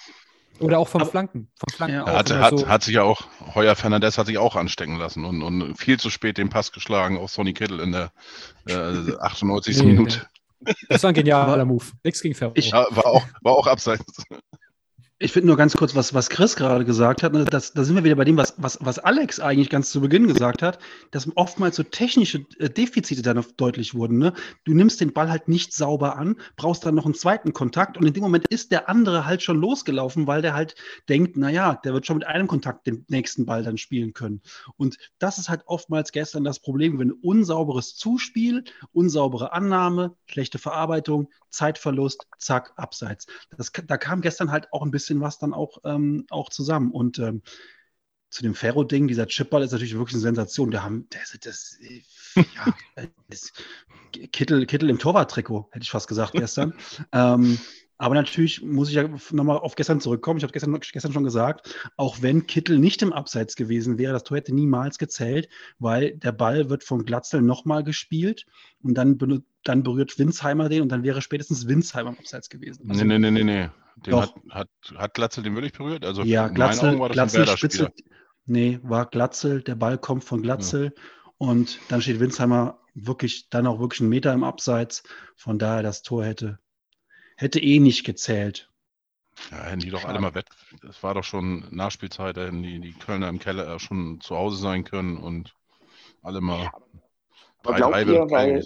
Oder 0.60 0.80
auch 0.80 0.88
vom 0.88 1.02
Aber, 1.02 1.10
Flanken. 1.10 1.50
Vom 1.56 1.76
Flanken 1.76 1.96
ja. 1.96 2.06
hat, 2.06 2.32
hat, 2.32 2.60
so. 2.60 2.68
hat 2.68 2.84
sich 2.84 2.96
ja 2.96 3.04
auch, 3.04 3.28
Heuer 3.56 3.76
Fernandez 3.76 4.18
hat 4.18 4.28
sich 4.28 4.38
auch 4.38 4.56
anstecken 4.56 4.98
lassen 4.98 5.26
und, 5.26 5.42
und 5.42 5.78
viel 5.78 6.00
zu 6.00 6.10
spät 6.10 6.38
den 6.38 6.50
Pass 6.50 6.72
geschlagen 6.72 7.18
auf 7.18 7.32
Sonny 7.32 7.54
Kittel 7.54 7.80
in 7.80 7.92
der 7.92 8.12
äh, 8.68 9.16
98. 9.20 9.78
Nee, 9.78 9.84
Minute. 9.84 10.22
Nee. 10.60 10.74
Das 10.90 11.04
war 11.04 11.10
ein 11.10 11.14
genialer 11.14 11.66
Move. 11.66 11.86
Nichts 12.04 12.22
gegen 12.22 12.34
Ferro. 12.34 12.52
Ich, 12.56 12.72
war, 12.72 13.06
auch, 13.06 13.24
war 13.42 13.54
auch 13.54 13.68
abseits. 13.68 14.24
Ich 15.20 15.32
finde 15.32 15.48
nur 15.48 15.58
ganz 15.58 15.76
kurz, 15.76 15.96
was, 15.96 16.14
was 16.14 16.30
Chris 16.30 16.56
gerade 16.56 16.86
gesagt 16.86 17.24
hat, 17.24 17.34
ne, 17.34 17.44
das, 17.44 17.74
da 17.74 17.84
sind 17.84 17.96
wir 17.96 18.04
wieder 18.04 18.16
bei 18.16 18.24
dem, 18.24 18.38
was, 18.38 18.54
was, 18.58 18.78
was 18.82 19.00
Alex 19.00 19.40
eigentlich 19.40 19.72
ganz 19.72 19.90
zu 19.90 20.00
Beginn 20.00 20.28
gesagt 20.28 20.62
hat, 20.62 20.78
dass 21.10 21.28
oftmals 21.36 21.76
so 21.76 21.82
technische 21.82 22.46
äh, 22.60 22.70
Defizite 22.70 23.24
dann 23.24 23.44
deutlich 23.58 23.96
wurden. 23.96 24.20
Ne? 24.20 24.34
Du 24.64 24.76
nimmst 24.76 25.02
den 25.02 25.14
Ball 25.14 25.32
halt 25.32 25.48
nicht 25.48 25.74
sauber 25.74 26.18
an, 26.18 26.36
brauchst 26.56 26.86
dann 26.86 26.94
noch 26.94 27.06
einen 27.06 27.16
zweiten 27.16 27.52
Kontakt 27.52 27.98
und 27.98 28.06
in 28.06 28.14
dem 28.14 28.22
Moment 28.22 28.48
ist 28.50 28.72
der 28.72 28.90
andere 28.90 29.26
halt 29.26 29.42
schon 29.42 29.60
losgelaufen, 29.60 30.28
weil 30.28 30.44
der 30.44 30.54
halt 30.54 30.76
denkt, 31.10 31.36
naja, 31.36 31.82
der 31.84 31.94
wird 31.94 32.06
schon 32.06 32.18
mit 32.18 32.28
einem 32.28 32.46
Kontakt 32.46 32.86
den 32.86 33.04
nächsten 33.08 33.48
Ball 33.48 33.64
dann 33.64 33.80
spielen 33.80 34.14
können. 34.14 34.44
Und 34.76 35.00
das 35.18 35.40
ist 35.40 35.50
halt 35.50 35.64
oftmals 35.66 36.12
gestern 36.12 36.44
das 36.44 36.60
Problem, 36.60 37.00
wenn 37.00 37.12
unsauberes 37.12 37.96
Zuspiel, 37.96 38.66
unsaubere 38.92 39.52
Annahme, 39.52 40.16
schlechte 40.28 40.60
Verarbeitung, 40.60 41.30
Zeitverlust, 41.50 42.28
zack, 42.38 42.74
abseits. 42.76 43.26
Das, 43.58 43.72
da 43.72 43.98
kam 43.98 44.22
gestern 44.22 44.52
halt 44.52 44.72
auch 44.72 44.84
ein 44.84 44.92
bisschen 44.92 45.07
was 45.16 45.40
dann 45.40 45.54
auch, 45.54 45.80
ähm, 45.84 46.26
auch 46.30 46.50
zusammen. 46.50 46.92
Und 46.92 47.20
ähm, 47.20 47.42
zu 48.30 48.44
dem 48.44 48.56
Ferro-Ding, 48.56 49.08
dieser 49.08 49.28
Chipball 49.28 49.64
ist 49.64 49.72
natürlich 49.72 49.96
wirklich 49.96 50.16
eine 50.16 50.22
Sensation. 50.22 50.72
Da 50.72 50.84
haben, 50.84 51.08
das, 51.10 51.38
das, 51.42 51.78
ja, 52.36 52.76
das, 53.30 53.54
Kittel, 54.32 54.66
Kittel 54.66 54.90
im 54.90 55.00
Torwarttrikot, 55.00 55.70
hätte 55.72 55.84
ich 55.84 55.92
fast 55.92 56.08
gesagt 56.08 56.34
gestern. 56.34 56.74
ähm, 57.12 57.58
aber 57.98 58.16
natürlich 58.16 58.62
muss 58.62 58.90
ich 58.90 58.96
ja 58.96 59.10
nochmal 59.32 59.58
auf 59.58 59.76
gestern 59.76 60.00
zurückkommen. 60.00 60.38
Ich 60.38 60.44
habe 60.44 60.54
gestern, 60.54 60.80
gestern 60.80 61.14
schon 61.14 61.24
gesagt, 61.24 61.76
auch 61.96 62.22
wenn 62.22 62.46
Kittel 62.46 62.78
nicht 62.78 63.02
im 63.02 63.12
Abseits 63.12 63.56
gewesen 63.56 63.98
wäre, 63.98 64.14
das 64.14 64.24
Tor 64.24 64.38
hätte 64.38 64.54
niemals 64.54 64.98
gezählt, 65.00 65.50
weil 65.80 66.18
der 66.18 66.32
Ball 66.32 66.70
wird 66.70 66.84
von 66.84 67.06
Glatzel 67.06 67.42
nochmal 67.42 67.84
gespielt 67.84 68.46
und 68.84 68.94
dann, 68.96 69.18
dann 69.64 69.84
berührt 69.84 70.20
Winsheimer 70.20 70.70
den 70.70 70.84
und 70.84 70.92
dann 70.92 71.04
wäre 71.04 71.22
spätestens 71.22 71.68
Winsheimer 71.68 72.12
im 72.12 72.20
Abseits 72.20 72.50
gewesen. 72.50 72.90
Also, 72.90 73.04
nee, 73.04 73.18
nee, 73.18 73.32
nee, 73.32 73.44
nee. 73.44 73.70
Den 74.06 74.16
hat, 74.16 74.36
hat, 74.52 74.70
hat 74.96 75.14
Glatzel 75.16 75.44
den 75.44 75.56
wirklich 75.56 75.74
berührt? 75.74 76.06
Also 76.06 76.22
ja, 76.22 76.50
Glatzel, 76.50 77.00
war 77.00 77.10
Glatzel 77.10 77.48
spitzelt, 77.48 77.94
Nee, 78.46 78.80
war 78.84 79.08
Glatzel, 79.08 79.62
der 79.62 79.76
Ball 79.76 79.98
kommt 79.98 80.24
von 80.24 80.44
Glatzel 80.44 80.94
ja. 80.96 81.02
und 81.38 81.80
dann 81.90 82.02
steht 82.02 82.20
Winsheimer 82.20 82.80
wirklich, 82.94 83.50
dann 83.50 83.68
auch 83.68 83.80
wirklich 83.80 84.02
einen 84.02 84.10
Meter 84.10 84.34
im 84.34 84.44
Abseits. 84.44 85.04
Von 85.36 85.58
daher 85.58 85.84
das 85.84 86.04
Tor 86.04 86.24
hätte 86.24 86.60
hätte 87.38 87.60
eh 87.60 87.80
nicht 87.80 88.04
gezählt. 88.04 88.70
Ja, 89.52 89.64
hätten 89.64 89.80
die 89.80 89.92
doch 89.92 90.04
alle 90.04 90.20
mal 90.20 90.34
wett. 90.36 90.48
Es 90.90 91.02
war 91.04 91.14
doch 91.14 91.24
schon 91.24 91.66
Nachspielzeit, 91.72 92.36
da 92.36 92.46
hätten 92.46 92.64
die, 92.64 92.80
die 92.80 92.94
Kölner 92.94 93.30
im 93.30 93.40
Keller 93.40 93.80
schon 93.80 94.20
zu 94.20 94.36
Hause 94.36 94.58
sein 94.58 94.84
können 94.84 95.18
und 95.18 95.56
alle 96.24 96.42
mal. 96.42 96.72
Aber 97.64 97.76
glaubt, 97.76 98.08
ihr, 98.08 98.30
weil, 98.32 98.66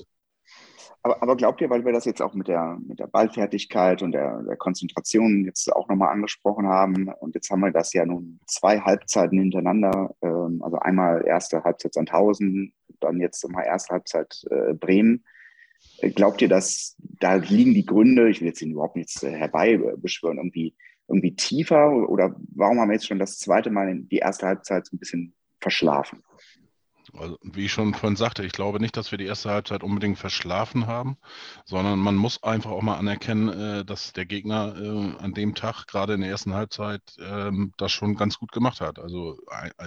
aber, 1.03 1.22
aber, 1.22 1.36
glaubt 1.36 1.59
ihr, 1.61 1.69
weil 1.69 1.84
wir 1.84 1.91
das 1.91 2.05
jetzt 2.05 2.22
auch 2.22 2.34
mit 2.34 2.47
der, 2.47 2.78
mit 2.88 2.99
der 2.99 3.07
Ballfertigkeit 3.07 4.01
und 4.01 4.13
der, 4.13 4.43
der 4.43 4.55
Konzentration 4.55 5.43
jetzt 5.43 5.72
auch 5.74 5.89
nochmal 5.89 6.09
angesprochen 6.09 6.67
haben 6.67 7.09
und 7.19 7.36
jetzt 7.36 7.49
haben 7.49 7.61
wir 7.61 7.72
das 7.72 7.91
ja 7.93 8.05
nun 8.05 8.39
zwei 8.47 8.80
Halbzeiten 8.80 9.39
hintereinander, 9.39 10.15
ähm, 10.22 10.61
also 10.63 10.78
einmal 10.78 11.26
erste 11.26 11.63
Halbzeit 11.63 11.93
Sandhausen, 11.93 12.74
dann 12.99 13.19
jetzt 13.19 13.47
mal 13.49 13.63
erste 13.63 13.93
Halbzeit 13.93 14.45
äh, 14.49 14.74
Bremen. 14.74 15.26
Glaubt 16.16 16.41
ihr, 16.41 16.49
dass 16.49 16.95
da 16.97 17.36
liegen 17.36 17.74
die 17.74 17.86
Gründe, 17.86 18.30
ich 18.30 18.41
will 18.41 18.47
jetzt 18.47 18.62
ihn 18.62 18.72
überhaupt 18.72 18.95
nichts 18.95 19.22
äh, 19.24 19.32
herbeibeschwören, 19.32 20.38
irgendwie, 20.38 20.76
irgendwie 21.08 21.36
tiefer? 21.36 22.10
Oder 22.10 22.36
warum 22.56 22.80
haben 22.80 22.89
wir 22.89 22.95
jetzt 22.95 23.08
schon 23.08 23.20
das 23.20 23.38
zweite 23.38 23.70
Mal 23.70 23.93
die 23.95 24.18
erste 24.18 24.47
Halbzeit 24.47 24.86
so 24.86 24.95
ein 24.95 24.99
bisschen 24.99 25.34
verschlafen? 25.60 26.24
Also, 27.14 27.38
wie 27.43 27.66
ich 27.66 27.72
schon 27.74 27.93
vorhin 27.93 28.16
sagte, 28.16 28.45
ich 28.45 28.54
glaube 28.54 28.80
nicht, 28.80 28.95
dass 28.95 29.12
wir 29.12 29.18
die 29.18 29.26
erste 29.26 29.49
Halbzeit 29.49 29.84
unbedingt 29.84 30.18
verschlafen 30.18 30.88
haben, 30.88 31.18
sondern 31.66 31.99
man 31.99 32.16
muss 32.16 32.41
einfach 32.41 32.72
auch 32.72 32.82
mal 32.82 32.97
anerkennen, 32.97 33.49
äh, 33.49 33.86
dass 33.86 34.14
der 34.14 34.26
Gegner 34.26 34.76
äh, 34.78 35.24
an 35.24 35.34
dem 35.34 35.54
Tag, 35.56 35.88
gerade 35.88 36.14
in 36.14 36.22
der 36.22 36.30
ersten 36.30 36.54
Halbzeit, 36.54 37.02
ähm, 37.20 37.74
das 37.78 37.91
schon 37.91 38.16
ganz 38.16 38.38
gut 38.38 38.52
gemacht 38.52 38.82
hat. 38.82 38.99
Also 38.99 39.39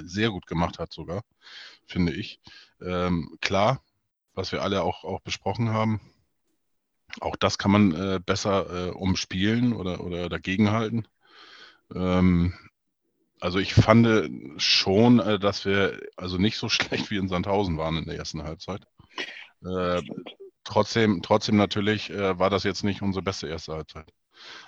sehr 0.03 0.31
gut 0.31 0.47
gemacht 0.47 0.79
hat 0.79 0.93
sogar, 0.93 1.23
finde 1.87 2.12
ich. 2.12 2.41
Ähm, 2.83 3.37
klar, 3.41 3.81
was 4.35 4.53
wir 4.53 4.62
alle 4.62 4.82
auch, 4.82 5.05
auch 5.05 5.20
besprochen 5.20 5.70
haben. 5.70 6.01
Auch 7.20 7.37
das 7.37 7.59
kann 7.59 7.70
man 7.70 7.93
äh, 7.93 8.20
besser 8.24 8.89
äh, 8.89 8.91
umspielen 8.91 9.72
oder, 9.72 10.01
oder 10.01 10.28
dagegenhalten. 10.28 11.07
Ähm, 11.95 12.55
also 13.41 13.59
ich 13.59 13.74
fand 13.74 14.30
schon, 14.61 15.20
äh, 15.20 15.39
dass 15.39 15.64
wir 15.64 16.01
also 16.16 16.39
nicht 16.39 16.57
so 16.57 16.68
schlecht 16.70 17.11
wie 17.11 17.18
in 17.18 17.28
Sandhausen 17.28 17.76
waren 17.78 17.99
in 17.99 18.07
der 18.07 18.16
ersten 18.16 18.43
Halbzeit. 18.43 18.82
Äh, 19.64 20.03
trotzdem, 20.64 21.22
trotzdem 21.22 21.57
natürlich 21.57 22.11
äh, 22.11 22.39
war 22.39 22.51
das 22.51 22.64
jetzt 22.64 22.85
nicht 22.85 23.03
unsere 23.03 23.22
beste 23.22 23.49
erste 23.49 23.74
Halbzeit. 23.74 24.12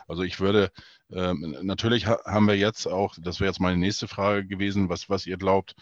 Also 0.06 0.22
ich 0.22 0.40
würde, 0.40 0.70
ähm, 1.10 1.56
natürlich 1.62 2.06
ha 2.06 2.18
haben 2.24 2.46
wir 2.46 2.56
jetzt 2.56 2.86
auch, 2.86 3.16
das 3.18 3.40
wäre 3.40 3.50
jetzt 3.50 3.60
meine 3.60 3.78
nächste 3.78 4.08
Frage 4.08 4.46
gewesen, 4.46 4.88
was, 4.88 5.10
was 5.10 5.26
ihr 5.26 5.36
glaubt, 5.36 5.74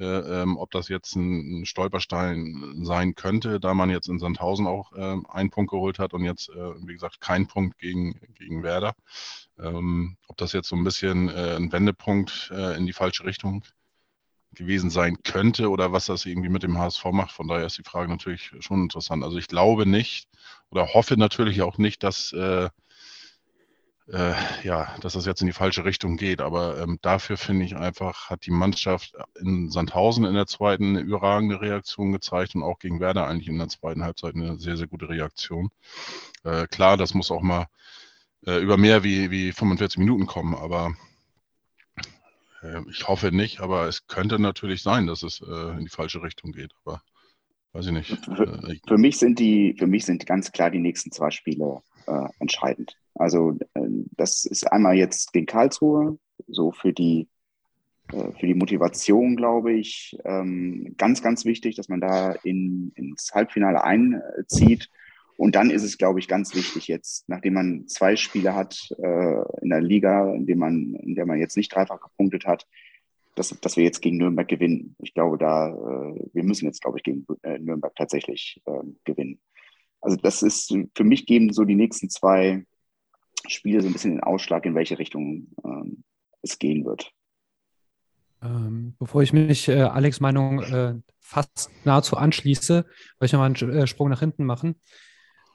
ähm, 0.00 0.56
ob 0.56 0.70
das 0.70 0.88
jetzt 0.88 1.14
ein, 1.14 1.60
ein, 1.60 1.66
Stolperstein 1.66 2.80
sein 2.82 3.14
könnte, 3.14 3.60
da 3.60 3.74
man 3.74 3.90
jetzt 3.90 4.08
in 4.08 4.18
Sandhausen 4.18 4.66
auch 4.66 4.92
äh, 4.92 5.16
einen 5.28 5.50
Punkt 5.50 5.70
geholt 5.70 5.98
hat 5.98 6.14
und 6.14 6.24
jetzt, 6.24 6.48
äh, 6.48 6.86
wie 6.86 6.94
gesagt, 6.94 7.20
keinen 7.20 7.46
Punkt 7.46 7.78
gegen, 7.78 8.20
gegen 8.34 8.62
Werder. 8.62 8.94
Ähm, 9.58 10.16
ob 10.26 10.36
das 10.36 10.52
jetzt 10.52 10.68
so 10.68 10.76
ein 10.76 10.84
bisschen 10.84 11.28
äh, 11.28 11.56
ein 11.56 11.70
Wendepunkt 11.70 12.50
äh, 12.52 12.76
in 12.76 12.86
die 12.86 12.92
falsche 12.92 13.24
Richtung 13.24 13.62
gewesen 14.52 14.90
sein 14.90 15.22
könnte 15.22 15.70
oder 15.70 15.92
was 15.92 16.06
das 16.06 16.26
irgendwie 16.26 16.48
mit 16.48 16.62
dem 16.62 16.78
HSV 16.78 17.04
macht. 17.06 17.32
Von 17.32 17.48
daher 17.48 17.66
ist 17.66 17.78
die 17.78 17.84
Frage 17.84 18.08
natürlich 18.08 18.52
schon 18.60 18.82
interessant. 18.82 19.24
Also 19.24 19.36
ich 19.36 19.48
glaube 19.48 19.86
nicht 19.86 20.28
oder 20.70 20.94
hoffe 20.94 21.16
natürlich 21.16 21.62
auch 21.62 21.78
nicht, 21.78 22.02
dass 22.02 22.32
äh, 24.12 24.34
ja, 24.62 24.94
dass 25.00 25.14
das 25.14 25.26
jetzt 25.26 25.40
in 25.40 25.46
die 25.46 25.52
falsche 25.52 25.84
Richtung 25.84 26.16
geht. 26.16 26.40
Aber 26.40 26.78
ähm, 26.78 26.98
dafür 27.02 27.36
finde 27.36 27.64
ich 27.64 27.76
einfach, 27.76 28.28
hat 28.30 28.46
die 28.46 28.50
Mannschaft 28.50 29.14
in 29.40 29.70
Sandhausen 29.70 30.24
in 30.24 30.34
der 30.34 30.46
zweiten 30.46 30.96
eine 30.96 31.00
überragende 31.00 31.60
Reaktion 31.60 32.12
gezeigt 32.12 32.54
und 32.54 32.62
auch 32.62 32.78
gegen 32.78 33.00
Werder 33.00 33.26
eigentlich 33.26 33.48
in 33.48 33.58
der 33.58 33.68
zweiten 33.68 34.04
Halbzeit 34.04 34.34
eine 34.34 34.58
sehr, 34.58 34.76
sehr 34.76 34.86
gute 34.86 35.08
Reaktion. 35.08 35.70
Äh, 36.44 36.66
klar, 36.66 36.96
das 36.96 37.14
muss 37.14 37.30
auch 37.30 37.42
mal 37.42 37.66
äh, 38.46 38.58
über 38.58 38.76
mehr 38.76 39.04
wie, 39.04 39.30
wie 39.30 39.52
45 39.52 39.98
Minuten 39.98 40.26
kommen, 40.26 40.54
aber 40.54 40.94
äh, 42.62 42.82
ich 42.90 43.08
hoffe 43.08 43.32
nicht, 43.32 43.60
aber 43.60 43.88
es 43.88 44.06
könnte 44.06 44.38
natürlich 44.38 44.82
sein, 44.82 45.06
dass 45.06 45.22
es 45.22 45.40
äh, 45.40 45.70
in 45.78 45.84
die 45.84 45.90
falsche 45.90 46.22
Richtung 46.22 46.52
geht. 46.52 46.72
Aber 46.84 47.00
weiß 47.72 47.86
ich 47.86 47.92
nicht. 47.92 48.18
Für, 48.36 48.68
äh, 48.68 48.78
für, 48.86 48.98
mich 48.98 49.18
sind 49.18 49.38
die, 49.38 49.74
für 49.78 49.86
mich 49.86 50.04
sind 50.04 50.26
ganz 50.26 50.52
klar 50.52 50.70
die 50.70 50.78
nächsten 50.80 51.10
zwei 51.10 51.30
Spiele 51.30 51.80
entscheidend. 52.38 52.98
Also 53.14 53.56
äh, 53.74 53.88
das 54.16 54.44
ist 54.44 54.70
einmal 54.70 54.94
jetzt 54.96 55.32
gegen 55.32 55.46
Karlsruhe, 55.46 56.18
so 56.48 56.72
für 56.72 56.92
die, 56.92 57.28
äh, 58.12 58.32
für 58.38 58.46
die 58.46 58.54
Motivation, 58.54 59.36
glaube 59.36 59.72
ich, 59.72 60.16
ähm, 60.24 60.94
ganz, 60.98 61.22
ganz 61.22 61.44
wichtig, 61.44 61.76
dass 61.76 61.88
man 61.88 62.00
da 62.00 62.32
in, 62.42 62.92
ins 62.96 63.32
Halbfinale 63.32 63.84
einzieht. 63.84 64.90
Und 65.36 65.56
dann 65.56 65.70
ist 65.70 65.82
es, 65.82 65.98
glaube 65.98 66.20
ich, 66.20 66.28
ganz 66.28 66.54
wichtig 66.54 66.86
jetzt, 66.86 67.28
nachdem 67.28 67.54
man 67.54 67.88
zwei 67.88 68.14
Spiele 68.14 68.54
hat 68.54 68.88
äh, 68.98 69.62
in 69.62 69.70
der 69.70 69.80
Liga, 69.80 70.32
in, 70.32 70.46
dem 70.46 70.58
man, 70.58 70.94
in 70.94 71.16
der 71.16 71.26
man 71.26 71.38
jetzt 71.38 71.56
nicht 71.56 71.74
dreifach 71.74 72.00
gepunktet 72.00 72.46
hat, 72.46 72.66
dass, 73.34 73.48
dass 73.60 73.76
wir 73.76 73.82
jetzt 73.82 74.00
gegen 74.00 74.16
Nürnberg 74.16 74.46
gewinnen. 74.46 74.94
Ich 75.00 75.12
glaube, 75.12 75.36
da, 75.38 75.74
wir 76.32 76.44
müssen 76.44 76.66
jetzt, 76.66 76.80
glaube 76.80 76.98
ich, 76.98 77.02
gegen 77.02 77.26
Nürnberg 77.42 77.92
tatsächlich 77.96 78.62
gewinnen. 79.02 79.40
Also 80.00 80.16
das 80.18 80.44
ist, 80.44 80.72
für 80.94 81.02
mich 81.02 81.26
geben 81.26 81.52
so 81.52 81.64
die 81.64 81.74
nächsten 81.74 82.08
zwei 82.10 82.64
Spiel 83.48 83.80
so 83.80 83.88
ein 83.88 83.92
bisschen 83.92 84.12
den 84.12 84.22
Ausschlag, 84.22 84.64
in 84.66 84.74
welche 84.74 84.98
Richtung 84.98 85.48
ähm, 85.64 86.04
es 86.42 86.58
gehen 86.58 86.84
wird. 86.84 87.12
Ähm, 88.42 88.94
bevor 88.98 89.22
ich 89.22 89.32
mich 89.32 89.68
äh, 89.68 89.82
Alex 89.82 90.20
Meinung 90.20 90.62
äh, 90.62 90.94
fast 91.20 91.70
nahezu 91.84 92.16
anschließe, 92.16 92.84
wollte 92.84 93.24
ich 93.24 93.32
nochmal 93.32 93.54
einen 93.54 93.70
äh, 93.70 93.86
Sprung 93.86 94.10
nach 94.10 94.20
hinten 94.20 94.44
machen. 94.44 94.80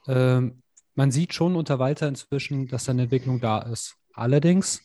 Ähm, 0.08 0.62
man 0.94 1.10
sieht 1.10 1.32
schon 1.34 1.56
unter 1.56 1.78
Walter 1.78 2.08
inzwischen, 2.08 2.66
dass 2.66 2.84
seine 2.84 3.02
Entwicklung 3.02 3.40
da 3.40 3.60
ist. 3.60 3.96
Allerdings, 4.12 4.82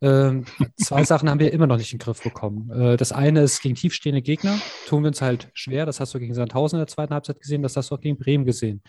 ähm, 0.00 0.44
zwei 0.76 1.04
Sachen 1.04 1.30
haben 1.30 1.40
wir 1.40 1.52
immer 1.52 1.66
noch 1.66 1.78
nicht 1.78 1.92
in 1.92 1.98
den 1.98 2.04
Griff 2.04 2.22
bekommen. 2.22 2.70
Äh, 2.70 2.96
das 2.96 3.12
eine 3.12 3.40
ist 3.40 3.62
gegen 3.62 3.74
tiefstehende 3.74 4.22
Gegner, 4.22 4.58
tun 4.86 5.02
wir 5.02 5.08
uns 5.08 5.22
halt 5.22 5.50
schwer. 5.54 5.86
Das 5.86 6.00
hast 6.00 6.14
du 6.14 6.18
gegen 6.18 6.34
Sandhausen 6.34 6.76
in 6.76 6.80
der 6.80 6.86
zweiten 6.86 7.14
Halbzeit 7.14 7.40
gesehen, 7.40 7.62
das 7.62 7.76
hast 7.76 7.90
du 7.90 7.94
auch 7.94 8.00
gegen 8.00 8.18
Bremen 8.18 8.44
gesehen. 8.44 8.82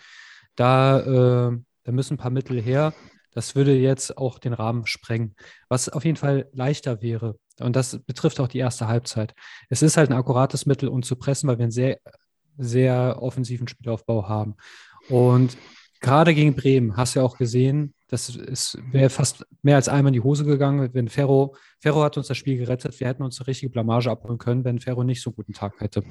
Da, 0.54 1.00
äh, 1.00 1.58
da 1.84 1.92
müssen 1.92 2.14
ein 2.14 2.18
paar 2.18 2.30
Mittel 2.30 2.60
her. 2.60 2.92
Das 3.32 3.54
würde 3.54 3.76
jetzt 3.76 4.18
auch 4.18 4.38
den 4.38 4.52
Rahmen 4.52 4.86
sprengen. 4.86 5.34
Was 5.68 5.88
auf 5.88 6.04
jeden 6.04 6.16
Fall 6.16 6.48
leichter 6.52 7.00
wäre, 7.02 7.36
und 7.60 7.76
das 7.76 7.98
betrifft 8.06 8.40
auch 8.40 8.48
die 8.48 8.58
erste 8.58 8.88
Halbzeit. 8.88 9.34
Es 9.68 9.82
ist 9.82 9.96
halt 9.96 10.10
ein 10.10 10.16
akkurates 10.16 10.66
Mittel, 10.66 10.88
um 10.88 11.02
zu 11.02 11.16
pressen, 11.16 11.48
weil 11.48 11.58
wir 11.58 11.64
einen 11.64 11.72
sehr, 11.72 11.98
sehr 12.56 13.18
offensiven 13.20 13.68
Spielaufbau 13.68 14.28
haben. 14.28 14.56
Und 15.08 15.56
gerade 16.00 16.34
gegen 16.34 16.54
Bremen 16.54 16.96
hast 16.96 17.14
du 17.14 17.20
ja 17.20 17.26
auch 17.26 17.36
gesehen, 17.36 17.94
das 18.08 18.36
wäre 18.90 19.10
fast 19.10 19.46
mehr 19.62 19.76
als 19.76 19.88
einmal 19.88 20.08
in 20.10 20.14
die 20.14 20.24
Hose 20.24 20.44
gegangen, 20.44 20.90
wenn 20.94 21.08
Ferro, 21.08 21.54
Ferro 21.78 22.02
hat 22.02 22.16
uns 22.16 22.26
das 22.26 22.36
Spiel 22.36 22.56
gerettet. 22.56 22.98
Wir 22.98 23.06
hätten 23.06 23.22
uns 23.22 23.38
eine 23.38 23.46
richtige 23.46 23.70
Blamage 23.70 24.10
abholen 24.10 24.38
können, 24.38 24.64
wenn 24.64 24.80
Ferro 24.80 25.04
nicht 25.04 25.22
so 25.22 25.30
einen 25.30 25.36
guten 25.36 25.52
Tag 25.52 25.80
hätte. 25.80 26.02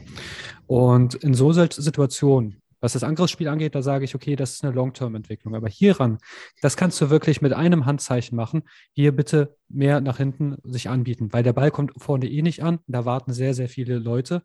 Und 0.65 1.15
in 1.15 1.33
so 1.33 1.51
Situationen 1.51 2.61
was 2.81 2.93
das 2.93 3.03
Angriffsspiel 3.03 3.47
angeht, 3.47 3.75
da 3.75 3.81
sage 3.81 4.05
ich, 4.05 4.15
okay, 4.15 4.35
das 4.35 4.53
ist 4.53 4.63
eine 4.63 4.73
Long-Term-Entwicklung. 4.73 5.55
Aber 5.55 5.67
hieran, 5.67 6.17
das 6.61 6.77
kannst 6.77 6.99
du 7.01 7.09
wirklich 7.09 7.41
mit 7.41 7.53
einem 7.53 7.85
Handzeichen 7.85 8.35
machen. 8.35 8.63
Hier 8.93 9.15
bitte 9.15 9.55
mehr 9.67 10.01
nach 10.01 10.17
hinten 10.17 10.57
sich 10.63 10.89
anbieten, 10.89 11.31
weil 11.31 11.43
der 11.43 11.53
Ball 11.53 11.71
kommt 11.71 11.93
vorne 11.97 12.27
eh 12.27 12.41
nicht 12.41 12.63
an. 12.63 12.79
Da 12.87 13.05
warten 13.05 13.33
sehr, 13.33 13.53
sehr 13.53 13.69
viele 13.69 13.99
Leute. 13.99 14.43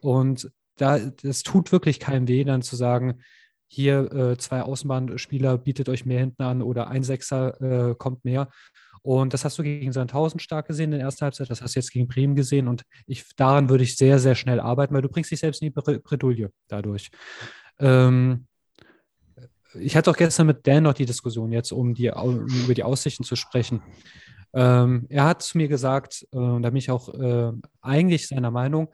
Und 0.00 0.50
da, 0.76 0.98
das 0.98 1.42
tut 1.42 1.72
wirklich 1.72 2.00
keinem 2.00 2.28
weh, 2.28 2.44
dann 2.44 2.62
zu 2.62 2.76
sagen, 2.76 3.20
hier 3.68 4.12
äh, 4.12 4.36
zwei 4.38 4.62
Außenbahnspieler 4.62 5.58
bietet 5.58 5.88
euch 5.88 6.06
mehr 6.06 6.20
hinten 6.20 6.42
an 6.42 6.62
oder 6.62 6.88
ein 6.88 7.02
Sechser 7.02 7.90
äh, 7.90 7.94
kommt 7.94 8.24
mehr. 8.24 8.48
Und 9.02 9.32
das 9.32 9.44
hast 9.44 9.58
du 9.58 9.62
gegen 9.62 9.92
Sandhausen 9.92 10.40
stark 10.40 10.66
gesehen 10.66 10.92
in 10.92 10.98
der 10.98 11.00
ersten 11.00 11.22
Halbzeit, 11.22 11.50
das 11.50 11.62
hast 11.62 11.74
du 11.74 11.80
jetzt 11.80 11.92
gegen 11.92 12.08
Bremen 12.08 12.34
gesehen. 12.34 12.68
Und 12.68 12.82
ich, 13.06 13.24
daran 13.36 13.68
würde 13.68 13.84
ich 13.84 13.96
sehr, 13.96 14.18
sehr 14.18 14.34
schnell 14.34 14.60
arbeiten, 14.60 14.94
weil 14.94 15.02
du 15.02 15.08
bringst 15.08 15.30
dich 15.30 15.40
selbst 15.40 15.62
in 15.62 15.72
die 15.72 15.98
Bredouille 16.00 16.50
dadurch. 16.68 17.10
Ähm, 17.78 18.46
ich 19.74 19.96
hatte 19.96 20.10
auch 20.10 20.16
gestern 20.16 20.46
mit 20.46 20.66
Dan 20.66 20.84
noch 20.84 20.94
die 20.94 21.06
Diskussion 21.06 21.52
jetzt, 21.52 21.72
um, 21.72 21.94
die, 21.94 22.10
um 22.10 22.46
über 22.46 22.74
die 22.74 22.84
Aussichten 22.84 23.24
zu 23.24 23.36
sprechen. 23.36 23.82
Ähm, 24.54 25.06
er 25.08 25.24
hat 25.24 25.42
zu 25.42 25.58
mir 25.58 25.68
gesagt, 25.68 26.26
äh, 26.32 26.36
und 26.36 26.62
da 26.62 26.70
bin 26.70 26.78
ich 26.78 26.90
auch 26.90 27.12
äh, 27.14 27.52
eigentlich 27.82 28.28
seiner 28.28 28.50
Meinung, 28.50 28.88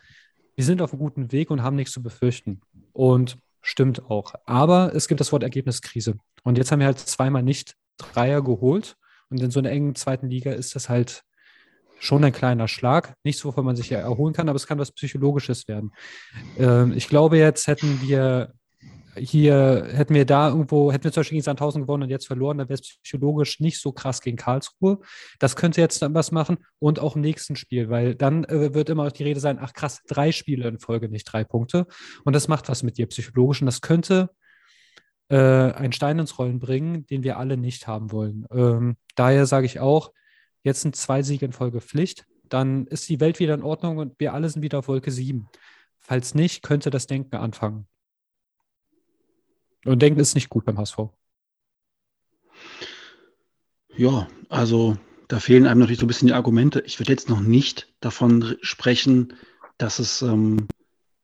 wir 0.57 0.65
sind 0.65 0.83
auf 0.83 0.93
einem 0.93 1.01
guten 1.01 1.33
Weg 1.33 1.51
und 1.51 1.63
haben 1.63 1.77
nichts 1.77 1.93
zu 1.93 2.03
befürchten. 2.03 2.61
Und 2.93 3.39
stimmt 3.63 4.11
auch. 4.11 4.35
Aber 4.47 4.95
es 4.95 5.09
gibt 5.09 5.21
das 5.21 5.33
Wort 5.33 5.43
Ergebniskrise. 5.43 6.17
Und 6.43 6.59
jetzt 6.59 6.71
haben 6.71 6.81
wir 6.81 6.87
halt 6.87 6.99
zweimal 6.99 7.43
nicht 7.43 7.75
Dreier 7.97 8.43
geholt. 8.43 8.97
Und 9.31 9.43
in 9.43 9.51
so 9.51 9.59
einer 9.59 9.71
engen 9.71 9.95
zweiten 9.95 10.29
Liga 10.29 10.53
ist 10.53 10.75
das 10.75 10.89
halt 10.89 11.23
schon 11.99 12.23
ein 12.25 12.33
kleiner 12.33 12.69
Schlag. 12.69 13.15
Nichts, 13.25 13.45
wovon 13.45 13.65
man 13.65 13.77
sich 13.77 13.91
ja 13.91 13.99
erholen 13.99 14.35
kann, 14.35 14.49
aber 14.49 14.57
es 14.57 14.67
kann 14.67 14.79
was 14.79 14.93
Psychologisches 14.93 15.67
werden. 15.67 15.93
Ähm, 16.59 16.93
ich 16.93 17.09
glaube, 17.09 17.39
jetzt 17.39 17.67
hätten 17.67 18.01
wir 18.03 18.53
hier 19.17 19.89
hätten 19.93 20.15
wir 20.15 20.25
da 20.25 20.49
irgendwo, 20.49 20.93
hätten 20.93 21.05
wir 21.05 21.13
zum 21.13 21.21
Beispiel 21.21 21.37
gegen 21.37 21.45
Sandhausen 21.45 21.83
gewonnen 21.83 22.05
und 22.05 22.11
jetzt 22.11 22.27
verloren, 22.27 22.59
dann 22.59 22.69
wäre 22.69 22.81
es 22.81 22.99
psychologisch 23.03 23.61
nicht 23.61 23.81
so 23.81 23.93
krass 23.93 24.21
gegen 24.21 24.37
Karlsruhe. 24.37 25.01
Das 25.39 25.57
könnte 25.57 25.81
jetzt 25.81 26.03
dann 26.03 26.15
was 26.15 26.33
machen 26.33 26.59
und 26.79 27.01
auch 27.01 27.17
im 27.17 27.23
nächsten 27.23 27.57
Spiel, 27.57 27.91
weil 27.91 28.15
dann 28.15 28.45
äh, 28.45 28.75
wird 28.75 28.91
immer 28.91 29.11
die 29.11 29.25
Rede 29.25 29.41
sein, 29.41 29.59
ach 29.61 29.73
krass, 29.73 30.03
drei 30.07 30.33
Spiele 30.33 30.69
in 30.69 30.79
Folge, 30.79 31.09
nicht 31.09 31.25
drei 31.25 31.45
Punkte. 31.45 31.87
Und 32.25 32.35
das 32.35 32.49
macht 32.49 32.69
was 32.69 32.83
mit 32.83 32.99
dir 32.99 33.07
psychologisch 33.07 33.63
und 33.63 33.67
das 33.67 33.81
könnte 33.81 34.31
äh, 35.29 35.37
einen 35.37 35.93
Stein 35.93 36.19
ins 36.19 36.39
Rollen 36.39 36.59
bringen, 36.59 37.07
den 37.07 37.23
wir 37.23 37.39
alle 37.39 37.57
nicht 37.57 37.87
haben 37.87 38.13
wollen. 38.13 38.47
Ähm, 38.53 38.97
daher 39.15 39.47
sage 39.47 39.67
ich 39.67 39.81
auch, 39.81 40.13
jetzt 40.63 40.83
sind 40.83 40.97
zwei 40.97 41.23
Siege 41.23 41.47
in 41.47 41.53
Folge 41.53 41.81
Pflicht, 41.81 42.27
dann 42.49 42.87
ist 42.87 43.09
die 43.09 43.21
Welt 43.21 43.41
wieder 43.41 43.55
in 43.55 43.63
Ordnung 43.63 43.99
und 43.99 44.19
wir 44.19 44.35
alle 44.35 44.49
sind 44.49 44.63
wieder 44.63 44.79
auf 44.79 44.89
Wolke 44.89 45.11
7. 45.11 45.49
Falls 45.99 46.35
nicht, 46.35 46.63
könnte 46.63 46.91
das 46.91 47.07
Denken 47.07 47.37
anfangen. 47.37 47.87
Und 49.85 50.01
denken 50.01 50.21
ist 50.21 50.35
nicht 50.35 50.49
gut 50.49 50.65
beim 50.65 50.79
HSV. 50.79 50.99
Ja, 53.97 54.27
also 54.49 54.97
da 55.29 55.41
fehlen 55.41 55.67
einem 55.67 55.81
natürlich 55.81 56.01
so 56.01 56.05
ein 56.05 56.09
bisschen 56.09 56.29
die 56.29 56.35
Argumente. 56.35 56.81
Ich 56.87 56.99
würde 56.99 57.13
jetzt 57.13 57.29
noch 57.29 57.41
nicht 57.41 57.93
davon 58.01 58.57
sprechen, 58.61 59.35
dass 59.79 59.99
es 59.99 60.23
ähm, 60.23 60.69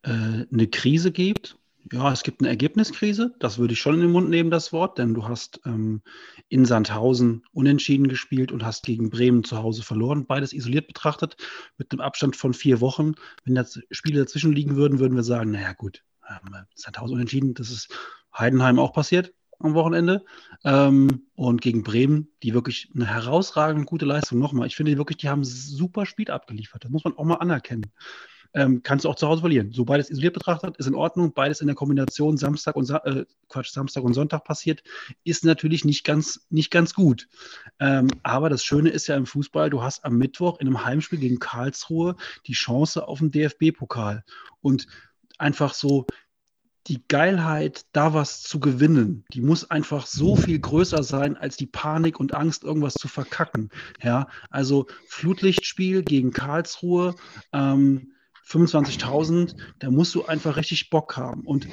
äh, 0.02 0.10
eine 0.52 0.66
Krise 0.68 1.10
gibt. 1.10 1.56
Ja, 1.92 2.12
es 2.12 2.22
gibt 2.22 2.40
eine 2.40 2.50
Ergebniskrise, 2.50 3.34
das 3.40 3.58
würde 3.58 3.72
ich 3.72 3.80
schon 3.80 3.94
in 3.94 4.00
den 4.02 4.12
Mund 4.12 4.28
nehmen, 4.28 4.50
das 4.50 4.72
Wort, 4.72 4.98
denn 4.98 5.14
du 5.14 5.26
hast 5.26 5.60
ähm, 5.64 6.02
in 6.48 6.64
Sandhausen 6.64 7.42
unentschieden 7.52 8.06
gespielt 8.06 8.52
und 8.52 8.64
hast 8.64 8.84
gegen 8.84 9.10
Bremen 9.10 9.42
zu 9.42 9.58
Hause 9.58 9.82
verloren. 9.82 10.26
Beides 10.26 10.52
isoliert 10.52 10.86
betrachtet, 10.86 11.36
mit 11.78 11.90
einem 11.90 12.00
Abstand 12.00 12.36
von 12.36 12.54
vier 12.54 12.80
Wochen. 12.80 13.14
Wenn 13.44 13.56
das 13.56 13.80
Spiele 13.90 14.20
dazwischen 14.20 14.52
liegen 14.52 14.76
würden, 14.76 15.00
würden 15.00 15.16
wir 15.16 15.24
sagen, 15.24 15.50
naja 15.50 15.72
gut, 15.72 16.04
ähm, 16.30 16.64
Sandhausen 16.74 17.16
unentschieden, 17.16 17.54
das 17.54 17.70
ist 17.70 17.88
Heidenheim 18.36 18.78
auch 18.78 18.92
passiert 18.92 19.34
am 19.60 19.74
Wochenende. 19.74 20.24
Ähm, 20.64 21.26
und 21.34 21.60
gegen 21.60 21.82
Bremen, 21.82 22.28
die 22.42 22.54
wirklich 22.54 22.90
eine 22.94 23.06
herausragend 23.06 23.86
gute 23.86 24.06
Leistung. 24.06 24.38
Nochmal, 24.38 24.66
ich 24.66 24.76
finde 24.76 24.96
wirklich, 24.96 25.18
die 25.18 25.28
haben 25.28 25.44
super 25.44 26.06
Spiel 26.06 26.30
abgeliefert. 26.30 26.84
Das 26.84 26.90
muss 26.90 27.04
man 27.04 27.16
auch 27.16 27.24
mal 27.24 27.36
anerkennen. 27.36 27.92
Ähm, 28.52 28.82
kannst 28.82 29.04
du 29.04 29.08
auch 29.08 29.14
zu 29.14 29.28
Hause 29.28 29.42
verlieren. 29.42 29.70
So 29.72 29.84
beides 29.84 30.10
isoliert 30.10 30.34
betrachtet 30.34 30.76
ist 30.76 30.88
in 30.88 30.96
Ordnung. 30.96 31.32
Beides 31.32 31.60
in 31.60 31.68
der 31.68 31.76
Kombination 31.76 32.36
Samstag 32.36 32.74
und 32.74 32.90
äh, 32.90 33.24
Quatsch, 33.48 33.70
Samstag 33.70 34.02
und 34.02 34.14
Sonntag 34.14 34.42
passiert, 34.42 34.82
ist 35.22 35.44
natürlich 35.44 35.84
nicht 35.84 36.02
ganz, 36.02 36.46
nicht 36.50 36.72
ganz 36.72 36.94
gut. 36.94 37.28
Ähm, 37.78 38.08
aber 38.24 38.50
das 38.50 38.64
Schöne 38.64 38.90
ist 38.90 39.06
ja 39.06 39.14
im 39.14 39.26
Fußball, 39.26 39.70
du 39.70 39.82
hast 39.82 40.04
am 40.04 40.18
Mittwoch 40.18 40.58
in 40.58 40.66
einem 40.66 40.84
Heimspiel 40.84 41.20
gegen 41.20 41.38
Karlsruhe 41.38 42.16
die 42.46 42.54
Chance 42.54 43.06
auf 43.06 43.20
den 43.20 43.30
DFB-Pokal. 43.30 44.24
Und 44.62 44.88
einfach 45.40 45.74
so 45.74 46.06
die 46.86 47.02
Geilheit, 47.08 47.84
da 47.92 48.14
was 48.14 48.42
zu 48.42 48.58
gewinnen, 48.58 49.24
die 49.32 49.42
muss 49.42 49.70
einfach 49.70 50.06
so 50.06 50.34
viel 50.34 50.58
größer 50.58 51.02
sein 51.02 51.36
als 51.36 51.56
die 51.56 51.66
Panik 51.66 52.18
und 52.18 52.34
Angst, 52.34 52.64
irgendwas 52.64 52.94
zu 52.94 53.06
verkacken. 53.06 53.70
Ja, 54.02 54.28
also 54.48 54.86
Flutlichtspiel 55.06 56.02
gegen 56.02 56.32
Karlsruhe, 56.32 57.14
ähm, 57.52 58.12
25.000, 58.46 59.56
da 59.78 59.90
musst 59.90 60.14
du 60.14 60.24
einfach 60.24 60.56
richtig 60.56 60.90
Bock 60.90 61.16
haben. 61.16 61.42
Und 61.42 61.68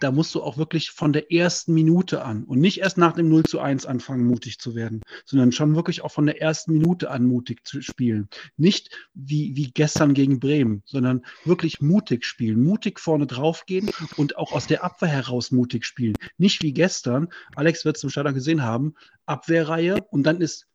da 0.00 0.10
musst 0.10 0.34
du 0.34 0.42
auch 0.42 0.58
wirklich 0.58 0.90
von 0.90 1.12
der 1.12 1.32
ersten 1.32 1.72
Minute 1.74 2.22
an 2.22 2.44
und 2.44 2.60
nicht 2.60 2.80
erst 2.80 2.98
nach 2.98 3.12
dem 3.12 3.28
0 3.28 3.44
zu 3.44 3.60
1 3.60 3.86
anfangen, 3.86 4.26
mutig 4.26 4.58
zu 4.58 4.74
werden, 4.74 5.02
sondern 5.24 5.52
schon 5.52 5.74
wirklich 5.74 6.02
auch 6.02 6.12
von 6.12 6.26
der 6.26 6.40
ersten 6.40 6.72
Minute 6.72 7.10
an 7.10 7.24
mutig 7.24 7.66
zu 7.66 7.80
spielen. 7.80 8.28
Nicht 8.56 8.90
wie, 9.14 9.56
wie 9.56 9.70
gestern 9.70 10.14
gegen 10.14 10.40
Bremen, 10.40 10.82
sondern 10.84 11.24
wirklich 11.44 11.80
mutig 11.80 12.24
spielen, 12.24 12.62
mutig 12.62 13.00
vorne 13.00 13.26
drauf 13.26 13.64
gehen 13.66 13.90
und 14.16 14.36
auch 14.36 14.52
aus 14.52 14.66
der 14.66 14.84
Abwehr 14.84 15.08
heraus 15.08 15.50
mutig 15.50 15.84
spielen. 15.84 16.14
Nicht 16.36 16.62
wie 16.62 16.72
gestern, 16.72 17.28
Alex 17.54 17.84
wird 17.84 17.96
es 17.96 18.04
im 18.04 18.10
Stadion 18.10 18.34
gesehen 18.34 18.62
haben, 18.62 18.94
Abwehrreihe 19.26 20.02
und 20.10 20.24
dann 20.24 20.40
ist 20.40 20.66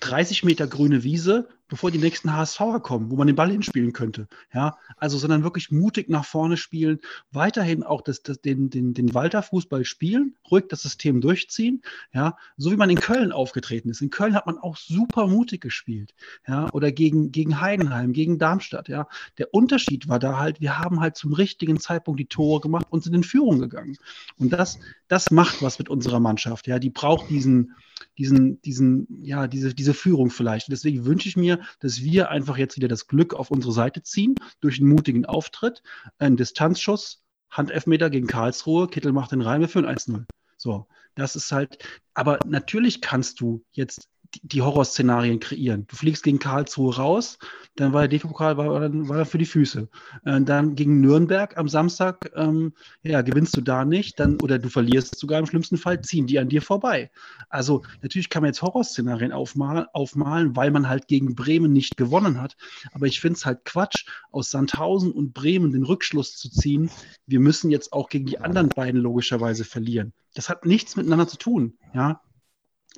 30 0.00 0.44
Meter 0.44 0.66
grüne 0.66 1.04
Wiese, 1.04 1.48
bevor 1.70 1.90
die 1.90 1.98
nächsten 1.98 2.36
HSVer 2.36 2.80
kommen, 2.80 3.10
wo 3.10 3.16
man 3.16 3.28
den 3.28 3.36
Ball 3.36 3.50
hinspielen 3.50 3.92
könnte. 3.92 4.28
Ja, 4.52 4.76
also, 4.96 5.16
sondern 5.16 5.44
wirklich 5.44 5.70
mutig 5.70 6.10
nach 6.10 6.24
vorne 6.24 6.56
spielen, 6.56 6.98
weiterhin 7.30 7.82
auch 7.82 8.02
das, 8.02 8.22
das, 8.22 8.42
den, 8.42 8.68
den, 8.68 8.92
den 8.92 9.14
Walter-Fußball 9.14 9.84
spielen, 9.84 10.34
ruhig 10.50 10.64
das 10.68 10.82
System 10.82 11.20
durchziehen. 11.20 11.80
Ja, 12.12 12.36
so 12.56 12.70
wie 12.72 12.76
man 12.76 12.90
in 12.90 13.00
Köln 13.00 13.32
aufgetreten 13.32 13.88
ist. 13.88 14.02
In 14.02 14.10
Köln 14.10 14.34
hat 14.34 14.46
man 14.46 14.58
auch 14.58 14.76
super 14.76 15.28
mutig 15.28 15.62
gespielt. 15.62 16.12
Ja, 16.46 16.68
oder 16.72 16.92
gegen, 16.92 17.32
gegen 17.32 17.60
Heidenheim, 17.60 18.12
gegen 18.12 18.38
Darmstadt. 18.38 18.88
Ja, 18.88 19.06
der 19.38 19.54
Unterschied 19.54 20.08
war 20.08 20.18
da 20.18 20.38
halt, 20.38 20.60
wir 20.60 20.78
haben 20.78 21.00
halt 21.00 21.16
zum 21.16 21.32
richtigen 21.32 21.78
Zeitpunkt 21.78 22.18
die 22.18 22.26
Tore 22.26 22.60
gemacht 22.60 22.86
und 22.90 23.04
sind 23.04 23.14
in 23.14 23.22
Führung 23.22 23.60
gegangen. 23.60 23.96
Und 24.36 24.52
das, 24.52 24.80
das 25.06 25.30
macht 25.30 25.62
was 25.62 25.78
mit 25.78 25.88
unserer 25.88 26.18
Mannschaft. 26.18 26.66
Ja, 26.66 26.80
die 26.80 26.90
braucht 26.90 27.30
diesen, 27.30 27.76
diesen, 28.18 28.60
diesen, 28.62 29.06
ja, 29.22 29.46
diese, 29.46 29.74
diese 29.74 29.94
Führung 29.94 30.30
vielleicht. 30.30 30.68
Und 30.68 30.72
deswegen 30.72 31.04
wünsche 31.04 31.28
ich 31.28 31.36
mir, 31.36 31.59
dass 31.80 32.02
wir 32.02 32.30
einfach 32.30 32.56
jetzt 32.56 32.76
wieder 32.76 32.88
das 32.88 33.06
Glück 33.06 33.34
auf 33.34 33.50
unsere 33.50 33.72
Seite 33.72 34.02
ziehen, 34.02 34.34
durch 34.60 34.78
einen 34.80 34.88
mutigen 34.88 35.26
Auftritt, 35.26 35.82
einen 36.18 36.36
Distanzschuss, 36.36 37.22
Handelfmeter 37.50 38.10
gegen 38.10 38.26
Karlsruhe, 38.26 38.88
Kittel 38.88 39.12
macht 39.12 39.32
den 39.32 39.42
Reime 39.42 39.68
für 39.68 39.80
ein 39.80 39.96
1-0. 39.96 40.24
So, 40.56 40.86
das 41.14 41.36
ist 41.36 41.52
halt, 41.52 41.84
aber 42.14 42.38
natürlich 42.46 43.00
kannst 43.00 43.40
du 43.40 43.64
jetzt 43.72 44.08
die 44.42 44.62
Horrorszenarien 44.62 45.40
kreieren. 45.40 45.86
Du 45.88 45.96
fliegst 45.96 46.22
gegen 46.22 46.38
Karlsruhe 46.38 46.96
raus, 46.96 47.38
dann 47.76 47.92
war 47.92 48.06
der 48.06 48.08
DFB-Pokal 48.08 48.56
war, 48.56 48.68
war, 48.68 48.80
dann 48.80 49.26
für 49.26 49.38
die 49.38 49.46
Füße. 49.46 49.88
Äh, 50.24 50.40
dann 50.42 50.74
gegen 50.74 51.00
Nürnberg 51.00 51.56
am 51.56 51.68
Samstag, 51.68 52.30
ähm, 52.34 52.72
ja, 53.02 53.22
gewinnst 53.22 53.56
du 53.56 53.60
da 53.60 53.84
nicht, 53.84 54.20
dann, 54.20 54.40
oder 54.40 54.58
du 54.58 54.68
verlierst 54.68 55.18
sogar 55.18 55.38
im 55.38 55.46
schlimmsten 55.46 55.76
Fall, 55.76 56.00
ziehen 56.02 56.26
die 56.26 56.38
an 56.38 56.48
dir 56.48 56.62
vorbei. 56.62 57.10
Also 57.48 57.82
natürlich 58.02 58.30
kann 58.30 58.42
man 58.42 58.50
jetzt 58.50 58.62
Horrorszenarien 58.62 59.32
aufmalen, 59.32 59.86
aufmalen 59.92 60.56
weil 60.56 60.70
man 60.70 60.88
halt 60.88 61.08
gegen 61.08 61.34
Bremen 61.34 61.72
nicht 61.72 61.96
gewonnen 61.96 62.40
hat. 62.40 62.56
Aber 62.92 63.06
ich 63.06 63.20
finde 63.20 63.36
es 63.36 63.46
halt 63.46 63.64
Quatsch, 63.64 64.06
aus 64.30 64.50
Sandhausen 64.50 65.12
und 65.12 65.34
Bremen 65.34 65.72
den 65.72 65.84
Rückschluss 65.84 66.36
zu 66.36 66.50
ziehen, 66.50 66.90
wir 67.26 67.40
müssen 67.40 67.70
jetzt 67.70 67.92
auch 67.92 68.08
gegen 68.08 68.26
die 68.26 68.38
anderen 68.38 68.68
beiden 68.68 69.00
logischerweise 69.00 69.64
verlieren. 69.64 70.12
Das 70.34 70.48
hat 70.48 70.64
nichts 70.64 70.96
miteinander 70.96 71.26
zu 71.26 71.36
tun. 71.36 71.78
Ja, 71.94 72.20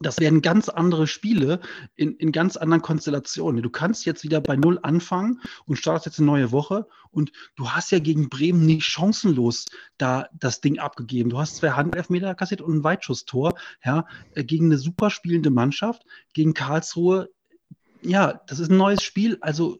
das 0.02 0.18
werden 0.18 0.42
ganz 0.42 0.68
andere 0.68 1.06
Spiele 1.06 1.60
in, 1.96 2.16
in 2.16 2.32
ganz 2.32 2.56
anderen 2.56 2.82
Konstellationen. 2.82 3.62
Du 3.62 3.70
kannst 3.70 4.04
jetzt 4.04 4.24
wieder 4.24 4.40
bei 4.40 4.56
Null 4.56 4.78
anfangen 4.82 5.40
und 5.66 5.76
startest 5.76 6.06
jetzt 6.06 6.18
eine 6.18 6.26
neue 6.26 6.52
Woche 6.52 6.86
und 7.10 7.32
du 7.56 7.70
hast 7.70 7.92
ja 7.92 7.98
gegen 7.98 8.28
Bremen 8.28 8.64
nicht 8.64 8.84
chancenlos 8.84 9.66
da 9.98 10.28
das 10.32 10.60
Ding 10.60 10.78
abgegeben. 10.78 11.30
Du 11.30 11.38
hast 11.38 11.56
zwei 11.56 11.70
Handelfmeter 11.70 12.34
kassiert 12.34 12.62
und 12.62 12.76
ein 12.76 12.84
Weitschusstor, 12.84 13.54
ja, 13.84 14.06
äh, 14.34 14.44
gegen 14.44 14.66
eine 14.66 14.78
super 14.78 15.10
spielende 15.10 15.50
Mannschaft, 15.50 16.04
gegen 16.32 16.54
Karlsruhe. 16.54 17.30
Ja, 18.02 18.40
das 18.46 18.58
ist 18.58 18.70
ein 18.70 18.78
neues 18.78 19.02
Spiel, 19.02 19.38
also 19.40 19.78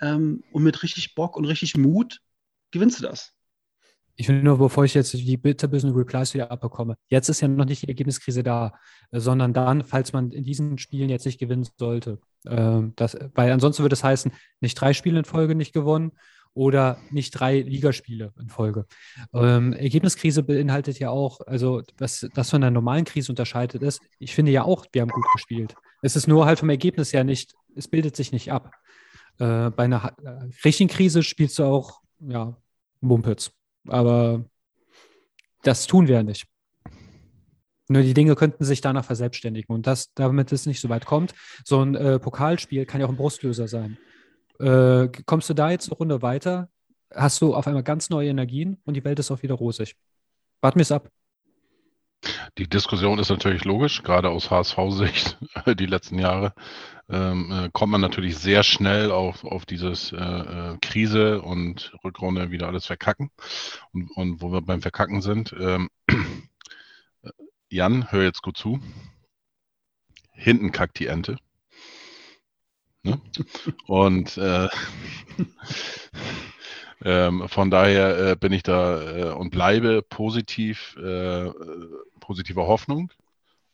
ähm, 0.00 0.44
und 0.52 0.62
mit 0.62 0.82
richtig 0.82 1.14
Bock 1.14 1.36
und 1.36 1.44
richtig 1.44 1.76
Mut 1.76 2.20
gewinnst 2.70 3.00
du 3.00 3.04
das. 3.04 3.34
Ich 4.20 4.28
will 4.28 4.42
nur, 4.42 4.58
bevor 4.58 4.84
ich 4.84 4.94
jetzt 4.94 5.12
die 5.12 5.36
bitterbösen 5.36 5.92
Replies 5.92 6.34
wieder 6.34 6.50
abbekomme, 6.50 6.96
jetzt 7.06 7.28
ist 7.28 7.40
ja 7.40 7.46
noch 7.46 7.64
nicht 7.64 7.82
die 7.82 7.88
Ergebniskrise 7.88 8.42
da, 8.42 8.72
äh, 9.12 9.20
sondern 9.20 9.52
dann, 9.54 9.84
falls 9.84 10.12
man 10.12 10.32
in 10.32 10.42
diesen 10.42 10.76
Spielen 10.78 11.08
jetzt 11.08 11.24
nicht 11.24 11.38
gewinnen 11.38 11.68
sollte. 11.76 12.18
Ähm, 12.44 12.94
das, 12.96 13.16
weil 13.34 13.52
ansonsten 13.52 13.84
würde 13.84 13.94
es 13.94 14.02
heißen, 14.02 14.32
nicht 14.60 14.74
drei 14.74 14.92
Spiele 14.92 15.20
in 15.20 15.24
Folge 15.24 15.54
nicht 15.54 15.72
gewonnen 15.72 16.10
oder 16.52 16.98
nicht 17.12 17.30
drei 17.30 17.60
Ligaspiele 17.60 18.32
in 18.40 18.48
Folge. 18.48 18.86
Ähm, 19.32 19.72
Ergebniskrise 19.72 20.42
beinhaltet 20.42 20.98
ja 20.98 21.10
auch, 21.10 21.40
also 21.46 21.82
was 21.96 22.28
das 22.34 22.50
von 22.50 22.60
einer 22.60 22.72
normalen 22.72 23.04
Krise 23.04 23.30
unterscheidet 23.30 23.84
ist, 23.84 24.00
ich 24.18 24.34
finde 24.34 24.50
ja 24.50 24.64
auch, 24.64 24.84
wir 24.90 25.02
haben 25.02 25.10
gut 25.10 25.26
gespielt. 25.32 25.76
Es 26.02 26.16
ist 26.16 26.26
nur 26.26 26.44
halt 26.44 26.58
vom 26.58 26.70
Ergebnis 26.70 27.12
her 27.12 27.22
nicht, 27.22 27.54
es 27.76 27.86
bildet 27.86 28.16
sich 28.16 28.32
nicht 28.32 28.50
ab. 28.50 28.72
Äh, 29.38 29.70
bei 29.70 29.84
einer 29.84 30.12
äh, 30.24 30.50
richtigen 30.64 30.90
Krise 30.90 31.22
spielst 31.22 31.56
du 31.60 31.64
auch, 31.66 32.00
ja, 32.18 32.56
Mumpitz. 33.00 33.52
Aber 33.90 34.44
das 35.62 35.86
tun 35.86 36.06
wir 36.08 36.16
ja 36.16 36.22
nicht. 36.22 36.46
Nur 37.88 38.02
die 38.02 38.14
Dinge 38.14 38.34
könnten 38.34 38.64
sich 38.64 38.80
danach 38.80 39.04
verselbstständigen. 39.04 39.74
Und 39.74 39.86
das, 39.86 40.12
damit 40.14 40.52
es 40.52 40.66
nicht 40.66 40.80
so 40.80 40.88
weit 40.88 41.06
kommt, 41.06 41.34
so 41.64 41.82
ein 41.82 41.94
äh, 41.94 42.18
Pokalspiel 42.18 42.84
kann 42.84 43.00
ja 43.00 43.06
auch 43.06 43.10
ein 43.10 43.16
Brustlöser 43.16 43.66
sein. 43.66 43.96
Äh, 44.60 45.08
kommst 45.24 45.48
du 45.48 45.54
da 45.54 45.70
jetzt 45.70 45.88
eine 45.88 45.96
Runde 45.96 46.20
weiter, 46.20 46.68
hast 47.14 47.40
du 47.40 47.54
auf 47.54 47.66
einmal 47.66 47.82
ganz 47.82 48.10
neue 48.10 48.28
Energien 48.28 48.78
und 48.84 48.94
die 48.94 49.04
Welt 49.04 49.18
ist 49.18 49.30
auch 49.30 49.42
wieder 49.42 49.54
rosig. 49.54 49.96
Warten 50.60 50.78
wir 50.78 50.82
es 50.82 50.92
ab. 50.92 51.08
Die 52.58 52.68
Diskussion 52.68 53.18
ist 53.20 53.30
natürlich 53.30 53.64
logisch, 53.64 54.02
gerade 54.02 54.28
aus 54.28 54.50
HSV-Sicht 54.50 55.38
die 55.78 55.86
letzten 55.86 56.18
Jahre 56.18 56.52
ähm, 57.10 57.50
äh, 57.50 57.70
kommt 57.72 57.92
man 57.92 58.00
natürlich 58.00 58.36
sehr 58.36 58.62
schnell 58.62 59.10
auf, 59.10 59.44
auf 59.44 59.64
dieses 59.64 60.12
äh, 60.12 60.16
äh, 60.16 60.76
Krise 60.80 61.40
und 61.40 61.94
Rückrunde 62.04 62.50
wieder 62.50 62.66
alles 62.66 62.86
verkacken. 62.86 63.30
Und, 63.92 64.10
und 64.16 64.42
wo 64.42 64.52
wir 64.52 64.60
beim 64.60 64.82
Verkacken 64.82 65.22
sind, 65.22 65.54
ähm, 65.58 65.88
Jan, 67.70 68.10
hör 68.12 68.22
jetzt 68.22 68.42
gut 68.42 68.56
zu. 68.56 68.80
Hinten 70.32 70.72
kackt 70.72 70.98
die 70.98 71.06
Ente. 71.06 71.38
Ne? 73.02 73.20
Und 73.86 74.36
äh, 74.36 74.68
ähm, 77.04 77.48
von 77.48 77.70
daher 77.70 78.30
äh, 78.32 78.36
bin 78.36 78.52
ich 78.52 78.62
da 78.62 79.02
äh, 79.02 79.32
und 79.32 79.50
bleibe 79.50 80.02
positiv, 80.02 80.96
äh, 80.96 81.50
positiver 82.20 82.66
Hoffnung 82.66 83.12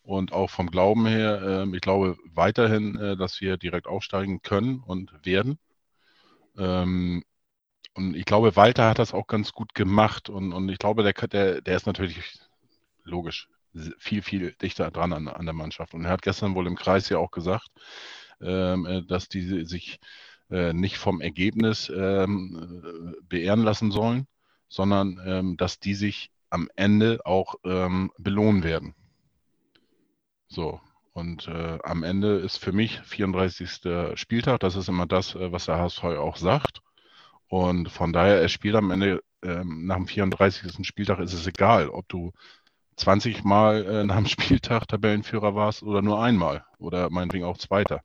und 0.04 0.32
auch 0.32 0.50
vom 0.50 0.70
Glauben 0.70 1.06
her, 1.06 1.42
äh, 1.42 1.74
ich 1.76 1.80
glaube 1.80 2.16
weiterhin, 2.32 2.96
äh, 2.96 3.16
dass 3.16 3.40
wir 3.40 3.56
direkt 3.56 3.86
aufsteigen 3.86 4.42
können 4.42 4.80
und 4.80 5.12
werden. 5.24 5.58
Ähm, 6.56 7.24
und 7.94 8.14
ich 8.14 8.24
glaube, 8.24 8.56
Walter 8.56 8.90
hat 8.90 8.98
das 8.98 9.14
auch 9.14 9.26
ganz 9.26 9.52
gut 9.52 9.74
gemacht 9.74 10.28
und, 10.28 10.52
und 10.52 10.68
ich 10.68 10.78
glaube, 10.78 11.02
der, 11.02 11.12
der, 11.28 11.60
der 11.60 11.76
ist 11.76 11.86
natürlich 11.86 12.38
logisch 13.04 13.48
viel, 13.98 14.22
viel 14.22 14.52
dichter 14.60 14.90
dran 14.90 15.12
an, 15.12 15.28
an 15.28 15.46
der 15.46 15.54
Mannschaft. 15.54 15.94
Und 15.94 16.04
er 16.04 16.10
hat 16.10 16.22
gestern 16.22 16.54
wohl 16.54 16.66
im 16.66 16.76
Kreis 16.76 17.08
ja 17.08 17.18
auch 17.18 17.30
gesagt, 17.30 17.68
ähm, 18.40 18.86
äh, 18.86 19.02
dass 19.02 19.28
die 19.28 19.64
sich 19.64 20.00
äh, 20.50 20.72
nicht 20.72 20.98
vom 20.98 21.20
Ergebnis 21.20 21.90
ähm, 21.94 23.14
beehren 23.22 23.62
lassen 23.62 23.90
sollen, 23.90 24.26
sondern 24.68 25.20
ähm, 25.24 25.56
dass 25.56 25.78
die 25.78 25.94
sich 25.94 26.30
am 26.50 26.68
Ende 26.76 27.20
auch 27.24 27.56
ähm, 27.64 28.12
belohnen 28.18 28.62
werden. 28.64 28.94
So, 30.48 30.80
und 31.12 31.48
äh, 31.48 31.78
am 31.84 32.02
Ende 32.02 32.38
ist 32.38 32.58
für 32.58 32.72
mich 32.72 33.00
34. 33.00 34.16
Spieltag, 34.16 34.60
das 34.60 34.76
ist 34.76 34.88
immer 34.88 35.06
das, 35.06 35.34
äh, 35.34 35.52
was 35.52 35.66
der 35.66 35.78
HSV 35.78 36.04
auch 36.04 36.36
sagt. 36.36 36.80
Und 37.48 37.90
von 37.90 38.12
daher, 38.12 38.40
er 38.40 38.48
spielt 38.48 38.74
am 38.76 38.90
Ende, 38.90 39.22
ähm, 39.42 39.86
nach 39.86 39.96
dem 39.96 40.06
34. 40.08 40.86
Spieltag 40.86 41.20
ist 41.20 41.32
es 41.34 41.46
egal, 41.46 41.88
ob 41.88 42.08
du 42.08 42.32
20 42.96 43.44
Mal 43.44 43.84
äh, 43.84 44.04
nach 44.04 44.16
dem 44.16 44.26
Spieltag 44.26 44.88
Tabellenführer 44.88 45.54
warst 45.54 45.82
oder 45.82 46.02
nur 46.02 46.22
einmal 46.22 46.64
oder 46.78 47.10
meinetwegen 47.10 47.44
auch 47.44 47.58
Zweiter 47.58 48.00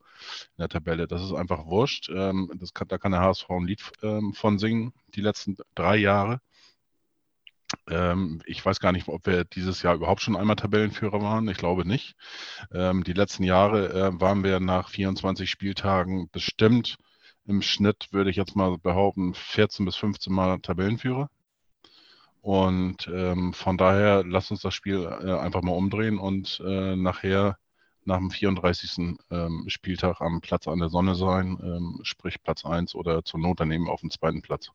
in 0.56 0.60
der 0.60 0.68
Tabelle. 0.68 1.06
Das 1.06 1.22
ist 1.22 1.32
einfach 1.32 1.66
wurscht. 1.66 2.10
Ähm, 2.10 2.50
das 2.56 2.74
kann, 2.74 2.88
da 2.88 2.98
kann 2.98 3.12
der 3.12 3.22
HSV 3.22 3.50
ein 3.50 3.66
Lied 3.66 3.82
ähm, 4.02 4.32
von 4.34 4.58
singen, 4.58 4.92
die 5.14 5.20
letzten 5.20 5.56
drei 5.74 5.96
Jahre. 5.96 6.40
Ähm, 7.88 8.42
ich 8.46 8.64
weiß 8.64 8.80
gar 8.80 8.92
nicht, 8.92 9.08
ob 9.08 9.26
wir 9.26 9.44
dieses 9.44 9.82
Jahr 9.82 9.94
überhaupt 9.94 10.22
schon 10.22 10.36
einmal 10.36 10.56
Tabellenführer 10.56 11.20
waren. 11.22 11.48
Ich 11.48 11.58
glaube 11.58 11.86
nicht. 11.86 12.14
Ähm, 12.72 13.04
die 13.04 13.12
letzten 13.12 13.44
Jahre 13.44 13.88
äh, 13.92 14.20
waren 14.20 14.44
wir 14.44 14.60
nach 14.60 14.88
24 14.88 15.50
Spieltagen 15.50 16.28
bestimmt 16.30 16.96
im 17.46 17.62
Schnitt, 17.62 18.08
würde 18.12 18.30
ich 18.30 18.36
jetzt 18.36 18.56
mal 18.56 18.78
behaupten, 18.78 19.34
14 19.34 19.84
bis 19.86 19.96
15 19.96 20.32
Mal 20.32 20.60
Tabellenführer. 20.60 21.30
Und 22.42 23.08
ähm, 23.12 23.52
von 23.52 23.76
daher 23.76 24.24
lasst 24.24 24.50
uns 24.50 24.62
das 24.62 24.74
Spiel 24.74 25.04
äh, 25.04 25.32
einfach 25.38 25.62
mal 25.62 25.72
umdrehen 25.72 26.18
und 26.18 26.62
äh, 26.64 26.96
nachher 26.96 27.58
nach 28.04 28.18
dem 28.18 28.30
34. 28.30 29.18
Ähm, 29.30 29.64
Spieltag 29.68 30.20
am 30.20 30.40
Platz 30.40 30.66
an 30.66 30.78
der 30.78 30.88
Sonne 30.88 31.14
sein, 31.14 31.98
sprich 32.02 32.42
Platz 32.42 32.64
1 32.64 32.94
oder 32.94 33.24
zur 33.24 33.40
Not 33.40 33.60
daneben 33.60 33.88
auf 33.90 34.00
dem 34.00 34.10
zweiten 34.10 34.40
Platz. 34.40 34.70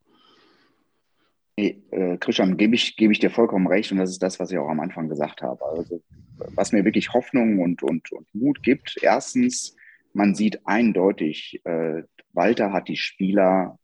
Hey, 1.58 1.82
äh, 1.92 2.18
Christian, 2.18 2.58
gebe 2.58 2.76
ich, 2.76 2.98
gebe 2.98 3.14
ich 3.14 3.20
dir 3.20 3.30
vollkommen 3.30 3.68
recht 3.68 3.92
und 3.92 3.98
das 3.98 4.10
ist 4.10 4.22
das, 4.22 4.40
was 4.40 4.52
ich 4.52 4.58
auch 4.58 4.68
am 4.68 4.82
Anfang 4.82 5.08
gesagt 5.08 5.42
habe. 5.42 5.64
Also, 5.66 6.02
was 6.38 6.74
mir 6.74 6.84
wirklich 6.84 7.14
Hoffnung 7.14 7.60
und, 7.60 7.82
und, 7.82 8.12
und 8.12 8.28
Mut 8.34 8.62
gibt, 8.62 8.98
erstens, 9.02 9.76
man 10.12 10.36
sieht 10.36 10.66
eindeutig, 10.66 11.62
äh, 11.64 12.04
Walter 12.34 12.74
hat 12.74 12.90
die 12.90 12.98
Spieler 12.98 13.80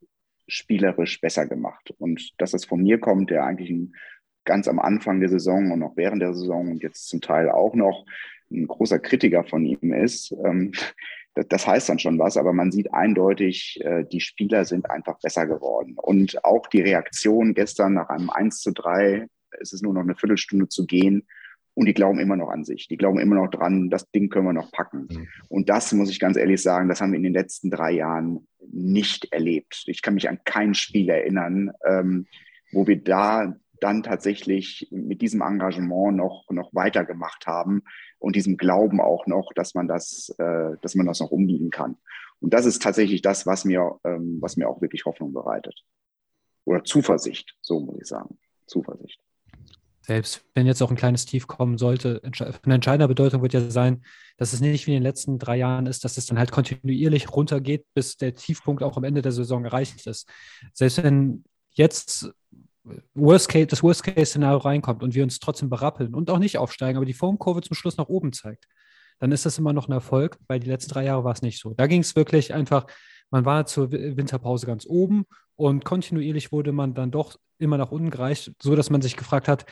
spielerisch 0.47 1.21
besser 1.21 1.47
gemacht. 1.47 1.93
Und 1.97 2.33
dass 2.37 2.53
es 2.53 2.65
von 2.65 2.81
mir 2.81 2.99
kommt, 2.99 3.29
der 3.29 3.45
eigentlich 3.45 3.73
ganz 4.43 4.67
am 4.67 4.79
Anfang 4.79 5.21
der 5.21 5.29
Saison 5.29 5.71
und 5.71 5.81
auch 5.83 5.95
während 5.95 6.21
der 6.21 6.33
Saison 6.33 6.71
und 6.71 6.83
jetzt 6.83 7.07
zum 7.07 7.21
Teil 7.21 7.49
auch 7.49 7.73
noch 7.73 8.05
ein 8.51 8.67
großer 8.67 8.99
Kritiker 8.99 9.45
von 9.45 9.65
ihm 9.65 9.93
ist, 9.93 10.35
ähm, 10.43 10.73
das 11.33 11.65
heißt 11.65 11.89
dann 11.89 11.99
schon 11.99 12.19
was, 12.19 12.37
aber 12.37 12.53
man 12.53 12.71
sieht 12.71 12.93
eindeutig, 12.93 13.79
äh, 13.81 14.03
die 14.11 14.19
Spieler 14.19 14.65
sind 14.65 14.89
einfach 14.89 15.19
besser 15.19 15.47
geworden. 15.47 15.95
Und 15.95 16.43
auch 16.43 16.67
die 16.67 16.81
Reaktion 16.81 17.53
gestern 17.53 17.93
nach 17.93 18.09
einem 18.09 18.29
1 18.29 18.59
zu 18.59 18.71
3, 18.71 19.27
es 19.59 19.73
ist 19.73 19.83
nur 19.83 19.93
noch 19.93 20.01
eine 20.01 20.15
Viertelstunde 20.15 20.67
zu 20.67 20.85
gehen, 20.85 21.25
und 21.73 21.85
die 21.85 21.93
glauben 21.93 22.19
immer 22.19 22.35
noch 22.35 22.49
an 22.49 22.65
sich. 22.65 22.87
Die 22.87 22.97
glauben 22.97 23.19
immer 23.19 23.35
noch 23.35 23.49
dran, 23.49 23.89
das 23.89 24.09
Ding 24.11 24.29
können 24.29 24.45
wir 24.45 24.53
noch 24.53 24.71
packen. 24.71 25.07
Mhm. 25.09 25.27
Und 25.47 25.69
das 25.69 25.93
muss 25.93 26.09
ich 26.09 26.19
ganz 26.19 26.37
ehrlich 26.37 26.61
sagen, 26.61 26.89
das 26.89 27.01
haben 27.01 27.11
wir 27.11 27.17
in 27.17 27.23
den 27.23 27.33
letzten 27.33 27.71
drei 27.71 27.91
Jahren 27.91 28.47
nicht 28.71 29.31
erlebt. 29.31 29.83
Ich 29.87 30.01
kann 30.01 30.15
mich 30.15 30.29
an 30.29 30.39
kein 30.43 30.73
Spiel 30.73 31.09
erinnern, 31.09 31.71
ähm, 31.85 32.27
wo 32.73 32.87
wir 32.87 33.01
da 33.01 33.55
dann 33.81 34.03
tatsächlich 34.03 34.87
mit 34.91 35.21
diesem 35.21 35.41
Engagement 35.41 36.15
noch, 36.15 36.45
noch 36.49 36.73
weitergemacht 36.73 37.47
haben 37.47 37.83
und 38.19 38.35
diesem 38.35 38.55
Glauben 38.55 39.01
auch 39.01 39.27
noch, 39.27 39.51
dass 39.55 39.73
man 39.73 39.87
das, 39.87 40.33
äh, 40.37 40.77
dass 40.81 40.95
man 40.95 41.07
das 41.07 41.19
noch 41.19 41.31
umbiegen 41.31 41.71
kann. 41.71 41.97
Und 42.39 42.53
das 42.53 42.65
ist 42.65 42.81
tatsächlich 42.81 43.21
das, 43.21 43.45
was 43.45 43.65
mir, 43.65 43.99
ähm, 44.03 44.37
was 44.39 44.55
mir 44.55 44.69
auch 44.69 44.81
wirklich 44.81 45.05
Hoffnung 45.05 45.33
bereitet. 45.33 45.83
Oder 46.63 46.83
Zuversicht, 46.83 47.55
so 47.61 47.79
muss 47.79 47.99
ich 47.99 48.07
sagen. 48.07 48.37
Zuversicht. 48.67 49.19
Selbst 50.03 50.43
wenn 50.55 50.65
jetzt 50.65 50.81
auch 50.81 50.89
ein 50.89 50.97
kleines 50.97 51.25
Tief 51.25 51.47
kommen 51.47 51.77
sollte, 51.77 52.21
von 52.63 52.71
entscheidender 52.71 53.07
Bedeutung 53.07 53.41
wird 53.41 53.53
ja 53.53 53.69
sein, 53.69 54.03
dass 54.37 54.53
es 54.53 54.61
nicht 54.61 54.87
wie 54.87 54.91
in 54.91 54.97
den 54.97 55.03
letzten 55.03 55.37
drei 55.37 55.57
Jahren 55.57 55.85
ist, 55.85 56.03
dass 56.03 56.17
es 56.17 56.25
dann 56.25 56.39
halt 56.39 56.51
kontinuierlich 56.51 57.31
runtergeht, 57.31 57.85
bis 57.93 58.17
der 58.17 58.33
Tiefpunkt 58.33 58.81
auch 58.81 58.97
am 58.97 59.03
Ende 59.03 59.21
der 59.21 59.31
Saison 59.31 59.63
erreicht 59.63 60.07
ist. 60.07 60.27
Selbst 60.73 61.03
wenn 61.03 61.43
jetzt 61.73 62.33
Worst 63.13 63.49
Case, 63.49 63.67
das 63.67 63.83
Worst-Case-Szenario 63.83 64.57
reinkommt 64.57 65.03
und 65.03 65.13
wir 65.13 65.23
uns 65.23 65.39
trotzdem 65.39 65.69
berappeln 65.69 66.13
und 66.13 66.29
auch 66.29 66.39
nicht 66.39 66.57
aufsteigen, 66.57 66.97
aber 66.97 67.05
die 67.05 67.13
Formkurve 67.13 67.61
zum 67.61 67.75
Schluss 67.75 67.97
nach 67.97 68.07
oben 68.07 68.33
zeigt, 68.33 68.67
dann 69.19 69.31
ist 69.31 69.45
das 69.45 69.59
immer 69.59 69.73
noch 69.73 69.87
ein 69.87 69.91
Erfolg, 69.91 70.39
weil 70.47 70.59
die 70.59 70.69
letzten 70.69 70.91
drei 70.91 71.05
Jahre 71.05 71.23
war 71.23 71.33
es 71.33 71.43
nicht 71.43 71.59
so. 71.59 71.73
Da 71.75 71.87
ging 71.87 72.01
es 72.01 72.15
wirklich 72.15 72.53
einfach, 72.53 72.87
man 73.29 73.45
war 73.45 73.65
zur 73.65 73.91
Winterpause 73.91 74.65
ganz 74.65 74.85
oben 74.87 75.25
und 75.55 75.85
kontinuierlich 75.85 76.51
wurde 76.51 76.71
man 76.71 76.93
dann 76.93 77.11
doch 77.11 77.37
immer 77.59 77.77
nach 77.77 77.91
unten 77.91 78.09
gereicht, 78.09 78.53
so 78.61 78.75
dass 78.75 78.89
man 78.89 79.01
sich 79.01 79.15
gefragt 79.15 79.47
hat, 79.47 79.65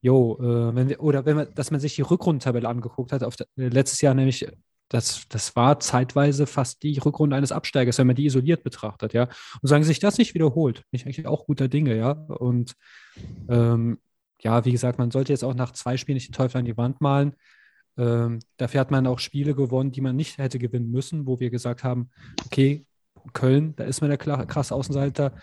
jo, 0.00 0.38
äh, 0.40 0.74
wenn 0.74 0.88
wir, 0.88 1.00
oder 1.02 1.24
wenn 1.26 1.36
man, 1.36 1.54
dass 1.54 1.70
man 1.70 1.80
sich 1.80 1.96
die 1.96 2.02
Rückrundentabelle 2.02 2.68
angeguckt 2.68 3.12
hat, 3.12 3.24
auf 3.24 3.36
der, 3.36 3.46
letztes 3.56 4.00
Jahr 4.00 4.14
nämlich, 4.14 4.46
das, 4.92 5.26
das 5.28 5.56
war 5.56 5.80
zeitweise 5.80 6.46
fast 6.46 6.82
die 6.82 6.98
Rückrunde 6.98 7.34
eines 7.34 7.52
Absteigers, 7.52 7.98
wenn 7.98 8.06
man 8.06 8.16
die 8.16 8.26
isoliert 8.26 8.62
betrachtet, 8.62 9.14
ja. 9.14 9.28
Und 9.62 9.68
sagen 9.68 9.84
sich 9.84 10.00
das 10.00 10.18
nicht 10.18 10.34
wiederholt, 10.34 10.84
bin 10.90 11.00
ich 11.00 11.06
eigentlich 11.06 11.26
auch 11.26 11.46
guter 11.46 11.68
Dinge, 11.68 11.96
ja. 11.96 12.10
Und 12.10 12.74
ähm, 13.48 13.98
ja, 14.40 14.64
wie 14.64 14.72
gesagt, 14.72 14.98
man 14.98 15.10
sollte 15.10 15.32
jetzt 15.32 15.44
auch 15.44 15.54
nach 15.54 15.72
zwei 15.72 15.96
Spielen 15.96 16.16
nicht 16.16 16.28
den 16.28 16.34
Teufel 16.34 16.58
an 16.58 16.64
die 16.64 16.76
Wand 16.76 17.00
malen. 17.00 17.34
Ähm, 17.96 18.40
dafür 18.58 18.80
hat 18.80 18.90
man 18.90 19.06
auch 19.06 19.18
Spiele 19.18 19.54
gewonnen, 19.54 19.92
die 19.92 20.00
man 20.00 20.16
nicht 20.16 20.38
hätte 20.38 20.58
gewinnen 20.58 20.90
müssen, 20.90 21.26
wo 21.26 21.40
wir 21.40 21.50
gesagt 21.50 21.84
haben, 21.84 22.10
okay, 22.44 22.84
Köln, 23.32 23.74
da 23.76 23.84
ist 23.84 24.00
man 24.00 24.10
der 24.10 24.18
krasse 24.18 24.74
Außenseiter. 24.74 25.34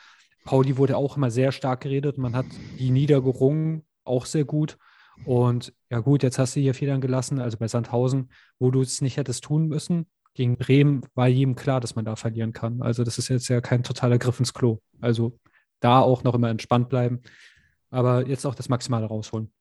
Pauli 0.46 0.78
wurde 0.78 0.98
auch 0.98 1.18
immer 1.18 1.32
sehr 1.32 1.52
stark 1.52 1.82
geredet. 1.82 2.18
Man 2.18 2.36
hat 2.36 2.46
die 2.78 2.92
niedergerungen, 2.92 3.84
auch 4.04 4.26
sehr 4.26 4.46
gut. 4.46 4.78
Und 5.26 5.74
ja 5.90 6.00
gut, 6.00 6.24
jetzt 6.24 6.40
hast 6.40 6.56
du 6.56 6.60
hier 6.60 6.74
Federn 6.74 7.02
gelassen, 7.02 7.40
also 7.40 7.58
bei 7.58 7.68
Sandhausen, 7.68 8.32
wo 8.58 8.72
du 8.72 8.82
es 8.82 9.02
nicht 9.02 9.18
hättest 9.18 9.44
tun 9.44 9.68
müssen. 9.68 10.08
Gegen 10.34 10.58
Bremen 10.58 11.02
war 11.16 11.28
jedem 11.28 11.56
klar, 11.56 11.82
dass 11.82 11.96
man 11.96 12.06
da 12.06 12.16
verlieren 12.16 12.54
kann. 12.54 12.82
Also 12.82 13.04
das 13.04 13.18
ist 13.18 13.28
jetzt 13.28 13.48
ja 13.50 13.62
kein 13.62 13.84
totaler 13.84 14.18
Griff 14.18 14.40
ins 14.40 14.54
Klo. 14.54 14.80
Also 15.02 15.38
da 15.80 16.00
auch 16.00 16.24
noch 16.24 16.36
immer 16.36 16.50
entspannt 16.50 16.90
bleiben, 16.90 17.22
aber 17.90 18.28
jetzt 18.28 18.46
auch 18.46 18.56
das 18.56 18.70
Maximale 18.70 19.06
rausholen. 19.06 19.52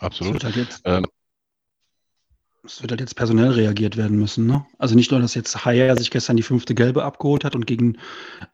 Absolut. 0.00 0.44
Halt 0.44 0.56
jetzt, 0.56 0.82
ähm, 0.84 1.06
es 2.66 2.82
wird 2.82 2.90
halt 2.90 3.00
jetzt 3.00 3.16
personell 3.16 3.50
reagiert 3.50 3.96
werden 3.96 4.18
müssen. 4.18 4.46
Ne? 4.46 4.64
Also 4.78 4.94
nicht 4.94 5.10
nur, 5.10 5.20
dass 5.20 5.34
jetzt 5.34 5.64
Haier 5.64 5.96
sich 5.96 6.10
gestern 6.10 6.36
die 6.36 6.42
fünfte 6.42 6.74
Gelbe 6.74 7.04
abgeholt 7.04 7.44
hat 7.44 7.54
und 7.54 7.66
gegen 7.66 7.98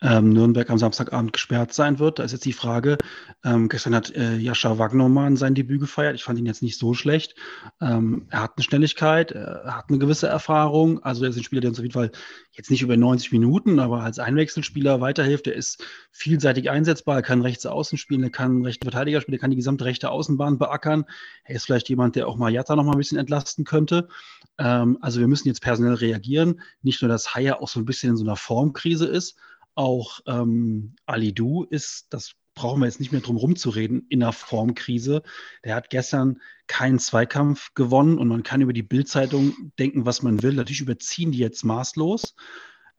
ähm, 0.00 0.30
Nürnberg 0.30 0.68
am 0.70 0.78
Samstagabend 0.78 1.32
gesperrt 1.32 1.72
sein 1.72 1.98
wird. 1.98 2.18
Da 2.18 2.24
ist 2.24 2.32
jetzt 2.32 2.44
die 2.44 2.52
Frage, 2.52 2.98
ähm, 3.44 3.68
gestern 3.68 3.94
hat 3.94 4.14
äh, 4.14 4.36
Jascha 4.36 4.78
Wagnermann 4.78 5.36
sein 5.36 5.54
Debüt 5.54 5.80
gefeiert. 5.80 6.14
Ich 6.14 6.24
fand 6.24 6.38
ihn 6.38 6.46
jetzt 6.46 6.62
nicht 6.62 6.78
so 6.78 6.94
schlecht. 6.94 7.34
Ähm, 7.80 8.26
er 8.30 8.42
hat 8.42 8.52
eine 8.56 8.64
Schnelligkeit, 8.64 9.32
er 9.32 9.76
hat 9.76 9.86
eine 9.88 9.98
gewisse 9.98 10.28
Erfahrung. 10.28 11.02
Also 11.02 11.24
er 11.24 11.30
ist 11.30 11.36
ein 11.36 11.42
Spieler, 11.42 11.62
der 11.62 11.70
uns 11.70 11.78
auf 11.78 11.84
jeden 11.84 11.94
Fall 11.94 12.10
jetzt 12.52 12.70
nicht 12.70 12.82
über 12.82 12.96
90 12.96 13.32
Minuten, 13.32 13.78
aber 13.78 14.02
als 14.02 14.18
Einwechselspieler 14.18 15.00
weiterhilft. 15.00 15.46
Er 15.46 15.54
ist 15.54 15.84
vielseitig 16.10 16.70
einsetzbar, 16.70 17.16
er 17.16 17.22
kann 17.22 17.42
rechts 17.42 17.64
außen 17.66 17.98
spielen, 17.98 18.22
er 18.22 18.30
kann 18.30 18.64
rechten 18.64 18.84
Verteidiger 18.84 19.20
spielen, 19.20 19.38
er 19.38 19.40
kann 19.40 19.50
die 19.50 19.56
gesamte 19.56 19.84
rechte 19.84 20.10
Außenbahn 20.10 20.58
beackern. 20.58 21.04
Er 21.44 21.56
ist 21.56 21.64
vielleicht 21.64 21.88
jemand, 21.88 22.16
der 22.16 22.28
auch 22.28 22.36
mal 22.36 22.52
Jatta 22.52 22.76
noch 22.76 22.84
mal 22.84 22.92
ein 22.92 22.98
bisschen 22.98 23.18
entlasten 23.18 23.64
könnte. 23.64 24.01
Ähm, 24.59 24.98
also 25.00 25.20
wir 25.20 25.28
müssen 25.28 25.48
jetzt 25.48 25.62
personell 25.62 25.94
reagieren. 25.94 26.61
Nicht 26.82 27.03
nur, 27.03 27.09
dass 27.09 27.34
Haya 27.34 27.61
auch 27.61 27.68
so 27.68 27.80
ein 27.80 27.86
bisschen 27.86 28.11
in 28.11 28.16
so 28.16 28.24
einer 28.24 28.36
Formkrise 28.36 29.07
ist, 29.07 29.36
auch 29.74 30.20
ähm, 30.26 30.94
Du 31.34 31.64
ist, 31.64 32.07
das 32.11 32.32
brauchen 32.55 32.80
wir 32.80 32.86
jetzt 32.86 33.00
nicht 33.00 33.12
mehr 33.12 33.20
drum 33.20 33.36
rumzureden, 33.36 34.07
in 34.09 34.22
einer 34.22 34.32
Formkrise. 34.32 35.22
Der 35.64 35.74
hat 35.74 35.90
gestern 35.90 36.40
keinen 36.66 36.98
Zweikampf 36.98 37.72
gewonnen 37.74 38.18
und 38.18 38.28
man 38.28 38.42
kann 38.42 38.61
über 38.61 38.72
die 38.72 38.82
Bildzeitung 38.82 39.72
denken, 39.78 40.05
was 40.05 40.22
man 40.22 40.42
will. 40.42 40.55
Natürlich 40.55 40.82
überziehen 40.82 41.32
die 41.32 41.38
jetzt 41.38 41.64
maßlos, 41.64 42.34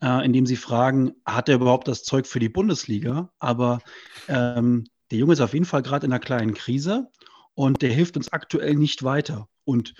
äh, 0.01 0.26
indem 0.26 0.45
sie 0.45 0.56
fragen, 0.56 1.14
hat 1.26 1.49
er 1.49 1.56
überhaupt 1.56 1.88
das 1.88 2.04
Zeug 2.04 2.26
für 2.26 2.39
die 2.39 2.49
Bundesliga? 2.49 3.32
Aber 3.39 3.80
ähm, 4.28 4.86
der 5.12 5.20
Junge 5.20 5.34
ist 5.34 5.41
auf 5.41 5.54
jeden 5.54 5.66
Fall 5.66 5.84
gerade 5.84 6.08
in 6.08 6.12
einer 6.12 6.20
kleinen 6.20 6.56
Krise 6.56 7.10
und 7.54 7.82
der 7.84 7.93
hilft 7.93 8.18
uns 8.18 8.34
aktuell 8.34 8.76
nicht 8.76 9.04
weiter. 9.04 9.47
Und 9.66 9.93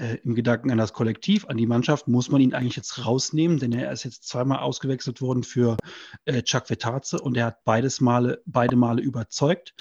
äh, 0.00 0.16
im 0.24 0.34
Gedanken 0.34 0.70
an 0.70 0.78
das 0.78 0.92
Kollektiv, 0.92 1.46
an 1.46 1.56
die 1.56 1.66
Mannschaft, 1.66 2.08
muss 2.08 2.30
man 2.30 2.40
ihn 2.40 2.54
eigentlich 2.54 2.76
jetzt 2.76 3.04
rausnehmen, 3.04 3.58
denn 3.58 3.72
er 3.72 3.92
ist 3.92 4.04
jetzt 4.04 4.26
zweimal 4.26 4.60
ausgewechselt 4.60 5.20
worden 5.20 5.42
für 5.42 5.76
äh, 6.24 6.42
Chuck 6.42 6.70
Vetaze 6.70 7.20
und 7.20 7.36
er 7.36 7.46
hat 7.46 7.64
beides 7.64 8.00
Male, 8.00 8.42
beide 8.46 8.76
Male 8.76 9.02
überzeugt. 9.02 9.74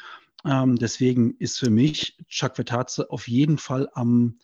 Ähm, 0.45 0.75
deswegen 0.75 1.35
ist 1.39 1.59
für 1.59 1.69
mich 1.69 2.17
Chuck 2.27 2.57
Vetaze 2.57 3.09
auf 3.09 3.27
jeden 3.27 3.57
Fall 3.57 3.89
am 3.93 4.39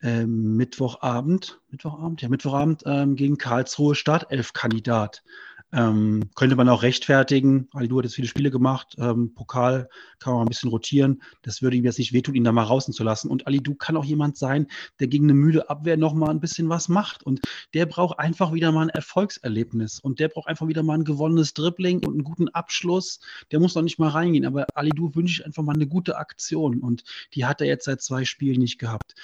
äh, 0.00 0.26
Mittwochabend, 0.26 1.60
Mittwochabend, 1.70 2.22
ja, 2.22 2.28
Mittwochabend 2.28 2.82
ähm, 2.86 3.14
gegen 3.14 3.38
Karlsruhe 3.38 3.94
Startelf-Kandidat. 3.94 5.22
Ähm, 5.70 6.30
könnte 6.34 6.56
man 6.56 6.68
auch 6.70 6.82
rechtfertigen. 6.82 7.68
Alidu 7.72 7.98
hat 7.98 8.04
jetzt 8.04 8.14
viele 8.14 8.28
Spiele 8.28 8.50
gemacht. 8.50 8.94
Ähm, 8.98 9.34
Pokal 9.34 9.90
kann 10.18 10.32
man 10.32 10.42
ein 10.42 10.48
bisschen 10.48 10.70
rotieren. 10.70 11.22
Das 11.42 11.60
würde 11.60 11.76
ihm 11.76 11.84
jetzt 11.84 11.98
nicht 11.98 12.14
wehtun, 12.14 12.34
ihn 12.34 12.44
da 12.44 12.52
mal 12.52 12.62
rausen 12.62 12.94
zu 12.94 13.04
lassen. 13.04 13.28
Und 13.28 13.46
Alidu 13.46 13.74
kann 13.74 13.96
auch 13.96 14.04
jemand 14.04 14.38
sein, 14.38 14.68
der 14.98 15.08
gegen 15.08 15.26
eine 15.26 15.34
müde 15.34 15.68
Abwehr 15.68 15.98
noch 15.98 16.14
mal 16.14 16.30
ein 16.30 16.40
bisschen 16.40 16.70
was 16.70 16.88
macht. 16.88 17.22
Und 17.22 17.40
der 17.74 17.84
braucht 17.84 18.18
einfach 18.18 18.54
wieder 18.54 18.72
mal 18.72 18.82
ein 18.82 18.88
Erfolgserlebnis. 18.88 20.00
Und 20.00 20.20
der 20.20 20.28
braucht 20.28 20.48
einfach 20.48 20.68
wieder 20.68 20.82
mal 20.82 20.94
ein 20.94 21.04
gewonnenes 21.04 21.52
Dribbling 21.52 21.98
und 22.06 22.14
einen 22.14 22.24
guten 22.24 22.48
Abschluss. 22.48 23.20
Der 23.50 23.60
muss 23.60 23.74
noch 23.74 23.82
nicht 23.82 23.98
mal 23.98 24.08
reingehen. 24.08 24.46
Aber 24.46 24.66
Alidu 24.74 25.14
wünsche 25.14 25.42
ich 25.42 25.46
einfach 25.46 25.62
mal 25.62 25.74
eine 25.74 25.86
gute 25.86 26.16
Aktion. 26.16 26.80
Und 26.80 27.04
die 27.34 27.44
hat 27.44 27.60
er 27.60 27.66
jetzt 27.66 27.84
seit 27.84 28.00
zwei 28.00 28.24
Spielen 28.24 28.60
nicht 28.60 28.78
gehabt. 28.78 29.14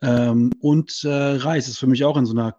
Ähm, 0.00 0.50
und 0.60 1.04
äh, 1.04 1.08
Reis 1.08 1.68
ist 1.68 1.78
für 1.78 1.86
mich 1.86 2.04
auch 2.04 2.16
in 2.16 2.26
so 2.26 2.32
einer 2.32 2.56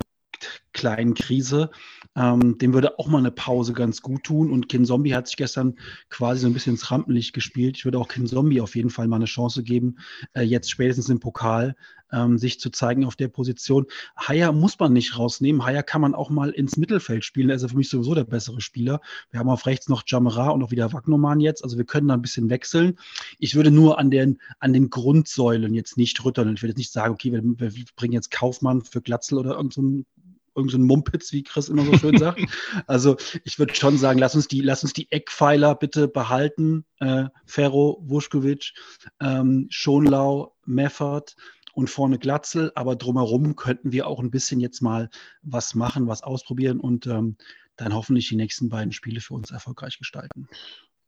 kleinen 0.71 1.13
Krise. 1.13 1.69
Ähm, 2.16 2.57
dem 2.57 2.74
würde 2.74 2.99
auch 2.99 3.07
mal 3.07 3.18
eine 3.18 3.32
Pause 3.32 3.74
ganz 3.74 4.01
gut 4.01 4.24
tun. 4.24 4.51
Und 4.51 4.70
Kin 4.70 4.86
Zombie 4.86 5.16
hat 5.16 5.28
sich 5.28 5.38
gestern 5.38 5.76
quasi 6.09 6.41
so 6.41 6.47
ein 6.47 6.53
bisschen 6.53 6.74
ins 6.74 6.91
Rampenlicht 6.91 7.34
gespielt. 7.34 7.78
Ich 7.78 7.86
würde 7.86 7.99
auch 7.99 8.07
Kin 8.07 8.28
Zombie 8.28 8.61
auf 8.61 8.76
jeden 8.76 8.89
Fall 8.89 9.07
mal 9.07 9.18
eine 9.18 9.26
Chance 9.26 9.64
geben, 9.64 9.97
äh, 10.34 10.41
jetzt 10.41 10.70
spätestens 10.70 11.09
im 11.09 11.20
Pokal 11.20 11.76
ähm, 12.14 12.38
sich 12.38 12.59
zu 12.59 12.70
zeigen 12.70 13.03
auf 13.05 13.16
der 13.16 13.28
Position. 13.28 13.88
Haier 14.16 14.51
muss 14.51 14.80
man 14.80 14.93
nicht 14.93 15.18
rausnehmen. 15.18 15.66
Haier 15.66 15.84
kann 15.84 16.01
man 16.01 16.14
auch 16.14 16.30
mal 16.30 16.51
ins 16.51 16.78
Mittelfeld 16.78 17.26
spielen. 17.26 17.49
Er 17.49 17.55
ist 17.55 17.64
ja 17.64 17.68
für 17.68 17.78
mich 17.78 17.89
sowieso 17.89 18.14
der 18.14 18.24
bessere 18.24 18.61
Spieler. 18.61 19.01
Wir 19.32 19.39
haben 19.39 19.49
auf 19.49 19.66
rechts 19.66 19.89
noch 19.89 20.03
Jamera 20.05 20.49
und 20.49 20.64
auch 20.64 20.72
wieder 20.72 20.93
Wagnoman 20.93 21.39
jetzt. 21.39 21.64
Also 21.64 21.78
wir 21.78 21.86
können 21.86 22.07
da 22.07 22.14
ein 22.14 22.22
bisschen 22.22 22.49
wechseln. 22.49 22.97
Ich 23.39 23.55
würde 23.55 23.72
nur 23.72 23.99
an 23.99 24.11
den, 24.11 24.39
an 24.59 24.74
den 24.74 24.89
Grundsäulen 24.89 25.74
jetzt 25.74 25.97
nicht 25.97 26.24
rütteln. 26.24 26.53
Ich 26.53 26.61
würde 26.61 26.72
jetzt 26.72 26.78
nicht 26.78 26.91
sagen, 26.91 27.14
okay, 27.14 27.32
wir, 27.32 27.41
wir 27.43 27.86
bringen 27.95 28.14
jetzt 28.14 28.32
Kaufmann 28.32 28.82
für 28.82 29.01
Glatzel 29.01 29.39
oder 29.39 29.55
irgendeinen 29.55 30.05
so 30.12 30.12
irgendein 30.56 30.82
so 30.82 30.88
Mumpitz, 30.88 31.32
wie 31.32 31.43
Chris 31.43 31.70
immer 31.70 31.86
so 31.86 31.97
schön 31.97 32.18
sagt. 32.18 32.39
Also 32.88 33.18
ich 33.43 33.60
würde 33.60 33.76
schon 33.76 33.97
sagen, 33.97 34.20
lass 34.20 34.36
uns 34.36 34.47
die, 34.47 34.62
lass 34.62 34.84
uns 34.84 34.93
die 34.93 35.12
Eckpfeiler 35.12 35.76
bitte 35.76 36.08
behalten. 36.08 36.86
Äh, 36.99 37.26
Ferro, 37.45 38.01
Vuskovic, 38.06 38.74
ähm, 39.20 39.68
Schonlau, 39.70 40.56
Meffert 40.66 41.36
und 41.74 41.89
vorne 41.89 42.20
Glatzel, 42.20 42.72
aber 42.76 42.95
drumherum 42.95 43.56
könnten 43.56 43.91
wir 43.91 44.08
auch 44.08 44.20
ein 44.20 44.32
bisschen 44.32 44.60
jetzt 44.60 44.82
mal 44.82 45.10
was 45.41 45.76
machen, 45.76 46.08
was 46.08 46.24
ausprobieren 46.24 46.80
und 46.80 47.08
ähm, 47.08 47.38
dann 47.76 47.93
hoffentlich 47.93 48.30
die 48.30 48.36
nächsten 48.36 48.70
beiden 48.70 48.91
Spiele 48.91 49.22
für 49.22 49.34
uns 49.34 49.51
erfolgreich 49.51 49.97
gestalten. 49.97 50.47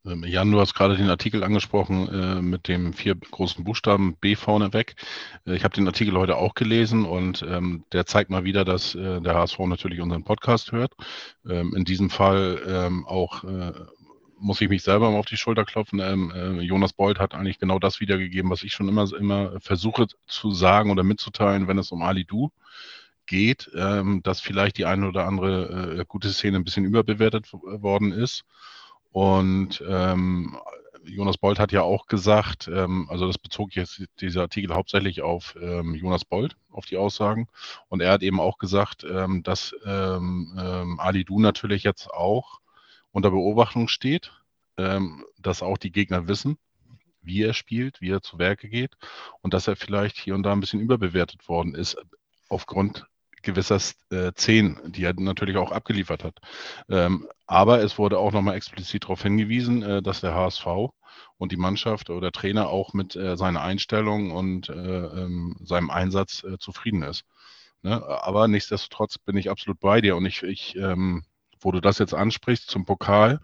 Ähm, 0.06 0.24
Jan, 0.24 0.51
du 0.51 0.60
hast 0.60 0.76
gerade 0.76 0.95
den 0.95 1.10
Artikel 1.10 1.43
angesprochen 1.43 2.08
äh, 2.10 2.41
mit 2.41 2.68
dem 2.68 2.93
vier 2.93 3.16
großen 3.16 3.64
Buchstaben 3.64 4.16
B 4.18 4.36
vorne 4.36 4.72
weg. 4.74 4.95
Äh, 5.47 5.56
ich 5.56 5.64
habe 5.64 5.76
den 5.76 5.88
Artikel 5.88 6.16
heute 6.18 6.38
auch 6.38 6.53
gelesen 6.53 7.06
und 7.06 7.43
ähm, 7.47 7.86
der 7.91 8.06
zeigt 8.06 8.30
mal 8.30 8.43
wieder, 8.43 8.66
dass 8.66 8.93
äh, 8.95 9.22
der 9.22 9.36
HSV 9.36 9.60
natürlich 9.60 10.01
unseren 10.01 10.24
Podcast 10.24 10.72
hört. 10.72 10.93
Ähm, 11.49 11.74
in 11.76 11.86
diesem 11.86 12.10
Fall 12.10 12.62
ähm, 12.68 13.06
auch 13.08 13.43
äh, 13.43 13.74
muss 14.38 14.62
ich 14.62 14.70
mich 14.70 14.84
selber 14.84 15.10
mal 15.10 15.18
auf 15.18 15.26
die 15.26 15.38
Schulter 15.38 15.66
klopfen. 15.66 15.99
Ähm, 15.99 16.32
äh, 16.36 16.62
Jonas 16.62 16.93
Bold 16.93 17.20
hat 17.20 17.34
eigentlich 17.34 17.58
genau 17.58 17.80
das 17.80 17.99
wiedergegeben, 17.99 18.51
was 18.51 18.64
ich 18.64 18.74
schon 18.74 18.89
immer, 18.89 19.12
immer 19.18 19.60
versuche 19.60 20.08
zu 20.28 20.51
sagen 20.51 20.91
oder 20.91 21.03
mitzuteilen, 21.03 21.68
wenn 21.68 21.80
es 21.80 21.91
um 21.91 22.03
Ali 22.03 22.26
Du 22.26 22.51
geht, 23.26 23.72
ähm, 23.76 24.22
dass 24.22 24.39
vielleicht 24.39 24.78
die 24.78 24.86
eine 24.86 25.08
oder 25.08 25.26
andere 25.26 25.99
äh, 25.99 26.06
gute 26.08 26.30
Szene 26.30 26.58
ein 26.58 26.64
bisschen 26.64 26.86
überbewertet 26.86 27.51
worden 27.53 28.12
ist. 28.12 28.43
Und 29.16 29.82
ähm, 29.88 30.57
Jonas 31.05 31.38
Bold 31.38 31.57
hat 31.57 31.72
ja 31.72 31.84
auch 31.84 32.07
gesagt, 32.07 32.68
ähm, 32.68 33.07
also 33.09 33.28
das 33.28 33.38
bezog 33.38 33.74
jetzt 33.74 34.03
dieser 34.20 34.41
Artikel 34.41 34.76
hauptsächlich 34.76 35.22
auf 35.22 35.55
ähm, 35.61 35.95
Jonas 35.95 36.26
Bold, 36.26 36.57
auf 36.70 36.86
die 36.86 36.97
Aussagen. 36.97 37.47
Und 37.88 38.01
er 38.01 38.11
hat 38.11 38.24
eben 38.24 38.41
auch 38.41 38.57
gesagt, 38.57 39.05
ähm, 39.09 39.41
dass 39.41 39.74
ähm, 39.86 40.53
ähm, 40.59 40.99
Ali 40.99 41.24
Du 41.24 41.39
natürlich 41.39 41.84
jetzt 41.84 42.11
auch 42.11 42.59
unter 43.13 43.32
Beobachtung 43.32 43.88
steht, 43.88 44.34
ähm, 44.76 45.24
dass 45.39 45.63
auch 45.63 45.78
die 45.78 45.93
Gegner 45.93 46.28
wissen, 46.28 46.57
wie 47.22 47.41
er 47.41 47.53
spielt, 47.53 48.01
wie 48.01 48.11
er 48.11 48.22
zu 48.22 48.38
Werke 48.38 48.68
geht 48.68 48.97
und 49.39 49.53
dass 49.53 49.70
er 49.70 49.78
vielleicht 49.78 50.18
hier 50.18 50.36
und 50.36 50.43
da 50.43 50.51
ein 50.51 50.59
bisschen 50.59 50.82
überbewertet 50.82 51.47
worden 51.47 51.74
ist 51.74 51.95
aufgrund 52.49 53.05
gewisser 53.46 53.80
äh, 54.12 54.32
Szenen, 54.34 54.80
die 54.91 55.06
er 55.06 55.14
natürlich 55.14 55.58
auch 55.58 55.72
abgeliefert 55.72 56.24
hat. 56.24 56.39
Ähm, 56.89 57.28
aber 57.48 57.82
es 57.82 57.98
wurde 57.98 58.20
auch 58.20 58.34
nochmal 58.34 58.56
explizit 58.56 59.04
darauf 59.04 59.24
hingewiesen, 59.24 59.84
äh, 59.84 60.02
dass 60.02 60.22
der 60.22 60.36
HSV 60.36 60.66
und 61.38 61.52
die 61.52 61.58
Mannschaft 61.58 62.10
oder 62.10 62.32
Trainer 62.32 62.68
auch 62.70 62.93
mit 62.93 63.16
äh, 63.16 63.38
seiner 63.38 63.62
Einstellung 63.62 64.32
und 64.32 64.70
äh, 64.70 64.74
ähm, 64.74 65.56
seinem 65.64 65.89
Einsatz 65.89 66.43
äh, 66.43 66.58
zufrieden 66.58 67.04
ist. 67.04 67.24
Ne? 67.82 68.04
Aber 68.06 68.48
nichtsdestotrotz 68.48 69.18
bin 69.18 69.38
ich 69.38 69.50
absolut 69.50 69.80
bei 69.80 70.02
dir 70.02 70.18
und 70.18 70.26
ich, 70.26 70.43
ich 70.43 70.76
ähm, 70.76 71.24
wo 71.66 71.72
du 71.72 71.82
das 71.82 71.98
jetzt 71.98 72.14
ansprichst 72.14 72.70
zum 72.70 72.86
Pokal, 72.86 73.39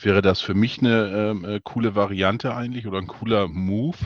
wäre 0.00 0.22
das 0.22 0.40
für 0.40 0.54
mich 0.54 0.78
eine 0.78 1.08
ähm, 1.08 1.44
äh, 1.44 1.60
coole 1.62 1.94
Variante 1.94 2.54
eigentlich 2.54 2.86
oder 2.86 2.98
ein 2.98 3.06
cooler 3.06 3.48
Move, 3.48 3.98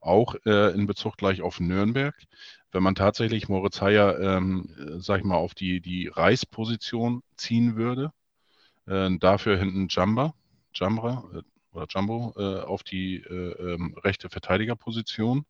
auch 0.00 0.34
äh, 0.44 0.74
in 0.74 0.86
Bezug 0.86 1.16
gleich 1.16 1.42
auf 1.42 1.60
Nürnberg. 1.60 2.14
Wenn 2.72 2.82
man 2.82 2.94
tatsächlich 2.94 3.48
Moritz 3.48 3.80
Heyer, 3.80 4.18
ähm, 4.20 4.68
äh, 4.78 5.00
sag 5.00 5.20
ich 5.20 5.24
mal, 5.24 5.36
auf 5.36 5.54
die, 5.54 5.80
die 5.80 6.08
Reißposition 6.08 7.22
ziehen 7.36 7.76
würde, 7.76 8.12
äh, 8.86 9.10
dafür 9.18 9.58
hinten 9.58 9.88
Jamba, 9.90 10.34
Jambra 10.74 11.24
äh, 11.34 11.42
oder 11.72 11.86
Jumbo 11.88 12.34
äh, 12.36 12.60
auf 12.60 12.82
die 12.82 13.16
ähm, 13.18 13.96
rechte 14.04 14.28
Verteidigerposition. 14.30 15.44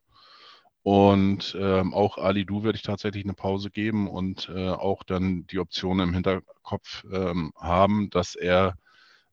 Und 0.82 1.56
ähm, 1.60 1.92
auch 1.92 2.18
Ali 2.18 2.46
Du 2.46 2.62
werde 2.62 2.76
ich 2.76 2.82
tatsächlich 2.82 3.24
eine 3.24 3.34
Pause 3.34 3.70
geben 3.70 4.08
und 4.08 4.48
auch 4.48 5.02
dann 5.02 5.46
die 5.48 5.58
Option 5.58 6.00
im 6.00 6.14
Hinterkopf 6.14 7.04
ähm, 7.12 7.52
haben, 7.56 8.08
dass 8.10 8.36
er 8.36 8.78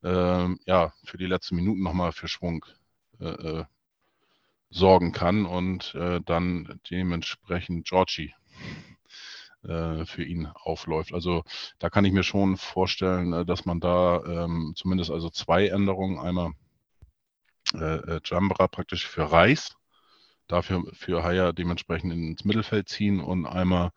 äh, 0.06 0.56
ja, 0.66 0.94
für 1.04 1.18
die 1.18 1.26
letzten 1.26 1.56
Minuten 1.56 1.82
nochmal 1.82 2.12
für 2.12 2.28
Schwung 2.28 2.66
äh, 3.20 3.26
äh, 3.26 3.66
sorgen 4.76 5.14
kann 5.14 5.46
und 5.46 5.96
äh, 5.96 6.20
dann 6.26 6.82
dementsprechend 6.92 7.88
Georgie 7.88 8.34
äh, 9.64 10.06
für 10.06 10.24
ihn 10.24 10.48
aufläuft. 10.48 11.14
Also 11.14 11.44
da 11.80 11.90
kann 11.90 12.04
ich 12.04 12.12
mir 12.12 12.24
schon 12.24 12.58
vorstellen, 12.58 13.32
äh, 13.32 13.46
dass 13.46 13.66
man 13.66 13.80
da 13.80 14.22
ähm, 14.26 14.74
zumindest 14.76 15.12
also 15.12 15.30
zwei 15.30 15.68
Änderungen, 15.70 16.20
einmal 16.20 16.52
äh, 17.74 18.20
Jambra 18.26 18.68
praktisch 18.68 19.08
für 19.08 19.32
Reis, 19.32 19.78
dafür 20.48 20.84
für 20.92 21.24
Haya 21.24 21.54
dementsprechend 21.54 22.12
ins 22.12 22.44
Mittelfeld 22.44 22.90
ziehen 22.90 23.22
und 23.22 23.46
einmal 23.46 23.92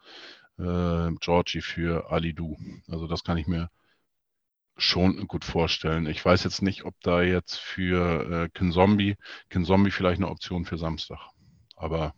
äh, 0.59 1.11
Georgie 1.20 1.61
für 1.61 2.12
Alidu. 2.12 2.57
Also 2.89 3.09
das 3.09 3.24
kann 3.24 3.37
ich 3.37 3.49
mir 3.49 3.68
schon 4.79 5.26
gut 5.26 5.45
vorstellen. 5.45 6.07
Ich 6.07 6.24
weiß 6.24 6.45
jetzt 6.45 6.62
nicht, 6.62 6.85
ob 6.85 6.95
da 7.03 7.20
jetzt 7.20 7.57
für 7.57 8.45
äh, 8.45 8.49
Kinzombie, 8.49 9.16
Kinzombie 9.51 9.91
vielleicht 9.91 10.20
eine 10.20 10.31
Option 10.31 10.64
für 10.64 10.79
Samstag. 10.79 11.18
Aber 11.76 12.14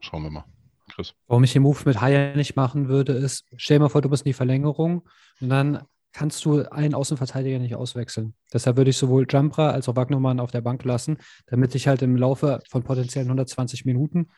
schauen 0.00 0.22
wir 0.22 0.30
mal. 0.30 0.44
Chris. 0.92 1.14
Warum 1.26 1.44
ich 1.44 1.52
den 1.52 1.62
Move 1.62 1.80
mit 1.86 2.00
Haya 2.00 2.36
nicht 2.36 2.56
machen 2.56 2.88
würde, 2.88 3.14
ist, 3.14 3.46
stell 3.56 3.78
dir 3.78 3.84
mal 3.84 3.88
vor, 3.88 4.02
du 4.02 4.10
bist 4.10 4.24
in 4.24 4.30
die 4.30 4.34
Verlängerung 4.34 5.08
und 5.40 5.48
dann 5.48 5.86
kannst 6.12 6.44
du 6.44 6.62
einen 6.68 6.94
Außenverteidiger 6.94 7.58
nicht 7.58 7.74
auswechseln. 7.74 8.34
Deshalb 8.52 8.76
würde 8.76 8.90
ich 8.90 8.96
sowohl 8.96 9.26
Jumpra 9.28 9.70
als 9.70 9.88
auch 9.88 9.96
Wagnermann 9.96 10.40
auf 10.40 10.52
der 10.52 10.60
Bank 10.60 10.84
lassen, 10.84 11.18
damit 11.46 11.74
ich 11.74 11.88
halt 11.88 12.02
im 12.02 12.16
Laufe 12.16 12.60
von 12.68 12.84
potenziellen 12.84 13.28
120 13.28 13.84
Minuten 13.84 14.28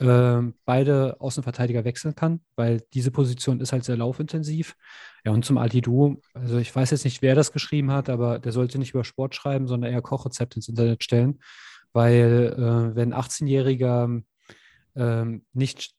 äh, 0.00 0.42
beide 0.64 1.20
Außenverteidiger 1.20 1.84
wechseln 1.84 2.14
kann, 2.14 2.40
weil 2.56 2.82
diese 2.92 3.10
Position 3.10 3.60
ist 3.60 3.72
halt 3.72 3.84
sehr 3.84 3.96
laufintensiv. 3.96 4.76
Ja, 5.24 5.32
und 5.32 5.44
zum 5.44 5.58
Altidu, 5.58 6.20
also 6.34 6.58
ich 6.58 6.74
weiß 6.74 6.90
jetzt 6.90 7.04
nicht, 7.04 7.22
wer 7.22 7.34
das 7.34 7.52
geschrieben 7.52 7.90
hat, 7.90 8.08
aber 8.08 8.38
der 8.38 8.52
sollte 8.52 8.78
nicht 8.78 8.90
über 8.90 9.04
Sport 9.04 9.34
schreiben, 9.34 9.66
sondern 9.66 9.92
eher 9.92 10.02
Kochrezepte 10.02 10.56
ins 10.56 10.68
Internet 10.68 11.02
stellen, 11.04 11.40
weil 11.92 12.54
äh, 12.56 12.96
wenn 12.96 13.12
ein 13.12 13.20
18-Jähriger 13.20 14.22
äh, 14.94 15.24
nicht 15.52 15.94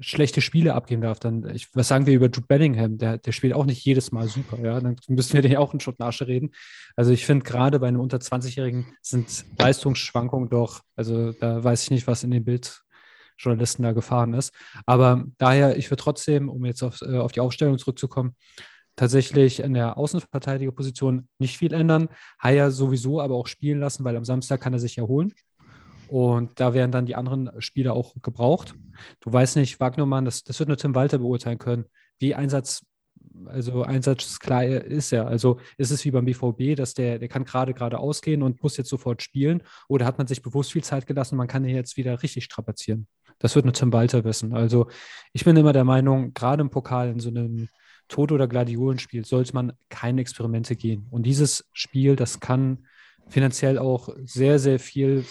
schlechte 0.00 0.40
Spiele 0.40 0.74
abgeben 0.74 1.02
darf, 1.02 1.18
dann, 1.18 1.48
ich, 1.54 1.74
was 1.74 1.88
sagen 1.88 2.06
wir 2.06 2.14
über 2.14 2.26
Jude 2.26 2.46
Bellingham? 2.46 2.98
Der, 2.98 3.18
der 3.18 3.32
spielt 3.32 3.52
auch 3.52 3.64
nicht 3.64 3.84
jedes 3.84 4.12
Mal 4.12 4.28
super, 4.28 4.58
ja. 4.60 4.80
Dann 4.80 4.96
müssen 5.08 5.34
wir 5.34 5.42
den 5.48 5.56
auch 5.56 5.74
in 5.74 5.80
Schutt 5.80 6.00
Asche 6.00 6.26
reden. 6.26 6.52
Also 6.96 7.12
ich 7.12 7.26
finde 7.26 7.44
gerade 7.44 7.78
bei 7.78 7.88
einem 7.88 8.00
unter 8.00 8.18
20-Jährigen 8.18 8.86
sind 9.02 9.44
Leistungsschwankungen 9.58 10.48
doch, 10.48 10.82
also 10.94 11.32
da 11.32 11.62
weiß 11.62 11.84
ich 11.84 11.90
nicht, 11.90 12.06
was 12.06 12.24
in 12.24 12.30
dem 12.30 12.44
Bild 12.44 12.82
Journalisten 13.38 13.82
da 13.82 13.92
gefahren 13.92 14.34
ist. 14.34 14.52
Aber 14.86 15.24
daher, 15.38 15.76
ich 15.76 15.90
würde 15.90 16.02
trotzdem, 16.02 16.48
um 16.48 16.64
jetzt 16.64 16.82
auf, 16.82 17.02
äh, 17.02 17.18
auf 17.18 17.32
die 17.32 17.40
Aufstellung 17.40 17.78
zurückzukommen, 17.78 18.34
tatsächlich 18.96 19.60
in 19.60 19.74
der 19.74 19.98
Außenverteidigerposition 19.98 21.28
nicht 21.38 21.58
viel 21.58 21.72
ändern. 21.72 22.08
Haier 22.42 22.70
sowieso 22.70 23.20
aber 23.20 23.36
auch 23.36 23.46
spielen 23.46 23.78
lassen, 23.78 24.04
weil 24.04 24.16
am 24.16 24.24
Samstag 24.24 24.60
kann 24.60 24.72
er 24.72 24.78
sich 24.78 24.98
erholen. 24.98 25.34
Und 26.08 26.60
da 26.60 26.72
werden 26.72 26.92
dann 26.92 27.06
die 27.06 27.16
anderen 27.16 27.50
Spieler 27.58 27.94
auch 27.94 28.14
gebraucht. 28.22 28.74
Du 29.20 29.32
weißt 29.32 29.56
nicht, 29.56 29.80
Wagnermann, 29.80 30.24
das, 30.24 30.44
das 30.44 30.58
wird 30.58 30.68
nur 30.68 30.78
Tim 30.78 30.94
Walter 30.94 31.18
beurteilen 31.18 31.58
können, 31.58 31.84
wie 32.18 32.34
Einsatz, 32.34 32.86
also 33.46 33.82
einsatzklar 33.82 34.64
ist 34.64 35.12
er. 35.12 35.26
Also 35.26 35.58
ist 35.76 35.90
es 35.90 36.04
wie 36.04 36.10
beim 36.10 36.24
BVB, 36.24 36.76
dass 36.76 36.94
der, 36.94 37.18
der 37.18 37.28
kann 37.28 37.44
gerade 37.44 37.74
gerade 37.74 37.98
ausgehen 37.98 38.42
und 38.42 38.62
muss 38.62 38.76
jetzt 38.76 38.88
sofort 38.88 39.22
spielen. 39.22 39.62
Oder 39.88 40.06
hat 40.06 40.18
man 40.18 40.26
sich 40.26 40.42
bewusst 40.42 40.72
viel 40.72 40.84
Zeit 40.84 41.06
gelassen, 41.06 41.36
man 41.36 41.48
kann 41.48 41.64
ihn 41.64 41.74
jetzt 41.74 41.96
wieder 41.96 42.22
richtig 42.22 42.44
strapazieren. 42.44 43.08
Das 43.38 43.54
wird 43.54 43.64
nur 43.64 43.74
Tim 43.74 43.92
Walter 43.92 44.24
wissen. 44.24 44.54
Also 44.54 44.88
ich 45.32 45.44
bin 45.44 45.56
immer 45.56 45.72
der 45.72 45.84
Meinung, 45.84 46.32
gerade 46.32 46.62
im 46.62 46.70
Pokal 46.70 47.10
in 47.10 47.20
so 47.20 47.28
einem 47.28 47.68
Tod- 48.08 48.32
oder 48.32 48.46
Gladiolenspiel 48.46 49.24
sollte 49.24 49.52
man 49.54 49.72
keine 49.88 50.20
Experimente 50.20 50.76
gehen. 50.76 51.06
Und 51.10 51.24
dieses 51.24 51.68
Spiel, 51.72 52.16
das 52.16 52.40
kann 52.40 52.86
finanziell 53.28 53.78
auch 53.78 54.08
sehr, 54.24 54.58
sehr 54.58 54.78
viel 54.78 55.24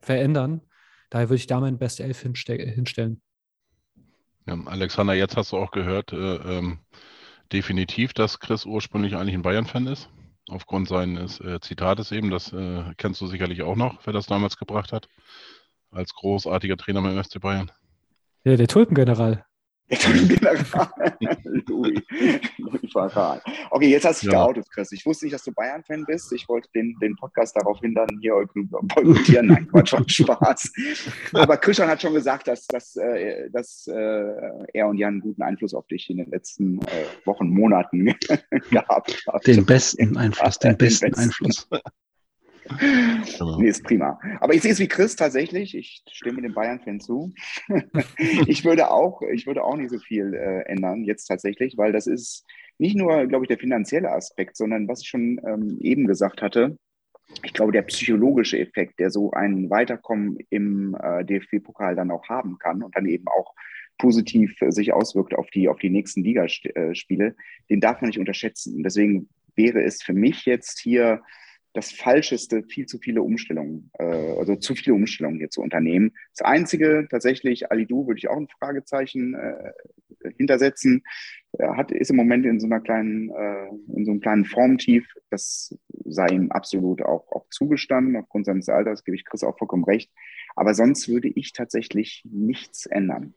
verändern. 0.00 0.62
Daher 1.10 1.28
würde 1.28 1.36
ich 1.36 1.46
da 1.46 1.60
mein 1.60 1.78
Best 1.78 2.00
Elf 2.00 2.20
hinste 2.22 2.54
hinstellen. 2.54 3.20
Ja, 4.46 4.58
Alexander, 4.64 5.14
jetzt 5.14 5.36
hast 5.36 5.52
du 5.52 5.56
auch 5.56 5.70
gehört, 5.70 6.12
äh, 6.12 6.36
ähm, 6.36 6.78
definitiv, 7.52 8.12
dass 8.12 8.40
Chris 8.40 8.64
ursprünglich 8.64 9.16
eigentlich 9.16 9.34
ein 9.34 9.42
Bayern-Fan 9.42 9.86
ist. 9.86 10.08
Aufgrund 10.48 10.88
seines 10.88 11.38
äh, 11.40 11.60
Zitates 11.60 12.10
eben, 12.10 12.30
das 12.30 12.52
äh, 12.52 12.84
kennst 12.96 13.20
du 13.20 13.26
sicherlich 13.26 13.62
auch 13.62 13.76
noch, 13.76 14.00
wer 14.04 14.12
das 14.12 14.26
damals 14.26 14.56
gebracht 14.56 14.92
hat 14.92 15.08
als 15.92 16.14
großartiger 16.14 16.76
Trainer 16.76 17.02
beim 17.02 17.22
FC 17.22 17.40
Bayern? 17.40 17.70
Ja, 18.44 18.56
der 18.56 18.66
Tulpengeneral. 18.66 19.44
Der 19.90 19.98
Tulpengeneral. 19.98 20.88
Louis. 21.68 22.00
Louis 22.58 22.92
Faral. 22.92 23.42
Okay, 23.70 23.88
jetzt 23.88 24.04
hast 24.04 24.22
du 24.22 24.26
dich 24.26 24.32
ja. 24.32 24.44
geoutet, 24.44 24.66
Chris. 24.72 24.92
Ich 24.92 25.04
wusste 25.04 25.26
nicht, 25.26 25.34
dass 25.34 25.44
du 25.44 25.52
Bayern-Fan 25.52 26.04
bist. 26.06 26.32
Ich 26.32 26.48
wollte 26.48 26.68
den, 26.74 26.96
den 27.00 27.16
Podcast 27.16 27.56
darauf 27.56 27.80
hindern, 27.80 28.08
hier 28.20 28.34
boykottieren. 28.54 29.46
Nein, 29.48 29.68
Quatsch, 29.68 29.94
Spaß. 30.08 30.72
Aber 31.34 31.56
Christian 31.56 31.88
hat 31.88 32.00
schon 32.00 32.14
gesagt, 32.14 32.48
dass, 32.48 32.66
dass, 32.66 32.96
äh, 32.96 33.50
dass 33.50 33.86
äh, 33.86 34.72
er 34.72 34.88
und 34.88 34.98
Jan 34.98 35.14
einen 35.14 35.20
guten 35.20 35.42
Einfluss 35.42 35.74
auf 35.74 35.86
dich 35.86 36.08
in 36.10 36.18
den 36.18 36.30
letzten 36.30 36.80
äh, 36.82 37.04
Wochen, 37.24 37.48
Monaten 37.48 38.04
gehabt 38.70 39.24
haben. 39.26 39.40
Den 39.46 39.66
besten 39.66 40.16
Einfluss, 40.16 40.58
den 40.58 40.76
besten, 40.76 41.06
den 41.06 41.12
besten. 41.12 41.20
Einfluss. 41.20 41.68
Genau. 42.68 43.58
Nee, 43.58 43.68
ist 43.68 43.84
prima. 43.84 44.18
Aber 44.40 44.54
ich 44.54 44.62
sehe 44.62 44.72
es 44.72 44.78
wie 44.78 44.88
Chris 44.88 45.16
tatsächlich. 45.16 45.76
Ich 45.76 46.02
stimme 46.10 46.42
dem 46.42 46.54
Bayern-Fan 46.54 47.00
zu. 47.00 47.32
ich, 48.46 48.64
würde 48.64 48.90
auch, 48.90 49.22
ich 49.22 49.46
würde 49.46 49.64
auch 49.64 49.76
nicht 49.76 49.90
so 49.90 49.98
viel 49.98 50.34
äh, 50.34 50.62
ändern 50.62 51.04
jetzt 51.04 51.26
tatsächlich, 51.26 51.76
weil 51.76 51.92
das 51.92 52.06
ist 52.06 52.44
nicht 52.78 52.96
nur, 52.96 53.26
glaube 53.26 53.44
ich, 53.44 53.48
der 53.48 53.58
finanzielle 53.58 54.10
Aspekt, 54.10 54.56
sondern 54.56 54.88
was 54.88 55.02
ich 55.02 55.08
schon 55.08 55.40
ähm, 55.46 55.78
eben 55.80 56.06
gesagt 56.06 56.42
hatte, 56.42 56.76
ich 57.42 57.52
glaube, 57.52 57.72
der 57.72 57.82
psychologische 57.82 58.58
Effekt, 58.58 58.98
der 59.00 59.10
so 59.10 59.30
ein 59.30 59.70
Weiterkommen 59.70 60.38
im 60.50 60.96
äh, 61.00 61.24
DFB-Pokal 61.24 61.96
dann 61.96 62.10
auch 62.10 62.28
haben 62.28 62.58
kann 62.58 62.82
und 62.82 62.94
dann 62.96 63.06
eben 63.06 63.26
auch 63.28 63.54
positiv 63.98 64.60
äh, 64.60 64.70
sich 64.70 64.92
auswirkt 64.92 65.34
auf 65.34 65.48
die, 65.50 65.68
auf 65.68 65.78
die 65.78 65.90
nächsten 65.90 66.22
Ligaspiele, 66.22 67.36
den 67.70 67.80
darf 67.80 68.00
man 68.00 68.08
nicht 68.08 68.18
unterschätzen. 68.18 68.82
Deswegen 68.82 69.28
wäre 69.54 69.82
es 69.82 70.02
für 70.02 70.12
mich 70.12 70.44
jetzt 70.44 70.78
hier 70.78 71.22
das 71.74 71.90
Falscheste, 71.90 72.62
viel 72.62 72.86
zu 72.86 72.98
viele 72.98 73.22
Umstellungen, 73.22 73.90
äh, 73.98 74.04
also 74.04 74.56
zu 74.56 74.74
viele 74.74 74.94
Umstellungen 74.94 75.38
hier 75.38 75.50
zu 75.50 75.62
unternehmen. 75.62 76.12
Das 76.36 76.46
Einzige 76.46 77.06
tatsächlich, 77.10 77.70
Alidu 77.70 78.06
würde 78.06 78.18
ich 78.18 78.28
auch 78.28 78.36
ein 78.36 78.48
Fragezeichen 78.48 79.34
äh, 79.34 79.72
hintersetzen. 80.36 81.02
Er 81.52 81.76
hat, 81.76 81.90
ist 81.90 82.10
im 82.10 82.16
Moment 82.16 82.46
in 82.46 82.60
so 82.60 82.66
einer 82.66 82.80
kleinen, 82.80 83.30
äh, 83.30 83.68
in 83.96 84.04
so 84.04 84.10
einem 84.10 84.20
kleinen 84.20 84.44
Formtief. 84.44 85.06
Das 85.30 85.76
sei 86.04 86.26
ihm 86.28 86.50
absolut 86.50 87.02
auch, 87.02 87.30
auch 87.32 87.46
zugestanden. 87.50 88.16
Aufgrund 88.16 88.46
seines 88.46 88.68
Alters 88.68 89.04
gebe 89.04 89.16
ich 89.16 89.24
Chris 89.24 89.44
auch 89.44 89.58
vollkommen 89.58 89.84
recht. 89.84 90.10
Aber 90.54 90.74
sonst 90.74 91.08
würde 91.08 91.28
ich 91.28 91.52
tatsächlich 91.52 92.22
nichts 92.30 92.86
ändern. 92.86 93.34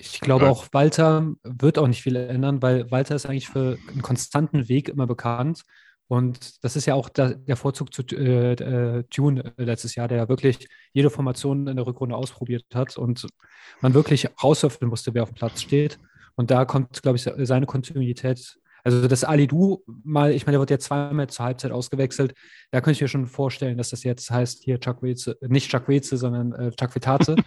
Ich 0.00 0.20
glaube 0.20 0.48
auch, 0.48 0.66
Walter 0.72 1.32
wird 1.42 1.78
auch 1.78 1.86
nicht 1.86 2.02
viel 2.02 2.16
ändern, 2.16 2.62
weil 2.62 2.90
Walter 2.90 3.14
ist 3.14 3.26
eigentlich 3.26 3.48
für 3.48 3.76
einen 3.88 4.02
konstanten 4.02 4.68
Weg 4.68 4.88
immer 4.88 5.06
bekannt. 5.06 5.62
Und 6.08 6.64
das 6.64 6.74
ist 6.74 6.86
ja 6.86 6.94
auch 6.94 7.08
der, 7.08 7.34
der 7.34 7.56
Vorzug 7.56 7.92
zu 7.92 8.02
äh, 8.02 8.52
äh, 8.54 9.04
Tune 9.10 9.52
letztes 9.56 9.94
Jahr, 9.94 10.08
der 10.08 10.18
ja 10.18 10.28
wirklich 10.28 10.68
jede 10.92 11.10
Formation 11.10 11.66
in 11.66 11.76
der 11.76 11.86
Rückrunde 11.86 12.16
ausprobiert 12.16 12.64
hat 12.74 12.96
und 12.96 13.26
man 13.80 13.94
wirklich 13.94 14.28
rausöffnen 14.42 14.90
musste, 14.90 15.14
wer 15.14 15.22
auf 15.22 15.30
dem 15.30 15.36
Platz 15.36 15.62
steht. 15.62 15.98
Und 16.34 16.50
da 16.50 16.64
kommt, 16.64 17.02
glaube 17.02 17.16
ich, 17.16 17.28
seine 17.46 17.66
Kontinuität. 17.66 18.58
Also 18.82 19.06
das 19.06 19.24
Alidu 19.24 19.84
mal, 19.86 20.32
ich 20.32 20.46
meine, 20.46 20.54
der 20.54 20.60
wird 20.60 20.70
jetzt 20.70 20.86
zweimal 20.86 21.28
zur 21.28 21.44
Halbzeit 21.44 21.70
ausgewechselt. 21.70 22.34
Da 22.70 22.80
könnte 22.80 22.96
ich 22.96 23.02
mir 23.02 23.08
schon 23.08 23.26
vorstellen, 23.26 23.76
dass 23.76 23.90
das 23.90 24.02
jetzt 24.02 24.30
heißt, 24.30 24.64
hier 24.64 24.80
Chuck 24.80 25.02
Weze, 25.02 25.36
nicht 25.42 25.70
Chuck 25.70 25.86
Weze, 25.86 26.16
sondern 26.16 26.52
äh, 26.54 26.70
Chuck 26.72 26.94
Vitate. 26.94 27.36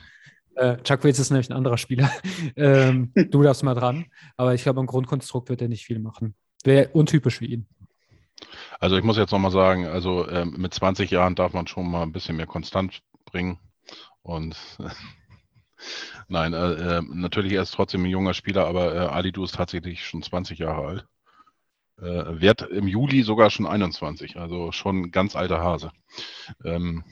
Äh, 0.55 0.77
Chuck 0.83 1.03
Wills 1.03 1.19
ist 1.19 1.31
nämlich 1.31 1.49
ein 1.49 1.57
anderer 1.57 1.77
Spieler. 1.77 2.11
ähm, 2.55 3.11
du 3.13 3.41
darfst 3.41 3.63
mal 3.63 3.73
dran. 3.73 4.05
Aber 4.37 4.53
ich 4.53 4.63
glaube, 4.63 4.79
im 4.79 4.87
Grundkonstrukt 4.87 5.49
wird 5.49 5.61
er 5.61 5.67
nicht 5.67 5.85
viel 5.85 5.99
machen. 5.99 6.35
Wäre 6.63 6.89
untypisch 6.89 7.37
für 7.37 7.45
ihn. 7.45 7.67
Also 8.79 8.97
ich 8.97 9.03
muss 9.03 9.17
jetzt 9.17 9.31
nochmal 9.31 9.51
sagen, 9.51 9.85
also 9.85 10.27
äh, 10.27 10.45
mit 10.45 10.73
20 10.73 11.09
Jahren 11.09 11.35
darf 11.35 11.53
man 11.53 11.67
schon 11.67 11.89
mal 11.89 12.03
ein 12.03 12.11
bisschen 12.11 12.35
mehr 12.35 12.47
konstant 12.47 13.01
bringen. 13.25 13.59
Und 14.21 14.57
nein, 16.27 16.53
äh, 16.53 16.97
äh, 16.97 17.01
natürlich 17.01 17.53
er 17.53 17.61
ist 17.61 17.73
trotzdem 17.73 18.03
ein 18.03 18.09
junger 18.09 18.33
Spieler, 18.33 18.67
aber 18.67 18.95
äh, 18.95 18.99
Ali, 18.99 19.31
du 19.31 19.43
ist 19.43 19.55
tatsächlich 19.55 20.05
schon 20.05 20.23
20 20.23 20.59
Jahre 20.59 20.85
alt. 20.85 21.05
Äh, 22.01 22.41
wird 22.41 22.63
im 22.63 22.87
Juli 22.87 23.23
sogar 23.23 23.49
schon 23.49 23.67
21, 23.67 24.37
also 24.37 24.71
schon 24.71 25.11
ganz 25.11 25.35
alter 25.35 25.59
Hase. 25.59 25.91
Ähm, 26.63 27.03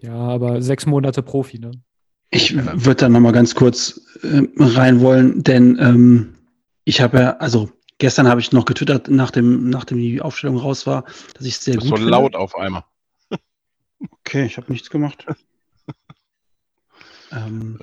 ja, 0.00 0.14
aber 0.14 0.62
sechs 0.62 0.86
Monate 0.86 1.22
Profi, 1.22 1.58
ne? 1.58 1.72
Ich 2.30 2.54
würde 2.54 2.94
da 2.94 3.08
nochmal 3.08 3.32
ganz 3.32 3.54
kurz 3.54 4.00
äh, 4.22 4.42
rein 4.56 5.00
wollen, 5.00 5.42
denn 5.42 5.76
ähm, 5.80 6.34
ich 6.84 7.00
habe 7.00 7.18
ja, 7.18 7.36
also 7.38 7.70
gestern 7.98 8.28
habe 8.28 8.40
ich 8.40 8.52
noch 8.52 8.64
getwittert, 8.64 9.08
nachdem, 9.08 9.68
nachdem 9.68 9.98
die 9.98 10.20
Aufstellung 10.22 10.56
raus 10.56 10.86
war, 10.86 11.04
dass 11.34 11.44
ich 11.44 11.54
es 11.54 11.64
sehr 11.64 11.74
das 11.74 11.84
gut 11.84 11.90
so 11.90 11.96
finde. 11.96 12.10
laut 12.10 12.36
auf 12.36 12.56
einmal. 12.56 12.84
Okay, 14.24 14.46
ich 14.46 14.56
habe 14.56 14.72
nichts 14.72 14.88
gemacht. 14.88 15.26
ähm, 17.32 17.78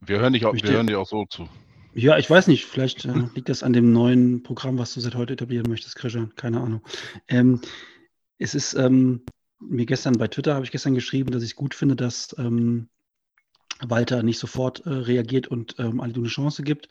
Wir 0.00 0.18
hören 0.18 0.32
dich 0.32 0.46
auch, 0.46 0.54
wir 0.54 0.62
hören 0.70 0.86
dir 0.86 0.98
auch 0.98 1.06
so 1.06 1.26
zu. 1.26 1.46
ja, 1.92 2.16
ich 2.16 2.30
weiß 2.30 2.46
nicht, 2.46 2.64
vielleicht 2.64 3.04
äh, 3.04 3.12
liegt 3.34 3.50
das 3.50 3.62
an 3.62 3.74
dem 3.74 3.92
neuen 3.92 4.42
Programm, 4.42 4.78
was 4.78 4.94
du 4.94 5.00
seit 5.00 5.14
heute 5.14 5.34
etablieren 5.34 5.68
möchtest, 5.68 5.96
Christian. 5.96 6.32
Keine 6.36 6.60
Ahnung. 6.60 6.80
Ähm, 7.26 7.60
es 8.38 8.54
ist 8.54 8.72
ähm, 8.74 9.24
mir 9.60 9.86
gestern 9.86 10.14
bei 10.14 10.28
Twitter 10.28 10.54
habe 10.54 10.64
ich 10.64 10.70
gestern 10.70 10.94
geschrieben, 10.94 11.30
dass 11.30 11.42
ich 11.42 11.50
es 11.50 11.56
gut 11.56 11.74
finde, 11.74 11.96
dass 11.96 12.34
ähm, 12.38 12.88
Walter 13.80 14.22
nicht 14.22 14.38
sofort 14.38 14.84
äh, 14.86 14.90
reagiert 14.90 15.46
und 15.46 15.76
ähm, 15.78 16.00
Alidu 16.00 16.20
eine 16.20 16.28
Chance 16.28 16.62
gibt. 16.62 16.88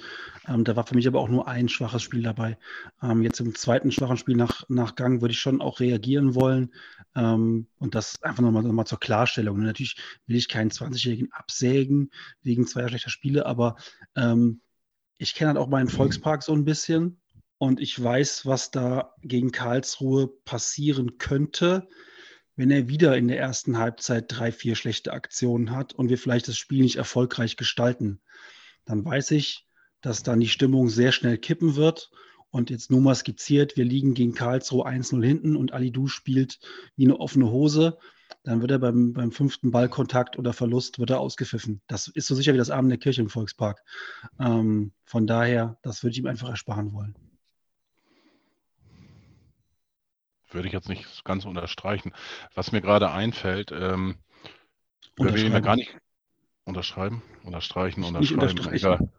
Ähm, 0.47 0.63
da 0.63 0.75
war 0.75 0.85
für 0.85 0.95
mich 0.95 1.07
aber 1.07 1.19
auch 1.19 1.27
nur 1.27 1.47
ein 1.47 1.67
schwaches 1.67 2.01
Spiel 2.01 2.23
dabei. 2.23 2.57
Ähm, 3.01 3.23
jetzt 3.23 3.39
im 3.39 3.55
zweiten 3.55 3.91
schwachen 3.91 4.17
Spiel 4.17 4.37
nach, 4.37 4.63
nach 4.69 4.95
Gang 4.95 5.21
würde 5.21 5.33
ich 5.33 5.39
schon 5.39 5.61
auch 5.61 5.79
reagieren 5.79 6.35
wollen. 6.35 6.73
Ähm, 7.15 7.67
und 7.79 7.95
das 7.95 8.21
einfach 8.23 8.41
nochmal 8.41 8.63
noch 8.63 8.71
mal 8.71 8.85
zur 8.85 8.99
Klarstellung. 8.99 9.57
Und 9.57 9.63
natürlich 9.63 9.97
will 10.27 10.37
ich 10.37 10.47
keinen 10.47 10.71
20-Jährigen 10.71 11.31
absägen 11.33 12.11
wegen 12.41 12.67
zweier 12.67 12.87
schlechter 12.87 13.09
Spiele, 13.09 13.45
aber 13.45 13.75
ähm, 14.15 14.61
ich 15.17 15.33
kenne 15.35 15.49
halt 15.49 15.57
auch 15.57 15.67
meinen 15.67 15.89
Volkspark 15.89 16.43
so 16.43 16.53
ein 16.53 16.63
bisschen 16.63 17.19
und 17.57 17.79
ich 17.79 18.01
weiß, 18.01 18.45
was 18.45 18.71
da 18.71 19.15
gegen 19.21 19.51
Karlsruhe 19.51 20.27
passieren 20.27 21.17
könnte, 21.17 21.87
wenn 22.57 22.71
er 22.71 22.89
wieder 22.89 23.15
in 23.15 23.27
der 23.29 23.39
ersten 23.39 23.77
Halbzeit 23.77 24.25
drei, 24.27 24.51
vier 24.51 24.75
schlechte 24.75 25.13
Aktionen 25.13 25.71
hat 25.71 25.93
und 25.93 26.09
wir 26.09 26.17
vielleicht 26.17 26.47
das 26.47 26.57
Spiel 26.57 26.81
nicht 26.81 26.97
erfolgreich 26.97 27.55
gestalten. 27.55 28.19
Dann 28.83 29.05
weiß 29.05 29.31
ich, 29.31 29.67
dass 30.01 30.23
dann 30.23 30.39
die 30.39 30.49
Stimmung 30.49 30.89
sehr 30.89 31.11
schnell 31.11 31.37
kippen 31.37 31.75
wird. 31.75 32.09
Und 32.49 32.69
jetzt 32.69 32.89
nur 32.89 33.01
mal 33.01 33.13
skizziert, 33.13 33.77
wir 33.77 33.85
liegen 33.85 34.13
gegen 34.13 34.33
Karlsruhe 34.33 34.87
1-0 34.87 35.23
hinten 35.23 35.55
und 35.55 35.73
Alidou 35.73 36.07
spielt 36.07 36.59
wie 36.95 37.05
eine 37.05 37.19
offene 37.19 37.51
Hose. 37.51 37.99
Dann 38.43 38.61
wird 38.61 38.71
er 38.71 38.79
beim, 38.79 39.13
beim 39.13 39.31
fünften 39.31 39.71
Ballkontakt 39.71 40.39
oder 40.39 40.53
Verlust 40.53 40.97
wird 40.97 41.11
er 41.11 41.19
ausgepfiffen. 41.19 41.81
Das 41.87 42.07
ist 42.07 42.27
so 42.27 42.35
sicher 42.35 42.53
wie 42.53 42.57
das 42.57 42.71
Abend 42.71 42.89
der 42.89 42.97
Kirche 42.97 43.21
im 43.21 43.29
Volkspark. 43.29 43.83
Ähm, 44.39 44.93
von 45.03 45.27
daher, 45.27 45.77
das 45.83 46.01
würde 46.01 46.13
ich 46.13 46.19
ihm 46.19 46.27
einfach 46.27 46.49
ersparen 46.49 46.93
wollen. 46.93 47.15
Würde 50.51 50.67
ich 50.67 50.73
jetzt 50.73 50.89
nicht 50.89 51.23
ganz 51.25 51.45
unterstreichen. 51.45 52.13
Was 52.55 52.71
mir 52.71 52.81
gerade 52.81 53.11
einfällt, 53.11 53.71
ähm, 53.71 54.17
wir 55.15 55.27
Unterschreiben. 55.27 55.63
gar 55.63 55.75
nicht 55.75 55.97
unterschreiben, 56.63 57.23
unterstreichen, 57.43 58.03
unterschreiben, 58.03 58.41
unterstreichen. 58.41 58.75
egal. 58.75 59.09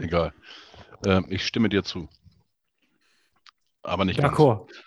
Egal. 0.00 0.34
Ähm, 1.04 1.26
ich 1.28 1.46
stimme 1.46 1.68
dir 1.68 1.82
zu. 1.82 2.08
Aber 3.82 4.04
nicht 4.04 4.20
ganz. 4.20 4.36
D'accord. 4.36 4.68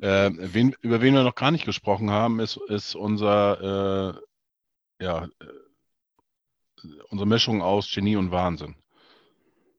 Äh, 0.00 0.30
wen, 0.34 0.74
über 0.80 1.02
wen 1.02 1.14
wir 1.14 1.24
noch 1.24 1.34
gar 1.34 1.50
nicht 1.50 1.64
gesprochen 1.64 2.10
haben, 2.10 2.38
ist, 2.38 2.58
ist 2.68 2.94
unser, 2.94 4.14
äh, 5.00 5.04
ja, 5.04 5.24
äh, 5.24 6.86
unsere 7.10 7.26
Mischung 7.26 7.60
aus 7.60 7.92
Genie 7.92 8.16
und 8.16 8.30
Wahnsinn. 8.30 8.76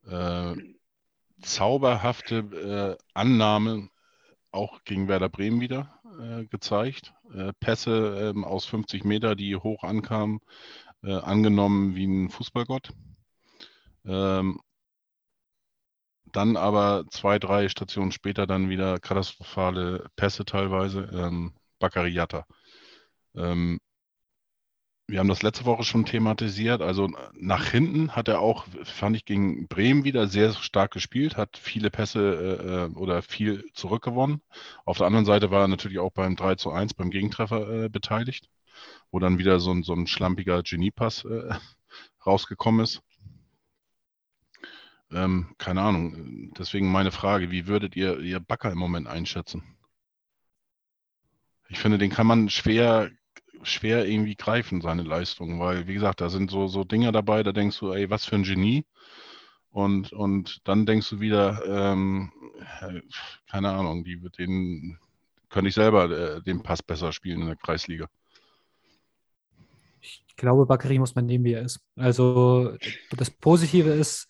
Äh, 0.06 0.54
zauberhafte 1.42 2.96
äh, 2.98 3.04
Annahme 3.14 3.88
auch 4.52 4.82
gegen 4.84 5.08
Werder 5.08 5.28
Bremen 5.28 5.60
wieder 5.60 6.00
äh, 6.20 6.44
gezeigt. 6.46 7.14
Äh, 7.34 7.52
Pässe 7.60 8.32
ähm, 8.34 8.44
aus 8.44 8.64
50 8.66 9.04
Meter, 9.04 9.36
die 9.36 9.56
hoch 9.56 9.84
ankamen, 9.84 10.40
äh, 11.02 11.14
angenommen 11.14 11.94
wie 11.94 12.06
ein 12.06 12.30
Fußballgott. 12.30 12.90
Ähm, 14.04 14.60
dann 16.32 16.56
aber 16.56 17.04
zwei, 17.10 17.38
drei 17.38 17.68
Stationen 17.68 18.12
später 18.12 18.46
dann 18.46 18.68
wieder 18.68 18.98
katastrophale 18.98 20.06
Pässe 20.16 20.44
teilweise. 20.44 21.08
Ähm, 21.12 21.54
Baccariata. 21.78 22.44
Ähm, 23.34 23.78
wir 25.10 25.18
haben 25.18 25.28
das 25.28 25.42
letzte 25.42 25.64
Woche 25.64 25.82
schon 25.82 26.04
thematisiert. 26.04 26.82
Also 26.82 27.08
nach 27.34 27.66
hinten 27.66 28.12
hat 28.12 28.28
er 28.28 28.40
auch, 28.40 28.66
fand 28.84 29.16
ich, 29.16 29.24
gegen 29.24 29.66
Bremen 29.66 30.04
wieder 30.04 30.28
sehr 30.28 30.52
stark 30.52 30.92
gespielt, 30.92 31.36
hat 31.36 31.56
viele 31.56 31.90
Pässe 31.90 32.90
äh, 32.92 32.96
oder 32.96 33.22
viel 33.22 33.64
zurückgewonnen. 33.74 34.40
Auf 34.84 34.98
der 34.98 35.06
anderen 35.06 35.26
Seite 35.26 35.50
war 35.50 35.62
er 35.62 35.68
natürlich 35.68 35.98
auch 35.98 36.12
beim 36.12 36.36
3 36.36 36.54
zu 36.54 36.70
1 36.70 36.94
beim 36.94 37.10
Gegentreffer 37.10 37.84
äh, 37.84 37.88
beteiligt, 37.88 38.48
wo 39.10 39.18
dann 39.18 39.38
wieder 39.38 39.58
so 39.58 39.72
ein, 39.72 39.82
so 39.82 39.94
ein 39.94 40.06
schlampiger 40.06 40.62
Geniepass 40.62 41.24
äh, 41.24 41.54
rausgekommen 42.26 42.84
ist. 42.84 43.02
Ähm, 45.12 45.54
keine 45.58 45.82
Ahnung. 45.82 46.52
Deswegen 46.56 46.90
meine 46.90 47.10
Frage, 47.10 47.50
wie 47.50 47.66
würdet 47.66 47.96
ihr, 47.96 48.20
ihr 48.20 48.38
Backer 48.38 48.70
im 48.70 48.78
Moment 48.78 49.08
einschätzen? 49.08 49.76
Ich 51.68 51.78
finde, 51.78 51.98
den 51.98 52.10
kann 52.10 52.26
man 52.26 52.48
schwer, 52.48 53.10
schwer 53.62 54.06
irgendwie 54.06 54.36
greifen, 54.36 54.80
seine 54.80 55.02
Leistung, 55.02 55.60
weil, 55.60 55.86
wie 55.86 55.94
gesagt, 55.94 56.20
da 56.20 56.28
sind 56.28 56.50
so, 56.50 56.66
so 56.66 56.84
Dinge 56.84 57.12
dabei, 57.12 57.42
da 57.42 57.52
denkst 57.52 57.78
du, 57.78 57.92
ey, 57.92 58.10
was 58.10 58.24
für 58.24 58.36
ein 58.36 58.42
Genie. 58.42 58.84
Und, 59.70 60.12
und 60.12 60.60
dann 60.64 60.84
denkst 60.86 61.10
du 61.10 61.20
wieder, 61.20 61.62
ähm, 61.66 62.32
äh, 62.80 63.00
keine 63.48 63.70
Ahnung, 63.70 64.04
die 64.04 64.20
den, 64.36 64.98
könnte 65.48 65.68
ich 65.68 65.74
selber 65.74 66.10
äh, 66.10 66.42
den 66.42 66.62
Pass 66.62 66.82
besser 66.82 67.12
spielen 67.12 67.42
in 67.42 67.46
der 67.46 67.56
Kreisliga. 67.56 68.08
Ich 70.00 70.24
glaube, 70.36 70.66
Bakary 70.66 70.98
muss 70.98 71.14
man 71.14 71.26
nehmen, 71.26 71.44
wie 71.44 71.52
er 71.52 71.62
ist. 71.62 71.80
Also 71.96 72.76
das 73.16 73.30
Positive 73.30 73.90
ist, 73.90 74.26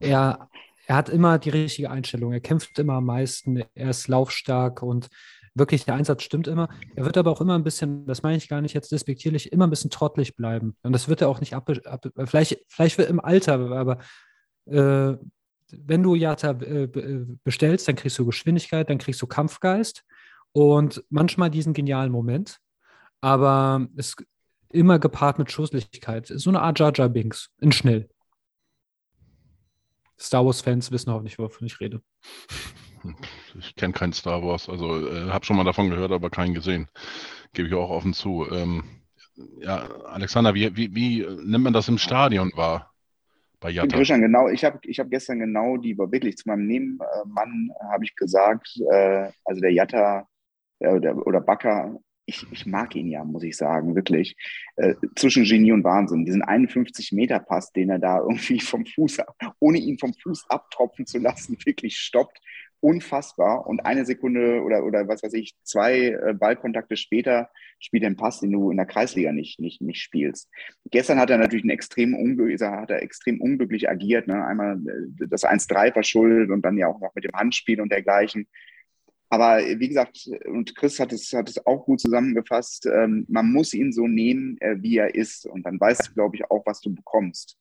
er, 0.00 0.48
er 0.86 0.96
hat 0.96 1.10
immer 1.10 1.38
die 1.38 1.50
richtige 1.50 1.90
Einstellung. 1.90 2.32
Er 2.32 2.40
kämpft 2.40 2.78
immer 2.78 2.94
am 2.94 3.06
meisten, 3.06 3.62
er 3.74 3.90
ist 3.90 4.08
laufstark 4.08 4.82
und 4.82 5.08
wirklich 5.54 5.84
der 5.84 5.94
Einsatz 5.94 6.22
stimmt 6.22 6.46
immer. 6.46 6.68
Er 6.96 7.04
wird 7.04 7.16
aber 7.16 7.30
auch 7.30 7.40
immer 7.40 7.54
ein 7.54 7.64
bisschen, 7.64 8.06
das 8.06 8.22
meine 8.22 8.38
ich 8.38 8.48
gar 8.48 8.60
nicht 8.60 8.74
jetzt 8.74 8.92
despektierlich, 8.92 9.52
immer 9.52 9.66
ein 9.66 9.70
bisschen 9.70 9.90
trottelig 9.90 10.36
bleiben. 10.36 10.76
Und 10.82 10.92
das 10.92 11.08
wird 11.08 11.20
er 11.20 11.28
auch 11.28 11.40
nicht 11.40 11.54
ab, 11.54 11.70
ab 11.84 12.06
vielleicht, 12.24 12.64
vielleicht 12.68 12.98
wird 12.98 13.10
im 13.10 13.20
Alter, 13.20 13.54
aber 13.54 13.98
äh, 14.66 15.16
wenn 15.74 16.02
du 16.02 16.14
Jata 16.14 16.50
äh, 16.50 16.88
bestellst, 17.44 17.88
dann 17.88 17.96
kriegst 17.96 18.18
du 18.18 18.26
Geschwindigkeit, 18.26 18.90
dann 18.90 18.98
kriegst 18.98 19.22
du 19.22 19.26
Kampfgeist 19.26 20.04
und 20.52 21.02
manchmal 21.08 21.50
diesen 21.50 21.72
genialen 21.72 22.12
Moment. 22.12 22.58
Aber 23.20 23.86
es 23.96 24.16
immer 24.70 24.98
gepaart 24.98 25.38
mit 25.38 25.50
Schusslichkeit. 25.50 26.26
So 26.26 26.50
eine 26.50 26.60
Art 26.60 26.78
Jar 26.78 26.92
Jar 26.94 27.08
Binks 27.08 27.50
in 27.60 27.72
schnell. 27.72 28.08
Star 30.18 30.44
Wars-Fans 30.44 30.90
wissen 30.90 31.12
hoffentlich, 31.12 31.38
wovon 31.38 31.66
ich 31.66 31.80
rede. 31.80 32.00
Ich 33.58 33.76
kenne 33.76 33.92
keinen 33.92 34.12
Star 34.12 34.42
Wars, 34.42 34.68
also 34.68 35.06
äh, 35.06 35.30
habe 35.30 35.44
schon 35.44 35.56
mal 35.56 35.64
davon 35.64 35.90
gehört, 35.90 36.12
aber 36.12 36.30
keinen 36.30 36.54
gesehen. 36.54 36.88
Gebe 37.52 37.68
ich 37.68 37.74
auch 37.74 37.90
offen 37.90 38.14
zu. 38.14 38.46
Ähm, 38.50 38.84
ja, 39.60 39.88
Alexander, 40.06 40.54
wie, 40.54 40.74
wie, 40.76 40.94
wie 40.94 41.26
nimmt 41.44 41.64
man 41.64 41.72
das 41.72 41.88
im 41.88 41.98
Stadion 41.98 42.52
wahr 42.54 42.92
bei 43.60 43.70
Jatta? 43.70 43.96
Christian, 43.96 44.20
genau, 44.20 44.48
ich 44.48 44.64
habe 44.64 44.78
ich 44.82 44.98
hab 44.98 45.10
gestern 45.10 45.38
genau 45.38 45.76
die, 45.76 45.96
wirklich 45.96 46.36
zu 46.36 46.48
meinem 46.48 46.66
Nebenmann 46.66 47.70
habe 47.92 48.04
ich 48.04 48.14
gesagt, 48.16 48.68
äh, 48.90 49.30
also 49.44 49.60
der 49.60 49.72
Jatta 49.72 50.26
äh, 50.80 50.88
oder, 50.88 51.26
oder 51.26 51.40
Bakker, 51.40 51.98
ich, 52.26 52.46
ich 52.52 52.66
mag 52.66 52.94
ihn 52.94 53.08
ja, 53.08 53.24
muss 53.24 53.42
ich 53.42 53.56
sagen, 53.56 53.94
wirklich. 53.94 54.36
Äh, 54.76 54.94
zwischen 55.16 55.44
Genie 55.44 55.72
und 55.72 55.84
Wahnsinn. 55.84 56.24
Diesen 56.24 56.42
51-Meter-Pass, 56.42 57.72
den 57.72 57.90
er 57.90 57.98
da 57.98 58.18
irgendwie 58.28 58.60
vom 58.60 58.86
Fuß, 58.86 59.18
ohne 59.58 59.78
ihn 59.78 59.98
vom 59.98 60.14
Fuß 60.14 60.48
abtropfen 60.48 61.06
zu 61.06 61.18
lassen, 61.18 61.56
wirklich 61.64 61.96
stoppt. 61.96 62.38
Unfassbar. 62.82 63.66
Und 63.66 63.86
eine 63.86 64.04
Sekunde 64.04 64.60
oder, 64.62 64.84
oder 64.84 65.06
was 65.06 65.22
weiß 65.22 65.34
ich, 65.34 65.54
zwei 65.62 66.08
äh, 66.08 66.34
Ballkontakte 66.34 66.96
später 66.96 67.48
spielt 67.78 68.02
er 68.02 68.08
einen 68.08 68.16
Pass, 68.16 68.40
den 68.40 68.50
du 68.50 68.72
in 68.72 68.76
der 68.76 68.86
Kreisliga 68.86 69.30
nicht, 69.30 69.60
nicht, 69.60 69.80
nicht 69.80 70.00
spielst. 70.00 70.50
Gestern 70.90 71.20
hat 71.20 71.30
er 71.30 71.38
natürlich 71.38 71.62
einen 71.62 71.70
extrem 71.70 72.14
unglücklich, 72.14 72.60
hat 72.60 72.90
er 72.90 73.02
extrem 73.02 73.40
unglücklich 73.40 73.88
agiert. 73.88 74.26
Ne? 74.26 74.44
Einmal 74.44 74.76
äh, 74.76 75.26
das 75.28 75.44
1-3 75.44 75.92
verschuldet 75.92 76.50
und 76.50 76.62
dann 76.62 76.76
ja 76.76 76.88
auch 76.88 77.00
noch 77.00 77.14
mit 77.14 77.22
dem 77.22 77.32
Handspiel 77.34 77.80
und 77.80 77.92
dergleichen. 77.92 78.48
Aber 79.28 79.60
wie 79.60 79.88
gesagt, 79.88 80.28
und 80.46 80.74
Chris 80.74 80.98
hat 81.00 81.12
es, 81.12 81.32
hat 81.32 81.48
es 81.48 81.64
auch 81.64 81.86
gut 81.86 82.00
zusammengefasst, 82.00 82.84
ähm, 82.86 83.24
man 83.28 83.50
muss 83.50 83.72
ihn 83.74 83.92
so 83.92 84.06
nehmen, 84.08 84.58
äh, 84.60 84.76
wie 84.80 84.98
er 84.98 85.14
ist. 85.14 85.46
Und 85.46 85.64
dann 85.64 85.80
weißt 85.80 86.08
du, 86.08 86.14
glaube 86.14 86.36
ich, 86.36 86.50
auch, 86.50 86.66
was 86.66 86.80
du 86.80 86.92
bekommst. 86.92 87.56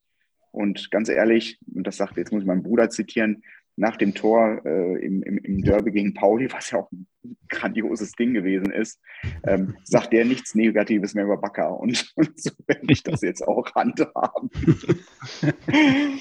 Und 0.52 0.92
ganz 0.92 1.08
ehrlich, 1.08 1.60
und 1.74 1.88
das 1.88 1.98
sagt, 1.98 2.18
jetzt 2.18 2.34
muss 2.34 2.42
ich 2.42 2.48
meinen 2.48 2.64
Bruder 2.64 2.90
zitieren, 2.90 3.44
nach 3.82 3.98
dem 3.98 4.14
Tor 4.14 4.62
äh, 4.64 5.04
im, 5.04 5.24
im, 5.24 5.40
im 5.40 5.64
Derby 5.64 5.92
gegen 5.92 6.14
Pauli, 6.14 6.52
was 6.54 6.70
ja 6.70 6.80
auch 6.80 6.92
ein 6.92 7.08
grandioses 7.50 8.12
Ding 8.12 8.36
gewesen 8.36 8.72
ist, 8.72 9.02
ähm, 9.44 9.76
sagt 9.84 10.14
er 10.14 10.24
nichts 10.24 10.54
Negatives 10.54 11.16
mehr 11.16 11.26
über 11.26 11.38
Bakker. 11.38 11.80
Und, 11.80 12.12
und 12.16 12.40
so 12.40 12.52
werde 12.68 12.86
ich 12.90 13.02
das 13.02 13.22
jetzt 13.22 13.46
auch 13.46 13.74
handhaben. 13.76 14.50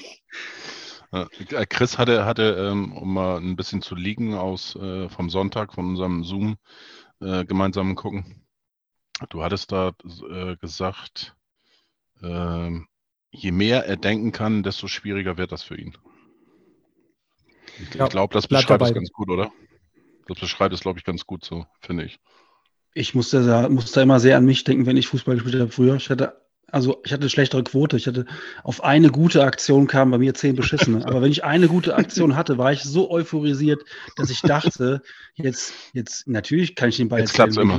Äh, 1.13 1.65
Chris 1.65 1.97
hatte, 1.97 2.23
hatte 2.23 2.69
ähm, 2.71 2.93
um 2.95 3.13
mal 3.13 3.35
ein 3.35 3.57
bisschen 3.57 3.81
zu 3.81 3.95
liegen 3.95 4.33
aus 4.33 4.77
äh, 4.77 5.09
vom 5.09 5.29
Sonntag, 5.29 5.73
von 5.73 5.87
unserem 5.87 6.23
Zoom 6.23 6.55
äh, 7.19 7.43
gemeinsamen 7.43 7.95
gucken. 7.95 8.45
Du 9.27 9.43
hattest 9.43 9.73
da 9.73 9.91
gesagt, 10.61 11.35
ähm, 12.23 12.87
je 13.29 13.51
mehr 13.51 13.85
er 13.87 13.97
denken 13.97 14.31
kann, 14.31 14.63
desto 14.63 14.87
schwieriger 14.87 15.35
wird 15.37 15.51
das 15.51 15.63
für 15.63 15.75
ihn. 15.75 15.97
Ich, 17.81 17.95
ja, 17.95 18.05
ich 18.05 18.11
glaube, 18.11 18.33
das 18.33 18.47
beschreibt 18.47 18.83
es 18.83 18.93
ganz 18.93 19.11
gut, 19.11 19.29
oder? 19.29 19.51
Das 20.27 20.39
beschreibt 20.39 20.73
es, 20.73 20.81
glaube 20.81 20.99
ich, 20.99 21.05
ganz 21.05 21.25
gut 21.25 21.43
so, 21.43 21.65
finde 21.79 22.05
ich. 22.05 22.19
Ich 22.93 23.15
musste 23.15 23.45
da, 23.45 23.69
musste 23.69 24.01
immer 24.01 24.19
sehr 24.19 24.37
an 24.37 24.45
mich 24.45 24.63
denken, 24.63 24.85
wenn 24.85 24.97
ich 24.97 25.07
Fußball 25.07 25.35
gespielt 25.35 25.59
habe 25.59 25.71
früher. 25.71 25.95
Ich 25.95 26.09
hatte, 26.09 26.41
also 26.67 27.01
ich 27.05 27.13
hatte 27.13 27.21
eine 27.21 27.29
schlechtere 27.29 27.63
Quote. 27.63 27.97
Ich 27.97 28.07
hatte 28.07 28.25
auf 28.63 28.83
eine 28.83 29.09
gute 29.09 29.43
Aktion 29.43 29.87
kamen 29.87 30.11
bei 30.11 30.17
mir 30.17 30.33
zehn 30.33 30.55
beschissene. 30.55 31.05
Aber 31.07 31.21
wenn 31.21 31.31
ich 31.31 31.43
eine 31.43 31.67
gute 31.67 31.95
Aktion 31.95 32.35
hatte, 32.35 32.57
war 32.57 32.71
ich 32.73 32.83
so 32.83 33.09
euphorisiert, 33.09 33.83
dass 34.15 34.29
ich 34.29 34.41
dachte, 34.41 35.01
jetzt, 35.35 35.73
jetzt, 35.93 36.27
natürlich 36.27 36.75
kann 36.75 36.89
ich 36.89 36.97
den 36.97 37.09
Ball 37.09 37.21
jetzt 37.21 37.37
jetzt 37.37 37.57
in, 37.57 37.69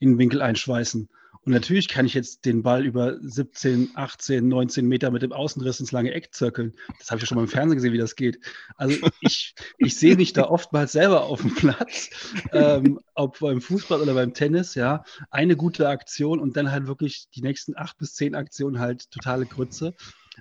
in 0.00 0.12
den 0.12 0.18
Winkel 0.18 0.42
einschweißen. 0.42 1.08
Und 1.46 1.52
natürlich 1.52 1.88
kann 1.88 2.04
ich 2.04 2.12
jetzt 2.12 2.44
den 2.44 2.62
Ball 2.62 2.84
über 2.84 3.18
17, 3.20 3.92
18, 3.94 4.46
19 4.46 4.86
Meter 4.86 5.10
mit 5.10 5.22
dem 5.22 5.32
Außenriss 5.32 5.80
ins 5.80 5.90
lange 5.90 6.12
Eck 6.12 6.34
zirkeln. 6.34 6.74
Das 6.98 7.10
habe 7.10 7.16
ich 7.16 7.22
ja 7.22 7.26
schon 7.26 7.36
mal 7.36 7.44
im 7.44 7.48
Fernsehen 7.48 7.76
gesehen, 7.76 7.94
wie 7.94 7.98
das 7.98 8.14
geht. 8.14 8.40
Also 8.76 9.08
ich, 9.20 9.54
ich 9.78 9.96
sehe 9.96 10.16
mich 10.16 10.34
da 10.34 10.44
oftmals 10.44 10.92
selber 10.92 11.22
auf 11.24 11.40
dem 11.40 11.54
Platz, 11.54 12.10
ähm, 12.52 13.00
ob 13.14 13.40
beim 13.40 13.62
Fußball 13.62 14.02
oder 14.02 14.12
beim 14.12 14.34
Tennis, 14.34 14.74
ja. 14.74 15.02
Eine 15.30 15.56
gute 15.56 15.88
Aktion 15.88 16.40
und 16.40 16.56
dann 16.58 16.70
halt 16.70 16.86
wirklich 16.86 17.28
die 17.34 17.42
nächsten 17.42 17.74
acht 17.74 17.96
bis 17.96 18.14
zehn 18.14 18.34
Aktionen 18.34 18.78
halt 18.78 19.10
totale 19.10 19.46
Grütze. 19.46 19.94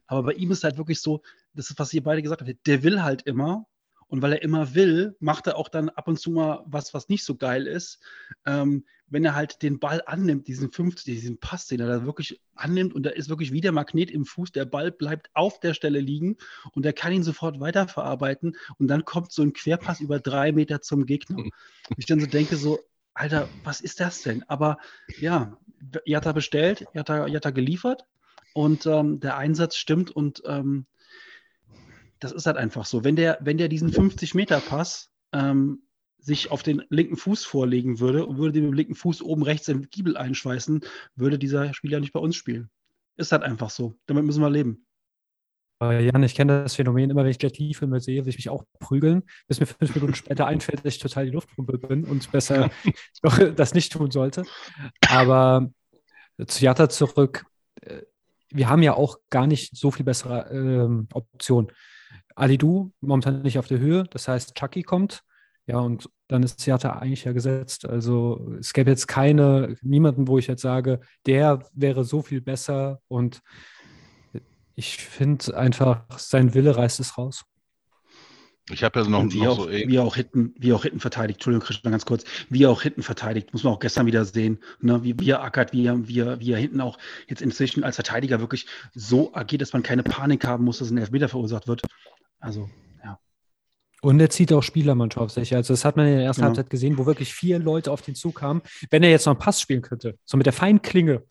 Aber 0.08 0.24
bei 0.24 0.34
ihm 0.34 0.52
ist 0.52 0.66
halt 0.66 0.78
wirklich 0.78 1.00
so, 1.00 1.22
das 1.54 1.70
ist, 1.70 1.80
was 1.80 1.94
ihr 1.94 2.04
beide 2.04 2.22
gesagt 2.22 2.42
habt, 2.42 2.68
der 2.68 2.84
will 2.84 3.02
halt 3.04 3.22
immer 3.24 3.66
und 4.10 4.22
weil 4.22 4.34
er 4.34 4.42
immer 4.42 4.76
will, 4.76 5.16
macht 5.20 5.48
er 5.48 5.56
auch 5.56 5.70
dann 5.70 5.90
ab 5.90 6.08
und 6.08 6.20
zu 6.20 6.32
mal 6.32 6.64
was, 6.66 6.94
was 6.94 7.10
nicht 7.10 7.24
so 7.24 7.36
geil 7.36 7.68
ist. 7.68 8.00
Ähm, 8.46 8.86
wenn 9.08 9.26
er 9.26 9.36
halt 9.36 9.62
den 9.62 9.80
Ball 9.80 10.04
annimmt, 10.06 10.48
diesen 10.48 10.72
50, 10.72 11.04
diesen 11.04 11.40
Pass, 11.40 11.68
den 11.68 11.80
er 11.80 11.88
da 11.88 12.06
wirklich 12.06 12.42
annimmt 12.56 12.94
und 12.94 13.04
da 13.04 13.12
ist 13.12 13.30
wirklich 13.30 13.52
wie 13.52 13.62
der 13.62 13.72
Magnet 13.72 14.12
im 14.12 14.26
Fuß, 14.26 14.52
der 14.52 14.66
Ball 14.66 14.92
bleibt 14.92 15.30
auf 15.34 15.60
der 15.60 15.74
Stelle 15.74 16.00
liegen 16.00 16.38
und 16.74 16.86
er 16.86 16.94
kann 16.94 17.14
ihn 17.14 17.24
sofort 17.24 17.60
weiterverarbeiten 17.60 18.56
und 18.78 18.88
dann 18.88 19.06
kommt 19.06 19.32
so 19.32 19.42
ein 19.42 19.54
Querpass 19.54 20.00
über 20.00 20.20
drei 20.20 20.52
Meter 20.52 20.82
zum 20.82 21.06
Gegner. 21.06 21.44
Ich 21.98 22.06
dann 22.06 22.20
so 22.20 22.28
denke 22.28 22.56
so, 22.56 22.80
Alter, 23.14 23.50
was 23.64 23.82
ist 23.82 24.00
das 24.00 24.22
denn? 24.22 24.44
Aber 24.48 24.78
ja, 25.20 25.58
Jatta 26.06 26.32
bestellt, 26.32 26.86
Jatta, 26.94 27.28
Jatta 27.28 27.50
geliefert 27.52 28.06
und 28.54 28.86
ähm, 28.86 29.20
der 29.20 29.38
Einsatz 29.38 29.76
stimmt 29.76 30.12
und 30.12 30.44
ähm, 30.46 30.86
das 32.20 32.32
ist 32.32 32.46
halt 32.46 32.58
einfach 32.58 32.86
so. 32.86 33.04
Wenn 33.04 33.16
der, 33.16 33.38
wenn 33.42 33.58
der 33.58 33.70
diesen 33.70 33.92
50-Meter-Pass 33.92 35.10
ähm, 35.34 35.84
sich 36.18 36.52
auf 36.52 36.64
den 36.64 36.84
linken 36.90 37.16
Fuß 37.16 37.46
vorlegen 37.46 38.00
würde 38.00 38.26
und 38.26 38.38
würde 38.38 38.60
den 38.60 38.74
linken 38.74 38.96
Fuß 38.96 39.22
oben 39.22 39.44
rechts 39.44 39.68
im 39.68 39.90
Giebel 39.90 40.18
einschweißen, 40.18 40.82
würde 41.16 41.40
dieser 41.40 41.74
Spieler 41.74 42.00
nicht 42.00 42.14
bei 42.14 42.20
uns 42.20 42.36
spielen. 42.36 42.70
Ist 43.16 43.32
halt 43.32 43.44
einfach 43.44 43.70
so. 43.70 43.96
Damit 44.06 44.26
müssen 44.26 44.42
wir 44.42 44.50
leben. 44.50 44.86
Jan, 45.82 46.24
ich 46.24 46.36
kenne 46.36 46.64
das 46.64 46.76
Phänomen, 46.76 47.10
immer 47.10 47.24
wenn 47.24 47.32
ich 47.32 47.40
Kreativfilme 47.40 48.02
sehe, 48.02 48.26
will 48.26 48.30
ich 48.30 48.36
mich 48.36 48.50
auch 48.50 48.66
prügeln, 48.80 49.24
bis 49.48 49.62
mir 49.62 49.66
fünf 49.66 49.96
Minuten 49.96 50.14
später 50.14 50.46
einfällt, 50.46 50.80
dass 50.80 50.96
ich 50.96 51.00
total 51.00 51.26
die 51.26 51.32
Luftpumpe 51.32 51.78
bin 51.78 52.04
und 52.04 52.30
besser 52.34 52.70
doch 53.22 53.40
das 53.56 53.74
nicht 53.74 53.94
tun 53.94 54.12
sollte. 54.12 54.44
Aber 55.08 55.72
zu 56.46 56.66
Jatta 56.66 56.90
zurück, 56.90 57.46
äh, 57.82 58.02
wir 58.50 58.68
haben 58.68 58.84
ja 58.84 58.94
auch 58.96 59.20
gar 59.30 59.48
nicht 59.48 59.78
so 59.78 59.90
viel 59.90 60.04
bessere 60.04 60.50
ähm, 60.52 61.08
Optionen. 61.14 61.72
Alidu 62.36 62.92
momentan 63.02 63.42
nicht 63.42 63.60
auf 63.60 63.68
der 63.68 63.80
Höhe, 63.80 64.06
das 64.12 64.28
heißt, 64.28 64.56
Chucky 64.56 64.84
kommt. 64.84 65.24
Ja, 65.68 65.78
und 65.80 66.10
dann 66.28 66.42
ist 66.42 66.58
Theater 66.58 67.00
eigentlich 67.00 67.26
ja 67.26 67.32
gesetzt. 67.32 67.86
Also 67.88 68.56
es 68.60 68.74
gäbe 68.74 68.90
jetzt 68.90 69.08
keine, 69.08 69.76
niemanden, 69.84 70.28
wo 70.28 70.40
ich 70.40 70.48
jetzt 70.48 70.64
sage, 70.64 71.00
der 71.28 71.64
wäre 71.74 72.04
so 72.04 72.24
viel 72.24 72.42
besser 72.42 73.02
und 73.08 73.42
ich 74.74 74.98
finde 74.98 75.56
einfach, 75.58 76.06
sein 76.18 76.54
Wille 76.54 76.76
reißt 76.76 77.00
es 77.02 77.18
raus. 77.18 77.44
Ich 78.72 78.84
habe 78.84 79.00
ja 79.00 79.08
noch, 79.08 79.32
wie, 79.32 79.40
noch 79.40 79.60
auch, 79.60 79.66
so 79.66 79.70
wie 79.72 80.00
auch 80.00 80.16
hinten, 80.16 80.54
wie 80.58 80.74
auch 80.74 80.84
hinten 80.84 81.00
verteidigt. 81.00 81.38
Entschuldigung, 81.38 81.66
Christian, 81.66 81.92
ganz 81.92 82.06
kurz. 82.06 82.24
Wie 82.50 82.64
er 82.64 82.70
auch 82.70 82.82
hinten 82.82 83.02
verteidigt, 83.02 83.52
muss 83.54 83.64
man 83.64 83.74
auch 83.74 83.80
gestern 83.80 84.06
wieder 84.06 84.26
sehen. 84.26 84.60
Ne? 84.82 85.04
Wie, 85.04 85.20
wie 85.20 85.30
er 85.30 85.42
ackert, 85.44 85.74
wie 85.74 85.86
er, 85.86 86.08
wie, 86.08 86.20
er, 86.20 86.40
wie 86.40 86.52
er 86.52 86.60
hinten 86.60 86.82
auch 86.82 86.98
jetzt 87.28 87.42
inzwischen 87.42 87.84
als 87.84 87.96
Verteidiger 87.96 88.40
wirklich 88.40 88.68
so 88.94 89.34
agiert, 89.34 89.62
dass 89.62 89.74
man 89.74 89.84
keine 89.84 90.04
Panik 90.04 90.46
haben 90.46 90.66
muss, 90.66 90.80
dass 90.80 90.92
ein 90.92 90.98
Elfmeter 90.98 91.30
verursacht 91.30 91.68
wird. 91.68 91.82
Also, 92.40 92.70
ja. 93.04 93.20
Und 94.02 94.20
er 94.20 94.30
zieht 94.30 94.54
auch 94.54 94.64
Spielermannschaft 94.64 95.24
auf 95.24 95.32
sich. 95.32 95.56
Also, 95.56 95.74
das 95.74 95.84
hat 95.84 95.98
man 95.98 96.08
in 96.08 96.18
der 96.18 96.26
ersten 96.26 96.42
genau. 96.42 96.50
Halbzeit 96.50 96.70
gesehen, 96.70 96.98
wo 96.98 97.06
wirklich 97.06 97.34
vier 97.34 97.60
Leute 97.60 97.92
auf 97.92 98.02
den 98.02 98.16
Zug 98.16 98.36
kamen. 98.36 98.62
Wenn 98.92 99.04
er 99.04 99.10
jetzt 99.10 99.26
noch 99.26 99.34
einen 99.34 99.40
Pass 99.40 99.60
spielen 99.60 99.82
könnte, 99.82 100.18
so 100.26 100.38
mit 100.38 100.46
der 100.46 100.54
feinen 100.54 100.82
Klinge, 100.82 101.24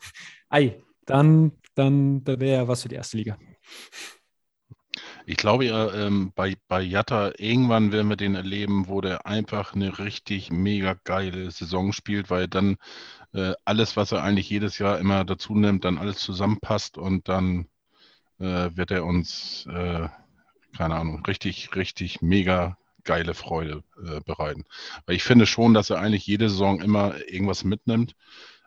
ei, 0.49 0.81
dann, 1.05 1.53
dann, 1.75 2.23
dann 2.23 2.39
wäre 2.39 2.57
er 2.57 2.67
was 2.67 2.83
für 2.83 2.89
die 2.89 2.95
erste 2.95 3.17
Liga. 3.17 3.37
Ich 5.29 5.37
glaube 5.37 5.65
ja, 5.65 5.93
ähm, 5.93 6.31
bei, 6.33 6.55
bei 6.67 6.81
Jatta, 6.81 7.33
irgendwann 7.37 7.91
werden 7.91 8.09
wir 8.09 8.15
den 8.15 8.33
erleben, 8.33 8.87
wo 8.87 8.99
der 8.99 9.27
einfach 9.27 9.75
eine 9.75 9.99
richtig 9.99 10.49
mega 10.49 10.95
geile 11.03 11.51
Saison 11.51 11.93
spielt, 11.93 12.31
weil 12.31 12.47
dann 12.47 12.77
äh, 13.33 13.53
alles, 13.63 13.95
was 13.95 14.11
er 14.11 14.23
eigentlich 14.23 14.49
jedes 14.49 14.79
Jahr 14.79 14.97
immer 14.97 15.25
dazu 15.25 15.53
nimmt, 15.53 15.85
dann 15.85 15.99
alles 15.99 16.17
zusammenpasst 16.17 16.97
und 16.97 17.29
dann 17.29 17.67
äh, 18.39 18.71
wird 18.75 18.89
er 18.89 19.05
uns 19.05 19.67
äh, 19.67 20.09
keine 20.75 20.95
Ahnung, 20.95 21.23
richtig, 21.25 21.75
richtig 21.75 22.23
mega 22.23 22.77
geile 23.03 23.35
Freude 23.35 23.83
äh, 24.03 24.21
bereiten. 24.21 24.65
Weil 25.05 25.15
ich 25.15 25.23
finde 25.23 25.45
schon, 25.45 25.75
dass 25.75 25.91
er 25.91 25.99
eigentlich 25.99 26.25
jede 26.25 26.49
Saison 26.49 26.81
immer 26.81 27.15
irgendwas 27.27 27.63
mitnimmt, 27.63 28.15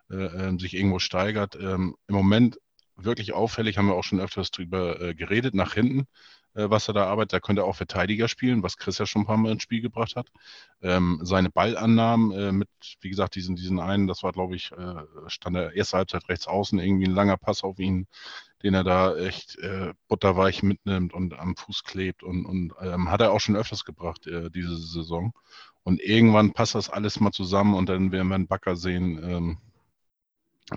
äh, 0.09 0.15
äh, 0.15 0.59
sich 0.59 0.75
irgendwo 0.75 0.99
steigert. 0.99 1.55
Ähm, 1.55 1.97
Im 2.07 2.15
Moment 2.15 2.57
wirklich 2.95 3.33
auffällig, 3.33 3.77
haben 3.77 3.87
wir 3.87 3.95
auch 3.95 4.03
schon 4.05 4.21
öfters 4.21 4.51
drüber 4.51 5.01
äh, 5.01 5.15
geredet, 5.15 5.55
nach 5.55 5.73
hinten, 5.73 6.07
was 6.53 6.87
er 6.87 6.93
da 6.93 7.05
arbeitet. 7.05 7.33
Da 7.33 7.39
könnte 7.39 7.63
er 7.63 7.65
auch 7.65 7.75
Verteidiger 7.75 8.27
spielen, 8.27 8.63
was 8.63 8.77
Chris 8.77 8.97
ja 8.97 9.05
schon 9.05 9.23
ein 9.23 9.25
paar 9.25 9.37
Mal 9.37 9.51
ins 9.51 9.63
Spiel 9.63 9.81
gebracht 9.81 10.15
hat. 10.15 10.27
Ähm, 10.81 11.19
seine 11.23 11.49
Ballannahmen 11.49 12.31
äh, 12.31 12.51
mit, 12.51 12.69
wie 13.01 13.09
gesagt, 13.09 13.35
diesen, 13.35 13.55
diesen 13.55 13.79
einen, 13.79 14.07
das 14.07 14.23
war, 14.23 14.31
glaube 14.31 14.55
ich, 14.55 14.71
stand 15.27 15.55
er 15.55 15.73
erste 15.73 15.97
Halbzeit 15.97 16.29
rechts 16.29 16.47
außen, 16.47 16.79
irgendwie 16.79 17.07
ein 17.07 17.15
langer 17.15 17.37
Pass 17.37 17.63
auf 17.63 17.79
ihn, 17.79 18.07
den 18.63 18.73
er 18.73 18.83
da 18.83 19.15
echt 19.15 19.57
äh, 19.59 19.93
butterweich 20.07 20.63
mitnimmt 20.63 21.13
und 21.13 21.37
am 21.37 21.55
Fuß 21.55 21.83
klebt. 21.83 22.23
Und, 22.23 22.45
und 22.45 22.73
ähm, 22.81 23.11
hat 23.11 23.21
er 23.21 23.31
auch 23.31 23.39
schon 23.39 23.55
öfters 23.55 23.83
gebracht, 23.83 24.25
äh, 24.27 24.49
diese 24.49 24.77
Saison. 24.77 25.33
Und 25.83 26.01
irgendwann 26.01 26.53
passt 26.53 26.75
das 26.75 26.89
alles 26.89 27.19
mal 27.19 27.31
zusammen 27.31 27.75
und 27.75 27.89
dann 27.89 28.11
werden 28.11 28.29
wir 28.29 28.35
einen 28.35 28.47
Backer 28.47 28.75
sehen. 28.75 29.21
Ähm, 29.21 29.57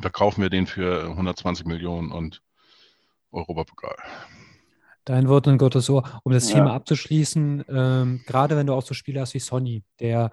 verkaufen 0.00 0.42
wir 0.42 0.50
den 0.50 0.66
für 0.66 1.04
120 1.04 1.64
Millionen 1.66 2.10
und 2.10 2.42
Europapokal. 3.30 3.96
Dein 5.06 5.28
Wort 5.28 5.46
in 5.46 5.56
Gottes 5.56 5.88
Ohr. 5.88 6.02
Um 6.24 6.32
das 6.32 6.50
ja. 6.50 6.56
Thema 6.56 6.74
abzuschließen, 6.74 7.64
ähm, 7.68 8.20
gerade 8.26 8.56
wenn 8.56 8.66
du 8.66 8.74
auch 8.74 8.82
so 8.82 8.92
Spieler 8.92 9.22
hast 9.22 9.34
wie 9.34 9.38
Sonny, 9.38 9.84
der 10.00 10.32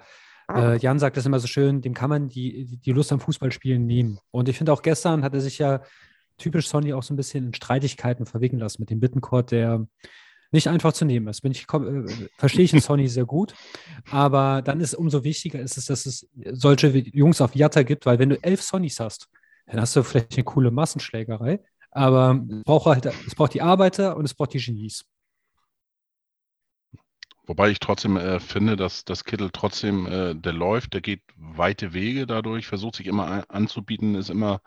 äh, 0.52 0.78
Jan 0.78 1.00
sagt 1.00 1.16
das 1.16 1.26
immer 1.26 1.40
so 1.40 1.48
schön, 1.48 1.82
dem 1.82 1.94
kann 1.94 2.10
man 2.10 2.28
die, 2.28 2.78
die 2.78 2.92
Lust 2.92 3.12
am 3.12 3.20
Fußballspielen 3.20 3.86
nehmen. 3.86 4.20
Und 4.32 4.50
ich 4.50 4.58
finde 4.58 4.74
auch 4.74 4.82
gestern 4.82 5.24
hat 5.24 5.34
er 5.34 5.42
sich 5.42 5.60
ja 5.60 5.84
typisch 6.38 6.68
Sony 6.68 6.92
auch 6.94 7.04
so 7.04 7.14
ein 7.14 7.18
bisschen 7.18 7.46
in 7.46 7.54
Streitigkeiten 7.54 8.26
verwickeln 8.26 8.60
lassen 8.60 8.82
mit 8.82 8.90
dem 8.90 9.00
Bittencourt, 9.00 9.52
der 9.52 9.86
nicht 10.52 10.68
einfach 10.68 10.94
zu 10.94 11.06
nehmen 11.06 11.28
ist. 11.28 11.42
Bin 11.42 11.52
ich, 11.52 11.68
äh, 11.72 12.28
verstehe 12.38 12.66
ich 12.66 12.74
in 12.74 12.82
Sony 12.82 13.08
sehr 13.08 13.26
gut. 13.26 13.54
Aber 14.10 14.64
dann 14.64 14.82
ist 14.82 14.96
umso 14.96 15.24
wichtiger 15.24 15.60
ist 15.60 15.78
es, 15.78 15.86
dass 15.86 16.06
es 16.08 16.28
solche 16.52 16.88
Jungs 16.90 17.42
auf 17.42 17.56
Yatta 17.56 17.84
gibt, 17.84 18.06
weil 18.06 18.20
wenn 18.20 18.30
du 18.30 18.44
elf 18.44 18.62
Sonys 18.62 19.00
hast, 19.00 19.30
dann 19.68 19.80
hast 19.80 19.96
du 19.96 20.04
vielleicht 20.04 20.36
eine 20.36 20.44
coole 20.44 20.72
Massenschlägerei. 20.72 21.60
Aber 21.94 22.42
es 22.50 22.64
braucht, 22.64 22.86
halt, 22.88 23.06
es 23.06 23.36
braucht 23.36 23.54
die 23.54 23.62
Arbeiter 23.62 24.18
und 24.18 24.26
es 24.26 24.34
braucht 24.34 24.54
die 24.54 24.60
Genies. 24.60 25.06
Wobei 27.46 27.70
ich 27.70 27.80
trotzdem 27.80 28.16
äh, 28.16 28.40
finde, 28.40 28.78
dass 28.78 29.04
das 29.04 29.26
Kittel 29.26 29.50
trotzdem, 29.52 30.06
äh, 30.06 30.34
der 30.34 30.54
läuft, 30.54 30.94
der 30.94 31.02
geht 31.02 31.22
weite 31.36 31.94
Wege 31.94 32.26
dadurch, 32.26 32.68
versucht 32.68 32.96
sich 32.96 33.08
immer 33.08 33.44
anzubieten, 33.50 34.16
ist 34.16 34.30
immer 34.30 34.62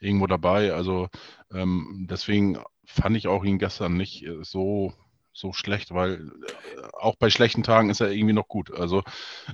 irgendwo 0.00 0.26
dabei. 0.26 0.72
Also 0.72 1.08
ähm, 1.52 2.06
deswegen 2.10 2.58
fand 2.84 3.16
ich 3.16 3.28
auch 3.28 3.44
ihn 3.44 3.58
gestern 3.58 3.96
nicht 3.96 4.24
äh, 4.24 4.42
so, 4.42 4.92
so 5.32 5.52
schlecht, 5.52 5.94
weil 5.94 6.32
äh, 6.76 6.82
auch 6.98 7.14
bei 7.16 7.30
schlechten 7.30 7.62
Tagen 7.62 7.88
ist 7.88 8.00
er 8.00 8.10
irgendwie 8.10 8.34
noch 8.34 8.48
gut. 8.48 8.74
Also 8.74 9.04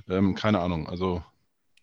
ähm, 0.09 0.33
keine 0.33 0.59
Ahnung. 0.59 0.87
Also 0.87 1.23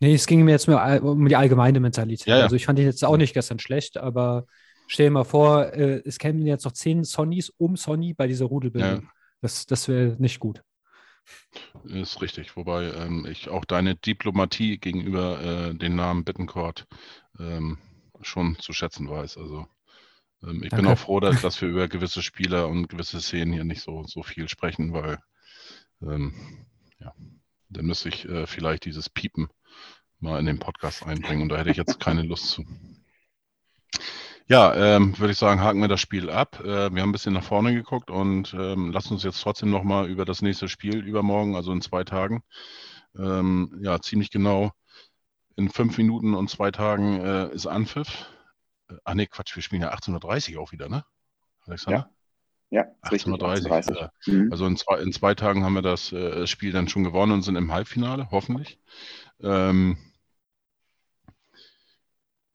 Nee, 0.01 0.15
es 0.15 0.27
ging 0.27 0.43
mir 0.43 0.51
jetzt 0.51 0.67
nur 0.67 0.81
um 1.01 1.29
die 1.29 1.37
allgemeine 1.37 1.79
Mentalität. 1.79 2.27
Ja, 2.27 2.37
ja. 2.39 2.43
Also 2.43 2.57
ich 2.57 2.65
fand 2.65 2.77
ihn 2.77 2.85
jetzt 2.85 3.05
auch 3.05 3.15
nicht 3.15 3.33
gestern 3.33 3.59
schlecht, 3.59 3.97
aber 3.97 4.47
stell 4.87 5.07
dir 5.07 5.11
mal 5.11 5.23
vor, 5.23 5.73
äh, 5.73 6.01
es 6.05 6.19
kämen 6.19 6.45
jetzt 6.45 6.65
noch 6.65 6.73
zehn 6.73 7.03
Sonnys 7.03 7.49
um 7.57 7.75
Sonny 7.75 8.13
bei 8.13 8.27
dieser 8.27 8.45
Rudelbildung. 8.45 9.03
Ja. 9.03 9.09
Das, 9.41 9.65
das 9.65 9.87
wäre 9.87 10.15
nicht 10.19 10.39
gut. 10.39 10.63
Ist 11.85 12.21
richtig, 12.21 12.55
wobei 12.55 12.91
ähm, 12.91 13.25
ich 13.25 13.49
auch 13.49 13.65
deine 13.65 13.95
Diplomatie 13.95 14.77
gegenüber 14.77 15.41
äh, 15.41 15.73
den 15.73 15.95
Namen 15.95 16.25
Bittencourt 16.25 16.85
ähm, 17.39 17.77
schon 18.21 18.57
zu 18.59 18.73
schätzen 18.73 19.09
weiß. 19.09 19.37
Also 19.37 19.67
Ähm, 20.43 20.63
ich 20.63 20.69
Danke. 20.69 20.83
bin 20.83 20.93
auch 20.93 20.97
froh, 20.97 21.19
dass, 21.19 21.41
dass, 21.41 21.61
wir 21.61 21.69
über 21.69 21.87
gewisse 21.87 22.21
Spieler 22.21 22.67
und 22.67 22.89
gewisse 22.89 23.21
Szenen 23.21 23.53
hier 23.53 23.63
nicht 23.63 23.81
so, 23.81 24.03
so 24.03 24.23
viel 24.23 24.49
sprechen, 24.49 24.93
weil 24.93 25.17
ähm, 26.01 26.33
ja, 26.99 27.13
dann 27.69 27.85
müsste 27.85 28.09
ich 28.09 28.25
äh, 28.25 28.45
vielleicht 28.45 28.85
dieses 28.85 29.09
Piepen 29.09 29.49
mal 30.19 30.39
in 30.39 30.45
den 30.45 30.59
Podcast 30.59 31.05
einbringen 31.05 31.43
und 31.43 31.49
da 31.49 31.57
hätte 31.57 31.71
ich 31.71 31.77
jetzt 31.77 31.99
keine 31.99 32.23
Lust 32.23 32.47
zu. 32.47 32.65
Ja, 34.47 34.75
ähm, 34.75 35.17
würde 35.17 35.31
ich 35.31 35.37
sagen, 35.37 35.61
haken 35.61 35.79
wir 35.79 35.87
das 35.87 36.01
Spiel 36.01 36.29
ab. 36.29 36.59
Äh, 36.59 36.93
wir 36.93 37.01
haben 37.01 37.09
ein 37.09 37.11
bisschen 37.13 37.33
nach 37.33 37.43
vorne 37.43 37.73
geguckt 37.73 38.11
und 38.11 38.53
ähm, 38.53 38.91
lassen 38.91 39.13
uns 39.13 39.23
jetzt 39.23 39.41
trotzdem 39.41 39.69
nochmal 39.69 40.09
über 40.09 40.25
das 40.25 40.41
nächste 40.41 40.67
Spiel 40.67 40.97
übermorgen, 41.05 41.55
also 41.55 41.71
in 41.71 41.81
zwei 41.81 42.03
Tagen, 42.03 42.43
ähm, 43.17 43.79
ja, 43.81 44.01
ziemlich 44.01 44.31
genau 44.31 44.71
in 45.55 45.69
fünf 45.69 45.97
Minuten 45.97 46.33
und 46.33 46.49
zwei 46.49 46.71
Tagen 46.71 47.21
äh, 47.21 47.49
ist 47.53 47.67
Anpfiff. 47.67 48.27
Äh, 48.89 48.95
ah 49.05 49.15
ne, 49.15 49.27
Quatsch, 49.27 49.55
wir 49.55 49.63
spielen 49.63 49.81
ja 49.81 49.93
18.30 49.93 50.55
Uhr 50.55 50.61
auch 50.61 50.71
wieder, 50.73 50.89
ne? 50.89 51.05
Alexander? 51.65 52.09
Ja, 52.69 52.83
ja 52.83 53.09
18.30 53.09 53.91
Uhr. 53.91 54.11
Äh, 54.27 54.31
mhm. 54.31 54.51
Also 54.51 54.65
in 54.65 54.75
zwei, 54.75 54.99
in 54.99 55.13
zwei 55.13 55.35
Tagen 55.35 55.63
haben 55.63 55.75
wir 55.75 55.81
das 55.81 56.11
äh, 56.11 56.47
Spiel 56.47 56.73
dann 56.73 56.89
schon 56.89 57.05
gewonnen 57.05 57.31
und 57.31 57.43
sind 57.43 57.55
im 57.55 57.71
Halbfinale, 57.71 58.27
hoffentlich. 58.31 58.79
Ähm, 59.41 59.97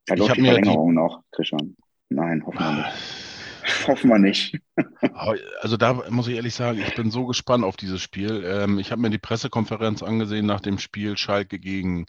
da 0.08 0.14
läuft 0.14 0.36
die 0.36 0.42
Verlängerung 0.42 0.94
noch, 0.94 1.22
Christian. 1.32 1.76
Nein, 2.08 2.44
hoffen 2.44 2.58
wir 2.58 2.72
nicht. 2.72 3.86
Hoffen 3.86 4.10
wir 4.10 4.18
nicht. 4.18 4.58
also 5.60 5.76
da 5.76 6.02
muss 6.10 6.28
ich 6.28 6.36
ehrlich 6.36 6.54
sagen, 6.54 6.78
ich 6.78 6.94
bin 6.94 7.10
so 7.10 7.26
gespannt 7.26 7.64
auf 7.64 7.76
dieses 7.76 8.00
Spiel. 8.00 8.42
Ähm, 8.44 8.78
ich 8.78 8.90
habe 8.90 9.02
mir 9.02 9.10
die 9.10 9.18
Pressekonferenz 9.18 10.02
angesehen 10.02 10.46
nach 10.46 10.60
dem 10.60 10.78
Spiel 10.78 11.16
Schalke 11.18 11.58
gegen 11.58 12.06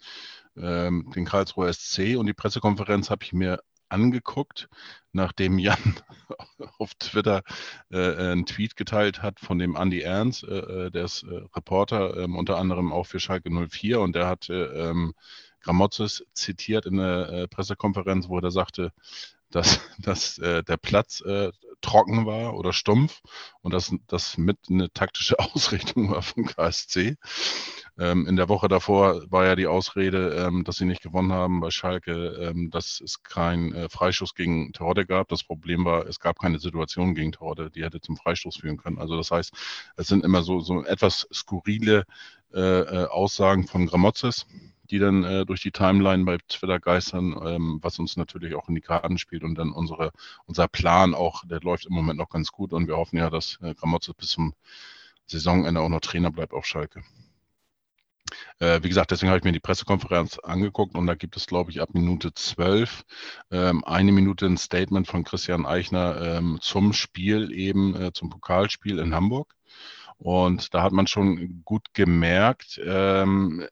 ähm, 0.56 1.12
den 1.14 1.26
Karlsruher 1.26 1.72
SC 1.72 2.16
und 2.16 2.26
die 2.26 2.32
Pressekonferenz 2.32 3.10
habe 3.10 3.24
ich 3.24 3.32
mir 3.32 3.60
angeguckt, 3.90 4.68
nachdem 5.12 5.58
Jan 5.58 5.76
auf 6.78 6.94
Twitter 6.94 7.42
äh, 7.90 8.16
einen 8.16 8.46
Tweet 8.46 8.76
geteilt 8.76 9.22
hat 9.22 9.40
von 9.40 9.58
dem 9.58 9.76
Andy 9.76 10.00
Ernst, 10.00 10.44
äh, 10.44 10.86
äh 10.86 10.90
der 10.90 11.04
ist 11.04 11.24
äh, 11.24 11.42
Reporter, 11.54 12.16
äh, 12.16 12.24
unter 12.24 12.56
anderem 12.56 12.92
auch 12.92 13.06
für 13.06 13.20
Schalke 13.20 13.50
04 13.50 14.00
und 14.00 14.14
der 14.14 14.28
hat 14.28 14.48
Gramozis 15.60 16.24
zitiert 16.32 16.86
in 16.86 16.96
der 16.96 17.28
äh, 17.28 17.48
Pressekonferenz, 17.48 18.28
wo 18.28 18.38
er 18.38 18.50
sagte, 18.50 18.92
dass, 19.50 19.80
dass 19.98 20.38
äh, 20.38 20.62
der 20.62 20.76
Platz 20.76 21.20
äh, 21.22 21.50
trocken 21.80 22.26
war 22.26 22.54
oder 22.54 22.72
stumpf 22.72 23.20
und 23.62 23.72
dass 23.72 23.94
das 24.06 24.36
mit 24.36 24.58
eine 24.68 24.92
taktische 24.92 25.38
Ausrichtung 25.38 26.10
war 26.10 26.22
vom 26.22 26.46
KSC. 26.46 27.16
Ähm, 27.98 28.26
in 28.26 28.36
der 28.36 28.48
Woche 28.48 28.68
davor 28.68 29.22
war 29.30 29.46
ja 29.46 29.56
die 29.56 29.66
Ausrede, 29.66 30.46
ähm, 30.46 30.64
dass 30.64 30.76
sie 30.76 30.84
nicht 30.84 31.02
gewonnen 31.02 31.32
haben 31.32 31.60
bei 31.60 31.70
Schalke, 31.70 32.12
ähm, 32.40 32.70
dass 32.70 33.00
es 33.00 33.22
keinen 33.22 33.74
äh, 33.74 33.88
Freischuss 33.88 34.34
gegen 34.34 34.72
Terodde 34.72 35.06
gab. 35.06 35.28
Das 35.28 35.42
Problem 35.42 35.84
war, 35.84 36.06
es 36.06 36.20
gab 36.20 36.38
keine 36.38 36.58
Situation 36.58 37.14
gegen 37.14 37.32
Terodde, 37.32 37.70
die 37.70 37.84
hätte 37.84 38.00
zum 38.00 38.16
Freistoß 38.16 38.56
führen 38.56 38.76
können. 38.76 38.98
Also 38.98 39.16
das 39.16 39.30
heißt, 39.30 39.52
es 39.96 40.06
sind 40.06 40.24
immer 40.24 40.42
so, 40.42 40.60
so 40.60 40.84
etwas 40.84 41.26
skurrile 41.32 42.04
äh, 42.52 42.60
äh 42.60 43.06
Aussagen 43.06 43.66
von 43.66 43.86
Gramozis 43.86 44.46
die 44.90 44.98
dann 44.98 45.24
äh, 45.24 45.46
durch 45.46 45.62
die 45.62 45.70
Timeline 45.70 46.24
bei 46.24 46.38
Twitter 46.48 46.80
geistern, 46.80 47.38
ähm, 47.44 47.78
was 47.82 47.98
uns 47.98 48.16
natürlich 48.16 48.54
auch 48.54 48.68
in 48.68 48.74
die 48.74 48.80
Karten 48.80 49.18
spielt 49.18 49.44
und 49.44 49.54
dann 49.56 49.72
unsere, 49.72 50.12
unser 50.46 50.68
Plan 50.68 51.14
auch, 51.14 51.44
der 51.46 51.60
läuft 51.60 51.86
im 51.86 51.94
Moment 51.94 52.18
noch 52.18 52.28
ganz 52.28 52.52
gut 52.52 52.72
und 52.72 52.88
wir 52.88 52.96
hoffen 52.96 53.16
ja, 53.16 53.30
dass 53.30 53.58
äh, 53.62 53.74
Gramozis 53.74 54.14
bis 54.14 54.30
zum 54.30 54.54
Saisonende 55.26 55.80
auch 55.80 55.88
noch 55.88 56.00
Trainer 56.00 56.30
bleibt 56.30 56.52
auf 56.52 56.66
Schalke. 56.66 57.02
Äh, 58.58 58.82
wie 58.82 58.88
gesagt, 58.88 59.10
deswegen 59.10 59.30
habe 59.30 59.38
ich 59.38 59.44
mir 59.44 59.52
die 59.52 59.60
Pressekonferenz 59.60 60.38
angeguckt 60.38 60.94
und 60.94 61.06
da 61.06 61.14
gibt 61.14 61.36
es, 61.36 61.46
glaube 61.46 61.70
ich, 61.70 61.80
ab 61.80 61.90
Minute 61.92 62.32
12 62.34 63.04
ähm, 63.50 63.84
eine 63.84 64.12
Minute 64.12 64.46
ein 64.46 64.56
Statement 64.56 65.06
von 65.06 65.24
Christian 65.24 65.66
Eichner 65.66 66.20
ähm, 66.20 66.58
zum 66.60 66.92
Spiel 66.92 67.52
eben, 67.52 67.94
äh, 67.94 68.12
zum 68.12 68.30
Pokalspiel 68.30 68.98
in 68.98 69.14
Hamburg. 69.14 69.54
Und 70.18 70.74
da 70.74 70.82
hat 70.82 70.92
man 70.92 71.06
schon 71.06 71.62
gut 71.64 71.94
gemerkt, 71.94 72.78
ähm, 72.84 73.66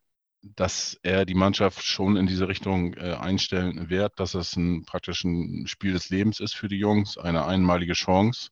dass 0.57 0.99
er 1.03 1.25
die 1.25 1.35
Mannschaft 1.35 1.83
schon 1.83 2.17
in 2.17 2.27
diese 2.27 2.49
Richtung 2.49 2.95
äh, 2.95 3.15
einstellen 3.15 3.91
wird, 3.91 4.19
dass 4.19 4.35
es 4.35 4.57
ein 4.57 4.85
praktisch 4.85 5.25
ein 5.25 5.67
Spiel 5.67 5.93
des 5.93 6.11
Lebens 6.11 6.41
ist 6.41 6.55
für 6.55 6.69
die 6.69 6.79
Jungs, 6.79 7.19
eine 7.19 7.45
einmalige 7.45 7.95
Chance 7.95 8.51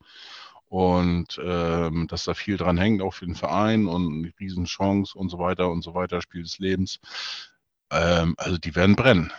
und 0.69 1.41
ähm, 1.43 2.07
dass 2.09 2.25
da 2.25 2.35
viel 2.35 2.57
dran 2.57 2.79
hängt, 2.79 3.03
auch 3.03 3.15
für 3.15 3.27
den 3.27 3.37
Verein 3.37 3.87
und 3.87 4.13
eine 4.13 4.33
Riesenchance 4.41 5.17
und 5.17 5.31
so 5.31 5.39
weiter 5.39 5.71
und 5.71 5.83
so 5.83 5.95
weiter, 5.95 6.21
Spiel 6.21 6.43
des 6.43 6.59
Lebens. 6.59 6.99
Ähm, 7.91 8.35
also 8.39 8.59
die 8.59 8.75
werden 8.75 8.97
brennen 8.97 9.33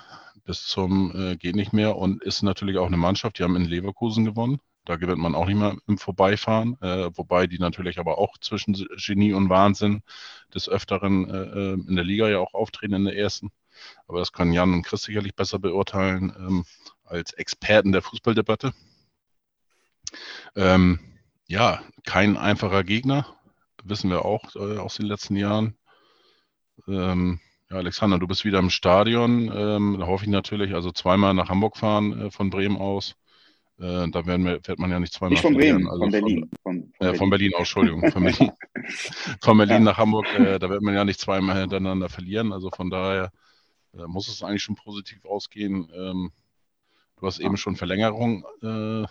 bis 0.48 0.66
zum 0.66 1.14
äh, 1.14 1.36
geht 1.36 1.56
nicht 1.56 1.74
mehr 1.74 1.98
und 1.98 2.24
ist 2.24 2.42
natürlich 2.42 2.78
auch 2.78 2.88
eine 2.88 2.98
Mannschaft, 2.98 3.38
die 3.38 3.44
haben 3.44 3.56
in 3.56 3.66
Leverkusen 3.66 4.26
gewonnen. 4.26 4.60
Da 4.88 4.96
gewinnt 4.96 5.20
man 5.20 5.36
auch 5.36 5.48
nicht 5.48 5.58
mehr 5.58 5.76
im 5.86 5.98
Vorbeifahren, 5.98 6.78
äh, 6.82 7.10
wobei 7.14 7.46
die 7.46 7.60
natürlich 7.60 8.00
aber 8.00 8.18
auch 8.18 8.38
zwischen 8.38 8.74
Genie 8.96 9.34
und 9.34 9.50
Wahnsinn 9.50 10.02
des 10.54 10.70
Öfteren 10.70 11.30
äh, 11.30 11.34
äh, 11.34 11.74
in 11.74 11.98
der 11.98 12.06
Liga 12.06 12.30
ja 12.30 12.40
auch 12.40 12.54
auftreten 12.54 12.94
in 12.94 13.04
der 13.04 13.18
ersten. 13.18 13.52
Aber 14.08 14.20
das 14.20 14.32
können 14.32 14.54
Jan 14.54 14.72
und 14.72 14.84
Chris 14.84 15.02
sicherlich 15.02 15.36
besser 15.36 15.60
beurteilen 15.60 16.34
ähm, 16.40 16.66
als 17.04 17.34
Experten 17.34 17.92
der 17.92 18.02
Fußballdebatte. 18.02 18.74
Ähm, 20.56 21.00
ja, 21.48 21.82
kein 22.06 22.38
einfacher 22.38 22.86
Gegner, 22.86 23.36
wissen 23.84 24.10
wir 24.10 24.24
auch 24.24 24.56
äh, 24.56 24.78
aus 24.78 24.96
den 24.96 25.08
letzten 25.08 25.36
Jahren. 25.36 25.76
Ähm, 26.88 27.42
ja, 27.70 27.76
Alexander, 27.76 28.20
du 28.20 28.28
bist 28.28 28.46
wieder 28.46 28.60
im 28.60 28.70
Stadion. 28.70 29.52
Ähm, 29.54 29.98
da 30.00 30.08
hoffe 30.08 30.24
ich 30.24 30.32
natürlich, 30.32 30.74
also 30.74 30.94
zweimal 30.94 31.34
nach 31.34 31.50
Hamburg 31.50 31.76
fahren 31.76 32.28
äh, 32.28 32.32
von 32.32 32.50
Bremen 32.50 32.78
aus. 32.78 33.18
Äh, 33.80 34.10
da 34.10 34.26
werden 34.26 34.46
wir, 34.46 34.60
fährt 34.64 34.80
man 34.80 34.90
ja 34.90 35.00
nicht 35.00 35.14
zweimal. 35.14 35.32
Nicht 35.32 35.42
von 35.42 35.54
Bremen, 35.54 35.88
also 35.88 36.02
von 36.02 36.12
Berlin. 36.12 36.50
Von, 36.64 36.94
von, 36.98 37.08
äh, 37.08 37.14
von 37.14 37.30
Berlin, 37.30 37.52
Entschuldigung. 37.58 38.12
Von 38.12 38.24
Berlin, 38.26 38.52
von 39.42 39.58
Berlin 39.58 39.76
ja. 39.76 39.80
nach 39.80 39.98
Hamburg, 39.98 40.26
äh, 40.34 40.58
da 40.58 40.70
wird 40.70 40.82
man 40.82 40.96
ja 40.96 41.06
nicht 41.06 41.20
zweimal 41.20 41.60
hintereinander 41.60 42.10
verlieren. 42.10 42.54
Also 42.54 42.72
von 42.72 42.90
daher 42.90 43.32
äh, 43.94 44.08
muss 44.08 44.28
es 44.28 44.42
eigentlich 44.42 44.64
schon 44.64 44.76
positiv 44.76 45.24
ausgehen. 45.26 45.92
Ähm, 45.94 46.32
du 47.20 47.28
hast 47.28 47.40
eben 47.40 47.58
schon 47.58 47.76
Verlängerung 47.76 48.46
äh, 48.64 49.06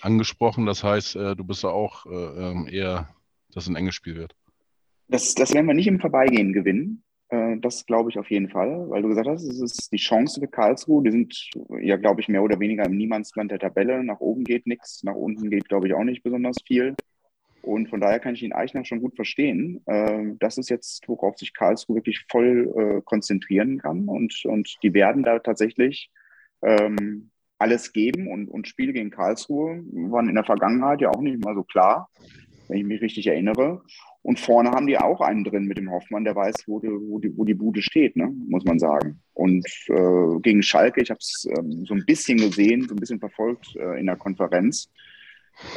angesprochen. 0.00 0.66
Das 0.66 0.84
heißt, 0.84 1.16
äh, 1.16 1.34
du 1.34 1.44
bist 1.44 1.64
da 1.64 1.68
auch 1.68 2.06
ähm, 2.06 2.68
eher, 2.70 3.08
dass 3.50 3.64
es 3.64 3.68
ein 3.68 3.76
enges 3.76 3.96
Spiel 3.96 4.14
wird. 4.14 4.36
Das, 5.08 5.34
das 5.34 5.54
werden 5.54 5.66
wir 5.66 5.74
nicht 5.74 5.86
im 5.88 6.00
Vorbeigehen 6.00 6.52
gewinnen. 6.52 7.02
Äh, 7.28 7.56
das 7.58 7.86
glaube 7.86 8.10
ich 8.10 8.18
auf 8.18 8.30
jeden 8.30 8.48
Fall, 8.48 8.88
weil 8.88 9.02
du 9.02 9.08
gesagt 9.08 9.28
hast, 9.28 9.44
es 9.44 9.60
ist 9.60 9.92
die 9.92 9.96
Chance 9.96 10.40
für 10.40 10.48
Karlsruhe. 10.48 11.02
Die 11.04 11.10
sind 11.10 11.50
ja, 11.80 11.96
glaube 11.96 12.20
ich, 12.20 12.28
mehr 12.28 12.42
oder 12.42 12.60
weniger 12.60 12.84
im 12.84 12.96
Niemandsland 12.96 13.50
der 13.50 13.58
Tabelle. 13.58 14.04
Nach 14.04 14.20
oben 14.20 14.44
geht 14.44 14.66
nichts, 14.66 15.02
nach 15.02 15.14
unten 15.14 15.50
geht, 15.50 15.68
glaube 15.68 15.88
ich, 15.88 15.94
auch 15.94 16.04
nicht 16.04 16.22
besonders 16.22 16.56
viel. 16.66 16.94
Und 17.62 17.88
von 17.88 18.00
daher 18.00 18.20
kann 18.20 18.34
ich 18.34 18.44
ihn 18.44 18.52
Eichner 18.52 18.84
schon 18.84 19.00
gut 19.00 19.16
verstehen. 19.16 19.82
Ähm, 19.88 20.38
das 20.38 20.56
ist 20.56 20.70
jetzt, 20.70 21.08
worauf 21.08 21.36
sich 21.36 21.52
Karlsruhe 21.52 21.96
wirklich 21.96 22.24
voll 22.30 22.72
äh, 22.76 23.02
konzentrieren 23.02 23.78
kann. 23.78 24.08
Und, 24.08 24.44
und 24.44 24.76
die 24.84 24.94
werden 24.94 25.24
da 25.24 25.40
tatsächlich 25.40 26.12
ähm, 26.62 27.30
alles 27.58 27.92
geben. 27.92 28.28
Und, 28.28 28.48
und 28.48 28.68
Spiele 28.68 28.92
gegen 28.92 29.10
Karlsruhe 29.10 29.82
waren 29.90 30.28
in 30.28 30.36
der 30.36 30.44
Vergangenheit 30.44 31.00
ja 31.00 31.10
auch 31.10 31.20
nicht 31.20 31.44
mal 31.44 31.56
so 31.56 31.64
klar, 31.64 32.08
wenn 32.68 32.78
ich 32.78 32.84
mich 32.84 33.00
richtig 33.00 33.26
erinnere. 33.26 33.82
Und 34.26 34.40
vorne 34.40 34.72
haben 34.72 34.88
die 34.88 34.98
auch 34.98 35.20
einen 35.20 35.44
drin 35.44 35.66
mit 35.66 35.78
dem 35.78 35.88
Hoffmann, 35.88 36.24
der 36.24 36.34
weiß, 36.34 36.64
wo 36.66 36.80
die, 36.80 36.88
wo 36.88 37.20
die, 37.20 37.38
wo 37.38 37.44
die 37.44 37.54
Bude 37.54 37.80
steht, 37.80 38.16
ne? 38.16 38.26
muss 38.48 38.64
man 38.64 38.80
sagen. 38.80 39.20
Und 39.34 39.64
äh, 39.86 40.40
gegen 40.40 40.64
Schalke, 40.64 41.00
ich 41.00 41.10
habe 41.10 41.20
es 41.20 41.46
ähm, 41.56 41.84
so 41.86 41.94
ein 41.94 42.04
bisschen 42.04 42.38
gesehen, 42.38 42.88
so 42.88 42.96
ein 42.96 42.98
bisschen 42.98 43.20
verfolgt 43.20 43.76
äh, 43.76 44.00
in 44.00 44.06
der 44.06 44.16
Konferenz. 44.16 44.90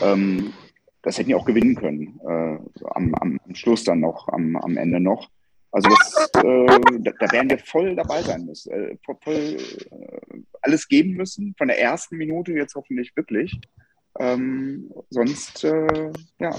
Ähm, 0.01 0.51
das 1.03 1.19
hätten 1.19 1.29
die 1.29 1.35
auch 1.35 1.45
gewinnen 1.45 1.75
können, 1.75 2.19
äh, 2.27 2.57
am, 2.95 3.13
am, 3.13 3.39
Schluss 3.53 3.83
dann 3.83 3.99
noch, 3.99 4.27
am, 4.29 4.55
am 4.55 4.77
Ende 4.77 4.99
noch. 4.99 5.29
Also 5.71 5.87
das, 5.87 6.43
äh, 6.43 6.79
da, 7.01 7.11
da, 7.19 7.31
werden 7.31 7.51
wir 7.51 7.59
voll 7.59 7.95
dabei 7.95 8.23
sein 8.23 8.47
müssen, 8.47 8.71
äh, 8.71 8.97
voll, 9.05 9.35
äh, 9.35 10.41
alles 10.63 10.87
geben 10.87 11.11
müssen, 11.11 11.53
von 11.55 11.67
der 11.67 11.79
ersten 11.79 12.17
Minute 12.17 12.53
jetzt 12.53 12.73
hoffentlich 12.73 13.15
wirklich. 13.15 13.61
Ähm, 14.19 14.93
sonst 15.09 15.63
äh, 15.63 16.11
ja, 16.39 16.51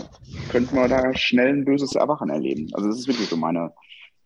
könnten 0.51 0.74
wir 0.74 0.89
da 0.89 1.15
schnell 1.15 1.49
ein 1.49 1.65
böses 1.65 1.95
Erwachen 1.95 2.31
erleben. 2.31 2.69
Also 2.73 2.89
das 2.89 3.01
ist 3.01 3.09
wirklich 3.09 3.28
so 3.28 3.37
meine, 3.37 3.73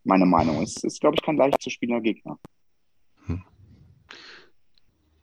meine 0.05 0.25
Meinung. 0.25 0.63
Es 0.63 0.83
ist, 0.85 1.01
glaube 1.01 1.17
ich, 1.17 1.23
kein 1.23 1.37
leicht 1.37 1.61
zu 1.61 1.69
spielender 1.69 2.01
Gegner. 2.01 2.39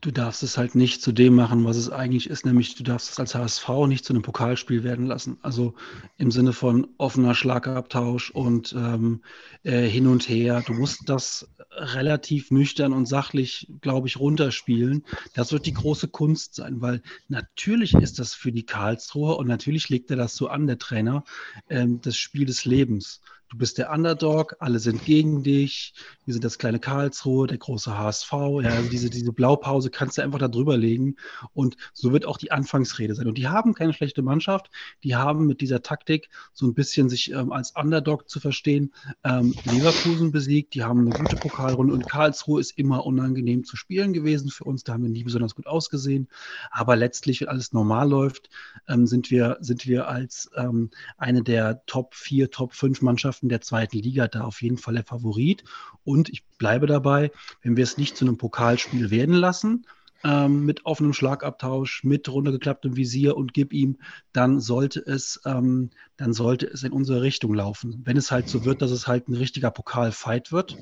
Du 0.01 0.09
darfst 0.09 0.41
es 0.41 0.57
halt 0.57 0.73
nicht 0.73 1.03
zu 1.03 1.11
dem 1.11 1.35
machen, 1.35 1.63
was 1.63 1.77
es 1.77 1.91
eigentlich 1.91 2.27
ist, 2.27 2.43
nämlich 2.43 2.73
du 2.73 2.81
darfst 2.81 3.11
es 3.11 3.19
als 3.19 3.35
HSV 3.35 3.69
nicht 3.87 4.03
zu 4.03 4.13
einem 4.13 4.23
Pokalspiel 4.23 4.83
werden 4.83 5.05
lassen. 5.05 5.37
Also 5.43 5.75
im 6.17 6.31
Sinne 6.31 6.53
von 6.53 6.87
offener 6.97 7.35
Schlagabtausch 7.35 8.31
und 8.31 8.73
ähm, 8.73 9.21
äh, 9.61 9.83
hin 9.83 10.07
und 10.07 10.27
her. 10.27 10.63
Du 10.65 10.73
musst 10.73 11.07
das 11.07 11.47
relativ 11.69 12.49
nüchtern 12.49 12.93
und 12.93 13.05
sachlich, 13.05 13.67
glaube 13.81 14.07
ich, 14.07 14.19
runterspielen. 14.19 15.05
Das 15.35 15.51
wird 15.51 15.67
die 15.67 15.73
große 15.73 16.07
Kunst 16.07 16.55
sein, 16.55 16.81
weil 16.81 17.03
natürlich 17.27 17.93
ist 17.93 18.17
das 18.17 18.33
für 18.33 18.51
die 18.51 18.65
Karlsruher 18.65 19.37
und 19.37 19.47
natürlich 19.47 19.89
legt 19.89 20.09
er 20.09 20.17
das 20.17 20.35
so 20.35 20.47
an, 20.47 20.65
der 20.65 20.79
Trainer, 20.79 21.23
ähm, 21.69 22.01
das 22.01 22.17
Spiel 22.17 22.45
des 22.45 22.65
Lebens. 22.65 23.21
Du 23.51 23.57
bist 23.57 23.77
der 23.77 23.91
Underdog, 23.91 24.55
alle 24.59 24.79
sind 24.79 25.03
gegen 25.03 25.43
dich, 25.43 25.93
wir 26.25 26.33
sind 26.33 26.45
das 26.45 26.57
kleine 26.57 26.79
Karlsruhe, 26.79 27.47
der 27.47 27.57
große 27.57 27.97
HSV, 27.97 28.31
ja, 28.63 28.69
also 28.69 28.89
diese, 28.89 29.09
diese 29.09 29.33
Blaupause 29.33 29.89
kannst 29.89 30.17
du 30.17 30.21
einfach 30.21 30.39
da 30.39 30.47
drüber 30.47 30.77
legen. 30.77 31.17
Und 31.53 31.75
so 31.93 32.13
wird 32.13 32.25
auch 32.25 32.37
die 32.37 32.51
Anfangsrede 32.51 33.13
sein. 33.13 33.27
Und 33.27 33.37
die 33.37 33.49
haben 33.49 33.73
keine 33.73 33.93
schlechte 33.93 34.21
Mannschaft, 34.21 34.71
die 35.03 35.17
haben 35.17 35.47
mit 35.47 35.59
dieser 35.59 35.81
Taktik 35.81 36.29
so 36.53 36.65
ein 36.65 36.73
bisschen 36.73 37.09
sich 37.09 37.31
ähm, 37.31 37.51
als 37.51 37.71
Underdog 37.75 38.29
zu 38.29 38.39
verstehen, 38.39 38.93
ähm, 39.25 39.53
Leverkusen 39.65 40.31
besiegt, 40.31 40.73
die 40.73 40.83
haben 40.83 41.01
eine 41.01 41.09
gute 41.09 41.35
Pokalrunde. 41.35 41.93
Und 41.93 42.07
Karlsruhe 42.07 42.61
ist 42.61 42.77
immer 42.77 43.05
unangenehm 43.05 43.65
zu 43.65 43.75
spielen 43.75 44.13
gewesen 44.13 44.49
für 44.49 44.63
uns, 44.63 44.85
da 44.85 44.93
haben 44.93 45.03
wir 45.03 45.09
nie 45.09 45.25
besonders 45.25 45.55
gut 45.55 45.67
ausgesehen, 45.67 46.29
aber 46.71 46.95
letztlich, 46.95 47.41
wenn 47.41 47.49
alles 47.49 47.73
normal 47.73 48.09
läuft, 48.09 48.49
ähm, 48.87 49.07
sind, 49.07 49.29
wir, 49.29 49.57
sind 49.59 49.85
wir 49.87 50.07
als 50.07 50.49
ähm, 50.55 50.89
eine 51.17 51.43
der 51.43 51.85
Top 51.85 52.15
4, 52.15 52.49
Top 52.49 52.73
5 52.73 53.01
Mannschaften 53.01 53.40
der 53.49 53.61
zweiten 53.61 53.97
Liga 53.97 54.27
da 54.27 54.41
auf 54.41 54.61
jeden 54.61 54.77
Fall 54.77 54.95
der 54.95 55.03
Favorit. 55.03 55.63
Und 56.03 56.29
ich 56.29 56.45
bleibe 56.57 56.87
dabei, 56.87 57.31
wenn 57.61 57.77
wir 57.77 57.83
es 57.83 57.97
nicht 57.97 58.17
zu 58.17 58.25
einem 58.25 58.37
Pokalspiel 58.37 59.11
werden 59.11 59.35
lassen, 59.35 59.85
ähm, 60.23 60.65
mit 60.65 60.85
offenem 60.85 61.13
Schlagabtausch, 61.13 62.03
mit 62.03 62.29
runtergeklapptem 62.29 62.95
Visier 62.95 63.35
und 63.37 63.53
gib 63.53 63.73
ihm, 63.73 63.97
dann 64.33 64.59
sollte 64.59 64.99
es, 64.99 65.41
ähm, 65.45 65.89
dann 66.17 66.33
sollte 66.33 66.67
es 66.67 66.83
in 66.83 66.91
unsere 66.91 67.21
Richtung 67.21 67.53
laufen. 67.53 68.01
Wenn 68.03 68.17
es 68.17 68.31
halt 68.31 68.47
so 68.47 68.65
wird, 68.65 68.81
dass 68.81 68.91
es 68.91 69.07
halt 69.07 69.27
ein 69.27 69.35
richtiger 69.35 69.71
Pokalfight 69.71 70.51
wird, 70.51 70.77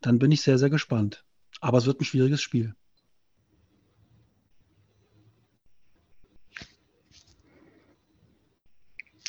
dann 0.00 0.18
bin 0.18 0.30
ich 0.32 0.42
sehr, 0.42 0.58
sehr 0.58 0.70
gespannt. 0.70 1.24
Aber 1.60 1.78
es 1.78 1.86
wird 1.86 2.00
ein 2.00 2.04
schwieriges 2.04 2.42
Spiel. 2.42 2.74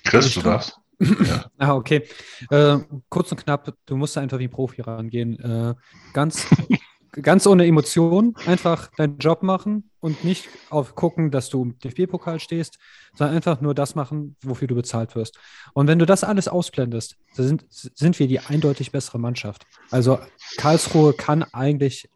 Chris, 0.04 0.34
du 0.34 0.42
darfst. 0.42 0.80
Ja. 1.00 1.46
ah, 1.58 1.76
okay. 1.76 2.04
Äh, 2.50 2.78
kurz 3.10 3.32
und 3.32 3.44
knapp, 3.44 3.74
du 3.86 3.96
musst 3.96 4.18
einfach 4.18 4.40
wie 4.40 4.48
Profi 4.48 4.82
rangehen. 4.82 5.40
Äh, 5.40 5.76
ganz, 6.14 6.48
ganz 7.12 7.48
ohne 7.48 7.66
Emotionen, 7.66 8.36
einfach 8.46 8.90
deinen 8.98 9.18
Job 9.18 9.44
machen 9.44 9.90
und 10.00 10.24
nicht 10.24 10.48
auf 10.70 10.96
gucken, 10.96 11.32
dass 11.32 11.50
du 11.50 11.64
im 11.64 11.80
DFB-Pokal 11.80 12.40
stehst, 12.40 12.78
sondern 13.16 13.36
einfach 13.36 13.62
nur 13.62 13.74
das 13.74 13.96
machen, 13.96 14.36
wofür 14.42 14.68
du 14.68 14.76
bezahlt 14.76 15.16
wirst. 15.16 15.40
Und 15.74 15.88
wenn 15.88 16.00
du 16.00 16.06
das 16.06 16.24
alles 16.24 16.48
ausblendest, 16.48 17.18
sind, 17.34 17.66
sind 17.70 18.20
wir 18.20 18.28
die 18.28 18.40
eindeutig 18.40 18.92
bessere 18.92 19.20
Mannschaft. 19.20 19.66
Also 19.92 20.20
Karlsruhe 20.58 21.14
kann 21.14 21.44
eigentlich, 21.44 22.10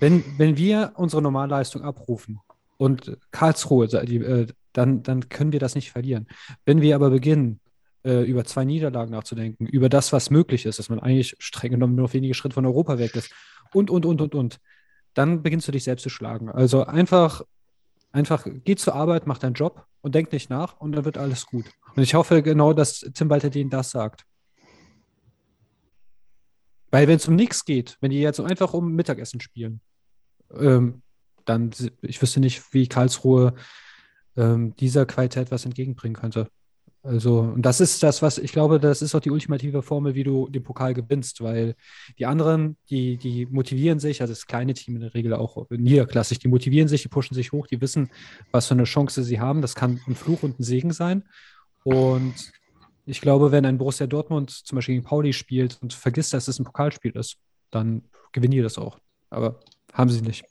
wenn, 0.00 0.24
wenn 0.38 0.56
wir 0.56 0.92
unsere 0.96 1.22
Normalleistung 1.22 1.82
abrufen 1.82 2.40
und 2.76 3.16
Karlsruhe, 3.30 3.86
die, 3.88 4.16
äh, 4.16 4.46
dann, 4.72 5.02
dann 5.02 5.28
können 5.28 5.52
wir 5.52 5.60
das 5.60 5.76
nicht 5.76 5.92
verlieren. 5.92 6.26
Wenn 6.64 6.80
wir 6.80 6.96
aber 6.96 7.10
beginnen, 7.10 7.60
äh, 8.04 8.22
über 8.22 8.44
zwei 8.44 8.64
Niederlagen 8.64 9.12
nachzudenken, 9.12 9.66
über 9.66 9.88
das, 9.88 10.12
was 10.12 10.30
möglich 10.30 10.66
ist, 10.66 10.78
dass 10.78 10.88
man 10.88 11.00
eigentlich 11.00 11.36
streng 11.38 11.72
genommen 11.72 11.94
nur 11.94 12.12
wenige 12.12 12.34
Schritte 12.34 12.54
von 12.54 12.66
Europa 12.66 12.98
weg 12.98 13.14
ist 13.14 13.32
und, 13.72 13.90
und, 13.90 14.06
und, 14.06 14.20
und, 14.20 14.34
und, 14.34 14.60
dann 15.14 15.42
beginnst 15.42 15.68
du 15.68 15.72
dich 15.72 15.84
selbst 15.84 16.02
zu 16.02 16.10
schlagen. 16.10 16.50
Also 16.50 16.84
einfach, 16.84 17.42
einfach 18.12 18.46
geh 18.64 18.76
zur 18.76 18.94
Arbeit, 18.94 19.26
mach 19.26 19.38
deinen 19.38 19.54
Job 19.54 19.86
und 20.00 20.14
denk 20.14 20.32
nicht 20.32 20.50
nach 20.50 20.80
und 20.80 20.92
dann 20.92 21.04
wird 21.04 21.18
alles 21.18 21.46
gut. 21.46 21.66
Und 21.94 22.02
ich 22.02 22.14
hoffe 22.14 22.42
genau, 22.42 22.72
dass 22.72 23.00
Tim 23.14 23.30
Walter 23.30 23.50
denen 23.50 23.70
das 23.70 23.90
sagt. 23.90 24.24
Weil 26.90 27.08
wenn 27.08 27.16
es 27.16 27.26
um 27.26 27.34
nichts 27.34 27.64
geht, 27.64 27.96
wenn 28.00 28.10
die 28.10 28.20
jetzt 28.20 28.38
einfach 28.38 28.72
um 28.74 28.92
Mittagessen 28.92 29.40
spielen, 29.40 29.80
ähm, 30.52 31.02
dann, 31.44 31.70
ich 32.02 32.20
wüsste 32.20 32.40
nicht, 32.40 32.72
wie 32.72 32.86
Karlsruhe 32.86 33.54
ähm, 34.36 34.74
dieser 34.76 35.06
Qualität 35.06 35.50
was 35.50 35.64
entgegenbringen 35.64 36.16
könnte. 36.16 36.48
Also, 37.04 37.40
und 37.40 37.60
das 37.60 37.82
ist 37.82 38.02
das, 38.02 38.22
was 38.22 38.38
ich 38.38 38.50
glaube, 38.50 38.80
das 38.80 39.02
ist 39.02 39.14
auch 39.14 39.20
die 39.20 39.30
ultimative 39.30 39.82
Formel, 39.82 40.14
wie 40.14 40.24
du 40.24 40.48
den 40.48 40.62
Pokal 40.62 40.94
gewinnst, 40.94 41.42
weil 41.42 41.74
die 42.18 42.24
anderen, 42.24 42.78
die, 42.88 43.18
die 43.18 43.44
motivieren 43.44 43.98
sich, 43.98 44.22
also 44.22 44.32
das 44.32 44.46
kleine 44.46 44.72
Team 44.72 44.94
in 44.96 45.02
der 45.02 45.12
Regel 45.12 45.34
auch 45.34 45.66
niederklassig, 45.68 46.38
die 46.38 46.48
motivieren 46.48 46.88
sich, 46.88 47.02
die 47.02 47.08
pushen 47.08 47.34
sich 47.34 47.52
hoch, 47.52 47.66
die 47.66 47.82
wissen, 47.82 48.08
was 48.52 48.68
für 48.68 48.74
eine 48.74 48.84
Chance 48.84 49.22
sie 49.22 49.38
haben. 49.38 49.60
Das 49.60 49.74
kann 49.74 50.00
ein 50.08 50.14
Fluch 50.14 50.42
und 50.42 50.58
ein 50.58 50.62
Segen 50.62 50.94
sein. 50.94 51.24
Und 51.82 52.34
ich 53.04 53.20
glaube, 53.20 53.52
wenn 53.52 53.66
ein 53.66 53.76
Borussia 53.76 54.06
Dortmund 54.06 54.50
zum 54.50 54.76
Beispiel 54.76 54.94
gegen 54.94 55.06
Pauli 55.06 55.34
spielt 55.34 55.76
und 55.82 55.92
vergisst, 55.92 56.32
dass 56.32 56.48
es 56.48 56.58
ein 56.58 56.64
Pokalspiel 56.64 57.12
ist, 57.12 57.36
dann 57.70 58.04
gewinnen 58.32 58.52
die 58.52 58.62
das 58.62 58.78
auch. 58.78 58.98
Aber 59.28 59.60
haben 59.92 60.08
sie 60.08 60.22
nicht. 60.22 60.46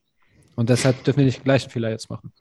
Und 0.55 0.69
deshalb 0.69 1.03
dürfen 1.03 1.17
wir 1.17 1.25
nicht 1.25 1.39
den 1.39 1.45
gleichen 1.45 1.71
Fehler 1.71 1.89
jetzt 1.89 2.11
machen. 2.11 2.31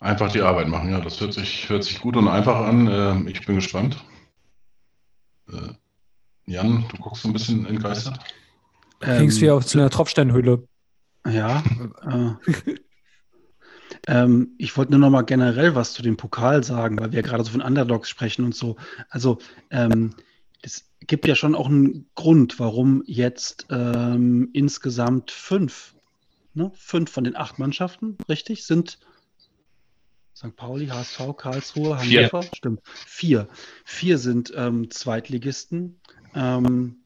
Einfach 0.00 0.32
die 0.32 0.40
Arbeit 0.40 0.68
machen, 0.68 0.90
ja, 0.90 1.00
das 1.00 1.20
hört 1.20 1.34
sich, 1.34 1.68
hört 1.68 1.84
sich 1.84 2.00
gut 2.00 2.16
und 2.16 2.26
einfach 2.26 2.56
an. 2.56 2.88
Ähm, 2.90 3.28
ich 3.28 3.44
bin 3.44 3.56
gespannt. 3.56 4.02
Äh, 5.52 5.74
Jan, 6.46 6.86
du 6.90 6.96
guckst 6.96 7.22
so 7.22 7.28
ein 7.28 7.34
bisschen 7.34 7.66
entgeistert. 7.66 8.18
Klingst 9.00 9.36
ähm, 9.38 9.42
wie 9.42 9.50
auf 9.50 9.74
einer 9.74 9.90
Tropfsteinhöhle. 9.90 10.66
Ja. 11.26 11.62
äh, 12.08 12.74
ähm, 14.06 14.54
ich 14.56 14.74
wollte 14.78 14.92
nur 14.92 15.00
noch 15.00 15.10
mal 15.10 15.22
generell 15.22 15.74
was 15.74 15.92
zu 15.92 16.00
dem 16.00 16.16
Pokal 16.16 16.64
sagen, 16.64 16.98
weil 16.98 17.12
wir 17.12 17.20
gerade 17.20 17.44
so 17.44 17.50
von 17.50 17.60
Underdogs 17.60 18.08
sprechen 18.08 18.46
und 18.46 18.54
so. 18.54 18.76
Also 19.10 19.38
ähm, 19.70 20.14
es 20.62 20.90
gibt 21.00 21.26
ja 21.26 21.34
schon 21.34 21.54
auch 21.54 21.68
einen 21.68 22.08
Grund, 22.14 22.58
warum 22.58 23.02
jetzt 23.04 23.66
ähm, 23.68 24.48
insgesamt 24.54 25.30
fünf, 25.30 25.94
ne, 26.54 26.72
fünf 26.74 27.10
von 27.10 27.24
den 27.24 27.36
acht 27.36 27.58
Mannschaften, 27.58 28.16
richtig, 28.30 28.64
sind 28.64 28.98
St. 30.40 30.56
Pauli, 30.56 30.86
HSV, 30.86 31.36
Karlsruhe, 31.36 31.98
Hannover, 31.98 32.42
Vier. 32.42 32.54
stimmt. 32.54 32.80
Vier. 32.84 33.48
Vier 33.84 34.16
sind 34.16 34.50
ähm, 34.56 34.90
Zweitligisten. 34.90 36.00
Ähm, 36.34 36.96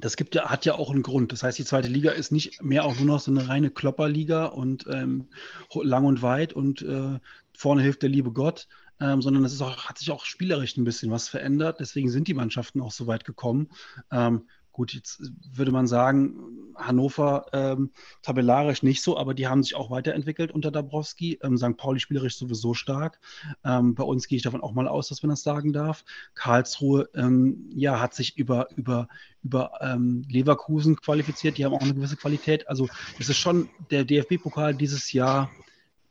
das 0.00 0.16
gibt 0.16 0.34
ja, 0.34 0.50
hat 0.50 0.64
ja 0.64 0.74
auch 0.74 0.90
einen 0.90 1.04
Grund. 1.04 1.30
Das 1.30 1.44
heißt, 1.44 1.56
die 1.56 1.64
zweite 1.64 1.86
Liga 1.86 2.10
ist 2.10 2.32
nicht 2.32 2.60
mehr 2.60 2.84
auch 2.84 2.96
nur 2.96 3.06
noch 3.06 3.20
so 3.20 3.30
eine 3.30 3.48
reine 3.48 3.70
Klopperliga 3.70 4.46
und 4.46 4.86
ähm, 4.90 5.28
lang 5.72 6.04
und 6.04 6.22
weit 6.22 6.52
und 6.52 6.82
äh, 6.82 7.20
vorne 7.56 7.82
hilft 7.82 8.02
der 8.02 8.08
liebe 8.08 8.32
Gott, 8.32 8.66
ähm, 8.98 9.22
sondern 9.22 9.44
es 9.44 9.52
ist 9.52 9.62
auch, 9.62 9.84
hat 9.84 9.98
sich 9.98 10.10
auch 10.10 10.24
spielerisch 10.24 10.76
ein 10.76 10.84
bisschen 10.84 11.12
was 11.12 11.28
verändert. 11.28 11.78
Deswegen 11.78 12.10
sind 12.10 12.26
die 12.26 12.34
Mannschaften 12.34 12.80
auch 12.80 12.90
so 12.90 13.06
weit 13.06 13.24
gekommen. 13.24 13.68
Ähm, 14.10 14.48
Gut, 14.72 14.94
jetzt 14.94 15.20
würde 15.54 15.70
man 15.70 15.86
sagen, 15.86 16.62
Hannover 16.74 17.46
ähm, 17.52 17.90
tabellarisch 18.22 18.82
nicht 18.82 19.02
so, 19.02 19.18
aber 19.18 19.34
die 19.34 19.46
haben 19.46 19.62
sich 19.62 19.74
auch 19.74 19.90
weiterentwickelt 19.90 20.50
unter 20.50 20.70
Dabrowski. 20.70 21.38
Ähm, 21.42 21.58
St. 21.58 21.76
Pauli 21.76 22.00
spielerisch 22.00 22.38
sowieso 22.38 22.72
stark. 22.72 23.20
Ähm, 23.64 23.94
bei 23.94 24.02
uns 24.02 24.28
gehe 24.28 24.36
ich 24.36 24.42
davon 24.42 24.62
auch 24.62 24.72
mal 24.72 24.88
aus, 24.88 25.08
dass 25.08 25.22
man 25.22 25.30
das 25.30 25.42
sagen 25.42 25.74
darf. 25.74 26.04
Karlsruhe 26.34 27.10
ähm, 27.14 27.70
ja, 27.74 28.00
hat 28.00 28.14
sich 28.14 28.38
über, 28.38 28.68
über, 28.76 29.08
über 29.42 29.72
ähm, 29.80 30.24
Leverkusen 30.28 30.96
qualifiziert. 30.96 31.58
Die 31.58 31.66
haben 31.66 31.74
auch 31.74 31.82
eine 31.82 31.94
gewisse 31.94 32.16
Qualität. 32.16 32.68
Also 32.68 32.88
es 33.18 33.28
ist 33.28 33.38
schon 33.38 33.68
der 33.90 34.04
DFB-Pokal 34.04 34.74
dieses 34.74 35.12
Jahr, 35.12 35.50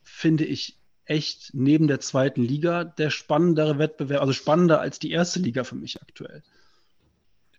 finde 0.02 0.44
ich, 0.44 0.78
echt 1.04 1.50
neben 1.52 1.88
der 1.88 1.98
zweiten 1.98 2.42
Liga 2.42 2.84
der 2.84 3.10
spannendere 3.10 3.78
Wettbewerb, 3.78 4.20
also 4.20 4.32
spannender 4.32 4.80
als 4.80 5.00
die 5.00 5.10
erste 5.10 5.40
Liga 5.40 5.64
für 5.64 5.74
mich 5.74 6.00
aktuell. 6.00 6.42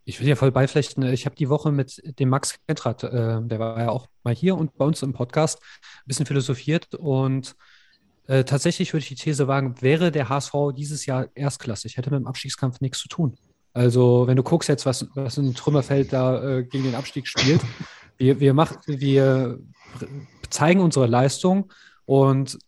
Ich 0.05 0.19
will 0.19 0.27
ja 0.27 0.35
voll 0.35 0.51
beiflechten. 0.51 1.03
Ich 1.03 1.25
habe 1.25 1.35
die 1.35 1.49
Woche 1.49 1.71
mit 1.71 2.01
dem 2.19 2.29
Max 2.29 2.59
Kentrath, 2.67 3.03
äh, 3.03 3.41
der 3.41 3.59
war 3.59 3.79
ja 3.79 3.89
auch 3.89 4.07
mal 4.23 4.35
hier 4.35 4.57
und 4.57 4.75
bei 4.77 4.85
uns 4.85 5.01
im 5.01 5.13
Podcast, 5.13 5.59
ein 5.61 6.07
bisschen 6.07 6.25
philosophiert. 6.25 6.93
Und 6.95 7.55
äh, 8.27 8.43
tatsächlich 8.43 8.93
würde 8.93 9.03
ich 9.03 9.09
die 9.09 9.15
These 9.15 9.47
wagen, 9.47 9.81
wäre 9.81 10.11
der 10.11 10.29
HSV 10.29 10.53
dieses 10.75 11.05
Jahr 11.05 11.27
erstklassig, 11.35 11.97
hätte 11.97 12.11
mit 12.11 12.19
dem 12.19 12.27
Abstiegskampf 12.27 12.81
nichts 12.81 12.99
zu 12.99 13.07
tun. 13.07 13.35
Also, 13.73 14.27
wenn 14.27 14.37
du 14.37 14.43
guckst 14.43 14.69
jetzt, 14.69 14.85
was, 14.85 15.07
was 15.15 15.37
ein 15.37 15.55
Trümmerfeld 15.55 16.13
da 16.13 16.43
äh, 16.43 16.63
gegen 16.63 16.83
den 16.83 16.95
Abstieg 16.95 17.27
spielt, 17.27 17.61
wir, 18.17 18.39
wir, 18.39 18.53
machen, 18.53 18.77
wir 18.85 19.59
zeigen 20.49 20.79
unsere 20.79 21.07
Leistung 21.07 21.71
und 22.05 22.59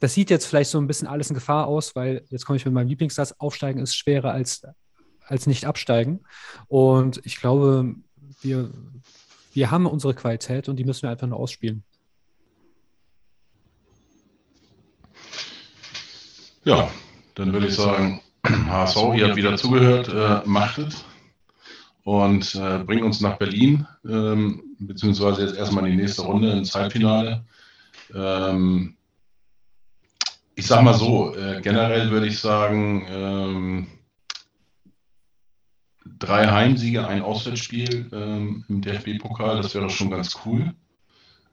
das 0.00 0.14
sieht 0.14 0.30
jetzt 0.30 0.46
vielleicht 0.46 0.70
so 0.70 0.78
ein 0.78 0.86
bisschen 0.86 1.08
alles 1.08 1.30
in 1.30 1.34
Gefahr 1.34 1.66
aus, 1.66 1.94
weil 1.94 2.24
jetzt 2.30 2.46
komme 2.46 2.56
ich 2.56 2.64
mit 2.64 2.74
meinem 2.74 2.88
Lieblingssatz, 2.88 3.34
aufsteigen 3.38 3.80
ist 3.80 3.94
schwerer 3.94 4.32
als 4.32 4.62
als 5.26 5.46
nicht 5.46 5.66
absteigen. 5.66 6.20
Und 6.68 7.20
ich 7.24 7.36
glaube, 7.36 7.94
wir, 8.40 8.70
wir 9.52 9.70
haben 9.70 9.86
unsere 9.86 10.14
Qualität 10.14 10.68
und 10.68 10.76
die 10.76 10.84
müssen 10.84 11.02
wir 11.02 11.10
einfach 11.10 11.26
nur 11.26 11.38
ausspielen. 11.38 11.84
Ja, 16.64 16.90
dann 17.34 17.52
würde 17.52 17.66
ich 17.66 17.74
sagen, 17.74 18.22
HSV, 18.46 18.96
ihr 19.16 19.26
habt 19.26 19.36
wieder 19.36 19.56
zugehört, 19.56 20.08
äh, 20.08 20.48
macht 20.48 20.78
es 20.78 21.04
und 22.04 22.54
äh, 22.54 22.78
bringt 22.84 23.02
uns 23.02 23.20
nach 23.20 23.38
Berlin, 23.38 23.86
ähm, 24.08 24.62
beziehungsweise 24.78 25.42
jetzt 25.42 25.56
erstmal 25.56 25.84
in 25.86 25.92
die 25.92 26.02
nächste 26.02 26.22
Runde 26.22 26.52
ins 26.52 26.74
Halbfinale. 26.74 27.44
Ähm, 28.14 28.96
ich 30.54 30.66
sag 30.66 30.82
mal 30.82 30.94
so, 30.94 31.34
äh, 31.34 31.60
generell 31.62 32.10
würde 32.10 32.26
ich 32.26 32.38
sagen, 32.38 33.06
ähm, 33.08 33.86
drei 36.18 36.46
Heimsiege, 36.46 37.06
ein 37.06 37.22
Auswärtsspiel 37.22 38.08
ähm, 38.12 38.64
im 38.68 38.80
DFB-Pokal, 38.80 39.60
das 39.62 39.74
wäre 39.74 39.90
schon 39.90 40.10
ganz 40.10 40.38
cool. 40.44 40.74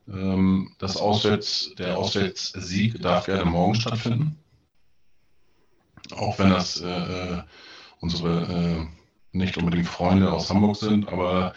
Ähm, 0.08 0.76
das 0.80 0.98
Auswärts, 0.98 1.74
der 1.78 1.98
Auswärtssieg 1.98 3.02
darf 3.02 3.26
gerne 3.26 3.46
morgen 3.46 3.76
stattfinden. 3.76 4.38
auch 6.16 6.38
wenn 6.40 6.50
das 6.50 6.82
äh, 6.82 7.42
unsere 8.00 8.42
äh, 8.42 9.38
nicht 9.38 9.58
unbedingt 9.58 9.88
Freunde 9.88 10.32
aus 10.32 10.50
Hamburg 10.50 10.76
sind, 10.76 11.08
aber 11.08 11.54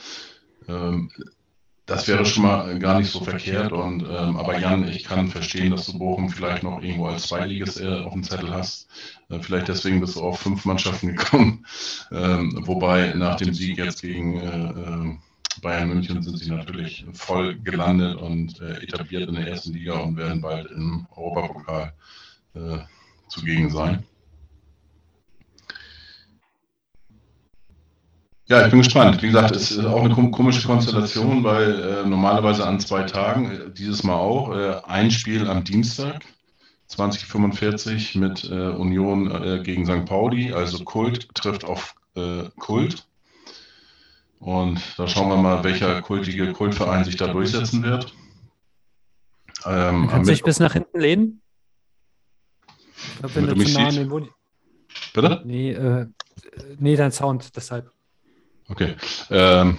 ähm, 0.69 1.11
das 1.87 2.09
wäre 2.09 2.25
schon 2.25 2.45
mal 2.45 2.79
gar 2.79 2.99
nicht 2.99 3.11
so 3.11 3.21
verkehrt. 3.23 3.73
Und, 3.73 4.03
ähm, 4.03 4.37
aber 4.37 4.59
Jan, 4.59 4.89
ich 4.89 5.05
kann 5.05 5.29
verstehen, 5.29 5.71
dass 5.71 5.87
du 5.87 5.99
Bochum 5.99 6.31
vielleicht 6.31 6.63
noch 6.63 6.83
irgendwo 6.83 7.07
als 7.07 7.29
Zweiliges 7.29 7.79
äh, 7.79 8.01
auf 8.05 8.13
dem 8.13 8.23
Zettel 8.23 8.53
hast. 8.53 8.89
Äh, 9.29 9.41
vielleicht 9.41 9.69
deswegen 9.69 10.01
bist 10.01 10.17
du 10.17 10.23
auf 10.23 10.41
fünf 10.41 10.65
Mannschaften 10.65 11.09
gekommen. 11.17 11.67
Ähm, 12.11 12.63
wobei 12.67 13.13
nach 13.15 13.37
dem 13.37 13.53
Sieg 13.53 13.79
jetzt 13.79 14.03
gegen 14.03 14.41
äh, 14.41 14.71
äh 14.71 15.17
Bayern 15.63 15.89
München 15.89 16.21
sind 16.21 16.37
sie 16.37 16.51
natürlich 16.51 17.07
voll 17.13 17.57
gelandet 17.57 18.17
und 18.17 18.61
äh, 18.61 18.83
etabliert 18.83 19.29
in 19.29 19.37
der 19.37 19.47
ersten 19.47 19.73
Liga 19.73 19.95
und 19.99 20.17
werden 20.17 20.41
bald 20.41 20.71
im 20.71 21.07
Europapokal 21.15 21.93
äh, 22.55 22.79
zugegen 23.29 23.71
sein. 23.71 24.05
Ja, 28.47 28.65
ich 28.65 28.71
bin 28.71 28.81
gespannt. 28.81 29.23
Wie 29.23 29.29
gesagt, 29.29 29.57
es 29.57 29.71
ist 29.71 29.85
auch 29.85 30.05
eine 30.05 30.31
komische 30.31 30.67
Konstellation, 30.67 31.45
weil 31.45 31.81
äh, 31.81 32.07
normalerweise 32.07 32.67
an 32.67 32.79
zwei 32.79 33.05
Tagen, 33.05 33.51
äh, 33.51 33.71
dieses 33.71 34.05
Mal 34.05 34.17
auch, 34.17 34.55
äh, 34.55 34.83
ein 34.87 35.11
Spiel 35.11 35.49
am 35.49 35.65
Dienstag, 35.65 36.23
2045 36.89 38.17
mit 38.17 38.45
äh, 38.45 38.69
Union 38.69 39.31
äh, 39.31 39.63
gegen 39.63 39.87
St. 39.87 40.05
Pauli, 40.05 40.53
also 40.53 40.85
Kult 40.85 41.35
trifft 41.35 41.65
auf 41.65 41.95
äh, 42.17 42.45
Kult. 42.59 43.07
Und 44.41 44.79
da 44.99 45.09
schauen 45.09 45.31
wir 45.31 45.39
mal, 45.39 45.65
welcher 45.65 46.03
kultige 46.03 46.53
Kultverein 46.53 47.05
sich 47.05 47.17
da 47.17 47.29
durchsetzen 47.29 47.83
wird. 47.83 48.13
Ähm, 49.65 50.09
Kannst 50.11 50.29
du 50.29 50.35
dich 50.35 50.43
bis 50.43 50.61
nach 50.61 50.75
hinten 50.75 51.01
lehnen? 51.01 51.41
Ich 52.93 53.19
glaube, 53.21 53.35
wenn 53.37 53.47
du 53.47 53.65
zu 53.65 53.73
nah 53.73 53.89
an 53.89 53.95
den 53.95 54.29
Bitte? 55.15 55.43
Nee, 55.47 56.07
nee, 56.79 56.97
dein 56.97 57.11
Sound, 57.11 57.57
deshalb. 57.57 57.91
Okay. 58.69 58.95
Ähm, 59.31 59.77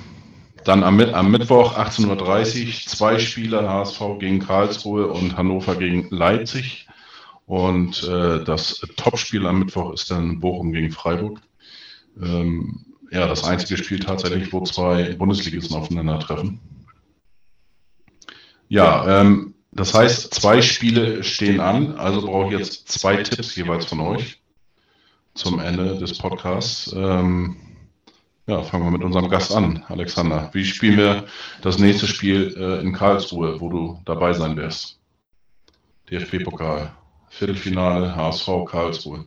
dann 0.63 0.83
am, 0.83 0.99
am 0.99 1.31
Mittwoch 1.31 1.77
18.30 1.77 2.65
Uhr 2.65 2.73
zwei 2.87 3.19
Spiele, 3.19 3.69
HSV 3.69 4.01
gegen 4.19 4.39
Karlsruhe 4.39 5.07
und 5.07 5.37
Hannover 5.37 5.75
gegen 5.75 6.09
Leipzig. 6.09 6.87
Und 7.45 8.03
äh, 8.03 8.43
das 8.43 8.81
Topspiel 8.97 9.45
am 9.45 9.59
Mittwoch 9.59 9.93
ist 9.93 10.09
dann 10.09 10.39
Bochum 10.39 10.71
gegen 10.71 10.91
Freiburg. 10.91 11.39
Ähm, 12.21 12.85
ja, 13.11 13.27
das 13.27 13.43
einzige 13.43 13.81
Spiel 13.81 13.99
tatsächlich, 13.99 14.51
wo 14.51 14.63
zwei 14.63 15.13
Bundesligisten 15.13 15.77
aufeinandertreffen. 15.77 16.59
Ja, 18.67 19.21
ähm, 19.21 19.53
das 19.71 19.93
heißt, 19.93 20.33
zwei 20.33 20.61
Spiele 20.61 21.23
stehen 21.23 21.59
an, 21.59 21.97
also 21.97 22.21
brauche 22.21 22.53
ich 22.53 22.59
jetzt 22.59 22.89
zwei 22.89 23.17
Tipps 23.17 23.55
jeweils 23.55 23.85
von 23.85 23.99
euch 23.99 24.41
zum 25.35 25.59
Ende 25.59 25.97
des 25.97 26.17
Podcasts. 26.17 26.91
Ähm, 26.97 27.57
ja, 28.47 28.61
fangen 28.61 28.85
wir 28.85 28.91
mit 28.91 29.03
unserem 29.03 29.29
Gast 29.29 29.55
an, 29.55 29.83
Alexander. 29.87 30.49
Wie 30.53 30.65
spielen 30.65 30.97
wir 30.97 31.25
das 31.61 31.79
nächste 31.79 32.07
Spiel 32.07 32.55
äh, 32.57 32.81
in 32.81 32.93
Karlsruhe, 32.93 33.59
wo 33.59 33.69
du 33.69 33.99
dabei 34.05 34.33
sein 34.33 34.55
wirst? 34.55 34.99
DFB-Pokal, 36.11 36.91
Viertelfinale, 37.29 38.15
HSV 38.15 38.65
Karlsruhe. 38.67 39.25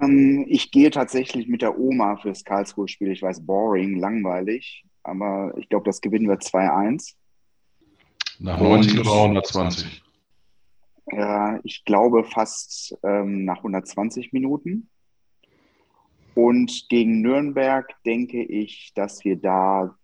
Ähm, 0.00 0.46
ich 0.48 0.70
gehe 0.70 0.90
tatsächlich 0.90 1.48
mit 1.48 1.62
der 1.62 1.78
Oma 1.78 2.16
fürs 2.16 2.44
Karlsruhe-Spiel. 2.44 3.10
Ich 3.10 3.22
weiß, 3.22 3.44
boring, 3.44 3.98
langweilig, 3.98 4.84
aber 5.02 5.52
ich 5.56 5.68
glaube, 5.68 5.86
das 5.86 6.00
gewinnen 6.00 6.28
wir 6.28 6.38
2-1. 6.38 7.14
Nach 8.38 8.60
90 8.60 9.00
oder 9.00 9.12
120? 9.12 10.02
Ja, 11.12 11.58
ich 11.64 11.84
glaube 11.84 12.24
fast 12.24 12.96
ähm, 13.02 13.44
nach 13.44 13.58
120 13.58 14.32
Minuten. 14.32 14.88
Und 16.34 16.88
gegen 16.88 17.20
Nürnberg 17.20 17.94
denke 18.04 18.42
ich, 18.42 18.92
dass 18.94 19.24
wir 19.24 19.36
da 19.36 19.96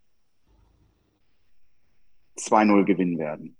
2-0 2.38 2.84
gewinnen 2.84 3.18
werden. 3.18 3.56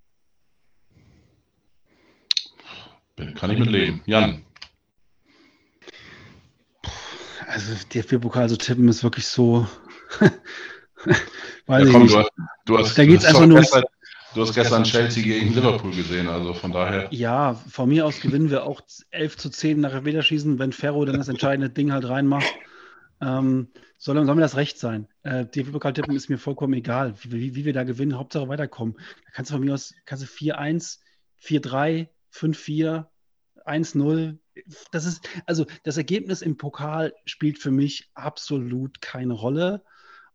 Kann 3.35 3.51
ich 3.51 3.59
mit 3.59 3.71
leben. 3.71 4.03
Jan. 4.07 4.43
Also 7.47 7.75
DFB-Pokal 7.93 8.49
so 8.49 8.57
tippen 8.57 8.89
ist 8.89 9.03
wirklich 9.03 9.27
so. 9.27 9.67
Weiß 11.67 11.87
ja, 11.87 11.93
komm, 11.93 12.07
du, 12.07 12.25
du 12.67 12.79
hast, 12.79 12.97
da 12.97 13.05
geht's 13.05 13.25
einfach 13.25 13.47
nur. 13.47 13.59
Gestern, 13.59 13.85
du 14.35 14.43
hast 14.43 14.55
gestern 14.55 14.85
Chelsea 14.85 15.23
gegen 15.23 15.55
Liverpool 15.55 15.91
gesehen, 15.95 16.29
also 16.29 16.55
von 16.55 16.73
daher. 16.73 17.09
Ja, 17.11 17.55
von 17.55 17.89
mir 17.89 18.07
aus 18.07 18.21
gewinnen 18.21 18.51
wir 18.51 18.65
auch 18.65 18.81
11 19.11 19.37
zu 19.37 19.51
10 19.51 19.81
nach 19.81 19.93
Elfmeterschießen, 19.93 20.59
wenn 20.59 20.73
Ferro 20.73 21.05
dann 21.05 21.17
das 21.17 21.29
entscheidende 21.29 21.71
Ding 21.71 21.93
halt 21.93 22.09
reinmacht. 22.09 22.53
Ähm, 23.21 23.69
soll, 23.99 24.25
soll 24.25 24.35
mir 24.35 24.41
das 24.41 24.57
recht 24.57 24.79
sein? 24.79 25.07
Äh, 25.23 25.45
DFB-Pokal-Tippen 25.45 26.17
ist 26.17 26.31
mir 26.31 26.39
vollkommen 26.39 26.73
egal, 26.73 27.15
wie, 27.23 27.55
wie, 27.55 27.65
wir 27.65 27.73
da 27.75 27.85
gewinnen, 27.85 28.17
Hauptsache 28.17 28.49
weiterkommen. 28.49 28.95
Da 28.97 29.31
kannst 29.33 29.51
du 29.51 29.57
von 29.57 29.65
mir 29.65 29.75
aus 29.75 29.95
kannst 30.07 30.25
du 30.25 30.29
4-1, 30.29 31.01
4-3, 31.43 32.09
5-4, 32.33 33.07
1-0. 33.67 34.39
Das 34.91 35.05
ist, 35.05 35.29
also 35.47 35.67
das 35.85 35.99
Ergebnis 35.99 36.41
im 36.41 36.57
Pokal 36.57 37.15
spielt 37.27 37.59
für 37.59 37.71
mich 37.71 38.11
absolut 38.15 39.03
keine 39.03 39.35
Rolle. 39.35 39.83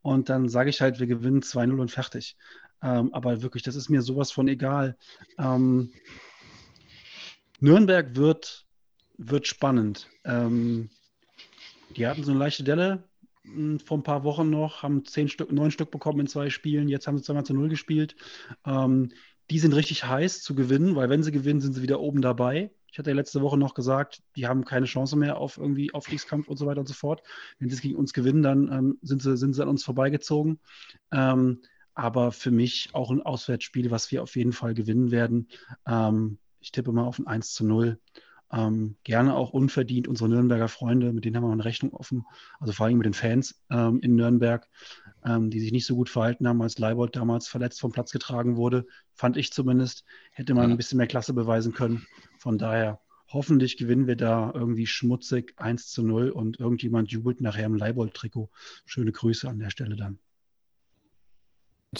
Und 0.01 0.29
dann 0.29 0.47
sage 0.49 0.69
ich 0.69 0.81
halt, 0.81 0.99
wir 0.99 1.07
gewinnen 1.07 1.41
2-0 1.41 1.81
und 1.81 1.89
fertig. 1.89 2.37
Ähm, 2.81 3.13
aber 3.13 3.41
wirklich, 3.41 3.63
das 3.63 3.75
ist 3.75 3.89
mir 3.89 4.01
sowas 4.01 4.31
von 4.31 4.47
egal. 4.47 4.97
Ähm, 5.37 5.91
Nürnberg 7.59 8.15
wird, 8.15 8.65
wird 9.17 9.47
spannend. 9.47 10.09
Ähm, 10.23 10.89
die 11.95 12.07
hatten 12.07 12.23
so 12.23 12.31
eine 12.31 12.39
leichte 12.39 12.63
Delle 12.63 13.03
hm, 13.43 13.79
vor 13.79 13.97
ein 13.97 14.03
paar 14.03 14.23
Wochen 14.23 14.49
noch, 14.49 14.83
haben 14.83 15.05
zehn 15.05 15.29
Stück, 15.29 15.51
neun 15.51 15.71
Stück 15.71 15.91
bekommen 15.91 16.21
in 16.21 16.27
zwei 16.27 16.49
Spielen. 16.49 16.89
Jetzt 16.89 17.07
haben 17.07 17.17
sie 17.17 17.23
zweimal 17.23 17.45
zu 17.45 17.53
null 17.53 17.69
gespielt. 17.69 18.15
Ähm, 18.65 19.11
die 19.49 19.59
sind 19.59 19.73
richtig 19.73 20.05
heiß 20.05 20.41
zu 20.41 20.55
gewinnen, 20.55 20.95
weil 20.95 21.09
wenn 21.09 21.23
sie 21.23 21.31
gewinnen, 21.31 21.61
sind 21.61 21.73
sie 21.73 21.83
wieder 21.83 21.99
oben 21.99 22.21
dabei. 22.21 22.71
Ich 22.91 22.97
hatte 22.97 23.09
ja 23.09 23.15
letzte 23.15 23.41
Woche 23.41 23.57
noch 23.57 23.73
gesagt, 23.73 24.23
die 24.35 24.47
haben 24.47 24.63
keine 24.63 24.85
Chance 24.85 25.17
mehr 25.17 25.37
auf 25.37 25.57
irgendwie 25.57 25.93
Aufstiegskampf 25.93 26.47
und 26.47 26.57
so 26.57 26.65
weiter 26.65 26.79
und 26.79 26.87
so 26.87 26.93
fort. 26.93 27.21
Wenn 27.59 27.69
sie 27.69 27.75
es 27.75 27.81
gegen 27.81 27.95
uns 27.95 28.13
gewinnen, 28.13 28.41
dann 28.41 28.71
ähm, 28.71 28.97
sind, 29.01 29.21
sie, 29.21 29.37
sind 29.37 29.53
sie 29.53 29.61
an 29.61 29.67
uns 29.69 29.83
vorbeigezogen. 29.83 30.59
Ähm, 31.11 31.61
aber 31.95 32.31
für 32.31 32.51
mich 32.51 32.89
auch 32.93 33.09
ein 33.09 33.21
Auswärtsspiel, 33.21 33.89
was 33.89 34.11
wir 34.11 34.21
auf 34.21 34.35
jeden 34.35 34.51
Fall 34.51 34.73
gewinnen 34.73 35.11
werden. 35.11 35.47
Ähm, 35.87 36.37
ich 36.59 36.71
tippe 36.71 36.91
mal 36.91 37.05
auf 37.05 37.19
ein 37.19 37.27
1 37.27 37.53
zu 37.53 37.65
0. 37.65 37.99
Ähm, 38.51 38.95
gerne 39.03 39.35
auch 39.35 39.51
unverdient 39.51 40.07
unsere 40.07 40.29
Nürnberger 40.29 40.67
Freunde, 40.67 41.13
mit 41.13 41.25
denen 41.25 41.35
haben 41.37 41.43
wir 41.43 41.51
eine 41.51 41.65
Rechnung 41.65 41.93
offen, 41.93 42.25
also 42.59 42.73
vor 42.73 42.85
allem 42.85 42.97
mit 42.97 43.05
den 43.05 43.13
Fans 43.13 43.59
ähm, 43.71 43.99
in 44.01 44.15
Nürnberg, 44.15 44.67
ähm, 45.25 45.49
die 45.49 45.59
sich 45.59 45.71
nicht 45.71 45.87
so 45.87 45.95
gut 45.95 46.09
verhalten 46.09 46.47
haben, 46.47 46.61
als 46.61 46.77
Leibold 46.77 47.15
damals 47.15 47.47
verletzt 47.47 47.79
vom 47.79 47.91
Platz 47.91 48.11
getragen 48.11 48.55
wurde, 48.55 48.85
fand 49.13 49.35
ich 49.35 49.51
zumindest, 49.51 50.05
hätte 50.31 50.53
man 50.53 50.69
ein 50.69 50.77
bisschen 50.77 50.97
mehr 50.97 51.07
Klasse 51.07 51.33
beweisen 51.33 51.73
können. 51.73 52.05
Von 52.37 52.57
daher, 52.57 53.01
hoffentlich 53.29 53.77
gewinnen 53.77 54.05
wir 54.05 54.15
da 54.15 54.51
irgendwie 54.53 54.85
schmutzig 54.85 55.53
1 55.57 55.89
zu 55.89 56.03
0 56.03 56.29
und 56.29 56.59
irgendjemand 56.59 57.11
jubelt 57.11 57.41
nachher 57.41 57.65
im 57.65 57.75
Leibold-Trikot. 57.75 58.51
Schöne 58.85 59.11
Grüße 59.11 59.49
an 59.49 59.59
der 59.59 59.71
Stelle 59.71 59.95
dann. 59.95 60.19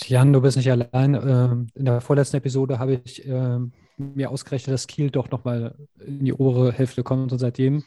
Jan, 0.03 0.33
du 0.33 0.41
bist 0.41 0.57
nicht 0.57 0.71
allein. 0.71 1.15
Ähm, 1.15 1.67
in 1.75 1.85
der 1.85 2.01
vorletzten 2.01 2.37
Episode 2.37 2.79
habe 2.79 3.01
ich 3.03 3.25
ähm, 3.25 3.71
mir 3.97 4.29
ausgerechnet, 4.29 4.73
dass 4.73 4.87
Kiel 4.87 5.09
doch 5.09 5.29
nochmal 5.29 5.75
in 5.99 6.25
die 6.25 6.33
obere 6.33 6.71
Hälfte 6.71 7.03
kommt 7.03 7.31
und 7.31 7.39
seitdem, 7.39 7.83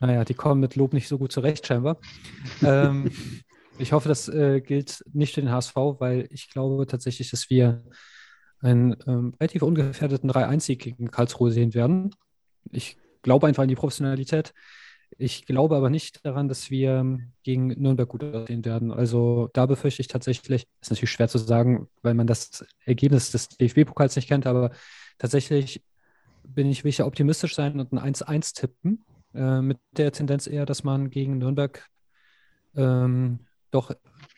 naja, 0.00 0.24
die 0.24 0.34
kommen 0.34 0.60
mit 0.60 0.76
Lob 0.76 0.92
nicht 0.92 1.08
so 1.08 1.18
gut 1.18 1.32
zurecht 1.32 1.66
scheinbar. 1.66 1.98
ähm, 2.62 3.10
ich 3.78 3.92
hoffe, 3.92 4.08
das 4.08 4.28
äh, 4.28 4.60
gilt 4.60 5.04
nicht 5.12 5.34
für 5.34 5.40
den 5.40 5.50
HSV, 5.50 5.76
weil 5.76 6.28
ich 6.30 6.50
glaube 6.50 6.86
tatsächlich, 6.86 7.30
dass 7.30 7.50
wir 7.50 7.82
einen 8.60 8.92
relativ 8.92 9.62
ungefährdeten 9.62 10.30
3-1-Sieg 10.30 10.78
gegen 10.78 11.10
Karlsruhe 11.10 11.50
sehen 11.50 11.74
werden. 11.74 12.14
Ich 12.70 12.96
glaube 13.22 13.48
einfach 13.48 13.64
an 13.64 13.68
die 13.68 13.74
Professionalität. 13.74 14.54
Ich 15.18 15.46
glaube 15.46 15.76
aber 15.76 15.90
nicht 15.90 16.24
daran, 16.24 16.48
dass 16.48 16.70
wir 16.70 17.18
gegen 17.42 17.68
Nürnberg 17.68 18.08
gut 18.08 18.24
aussehen 18.24 18.64
werden. 18.64 18.90
Also 18.92 19.50
da 19.52 19.66
befürchte 19.66 20.00
ich 20.00 20.08
tatsächlich, 20.08 20.66
ist 20.80 20.90
natürlich 20.90 21.10
schwer 21.10 21.28
zu 21.28 21.38
sagen, 21.38 21.88
weil 22.02 22.14
man 22.14 22.26
das 22.26 22.64
Ergebnis 22.84 23.30
des 23.30 23.48
DFB-Pokals 23.48 24.16
nicht 24.16 24.28
kennt, 24.28 24.46
aber 24.46 24.70
tatsächlich 25.18 25.82
bin 26.44 26.68
ich 26.68 26.84
will 26.84 26.94
optimistisch 27.02 27.54
sein 27.54 27.78
und 27.78 27.92
ein 27.92 28.14
1-1 28.14 28.54
tippen. 28.54 29.04
Äh, 29.34 29.62
mit 29.62 29.78
der 29.92 30.12
Tendenz 30.12 30.46
eher, 30.46 30.66
dass 30.66 30.84
man 30.84 31.10
gegen 31.10 31.38
Nürnberg 31.38 31.88
ähm, 32.74 33.40
doch 33.70 33.92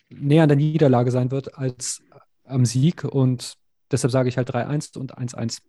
näher 0.09 0.45
an 0.45 0.49
der 0.49 0.57
Niederlage 0.57 1.11
sein 1.11 1.31
wird 1.31 1.57
als 1.57 2.03
am 2.45 2.65
Sieg. 2.65 3.05
Und 3.05 3.57
deshalb 3.91 4.13
sage 4.13 4.29
ich 4.29 4.37
halt 4.37 4.51
3-1 4.51 4.99
und 4.99 5.19
1-1. 5.19 5.63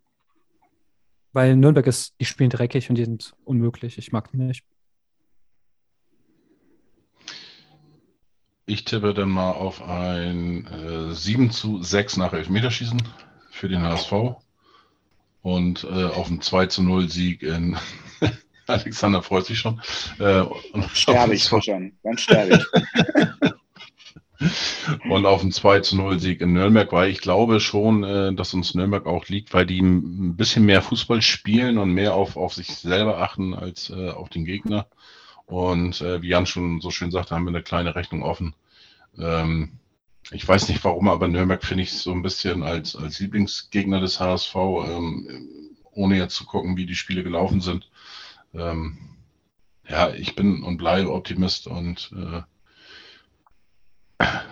Weil 1.34 1.56
Nürnberg 1.56 1.88
ist, 1.88 2.16
die 2.20 2.26
spielen 2.26 2.50
dreckig 2.50 2.90
und 2.90 2.96
die 2.96 3.06
sind 3.06 3.34
unmöglich. 3.44 3.98
Ich 3.98 4.12
mag 4.12 4.32
die 4.32 4.38
nicht. 4.38 4.64
Ich 8.68 8.84
tippe 8.84 9.14
dann 9.14 9.30
mal 9.30 9.52
auf 9.52 9.88
ein 9.88 10.66
äh, 10.68 11.14
7 11.14 11.52
zu 11.52 11.84
6 11.84 12.18
nach 12.18 12.34
Elfmeterschießen 12.34 13.02
für 13.52 13.70
den 13.70 13.84
HSV 13.84 14.12
und 15.44 15.84
äh, 15.84 16.06
auf 16.06 16.28
einen 16.28 16.42
2 16.42 16.66
zu 16.68 16.82
0 16.82 17.08
Sieg 17.08 17.44
in, 17.44 17.78
Alexander 18.68 19.22
freut 19.22 19.46
sich 19.46 19.60
schon. 19.60 19.80
Äh, 20.18 20.46
sterbe 20.94 21.36
ich 21.36 21.44
schon, 21.44 21.94
dann 22.02 22.18
sterbe 22.18 22.56
ich. 22.56 23.52
und 25.10 25.28
auf 25.28 25.42
einen 25.42 25.52
2 25.52 25.82
zu 25.82 25.96
0 25.98 26.20
Sieg 26.20 26.42
in 26.42 26.54
Nürnberg, 26.54 26.92
weil 26.92 27.12
ich 27.12 27.22
glaube 27.22 27.60
schon, 27.60 28.04
äh, 28.04 28.34
dass 28.34 28.56
uns 28.56 28.74
Nürnberg 28.74 29.06
auch 29.06 29.28
liegt, 29.28 29.54
weil 29.54 29.68
die 29.68 29.80
ein 29.80 30.36
bisschen 30.36 30.66
mehr 30.66 30.82
Fußball 30.82 31.22
spielen 31.22 31.78
und 31.78 31.92
mehr 31.92 32.16
auf, 32.16 32.36
auf 32.36 32.56
sich 32.56 32.76
selber 32.76 33.20
achten 33.20 33.54
als 33.54 33.92
äh, 33.92 34.10
auf 34.10 34.30
den 34.30 34.44
Gegner. 34.44 34.88
Und 35.46 36.02
äh, 36.02 36.22
wie 36.22 36.30
Jan 36.30 36.46
schon 36.46 36.82
so 36.82 36.92
schön 36.92 37.12
sagte, 37.12 37.36
haben 37.36 37.46
wir 37.46 37.50
eine 37.50 37.64
kleine 37.64 37.96
Rechnung 37.96 38.24
offen. 38.24 38.56
Ähm, 39.18 39.80
ich 40.32 40.48
weiß 40.48 40.70
nicht 40.70 40.84
warum, 40.84 41.08
aber 41.08 41.28
Nürnberg 41.28 41.64
finde 41.64 41.84
ich 41.84 41.94
so 41.94 42.12
ein 42.12 42.24
bisschen 42.24 42.64
als, 42.64 42.96
als 42.96 43.20
Lieblingsgegner 43.20 44.00
des 44.00 44.20
HSV, 44.20 44.56
ähm, 44.56 45.50
ohne 45.92 46.18
jetzt 46.18 46.36
zu 46.36 46.46
gucken, 46.46 46.78
wie 46.78 46.86
die 46.86 46.96
Spiele 46.96 47.24
gelaufen 47.24 47.62
sind. 47.62 47.90
Ähm, 48.54 48.98
ja, 49.88 50.10
ich 50.14 50.36
bin 50.36 50.64
und 50.64 50.78
bleibe 50.78 51.14
Optimist 51.14 51.68
und 51.68 52.12
äh, 52.16 52.42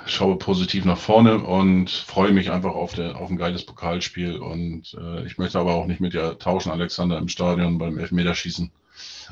schaue 0.05 0.37
positiv 0.37 0.85
nach 0.85 0.97
vorne 0.97 1.39
und 1.39 1.89
freue 1.89 2.33
mich 2.33 2.51
einfach 2.51 2.73
auf, 2.73 2.93
der, 2.93 3.17
auf 3.17 3.29
ein 3.29 3.37
geiles 3.37 3.65
Pokalspiel. 3.65 4.37
Und 4.37 4.95
äh, 4.99 5.25
ich 5.25 5.37
möchte 5.39 5.59
aber 5.59 5.73
auch 5.73 5.87
nicht 5.87 6.01
mit 6.01 6.13
dir 6.13 6.37
tauschen, 6.37 6.71
Alexander, 6.71 7.17
im 7.17 7.29
Stadion 7.29 7.79
beim 7.79 7.97
Elfmeterschießen. 7.97 8.71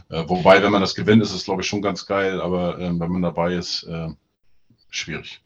Äh, 0.10 0.24
wobei, 0.28 0.62
wenn 0.62 0.72
man 0.72 0.82
das 0.82 0.96
gewinnt, 0.96 1.22
ist 1.22 1.34
es, 1.34 1.46
glaube 1.46 1.62
ich, 1.62 1.68
schon 1.68 1.82
ganz 1.82 2.06
geil, 2.06 2.42
aber 2.42 2.80
äh, 2.80 3.00
wenn 3.00 3.12
man 3.12 3.22
dabei 3.22 3.54
ist, 3.54 3.84
äh, 3.84 4.10
schwierig. 4.90 5.42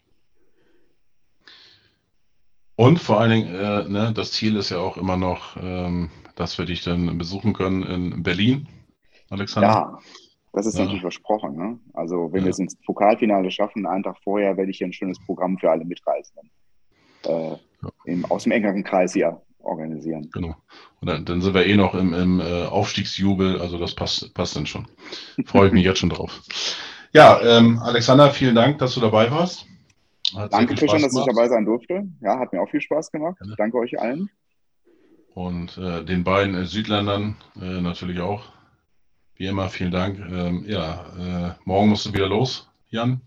Und 2.76 2.98
vor 2.98 3.20
allen 3.20 3.30
Dingen, 3.30 3.54
äh, 3.54 3.88
ne, 3.88 4.12
das 4.14 4.32
Ziel 4.32 4.56
ist 4.56 4.70
ja 4.70 4.78
auch 4.78 4.96
immer 4.96 5.16
noch, 5.16 5.56
ähm, 5.56 6.10
dass 6.34 6.58
wir 6.58 6.66
dich 6.66 6.84
dann 6.84 7.16
besuchen 7.16 7.54
können 7.54 7.82
in 7.82 8.22
Berlin, 8.22 8.68
Alexander. 9.30 9.68
Ja, 9.68 9.98
das 10.52 10.66
ist 10.66 10.74
ja. 10.74 10.80
natürlich 10.80 11.00
versprochen. 11.00 11.56
Ne? 11.56 11.78
Also 11.94 12.32
wenn 12.32 12.40
ja. 12.40 12.46
wir 12.46 12.50
es 12.50 12.58
ins 12.58 12.76
Pokalfinale 12.76 13.50
schaffen, 13.50 13.86
einen 13.86 14.02
Tag 14.02 14.18
vorher 14.22 14.56
werde 14.56 14.70
ich 14.70 14.78
hier 14.78 14.86
ein 14.86 14.92
schönes 14.92 15.18
Programm 15.24 15.58
für 15.58 15.70
alle 15.70 15.84
Mitreisenden 15.84 16.50
äh, 17.24 17.50
ja. 17.50 17.58
im, 18.04 18.24
aus 18.26 18.44
dem 18.44 18.52
engeren 18.52 18.84
Kreis 18.84 19.14
hier 19.14 19.40
organisieren. 19.66 20.30
Genau. 20.32 20.56
Und 21.00 21.08
dann, 21.08 21.24
dann 21.24 21.40
sind 21.40 21.54
wir 21.54 21.66
eh 21.66 21.76
noch 21.76 21.94
im, 21.94 22.14
im 22.14 22.40
äh, 22.40 22.64
Aufstiegsjubel, 22.64 23.60
also 23.60 23.78
das 23.78 23.94
passt, 23.94 24.32
passt 24.34 24.56
dann 24.56 24.66
schon. 24.66 24.86
Freue 25.44 25.68
ich 25.68 25.72
mich 25.72 25.84
jetzt 25.84 25.98
schon 25.98 26.10
drauf. 26.10 26.40
Ja, 27.12 27.40
ähm, 27.42 27.78
Alexander, 27.78 28.30
vielen 28.30 28.54
Dank, 28.54 28.78
dass 28.78 28.94
du 28.94 29.00
dabei 29.00 29.30
warst. 29.30 29.66
Hat 30.34 30.52
Danke, 30.52 30.74
Christian, 30.74 31.02
dass 31.02 31.16
ich 31.16 31.24
dabei 31.24 31.48
sein 31.48 31.64
durfte. 31.64 32.06
Ja, 32.20 32.38
hat 32.38 32.52
mir 32.52 32.60
auch 32.60 32.68
viel 32.68 32.80
Spaß 32.80 33.12
gemacht. 33.12 33.36
Ja. 33.44 33.54
Danke 33.56 33.78
euch 33.78 33.98
allen. 34.00 34.28
Und 35.34 35.78
äh, 35.78 36.04
den 36.04 36.24
beiden 36.24 36.54
äh, 36.54 36.64
Südländern 36.64 37.36
äh, 37.60 37.80
natürlich 37.80 38.20
auch. 38.20 38.44
Wie 39.36 39.46
immer, 39.46 39.68
vielen 39.68 39.90
Dank. 39.90 40.18
Ähm, 40.18 40.64
ja, 40.66 41.04
äh, 41.18 41.54
morgen 41.64 41.90
musst 41.90 42.06
du 42.06 42.14
wieder 42.14 42.28
los, 42.28 42.70
Jan. 42.88 43.20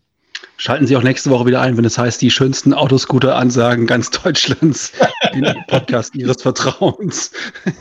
Schalten 0.57 0.87
Sie 0.87 0.97
auch 0.97 1.03
nächste 1.03 1.29
Woche 1.29 1.45
wieder 1.45 1.61
ein, 1.61 1.77
wenn 1.77 1.85
es 1.85 1.97
heißt, 1.97 2.21
die 2.21 2.31
schönsten 2.31 2.73
Autoscooter-Ansagen 2.73 3.87
ganz 3.87 4.09
Deutschlands, 4.23 4.91
den 5.33 5.45
Podcast 5.67 6.15
Ihres 6.15 6.41
Vertrauens. 6.41 7.31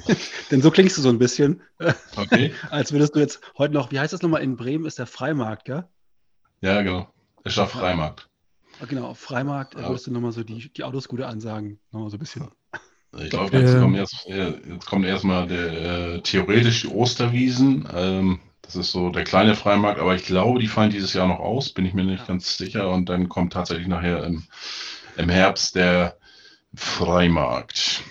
Denn 0.50 0.62
so 0.62 0.70
klingst 0.70 0.96
du 0.96 1.02
so 1.02 1.08
ein 1.08 1.18
bisschen. 1.18 1.60
Okay. 2.16 2.52
Als 2.70 2.92
würdest 2.92 3.14
du 3.14 3.20
jetzt 3.20 3.40
heute 3.56 3.74
noch, 3.74 3.92
wie 3.92 4.00
heißt 4.00 4.12
das 4.12 4.22
nochmal, 4.22 4.42
in 4.42 4.56
Bremen 4.56 4.86
ist 4.86 4.98
der 4.98 5.06
Freimarkt, 5.06 5.66
gell? 5.66 5.84
Ja, 6.60 6.82
genau. 6.82 7.08
Ist 7.44 7.58
doch 7.58 7.70
Freimarkt. 7.70 8.28
Ja, 8.80 8.86
genau, 8.86 9.06
auf 9.06 9.18
Freimarkt 9.18 9.74
ja. 9.74 9.88
würdest 9.88 10.08
du 10.08 10.12
nochmal 10.12 10.32
so 10.32 10.42
die, 10.42 10.72
die 10.72 10.82
Autoscooter-Ansagen 10.82 11.78
nochmal 11.92 12.10
so 12.10 12.16
ein 12.16 12.20
bisschen. 12.20 12.48
Ich 13.16 13.30
glaube, 13.30 13.56
jetzt, 13.56 13.74
äh, 13.74 13.78
kommt 13.78 13.96
erst, 13.96 14.26
jetzt 14.26 14.86
kommt 14.86 15.06
erstmal 15.06 15.46
der 15.46 16.16
äh, 16.16 16.20
theoretisch 16.22 16.82
die 16.82 16.88
Osterwiesen. 16.88 17.88
Ähm, 17.94 18.40
das 18.68 18.76
ist 18.76 18.92
so 18.92 19.08
der 19.08 19.24
kleine 19.24 19.54
Freimarkt, 19.54 19.98
aber 19.98 20.14
ich 20.14 20.26
glaube, 20.26 20.58
die 20.58 20.68
fallen 20.68 20.90
dieses 20.90 21.14
Jahr 21.14 21.26
noch 21.26 21.38
aus, 21.38 21.70
bin 21.70 21.86
ich 21.86 21.94
mir 21.94 22.04
nicht 22.04 22.26
ganz 22.26 22.58
sicher. 22.58 22.90
Und 22.90 23.08
dann 23.08 23.30
kommt 23.30 23.54
tatsächlich 23.54 23.88
nachher 23.88 24.24
im, 24.24 24.44
im 25.16 25.30
Herbst 25.30 25.74
der 25.74 26.18
Freimarkt. 26.74 28.02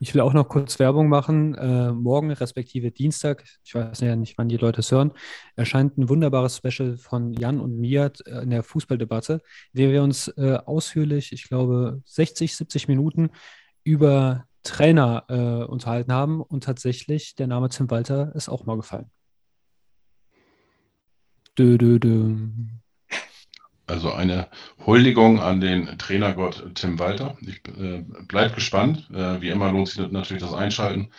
Ich 0.00 0.14
will 0.14 0.20
auch 0.20 0.34
noch 0.34 0.50
kurz 0.50 0.78
Werbung 0.78 1.08
machen. 1.08 1.54
Äh, 1.54 1.92
morgen, 1.92 2.30
respektive 2.30 2.90
Dienstag, 2.90 3.42
ich 3.64 3.74
weiß 3.74 4.00
ja 4.00 4.16
nicht, 4.16 4.36
wann 4.36 4.50
die 4.50 4.58
Leute 4.58 4.80
es 4.80 4.92
hören, 4.92 5.12
erscheint 5.56 5.96
ein 5.96 6.10
wunderbares 6.10 6.58
Special 6.58 6.98
von 6.98 7.32
Jan 7.32 7.58
und 7.58 7.78
mir 7.78 8.12
äh, 8.26 8.42
in 8.42 8.50
der 8.50 8.62
Fußballdebatte, 8.62 9.40
in 9.72 9.80
der 9.80 9.92
wir 9.92 10.02
uns 10.02 10.28
äh, 10.36 10.58
ausführlich, 10.62 11.32
ich 11.32 11.48
glaube, 11.48 12.02
60, 12.04 12.54
70 12.54 12.86
Minuten 12.86 13.30
über 13.82 14.44
Trainer 14.62 15.24
äh, 15.30 15.64
unterhalten 15.64 16.12
haben 16.12 16.42
und 16.42 16.64
tatsächlich 16.64 17.34
der 17.34 17.46
Name 17.46 17.70
Tim 17.70 17.90
Walter 17.90 18.34
ist 18.34 18.50
auch 18.50 18.66
mal 18.66 18.76
gefallen. 18.76 19.10
Dö, 21.58 21.76
dö, 21.76 21.98
dö. 21.98 22.36
Also 23.88 24.12
eine 24.12 24.46
Huldigung 24.86 25.40
an 25.40 25.60
den 25.60 25.98
Trainergott 25.98 26.74
Tim 26.76 27.00
Walter. 27.00 27.36
Ich 27.40 27.60
äh, 27.76 28.04
bleibe 28.28 28.54
gespannt. 28.54 29.08
Äh, 29.12 29.40
wie 29.40 29.48
immer 29.48 29.72
lohnt 29.72 29.88
sich 29.88 30.08
natürlich 30.12 30.42
das 30.42 30.54
Einschalten 30.54 31.10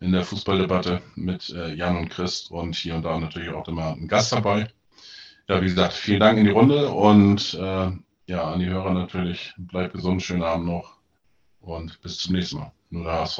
in 0.00 0.10
der 0.10 0.24
Fußballdebatte 0.24 1.00
mit 1.14 1.50
äh, 1.50 1.74
Jan 1.74 1.96
und 1.96 2.08
Chris 2.08 2.48
und 2.50 2.74
hier 2.74 2.96
und 2.96 3.04
da 3.04 3.20
natürlich 3.20 3.50
auch 3.50 3.68
immer 3.68 3.92
ein 3.92 4.08
Gast 4.08 4.32
dabei. 4.32 4.66
Ja, 5.48 5.60
wie 5.60 5.66
gesagt, 5.66 5.92
vielen 5.92 6.20
Dank 6.20 6.38
in 6.38 6.46
die 6.46 6.50
Runde 6.50 6.88
und 6.88 7.54
äh, 7.54 7.90
ja, 8.26 8.42
an 8.42 8.58
die 8.58 8.66
Hörer 8.66 8.94
natürlich. 8.94 9.54
Bleibt 9.58 9.94
gesund, 9.94 10.22
schönen 10.22 10.42
Abend 10.42 10.66
noch 10.66 10.96
und 11.60 12.00
bis 12.02 12.18
zum 12.18 12.34
nächsten 12.34 12.56
Mal. 12.56 12.72
Nur 12.90 13.04
der 13.04 13.12
HSV. 13.12 13.38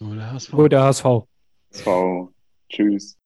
Nur 0.00 0.14
der 0.14 0.32
HSV. 0.32 0.52
Nur 0.52 0.68
der 0.70 0.84
HSV. 0.84 1.04
HSV. 1.04 1.88
Tschüss. 2.70 3.18